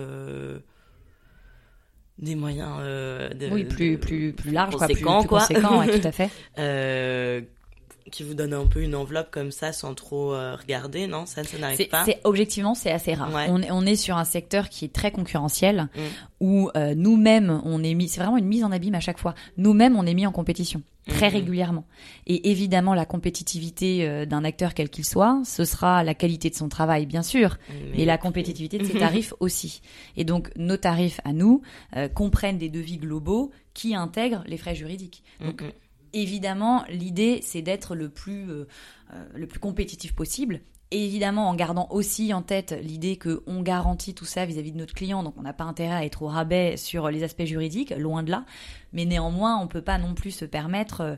des 2.17 2.35
moyens 2.35 2.77
euh, 2.79 3.29
de, 3.29 3.49
oui, 3.49 3.65
plus, 3.65 3.91
de- 3.91 3.95
plus, 3.97 4.33
plus 4.33 4.51
large, 4.51 4.75
quoi, 4.75 4.87
plus, 4.87 4.93
conséquents, 4.95 5.19
plus 5.19 5.27
quoi. 5.27 5.39
conséquent, 5.41 5.79
ouais, 5.79 5.99
tout 5.99 6.07
à 6.07 6.11
fait. 6.11 6.29
euh, 6.59 7.41
qui 8.11 8.23
vous 8.23 8.33
donne 8.35 8.53
un 8.53 8.67
peu 8.67 8.81
une 8.83 8.93
enveloppe 8.95 9.31
comme 9.31 9.51
ça 9.51 9.73
sans 9.73 9.93
trop 9.95 10.33
euh, 10.33 10.55
regarder, 10.55 11.07
non? 11.07 11.25
Ça, 11.25 11.43
ça 11.43 11.57
n'arrive 11.57 11.87
pas? 11.89 12.05
c'est- 12.05 12.21
objectivement, 12.23 12.75
c'est 12.75 12.91
assez 12.91 13.13
rare. 13.15 13.33
Ouais. 13.33 13.47
On, 13.49 13.61
est, 13.61 13.71
on 13.71 13.81
est 13.85 13.95
sur 13.95 14.15
un 14.17 14.25
secteur 14.25 14.69
qui 14.69 14.85
est 14.85 14.93
très 14.93 15.11
concurrentiel, 15.11 15.89
Mm. 15.95 15.99
où 16.41 16.69
euh, 16.77 16.93
nous-mêmes, 16.95 17.61
on 17.65 17.83
est 17.83 17.93
mis, 17.95 18.07
c'est 18.07 18.19
vraiment 18.21 18.37
une 18.37 18.45
mise 18.45 18.63
en 18.63 18.71
abîme 18.71 18.93
à 18.95 18.99
chaque 18.99 19.17
fois. 19.17 19.33
Nous-mêmes, 19.57 19.95
on 19.95 20.05
est 20.05 20.13
mis 20.13 20.27
en 20.27 20.31
compétition 20.31 20.83
très 21.07 21.27
Mhm. 21.29 21.33
régulièrement. 21.35 21.85
Et 22.25 22.49
évidemment, 22.51 22.93
la 22.95 23.05
compétitivité 23.05 24.07
euh, 24.07 24.25
d'un 24.25 24.43
acteur 24.43 24.73
quel 24.73 24.89
qu'il 24.89 25.05
soit, 25.05 25.41
ce 25.45 25.63
sera 25.65 26.03
la 26.03 26.13
qualité 26.15 26.49
de 26.49 26.55
son 26.55 26.67
travail, 26.69 27.05
bien 27.05 27.21
sûr, 27.23 27.57
Mais- 27.69 27.97
mais 27.99 28.05
la 28.05 28.17
compétitivité 28.17 28.77
de 28.79 28.85
ses 28.85 28.93
tarifs 28.99 29.33
aussi. 29.39 29.81
Et 30.17 30.23
donc, 30.23 30.51
nos 30.57 30.77
tarifs 30.77 31.21
à 31.23 31.33
nous 31.33 31.61
euh, 31.95 32.07
comprennent 32.07 32.57
des 32.57 32.69
devis 32.69 32.97
globaux 32.97 33.51
qui 33.73 33.93
intègrent 33.95 34.43
les 34.47 34.57
frais 34.57 34.75
juridiques. 34.75 35.23
Donc, 35.41 35.61
Mhm. 35.61 35.71
Évidemment, 36.15 36.83
l'idée, 36.89 37.39
c'est 37.43 37.61
d'être 37.61 37.93
le 37.93 38.09
plus 38.09 38.49
euh, 38.49 38.67
euh, 39.13 39.47
compétitif 39.61 40.15
possible. 40.15 40.61
Évidemment, 40.91 41.49
en 41.49 41.55
gardant 41.55 41.87
aussi 41.89 42.33
en 42.33 42.41
tête 42.41 42.75
l'idée 42.81 43.17
que 43.17 43.43
on 43.47 43.61
garantit 43.61 44.13
tout 44.13 44.25
ça 44.25 44.45
vis-à-vis 44.45 44.71
de 44.71 44.77
notre 44.77 44.93
client, 44.93 45.23
donc 45.23 45.33
on 45.37 45.41
n'a 45.41 45.51
pas 45.51 45.63
intérêt 45.63 45.95
à 45.95 46.05
être 46.05 46.21
au 46.21 46.27
rabais 46.27 46.77
sur 46.77 47.09
les 47.09 47.23
aspects 47.23 47.45
juridiques, 47.45 47.93
loin 47.97 48.23
de 48.23 48.31
là. 48.31 48.45
Mais 48.93 49.05
néanmoins, 49.05 49.59
on 49.59 49.67
peut 49.67 49.81
pas 49.81 49.97
non 49.97 50.13
plus 50.13 50.31
se 50.31 50.45
permettre 50.45 51.01
euh, 51.01 51.15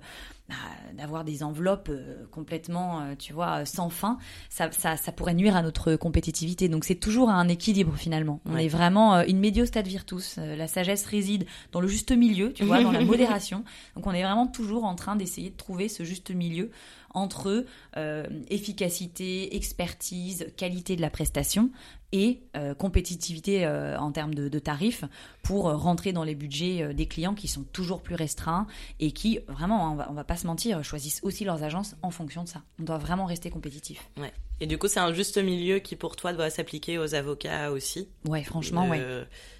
bah, 0.49 0.55
d'avoir 0.97 1.23
des 1.25 1.43
enveloppes 1.43 1.89
euh, 1.89 2.25
complètement, 2.31 3.01
euh, 3.01 3.15
tu 3.19 3.33
vois, 3.33 3.61
euh, 3.61 3.65
sans 3.65 3.89
fin. 3.89 4.17
Ça, 4.49 4.71
ça, 4.71 4.95
ça 4.95 5.11
pourrait 5.11 5.33
nuire 5.33 5.55
à 5.57 5.61
notre 5.61 5.95
compétitivité. 5.97 6.69
Donc 6.69 6.85
c'est 6.85 6.95
toujours 6.95 7.29
un 7.29 7.47
équilibre 7.49 7.95
finalement. 7.97 8.39
On 8.45 8.53
Ouais. 8.53 8.65
est 8.65 8.69
vraiment 8.69 9.15
euh, 9.15 9.23
in 9.27 9.35
medio 9.35 9.65
stat 9.65 9.81
virtus. 9.81 10.37
Euh, 10.37 10.55
la 10.55 10.67
sagesse 10.67 11.05
réside 11.05 11.45
dans 11.73 11.81
le 11.81 11.87
juste 11.87 12.11
milieu, 12.11 12.53
tu 12.53 12.63
vois, 12.63 12.81
dans 12.81 12.91
la 12.91 13.01
modération. 13.05 13.63
Donc 13.95 14.07
on 14.07 14.11
est 14.11 14.23
vraiment 14.23 14.47
toujours 14.47 14.85
en 14.85 14.95
train 14.95 15.15
d'essayer 15.17 15.49
de 15.49 15.57
trouver 15.57 15.89
ce 15.89 16.03
juste 16.05 16.31
milieu 16.31 16.71
entre 17.17 17.65
euh, 17.97 18.25
efficacité, 18.49 19.55
expertise, 19.55 20.47
qualité 20.55 20.95
de 20.95 21.01
la 21.01 21.09
prestation 21.09 21.71
et 22.13 22.39
euh, 22.55 22.73
compétitivité 22.73 23.65
euh, 23.65 23.97
en 23.99 24.11
termes 24.11 24.33
de, 24.33 24.47
de 24.47 24.59
tarifs 24.59 25.03
pour 25.43 25.63
rentrer 25.63 26.13
dans 26.13 26.23
les 26.23 26.35
budgets 26.35 26.93
des 26.93 27.05
clients 27.07 27.33
qui 27.33 27.47
sont 27.47 27.63
toujours 27.63 28.01
plus 28.01 28.15
restreints 28.15 28.67
et 28.99 29.11
qui 29.11 29.39
vraiment, 29.47 29.87
hein, 29.87 29.91
on 29.91 29.95
va, 29.95 30.07
on 30.11 30.13
va 30.13 30.23
pas 30.23 30.37
se 30.37 30.47
mentir, 30.47 30.83
choisissent 30.83 31.19
aussi 31.23 31.43
leurs 31.43 31.63
agences 31.63 31.95
en 32.01 32.11
fonction 32.11 32.43
de 32.43 32.49
ça. 32.49 32.63
On 32.79 32.83
doit 32.83 32.97
vraiment 32.97 33.25
rester 33.25 33.49
compétitif. 33.49 34.09
Ouais. 34.17 34.31
Et 34.59 34.67
du 34.67 34.77
coup, 34.77 34.87
c'est 34.87 34.99
un 35.01 35.13
juste 35.13 35.37
milieu 35.37 35.79
qui, 35.79 35.95
pour 35.95 36.15
toi, 36.15 36.33
doit 36.33 36.49
s'appliquer 36.49 36.97
aux 36.97 37.13
avocats 37.13 37.71
aussi? 37.71 38.07
Ouais, 38.25 38.43
franchement, 38.43 38.89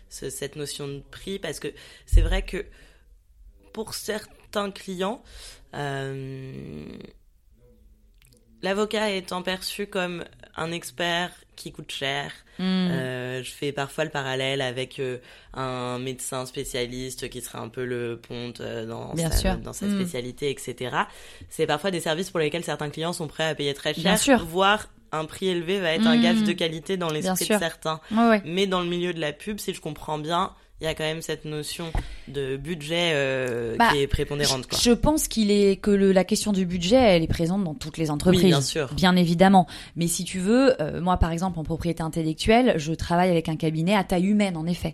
ce- 0.10 0.30
cette 0.30 0.56
notion 0.56 0.88
de 0.88 1.00
prix, 1.12 1.38
parce 1.40 1.60
que 1.60 1.68
c'est 2.06 2.22
vrai 2.22 2.44
que 2.44 2.66
pour 3.74 3.94
certains 3.94 4.72
clients, 4.72 5.22
euh, 5.76 6.86
l'avocat 8.62 9.12
étant 9.12 9.42
perçu 9.42 9.88
comme 9.88 10.24
un 10.56 10.72
expert 10.72 11.32
qui 11.56 11.72
coûte 11.72 11.92
cher, 11.92 12.32
Mm. 12.60 12.64
euh, 12.90 13.44
je 13.44 13.52
fais 13.52 13.72
parfois 13.72 14.04
le 14.04 14.10
parallèle 14.10 14.62
avec 14.62 15.00
euh, 15.00 15.18
un 15.54 16.00
médecin 16.00 16.46
spécialiste 16.48 17.30
qui 17.30 17.42
serait 17.42 17.60
un 17.60 17.70
peu 17.70 17.86
le 17.86 18.20
ponte 18.28 18.62
euh, 18.62 18.86
dans, 18.88 19.14
Bien 19.14 19.30
sa, 19.30 19.38
sûr. 19.38 19.58
dans 19.58 19.74
sa 19.74 19.86
Mm. 19.86 19.94
spécialité, 19.96 20.50
etc. 20.50 20.96
C'est 21.50 21.68
parfois 21.68 21.92
des 21.92 22.00
services 22.00 22.32
pour 22.32 22.40
lesquels 22.40 22.64
certains 22.64 22.90
clients 22.90 23.14
sont 23.14 23.28
prêts 23.28 23.44
à 23.46 23.54
payer 23.54 23.76
très 23.76 23.94
cher, 23.94 24.04
Bien 24.04 24.18
sûr. 24.18 24.44
voire 24.46 24.88
un 25.12 25.26
prix 25.26 25.50
élevé 25.50 25.80
va 25.80 25.94
être 25.94 26.08
un 26.08 26.20
gage 26.22 26.44
de 26.44 26.52
qualité 26.52 26.98
dans 26.98 27.10
l'esprit 27.10 27.46
de 27.48 27.60
certains. 27.60 28.02
Ouais, 28.12 28.28
ouais. 28.28 28.42
Mais 28.46 28.66
dans 28.68 28.82
le 28.82 28.88
milieu 28.88 29.14
de 29.14 29.20
la 29.22 29.34
pub, 29.34 29.60
si 29.60 29.74
je 29.76 29.80
comprends 29.80 30.18
bien, 30.18 30.52
il 30.80 30.84
y 30.84 30.88
a 30.88 30.94
quand 30.94 31.04
même 31.04 31.22
cette 31.24 31.46
notion 31.46 31.86
de 32.28 32.56
budget 32.58 33.12
euh, 33.14 33.76
Bah, 33.78 33.90
qui 33.92 34.00
est 34.02 34.08
prépondérante. 34.08 34.68
Quoi. 34.68 34.78
Je 34.80 34.92
pense 34.92 35.28
qu'il 35.28 35.50
est 35.50 35.78
que 35.78 35.90
le- 35.92 36.12
la 36.12 36.24
question 36.24 36.52
du 36.54 36.66
budget, 36.66 36.96
elle 36.98 37.24
est 37.24 37.28
présente 37.28 37.64
dans 37.64 37.74
toutes 37.74 37.98
les 37.98 38.12
entreprises. 38.12 38.44
Oui, 38.44 38.48
bien 38.50 38.62
sûr. 38.62 38.94
Bien 38.94 39.16
évidemment. 39.16 39.66
Mais 39.96 40.08
si 40.08 40.24
tu 40.24 40.40
veux, 40.40 40.80
euh, 40.82 41.02
moi 41.02 41.18
par 41.18 41.32
exemple 41.32 41.58
en 41.60 41.64
propriété 41.64 42.04
intellectuelle, 42.04 42.76
je 42.78 42.94
travaille 42.94 43.30
avec 43.32 43.50
un 43.50 43.56
cabinet 43.56 43.96
à 43.96 44.04
taille 44.04 44.28
humaine 44.28 44.56
en 44.56 44.68
effet. 44.68 44.94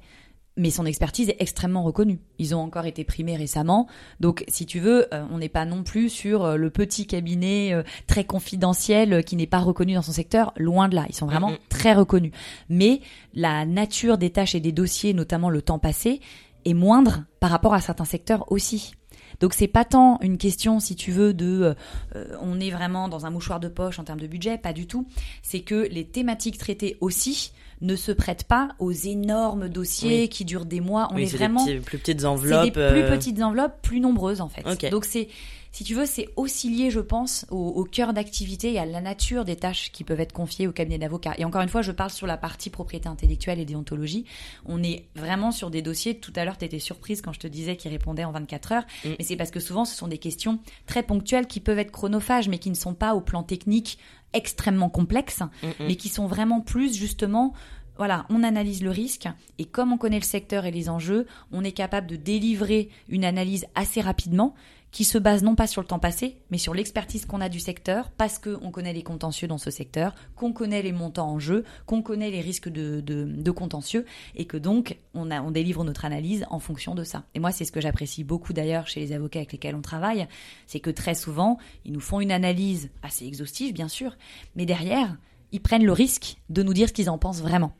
Mais 0.56 0.70
son 0.70 0.86
expertise 0.86 1.30
est 1.30 1.38
extrêmement 1.40 1.84
reconnue. 1.84 2.20
Ils 2.40 2.56
ont 2.56 2.60
encore 2.60 2.86
été 2.86 3.04
primés 3.04 3.36
récemment, 3.36 3.88
donc 4.20 4.44
si 4.48 4.66
tu 4.66 4.80
veux, 4.80 5.14
euh, 5.14 5.26
on 5.32 5.40
n'est 5.40 5.50
pas 5.50 5.66
non 5.66 5.84
plus 5.84 6.10
sur 6.10 6.46
euh, 6.46 6.56
le 6.58 6.70
petit 6.70 7.08
cabinet 7.08 7.74
euh, 7.74 7.84
très 8.08 8.24
confidentiel 8.24 9.24
qui 9.24 9.36
n'est 9.36 9.48
pas 9.48 9.60
reconnu 9.60 9.94
dans 9.94 10.02
son 10.02 10.12
secteur, 10.12 10.54
loin 10.58 10.90
de 10.90 10.96
là, 10.96 11.06
ils 11.10 11.16
sont 11.16 11.26
vraiment 11.26 11.54
très 11.70 11.94
reconnus. 11.94 12.32
Mais 12.70 13.02
la 13.34 13.66
nature 13.66 14.18
des 14.18 14.30
tâches 14.30 14.56
et 14.56 14.60
des 14.60 14.72
dossiers, 14.72 15.14
notamment 15.14 15.50
le 15.50 15.62
temps 15.62 15.80
passé, 15.80 16.22
est 16.66 16.74
moindre 16.74 17.24
par 17.40 17.50
rapport 17.50 17.74
à 17.74 17.82
certains 17.82 18.06
secteurs 18.06 18.52
aussi. 18.52 18.94
Donc 19.40 19.54
c'est 19.54 19.68
pas 19.68 19.86
tant 19.86 20.20
une 20.22 20.38
question, 20.38 20.80
si 20.80 20.96
tu 20.96 21.12
veux, 21.12 21.34
de 21.34 21.76
euh, 22.16 22.26
on 22.42 22.60
est 22.60 22.70
vraiment 22.72 23.10
dans 23.10 23.26
un 23.26 23.30
mouchoir 23.30 23.60
de 23.60 23.68
poche 23.68 24.00
en 24.00 24.04
termes 24.04 24.20
de 24.20 24.28
budget, 24.28 24.58
pas 24.58 24.74
du 24.74 24.88
tout. 24.88 25.06
C'est 25.42 25.62
que 25.62 25.88
les 25.90 26.06
thématiques 26.06 26.58
traitées 26.58 26.98
aussi 27.02 27.52
ne 27.82 27.96
se 27.96 28.12
prêtent 28.12 28.46
pas 28.46 28.70
aux 28.80 28.92
énormes 28.92 29.68
dossiers 29.68 30.22
Oui. 30.22 30.30
qui 30.30 30.46
durent 30.46 30.66
des 30.66 30.80
mois. 30.80 31.10
On 31.12 31.16
oui, 31.16 31.24
est 31.24 31.36
vraiment 31.36 31.66
des 31.66 31.80
plus 31.80 31.98
petites 31.98 32.24
enveloppes. 32.24 32.64
des 32.66 32.72
plus 32.72 32.82
euh, 32.82 33.10
petites 33.10 33.42
enveloppes, 33.42 33.82
plus 33.82 34.00
nombreuses 34.00 34.42
en 34.42 34.50
fait. 34.50 34.90
Donc 34.90 35.06
c'est, 35.06 35.28
si 35.74 35.84
tu 35.84 35.96
veux, 35.96 36.06
c'est 36.06 36.30
aussi 36.36 36.70
lié, 36.70 36.92
je 36.92 37.00
pense, 37.00 37.48
au, 37.50 37.58
au 37.58 37.84
cœur 37.84 38.14
d'activité 38.14 38.74
et 38.74 38.80
à 38.80 38.86
la 38.86 39.02
nature 39.02 39.44
des 39.44 39.56
tâches 39.56 39.92
qui 39.92 40.04
peuvent 40.04 40.20
être 40.20 40.32
confiées 40.32 40.68
au 40.68 40.72
cabinet 40.72 41.00
d'avocats. 41.00 41.34
Et 41.40 41.46
encore 41.46 41.64
une 41.64 41.68
fois, 41.68 41.82
je 41.82 41.92
parle 41.92 42.12
sur 42.12 42.28
la 42.28 42.38
partie 42.38 42.70
propriété 42.70 43.10
intellectuelle 43.10 43.60
et 43.60 43.66
déontologie. 43.66 44.26
On 44.68 44.84
est 44.84 45.08
vraiment 45.16 45.52
sur 45.52 45.72
des 45.72 45.82
dossiers. 45.82 46.20
Tout 46.20 46.32
à 46.36 46.46
l'heure, 46.46 46.60
tu 46.60 46.66
étais 46.66 46.78
surprise 46.78 47.24
quand 47.24 47.34
je 47.34 47.40
te 47.40 47.48
disais 47.48 47.76
qu'ils 47.76 47.90
répondaient 47.90 48.24
en 48.24 48.32
24 48.32 48.72
heures. 48.72 48.84
Mm. 49.04 49.10
Mais 49.18 49.26
c'est 49.26 49.36
parce 49.36 49.50
que 49.50 49.60
souvent, 49.60 49.84
ce 49.84 49.96
sont 49.96 50.08
des 50.08 50.20
questions 50.20 50.60
très 50.86 51.02
ponctuelles 51.02 51.48
qui 51.48 51.60
peuvent 51.60 51.80
être 51.80 51.92
chronophages, 51.92 52.50
mais 52.50 52.60
qui 52.60 52.70
ne 52.70 52.76
sont 52.76 52.94
pas 52.94 53.16
au 53.16 53.22
plan 53.22 53.42
technique 53.42 53.98
extrêmement 54.34 54.90
complexes, 54.90 55.42
mm, 55.42 55.68
mm. 55.68 55.72
mais 55.88 55.96
qui 55.96 56.10
sont 56.10 56.28
vraiment 56.28 56.62
plus 56.62 56.96
justement 56.96 57.54
voilà, 57.98 58.26
on 58.30 58.44
analyse 58.44 58.84
le 58.84 58.90
risque 58.90 59.28
et 59.58 59.66
comme 59.66 59.94
on 59.94 59.98
connaît 59.98 60.20
le 60.20 60.26
secteur 60.26 60.66
et 60.66 60.72
les 60.72 60.90
enjeux, 60.90 61.28
on 61.52 61.64
est 61.64 61.72
capable 61.72 62.08
de 62.08 62.16
délivrer 62.16 62.90
une 63.08 63.26
analyse 63.26 63.66
assez 63.76 64.02
rapidement 64.02 64.56
qui 64.94 65.04
se 65.04 65.18
base 65.18 65.42
non 65.44 65.56
pas 65.56 65.66
sur 65.66 65.82
le 65.82 65.88
temps 65.88 66.00
passé, 66.00 66.38
mais 66.52 66.60
sur 66.60 66.76
l'expertise 66.76 67.26
qu'on 67.26 67.42
a 67.42 67.50
du 67.50 67.60
secteur, 67.60 68.12
parce 68.12 68.38
qu'on 68.38 68.70
connaît 68.70 68.94
les 68.94 69.02
contentieux 69.02 69.48
dans 69.48 69.58
ce 69.58 69.72
secteur, 69.72 70.14
qu'on 70.36 70.54
connaît 70.54 70.84
les 70.84 70.92
montants 70.92 71.32
en 71.32 71.40
jeu, 71.40 71.66
qu'on 71.88 72.04
connaît 72.04 72.30
les 72.30 72.42
risques 72.42 72.70
de, 72.70 73.02
de, 73.02 73.26
de 73.26 73.52
contentieux, 73.52 74.06
et 74.36 74.46
que 74.46 74.56
donc 74.56 74.98
on, 75.16 75.32
a, 75.32 75.42
on 75.42 75.50
délivre 75.50 75.84
notre 75.84 76.06
analyse 76.06 76.46
en 76.52 76.60
fonction 76.60 76.94
de 76.94 77.04
ça. 77.04 77.24
Et 77.34 77.40
moi, 77.40 77.52
c'est 77.52 77.66
ce 77.66 77.72
que 77.72 77.82
j'apprécie 77.82 78.24
beaucoup 78.24 78.54
d'ailleurs 78.54 78.88
chez 78.88 79.00
les 79.00 79.14
avocats 79.14 79.40
avec 79.40 79.54
lesquels 79.54 79.76
on 79.76 79.82
travaille, 79.82 80.28
c'est 80.68 80.80
que 80.80 80.92
très 80.92 81.16
souvent, 81.16 81.58
ils 81.86 81.92
nous 81.92 82.00
font 82.00 82.22
une 82.22 82.32
analyse 82.32 82.92
assez 83.02 83.26
exhaustive, 83.26 83.74
bien 83.74 83.88
sûr, 83.88 84.16
mais 84.56 84.68
derrière, 84.68 85.18
ils 85.52 85.62
prennent 85.62 85.86
le 85.86 85.92
risque 85.92 86.38
de 86.50 86.62
nous 86.62 86.74
dire 86.74 86.90
ce 86.90 86.94
qu'ils 86.94 87.10
en 87.10 87.18
pensent 87.18 87.42
vraiment 87.42 87.74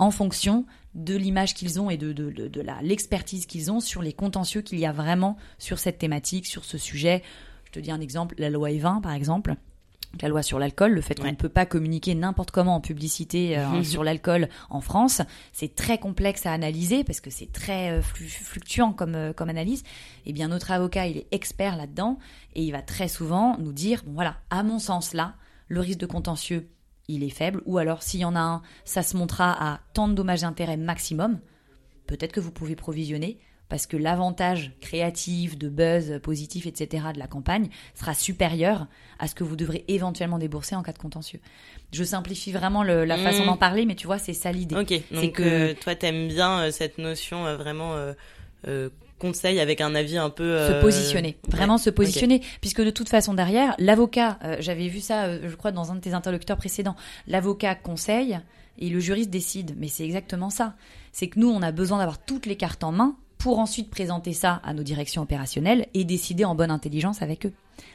en 0.00 0.10
fonction 0.10 0.64
de 0.94 1.14
l'image 1.14 1.54
qu'ils 1.54 1.78
ont 1.80 1.88
et 1.90 1.96
de, 1.96 2.12
de, 2.12 2.30
de, 2.30 2.48
de 2.48 2.60
la- 2.60 2.82
l'expertise 2.82 3.46
qu'ils 3.46 3.70
ont 3.70 3.78
sur 3.80 4.02
les 4.02 4.12
contentieux 4.12 4.62
qu'il 4.62 4.78
y 4.80 4.86
a 4.86 4.92
vraiment 4.92 5.36
sur 5.58 5.78
cette 5.78 5.98
thématique, 5.98 6.46
sur 6.46 6.64
ce 6.64 6.78
sujet. 6.78 7.22
Je 7.66 7.70
te 7.70 7.78
dis 7.78 7.92
un 7.92 8.00
exemple, 8.00 8.34
la 8.38 8.50
loi 8.50 8.70
E20 8.70 9.00
par 9.02 9.12
exemple. 9.12 9.54
La 10.22 10.28
loi 10.28 10.42
sur 10.42 10.58
l'alcool, 10.58 10.90
le 10.92 11.00
fait 11.02 11.14
qu'on 11.14 11.26
Ouais. 11.26 11.30
ne 11.30 11.36
peut 11.36 11.48
pas 11.48 11.66
communiquer 11.66 12.16
n'importe 12.16 12.50
comment 12.50 12.74
en 12.74 12.80
publicité 12.80 13.56
euh, 13.56 13.84
sur 13.84 14.02
l'alcool 14.02 14.48
en 14.68 14.80
France, 14.80 15.22
c'est 15.52 15.76
très 15.76 15.98
complexe 15.98 16.46
à 16.46 16.52
analyser 16.52 17.04
parce 17.04 17.20
que 17.20 17.30
c'est 17.30 17.52
très 17.52 17.90
euh, 17.92 18.02
flu- 18.02 18.26
fluctuant 18.26 18.92
comme, 18.92 19.14
euh, 19.14 19.32
comme 19.32 19.48
analyse. 19.50 19.84
Eh 20.26 20.32
bien, 20.32 20.48
notre 20.48 20.72
avocat, 20.72 21.06
il 21.06 21.16
est 21.18 21.28
expert 21.30 21.76
là-dedans 21.76 22.18
et 22.56 22.64
il 22.64 22.72
va 22.72 22.82
très 22.82 23.06
souvent 23.06 23.56
nous 23.60 23.72
dire, 23.72 24.02
bon 24.04 24.14
voilà, 24.14 24.38
à 24.50 24.64
mon 24.64 24.80
sens 24.80 25.14
là, 25.14 25.34
le 25.68 25.78
risque 25.78 26.00
de 26.00 26.06
contentieux, 26.06 26.68
il 27.14 27.24
est 27.24 27.28
faible, 27.30 27.62
ou 27.66 27.78
alors 27.78 28.02
s'il 28.02 28.20
y 28.20 28.24
en 28.24 28.34
a 28.36 28.40
un, 28.40 28.62
ça 28.84 29.02
se 29.02 29.16
montera 29.16 29.52
à 29.74 29.80
tant 29.94 30.08
de 30.08 30.14
dommages 30.14 30.42
d'intérêt 30.42 30.76
maximum. 30.76 31.38
Peut-être 32.06 32.32
que 32.32 32.40
vous 32.40 32.50
pouvez 32.52 32.74
provisionner, 32.76 33.38
parce 33.68 33.86
que 33.86 33.96
l'avantage 33.96 34.72
créatif, 34.80 35.56
de 35.56 35.68
buzz 35.68 36.18
positif, 36.24 36.66
etc. 36.66 37.04
de 37.14 37.20
la 37.20 37.28
campagne 37.28 37.68
sera 37.94 38.14
supérieur 38.14 38.88
à 39.20 39.28
ce 39.28 39.34
que 39.36 39.44
vous 39.44 39.54
devrez 39.54 39.84
éventuellement 39.86 40.38
débourser 40.38 40.74
en 40.74 40.82
cas 40.82 40.92
de 40.92 40.98
contentieux. 40.98 41.38
Je 41.92 42.02
simplifie 42.02 42.50
vraiment 42.50 42.82
le- 42.82 43.04
la 43.04 43.16
façon 43.16 43.42
Mhm. 43.42 43.46
d'en 43.46 43.56
parler, 43.56 43.86
mais 43.86 43.94
tu 43.94 44.08
vois, 44.08 44.18
c'est 44.18 44.32
ça 44.32 44.50
l'idée. 44.50 44.74
Ok, 44.74 44.92
donc 45.12 45.32
que- 45.34 45.42
euh, 45.42 45.74
toi 45.80 45.94
t'aimes 45.94 46.26
bien 46.28 46.62
euh, 46.62 46.70
cette 46.72 46.98
notion 46.98 47.46
euh, 47.46 47.56
vraiment 47.56 47.94
conseil 49.20 49.60
avec 49.60 49.80
un 49.80 49.94
avis 49.94 50.18
un 50.18 50.30
peu 50.30 50.56
se 50.66 50.72
euh, 50.72 50.80
positionner, 50.80 51.36
vraiment 51.48 51.74
ouais, 51.74 51.78
se 51.78 51.90
positionner, 51.90 52.40
puisque 52.60 52.82
de 52.82 52.90
toute 52.90 53.08
façon 53.08 53.34
derrière, 53.34 53.74
l'avocat, 53.78 54.38
euh, 54.42 54.56
j'avais 54.58 54.88
vu 54.88 54.98
ça, 54.98 55.26
euh, 55.26 55.48
je 55.48 55.54
crois, 55.54 55.70
dans 55.70 55.92
un 55.92 55.94
de 55.94 56.00
tes 56.00 56.14
interlocuteurs 56.14 56.56
précédents, 56.56 56.96
l'avocat 57.28 57.76
conseille 57.76 58.40
et 58.78 58.88
le 58.88 58.98
juriste 58.98 59.30
décide, 59.30 59.74
mais 59.78 59.86
c'est 59.86 60.04
exactement 60.04 60.50
ça. 60.50 60.74
C'est 61.12 61.28
que 61.28 61.38
nous, 61.38 61.48
on 61.48 61.62
a 61.62 61.70
besoin 61.70 61.98
d'avoir 61.98 62.18
toutes 62.18 62.46
les 62.46 62.56
cartes 62.56 62.82
en 62.82 62.90
main 62.90 63.16
pour 63.38 63.58
ensuite 63.58 63.90
présenter 63.90 64.32
ça 64.32 64.60
à 64.64 64.74
nos 64.74 64.82
directions 64.82 65.22
opérationnelles 65.22 65.86
et 65.94 66.04
décider 66.04 66.44
en 66.44 66.54
bonne 66.54 66.70
intelligence 66.70 67.22
avec 67.22 67.46
eux, 67.46 67.52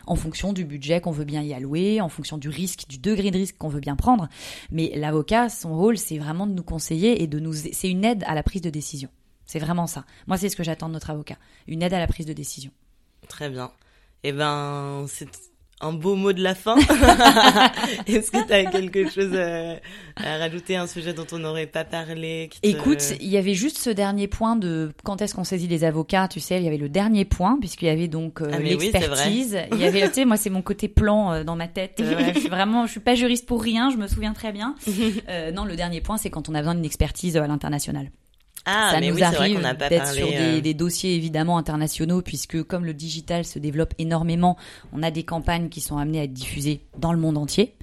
en 0.08 0.16
fonction 0.16 0.54
du 0.54 0.64
budget 0.64 1.02
qu'on 1.02 1.12
veut 1.12 1.26
bien 1.26 1.42
y 1.42 1.54
allouer, 1.54 2.02
en 2.02 2.10
fonction 2.10 2.38
du 2.38 2.50
risque, 2.50 2.88
du 2.88 2.98
degré 2.98 3.32
de 3.32 3.38
risque 3.38 3.58
qu'on 3.58 3.68
veut 3.68 3.80
bien 3.80 3.96
prendre. 3.96 4.28
Mais 4.72 4.92
l'avocat, 4.96 5.50
son 5.50 5.76
rôle, 5.76 5.98
c'est 5.98 6.18
vraiment 6.18 6.48
de 6.48 6.54
nous 6.54 6.64
conseiller 6.64 7.22
et 7.22 7.28
de 7.28 7.40
nous, 7.40 7.54
c'est 7.54 7.90
une 7.90 8.06
aide 8.06 8.24
à 8.28 8.36
la 8.36 8.44
prise 8.44 8.62
de 8.62 8.70
décision. 8.70 9.10
C'est 9.46 9.60
vraiment 9.60 9.88
ça. 9.88 10.06
Moi, 10.28 10.38
c'est 10.38 10.50
ce 10.50 10.56
que 10.56 10.64
j'attends 10.64 10.88
de 10.88 10.94
notre 10.94 11.10
avocat. 11.10 11.38
Une 11.68 11.84
aide 11.84 11.94
à 11.94 12.00
la 12.00 12.08
prise 12.08 12.26
de 12.26 12.34
décision. 12.34 12.72
Très 13.28 13.50
bien. 13.50 13.72
Eh 14.24 14.32
ben, 14.32 15.06
c'est 15.08 15.30
un 15.82 15.92
beau 15.94 16.16
mot 16.16 16.32
de 16.34 16.42
la 16.42 16.56
fin. 16.56 16.76
Est-ce 18.08 18.32
que 18.32 18.46
tu 18.48 18.54
as 18.54 18.66
quelque 18.66 19.10
chose 19.10 19.32
euh, 19.34 19.76
à 20.16 20.38
rajouter, 20.38 20.76
un 20.78 20.88
sujet 20.88 21.14
dont 21.14 21.28
on 21.32 21.40
n'aurait 21.40 21.68
pas 21.68 21.84
parlé 21.84 22.50
te- 22.62 22.68
Écoute, 22.68 23.04
il 23.20 23.28
y 23.28 23.38
avait 23.38 23.54
juste 23.54 23.78
ce 23.78 23.90
dernier 23.90 24.28
point 24.28 24.56
de 24.56 24.92
quand 25.04 25.22
est-ce 25.22 25.36
qu'on 25.36 25.44
saisit 25.44 25.68
les 25.68 25.84
avocats, 25.84 26.28
tu 26.28 26.40
sais, 26.40 26.58
il 26.58 26.64
y 26.64 26.68
avait 26.68 26.78
le 26.78 26.90
dernier 26.90 27.26
point 27.26 27.58
puisqu'il 27.60 27.86
y 27.86 27.90
avait 27.90 28.08
donc 28.08 28.42
euh, 28.42 28.50
Ah, 28.54 28.58
oui, 28.60 28.70
l'expertise. 28.70 29.60
il 29.74 29.78
y 29.80 29.84
avait, 29.86 30.08
tu 30.08 30.14
sais, 30.16 30.26
moi 30.26 30.38
c'est 30.38 30.50
mon 30.50 30.62
côté 30.62 30.88
plan 30.88 31.32
euh, 31.34 31.44
dans 31.44 31.56
ma 31.56 31.68
tête. 31.68 32.00
Euh, 32.00 32.32
je 32.34 32.40
suis 32.40 32.50
vraiment, 32.50 32.86
je 32.86 32.92
suis 32.92 33.00
pas 33.02 33.16
juriste 33.16 33.46
pour 33.46 33.62
rien, 33.62 33.90
je 33.92 33.98
me 33.98 34.08
souviens 34.08 34.34
très 34.34 34.52
bien. 34.52 34.76
Non, 35.54 35.66
le 35.66 35.76
dernier 35.76 36.02
point, 36.02 36.18
c'est 36.18 36.30
quand 36.30 36.50
on 36.50 36.56
a 36.56 36.60
besoin 36.60 36.76
d'une 36.76 36.86
expertise 36.86 37.38
à 37.38 37.46
l'international. 37.48 38.10
Ah, 38.66 38.92
ça 38.94 39.00
mais 39.00 39.10
nous 39.10 39.16
oui, 39.16 39.24
arrive 39.24 39.62
d'être 39.90 40.08
sur 40.08 40.28
des, 40.28 40.36
euh, 40.36 40.62
des 40.62 40.74
dossiers 40.74 41.16
évidemment 41.16 41.58
internationaux 41.58 42.22
puisque 42.22 42.64
comme 42.64 42.84
le 42.84 42.94
digital 42.94 43.46
se 43.46 43.60
développe 43.60 43.94
énormément, 44.00 44.58
on 44.92 45.04
a 45.04 45.12
des 45.12 45.24
campagnes 45.24 45.70
qui 45.70 45.82
sont 45.82 45.98
amenées 45.98 46.20
à 46.20 46.24
être 46.24 46.34
diffusées 46.34 46.82
dans 46.98 47.14
le 47.14 47.20
monde 47.20 47.38
entier. 47.38 47.76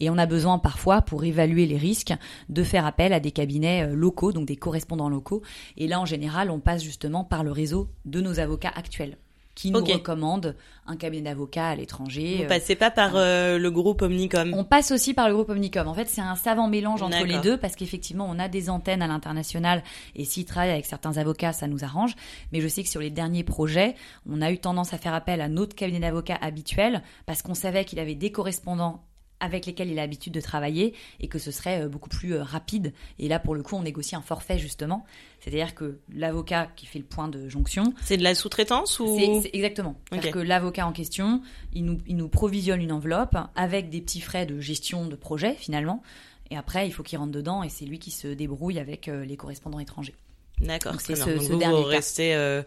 Et 0.00 0.08
on 0.08 0.16
a 0.16 0.24
besoin 0.24 0.58
parfois 0.58 1.02
pour 1.02 1.24
évaluer 1.24 1.66
les 1.66 1.76
risques 1.76 2.14
de 2.48 2.62
faire 2.62 2.86
appel 2.86 3.12
à 3.12 3.20
des 3.20 3.32
cabinets 3.32 3.84
euh, 3.84 3.94
locaux, 3.94 4.32
donc 4.32 4.46
des 4.46 4.56
correspondants 4.56 5.10
locaux. 5.10 5.42
Et 5.76 5.86
là 5.86 6.00
en 6.00 6.06
général 6.06 6.50
on 6.50 6.58
passe 6.58 6.82
justement 6.82 7.22
par 7.22 7.44
le 7.44 7.52
réseau 7.52 7.88
de 8.06 8.20
nos 8.20 8.40
avocats 8.40 8.72
actuels 8.74 9.18
qui 9.60 9.70
nous 9.70 9.80
Ok. 9.80 9.92
recommandent 9.92 10.56
un 10.86 10.96
cabinet 10.96 11.24
d'avocats 11.24 11.68
à 11.68 11.74
l'étranger. 11.76 12.36
Vous 12.38 12.42
euh, 12.44 12.48
passez 12.48 12.76
pas 12.76 12.90
par 12.90 13.12
euh, 13.14 13.58
le 13.58 13.70
groupe 13.70 14.00
Omnicom. 14.00 14.54
on 14.54 14.64
passe 14.64 14.90
aussi 14.90 15.12
par 15.12 15.28
le 15.28 15.34
groupe 15.34 15.50
Omnicom. 15.50 15.86
En 15.86 15.92
fait, 15.92 16.08
c'est 16.08 16.22
un 16.22 16.34
savant 16.34 16.66
mélange 16.66 17.02
entre 17.02 17.24
les 17.26 17.38
deux 17.40 17.58
parce 17.58 17.76
qu'effectivement, 17.76 18.26
on 18.26 18.38
a 18.38 18.48
des 18.48 18.70
antennes 18.70 19.02
à 19.02 19.06
l'international 19.06 19.82
et 20.16 20.24
s'ils 20.24 20.46
travaillent 20.46 20.70
avec 20.70 20.86
certains 20.86 21.18
avocats, 21.18 21.52
ça 21.52 21.66
nous 21.66 21.84
arrange. 21.84 22.14
Mais 22.52 22.62
je 22.62 22.68
sais 22.68 22.82
que 22.82 22.88
sur 22.88 23.02
les 23.02 23.10
derniers 23.10 23.44
projets, 23.44 23.96
on 24.26 24.40
a 24.40 24.50
eu 24.50 24.56
tendance 24.58 24.94
à 24.94 24.98
faire 24.98 25.12
appel 25.12 25.42
à 25.42 25.48
notre 25.48 25.74
cabinet 25.76 26.00
d'avocats 26.00 26.38
habituel 26.40 27.02
parce 27.26 27.42
qu'on 27.42 27.54
savait 27.54 27.84
qu'il 27.84 27.98
avait 27.98 28.14
des 28.14 28.32
correspondants 28.32 29.04
avec 29.40 29.66
lesquels 29.66 29.88
il 29.90 29.98
a 29.98 30.02
l'habitude 30.02 30.32
de 30.32 30.40
travailler 30.40 30.94
et 31.20 31.28
que 31.28 31.38
ce 31.38 31.50
serait 31.50 31.82
euh, 31.82 31.88
beaucoup 31.88 32.08
plus 32.08 32.34
euh, 32.34 32.42
rapide. 32.42 32.92
Et 33.18 33.28
là, 33.28 33.38
pour 33.38 33.54
le 33.54 33.62
coup, 33.62 33.74
on 33.76 33.82
négocie 33.82 34.14
un 34.16 34.22
forfait 34.22 34.58
justement. 34.58 35.04
C'est-à-dire 35.40 35.74
que 35.74 35.98
l'avocat 36.14 36.68
qui 36.76 36.86
fait 36.86 36.98
le 36.98 37.04
point 37.04 37.28
de 37.28 37.48
jonction, 37.48 37.94
C'est 38.04 38.16
de 38.18 38.22
la 38.22 38.34
sous-traitance 38.34 39.00
ou 39.00 39.16
c'est 39.42 39.50
exactement. 39.54 39.96
C'est-à-dire 40.10 40.32
que 40.32 40.38
l'avocat 40.38 40.86
en 40.86 40.92
question, 40.92 41.42
il 41.72 41.84
nous, 41.84 41.98
il 42.06 42.16
nous 42.16 42.28
provisionne 42.28 42.80
une 42.82 42.92
enveloppe 42.92 43.36
avec 43.56 43.88
des 43.90 44.00
petits 44.00 44.20
frais 44.20 44.44
de 44.46 44.60
gestion 44.60 45.06
de 45.06 45.16
projet 45.16 45.54
finalement. 45.54 46.02
Et 46.50 46.56
après, 46.56 46.86
il 46.86 46.90
faut 46.92 47.02
qu'il 47.02 47.16
rentre 47.18 47.32
dedans 47.32 47.62
et 47.62 47.68
c'est 47.68 47.84
lui 47.84 47.98
qui 47.98 48.10
se 48.10 48.26
débrouille 48.28 48.78
avec 48.78 49.08
euh, 49.08 49.24
les 49.24 49.36
correspondants 49.36 49.78
étrangers. 49.78 50.14
D'accord, 50.60 51.00
c'est 51.00 51.14
ce- 51.16 51.30
Donc 51.30 51.42
ce 51.42 51.52
vous, 51.52 51.58
dernier 51.58 51.76
vous 51.78 51.84
cas. 51.84 51.88
restez 51.88 52.34
euh, 52.34 52.62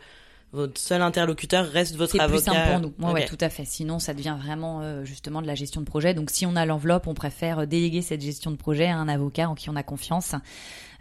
votre 0.53 0.79
seul 0.79 1.01
interlocuteur 1.01 1.67
reste 1.67 1.95
votre 1.95 2.11
C'est 2.11 2.19
avocat. 2.21 2.51
plus 2.51 2.53
simple 2.53 2.93
pour 2.95 3.07
nous. 3.07 3.13
Ouais, 3.13 3.25
tout 3.25 3.37
à 3.41 3.49
fait. 3.49 3.65
Sinon, 3.65 3.99
ça 3.99 4.13
devient 4.13 4.37
vraiment 4.39 4.81
euh, 4.81 5.03
justement 5.03 5.41
de 5.41 5.47
la 5.47 5.55
gestion 5.55 5.81
de 5.81 5.85
projet. 5.85 6.13
Donc, 6.13 6.29
si 6.29 6.45
on 6.45 6.55
a 6.55 6.65
l'enveloppe, 6.65 7.07
on 7.07 7.15
préfère 7.15 7.65
déléguer 7.65 8.03
cette 8.03 8.21
gestion 8.21 8.51
de 8.51 8.55
projet 8.55 8.85
à 8.87 8.97
un 8.97 9.07
avocat 9.09 9.49
en 9.49 9.55
qui 9.55 9.69
on 9.69 9.75
a 9.75 9.83
confiance 9.83 10.35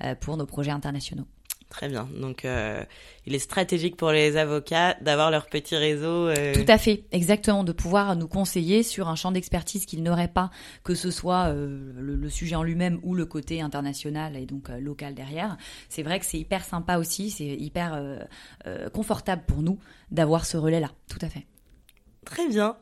euh, 0.03 0.15
pour 0.15 0.39
nos 0.39 0.47
projets 0.47 0.71
internationaux. 0.71 1.27
Très 1.73 1.89
bien. 1.89 2.07
Donc, 2.21 2.45
euh, 2.45 2.85
il 3.25 3.35
est 3.35 3.39
stratégique 3.39 3.97
pour 3.97 4.11
les 4.11 4.37
avocats 4.37 4.95
d'avoir 5.01 5.31
leur 5.31 5.47
petit 5.47 5.75
réseau. 5.75 6.29
euh, 6.29 6.53
Tout 6.53 6.67
à 6.71 6.77
fait, 6.77 7.05
exactement, 7.13 7.65
de 7.65 7.73
pouvoir 7.73 8.15
nous 8.15 8.29
conseiller 8.29 8.83
sur 8.83 9.09
un 9.09 9.17
champ 9.17 9.33
d'expertise 9.33 9.87
qu'ils 9.87 10.03
n'auraient 10.03 10.29
pas, 10.29 10.51
que 10.85 10.95
ce 10.95 11.11
soit 11.11 11.47
euh, 11.47 11.91
le, 11.99 12.15
le 12.15 12.29
sujet 12.29 12.57
en 12.57 12.63
lui-même 12.63 13.01
ou 13.03 13.15
le 13.15 13.25
côté 13.25 13.63
international 13.63 14.37
et 14.37 14.45
donc 14.45 14.69
local 14.69 15.15
derrière. 15.15 15.57
C'est 15.89 16.03
vrai 16.03 16.21
que 16.21 16.27
c'est 16.27 16.39
hyper 16.39 16.63
sympa 16.63 16.99
aussi, 16.99 17.31
c'est 17.31 17.47
hyper 17.47 17.99
confortable 18.93 19.43
pour 19.47 19.63
nous 19.63 19.79
d'avoir 20.11 20.45
ce 20.45 20.59
relais-là, 20.59 20.91
tout 21.09 21.19
à 21.23 21.29
fait. 21.31 21.47
Très 22.27 22.49
bien. 22.49 22.77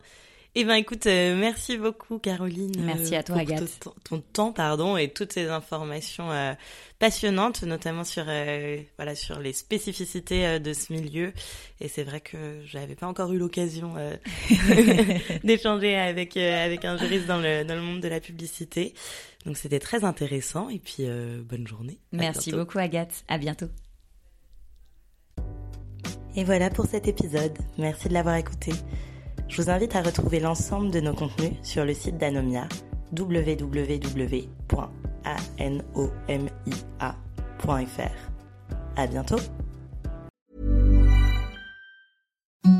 Eh 0.57 0.65
ben 0.65 0.75
écoute, 0.75 1.07
euh, 1.07 1.37
merci 1.37 1.79
beaucoup 1.79 2.19
Caroline. 2.19 2.73
Merci 2.81 3.15
à 3.15 3.23
toi 3.23 3.37
pour 3.37 3.41
Agathe. 3.41 3.79
Ton, 3.79 3.93
ton, 4.03 4.21
temps 4.21 4.53
pardon 4.53 4.97
et 4.97 5.09
toutes 5.09 5.33
ces 5.33 5.49
informations 5.49 6.33
euh, 6.33 6.55
passionnantes, 6.99 7.63
notamment 7.63 8.03
sur 8.03 8.25
euh, 8.27 8.79
voilà 8.97 9.15
sur 9.15 9.39
les 9.39 9.53
spécificités 9.53 10.59
de 10.59 10.73
ce 10.73 10.93
milieu. 10.93 11.33
Et 11.81 11.87
c'est 11.87 12.03
vrai 12.03 12.21
que 12.21 12.37
j'avais 12.65 12.97
pas 12.97 13.07
encore 13.07 13.33
eu 13.33 13.39
l'occasion 13.39 13.95
d'échanger 15.45 15.95
avec 15.95 16.37
avec 16.37 16.85
un 16.85 16.97
juriste 16.97 17.27
dans 17.27 17.39
le 17.39 17.65
dans 17.65 17.77
le 17.77 17.83
monde 17.83 18.01
de 18.01 18.09
la 18.09 18.19
publicité. 18.19 18.95
Donc 19.47 19.57
c'était 19.57 19.79
très 19.79 20.03
intéressant 20.03 20.69
et 20.69 20.81
puis 20.81 21.07
bonne 21.45 21.67
journée. 21.69 22.01
Merci 22.11 22.51
beaucoup 22.51 22.79
Agathe. 22.79 23.25
À 23.29 23.39
bientôt. 23.39 23.69
Et 26.35 26.43
voilà 26.43 26.71
pour 26.71 26.87
cet 26.87 27.07
épisode. 27.07 27.57
Merci 27.79 28.09
de 28.09 28.15
l'avoir 28.15 28.35
écouté. 28.35 28.73
Je 29.51 29.61
vous 29.61 29.69
invite 29.69 29.97
à 29.97 30.03
retrouver 30.03 30.39
l'ensemble 30.39 30.93
de 30.93 31.01
nos 31.01 31.13
contenus 31.13 31.55
sur 31.63 31.85
le 31.85 31.93
site 31.93 32.17
d'Anomia 32.17 32.69
www.anomia.fr. 33.19 34.47
À 38.97 39.07
bientôt. 39.09 39.41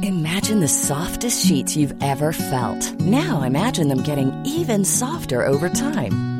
Imagine 0.03 0.61
the 0.61 0.69
softest 0.69 1.45
sheets 1.45 1.77
you've 1.77 1.95
ever 2.01 2.33
felt. 2.33 2.95
Now 3.01 3.43
imagine 3.43 3.89
them 3.89 4.03
getting 4.03 4.31
even 4.45 4.85
softer 4.85 5.45
over 5.45 5.69
time. 5.69 6.40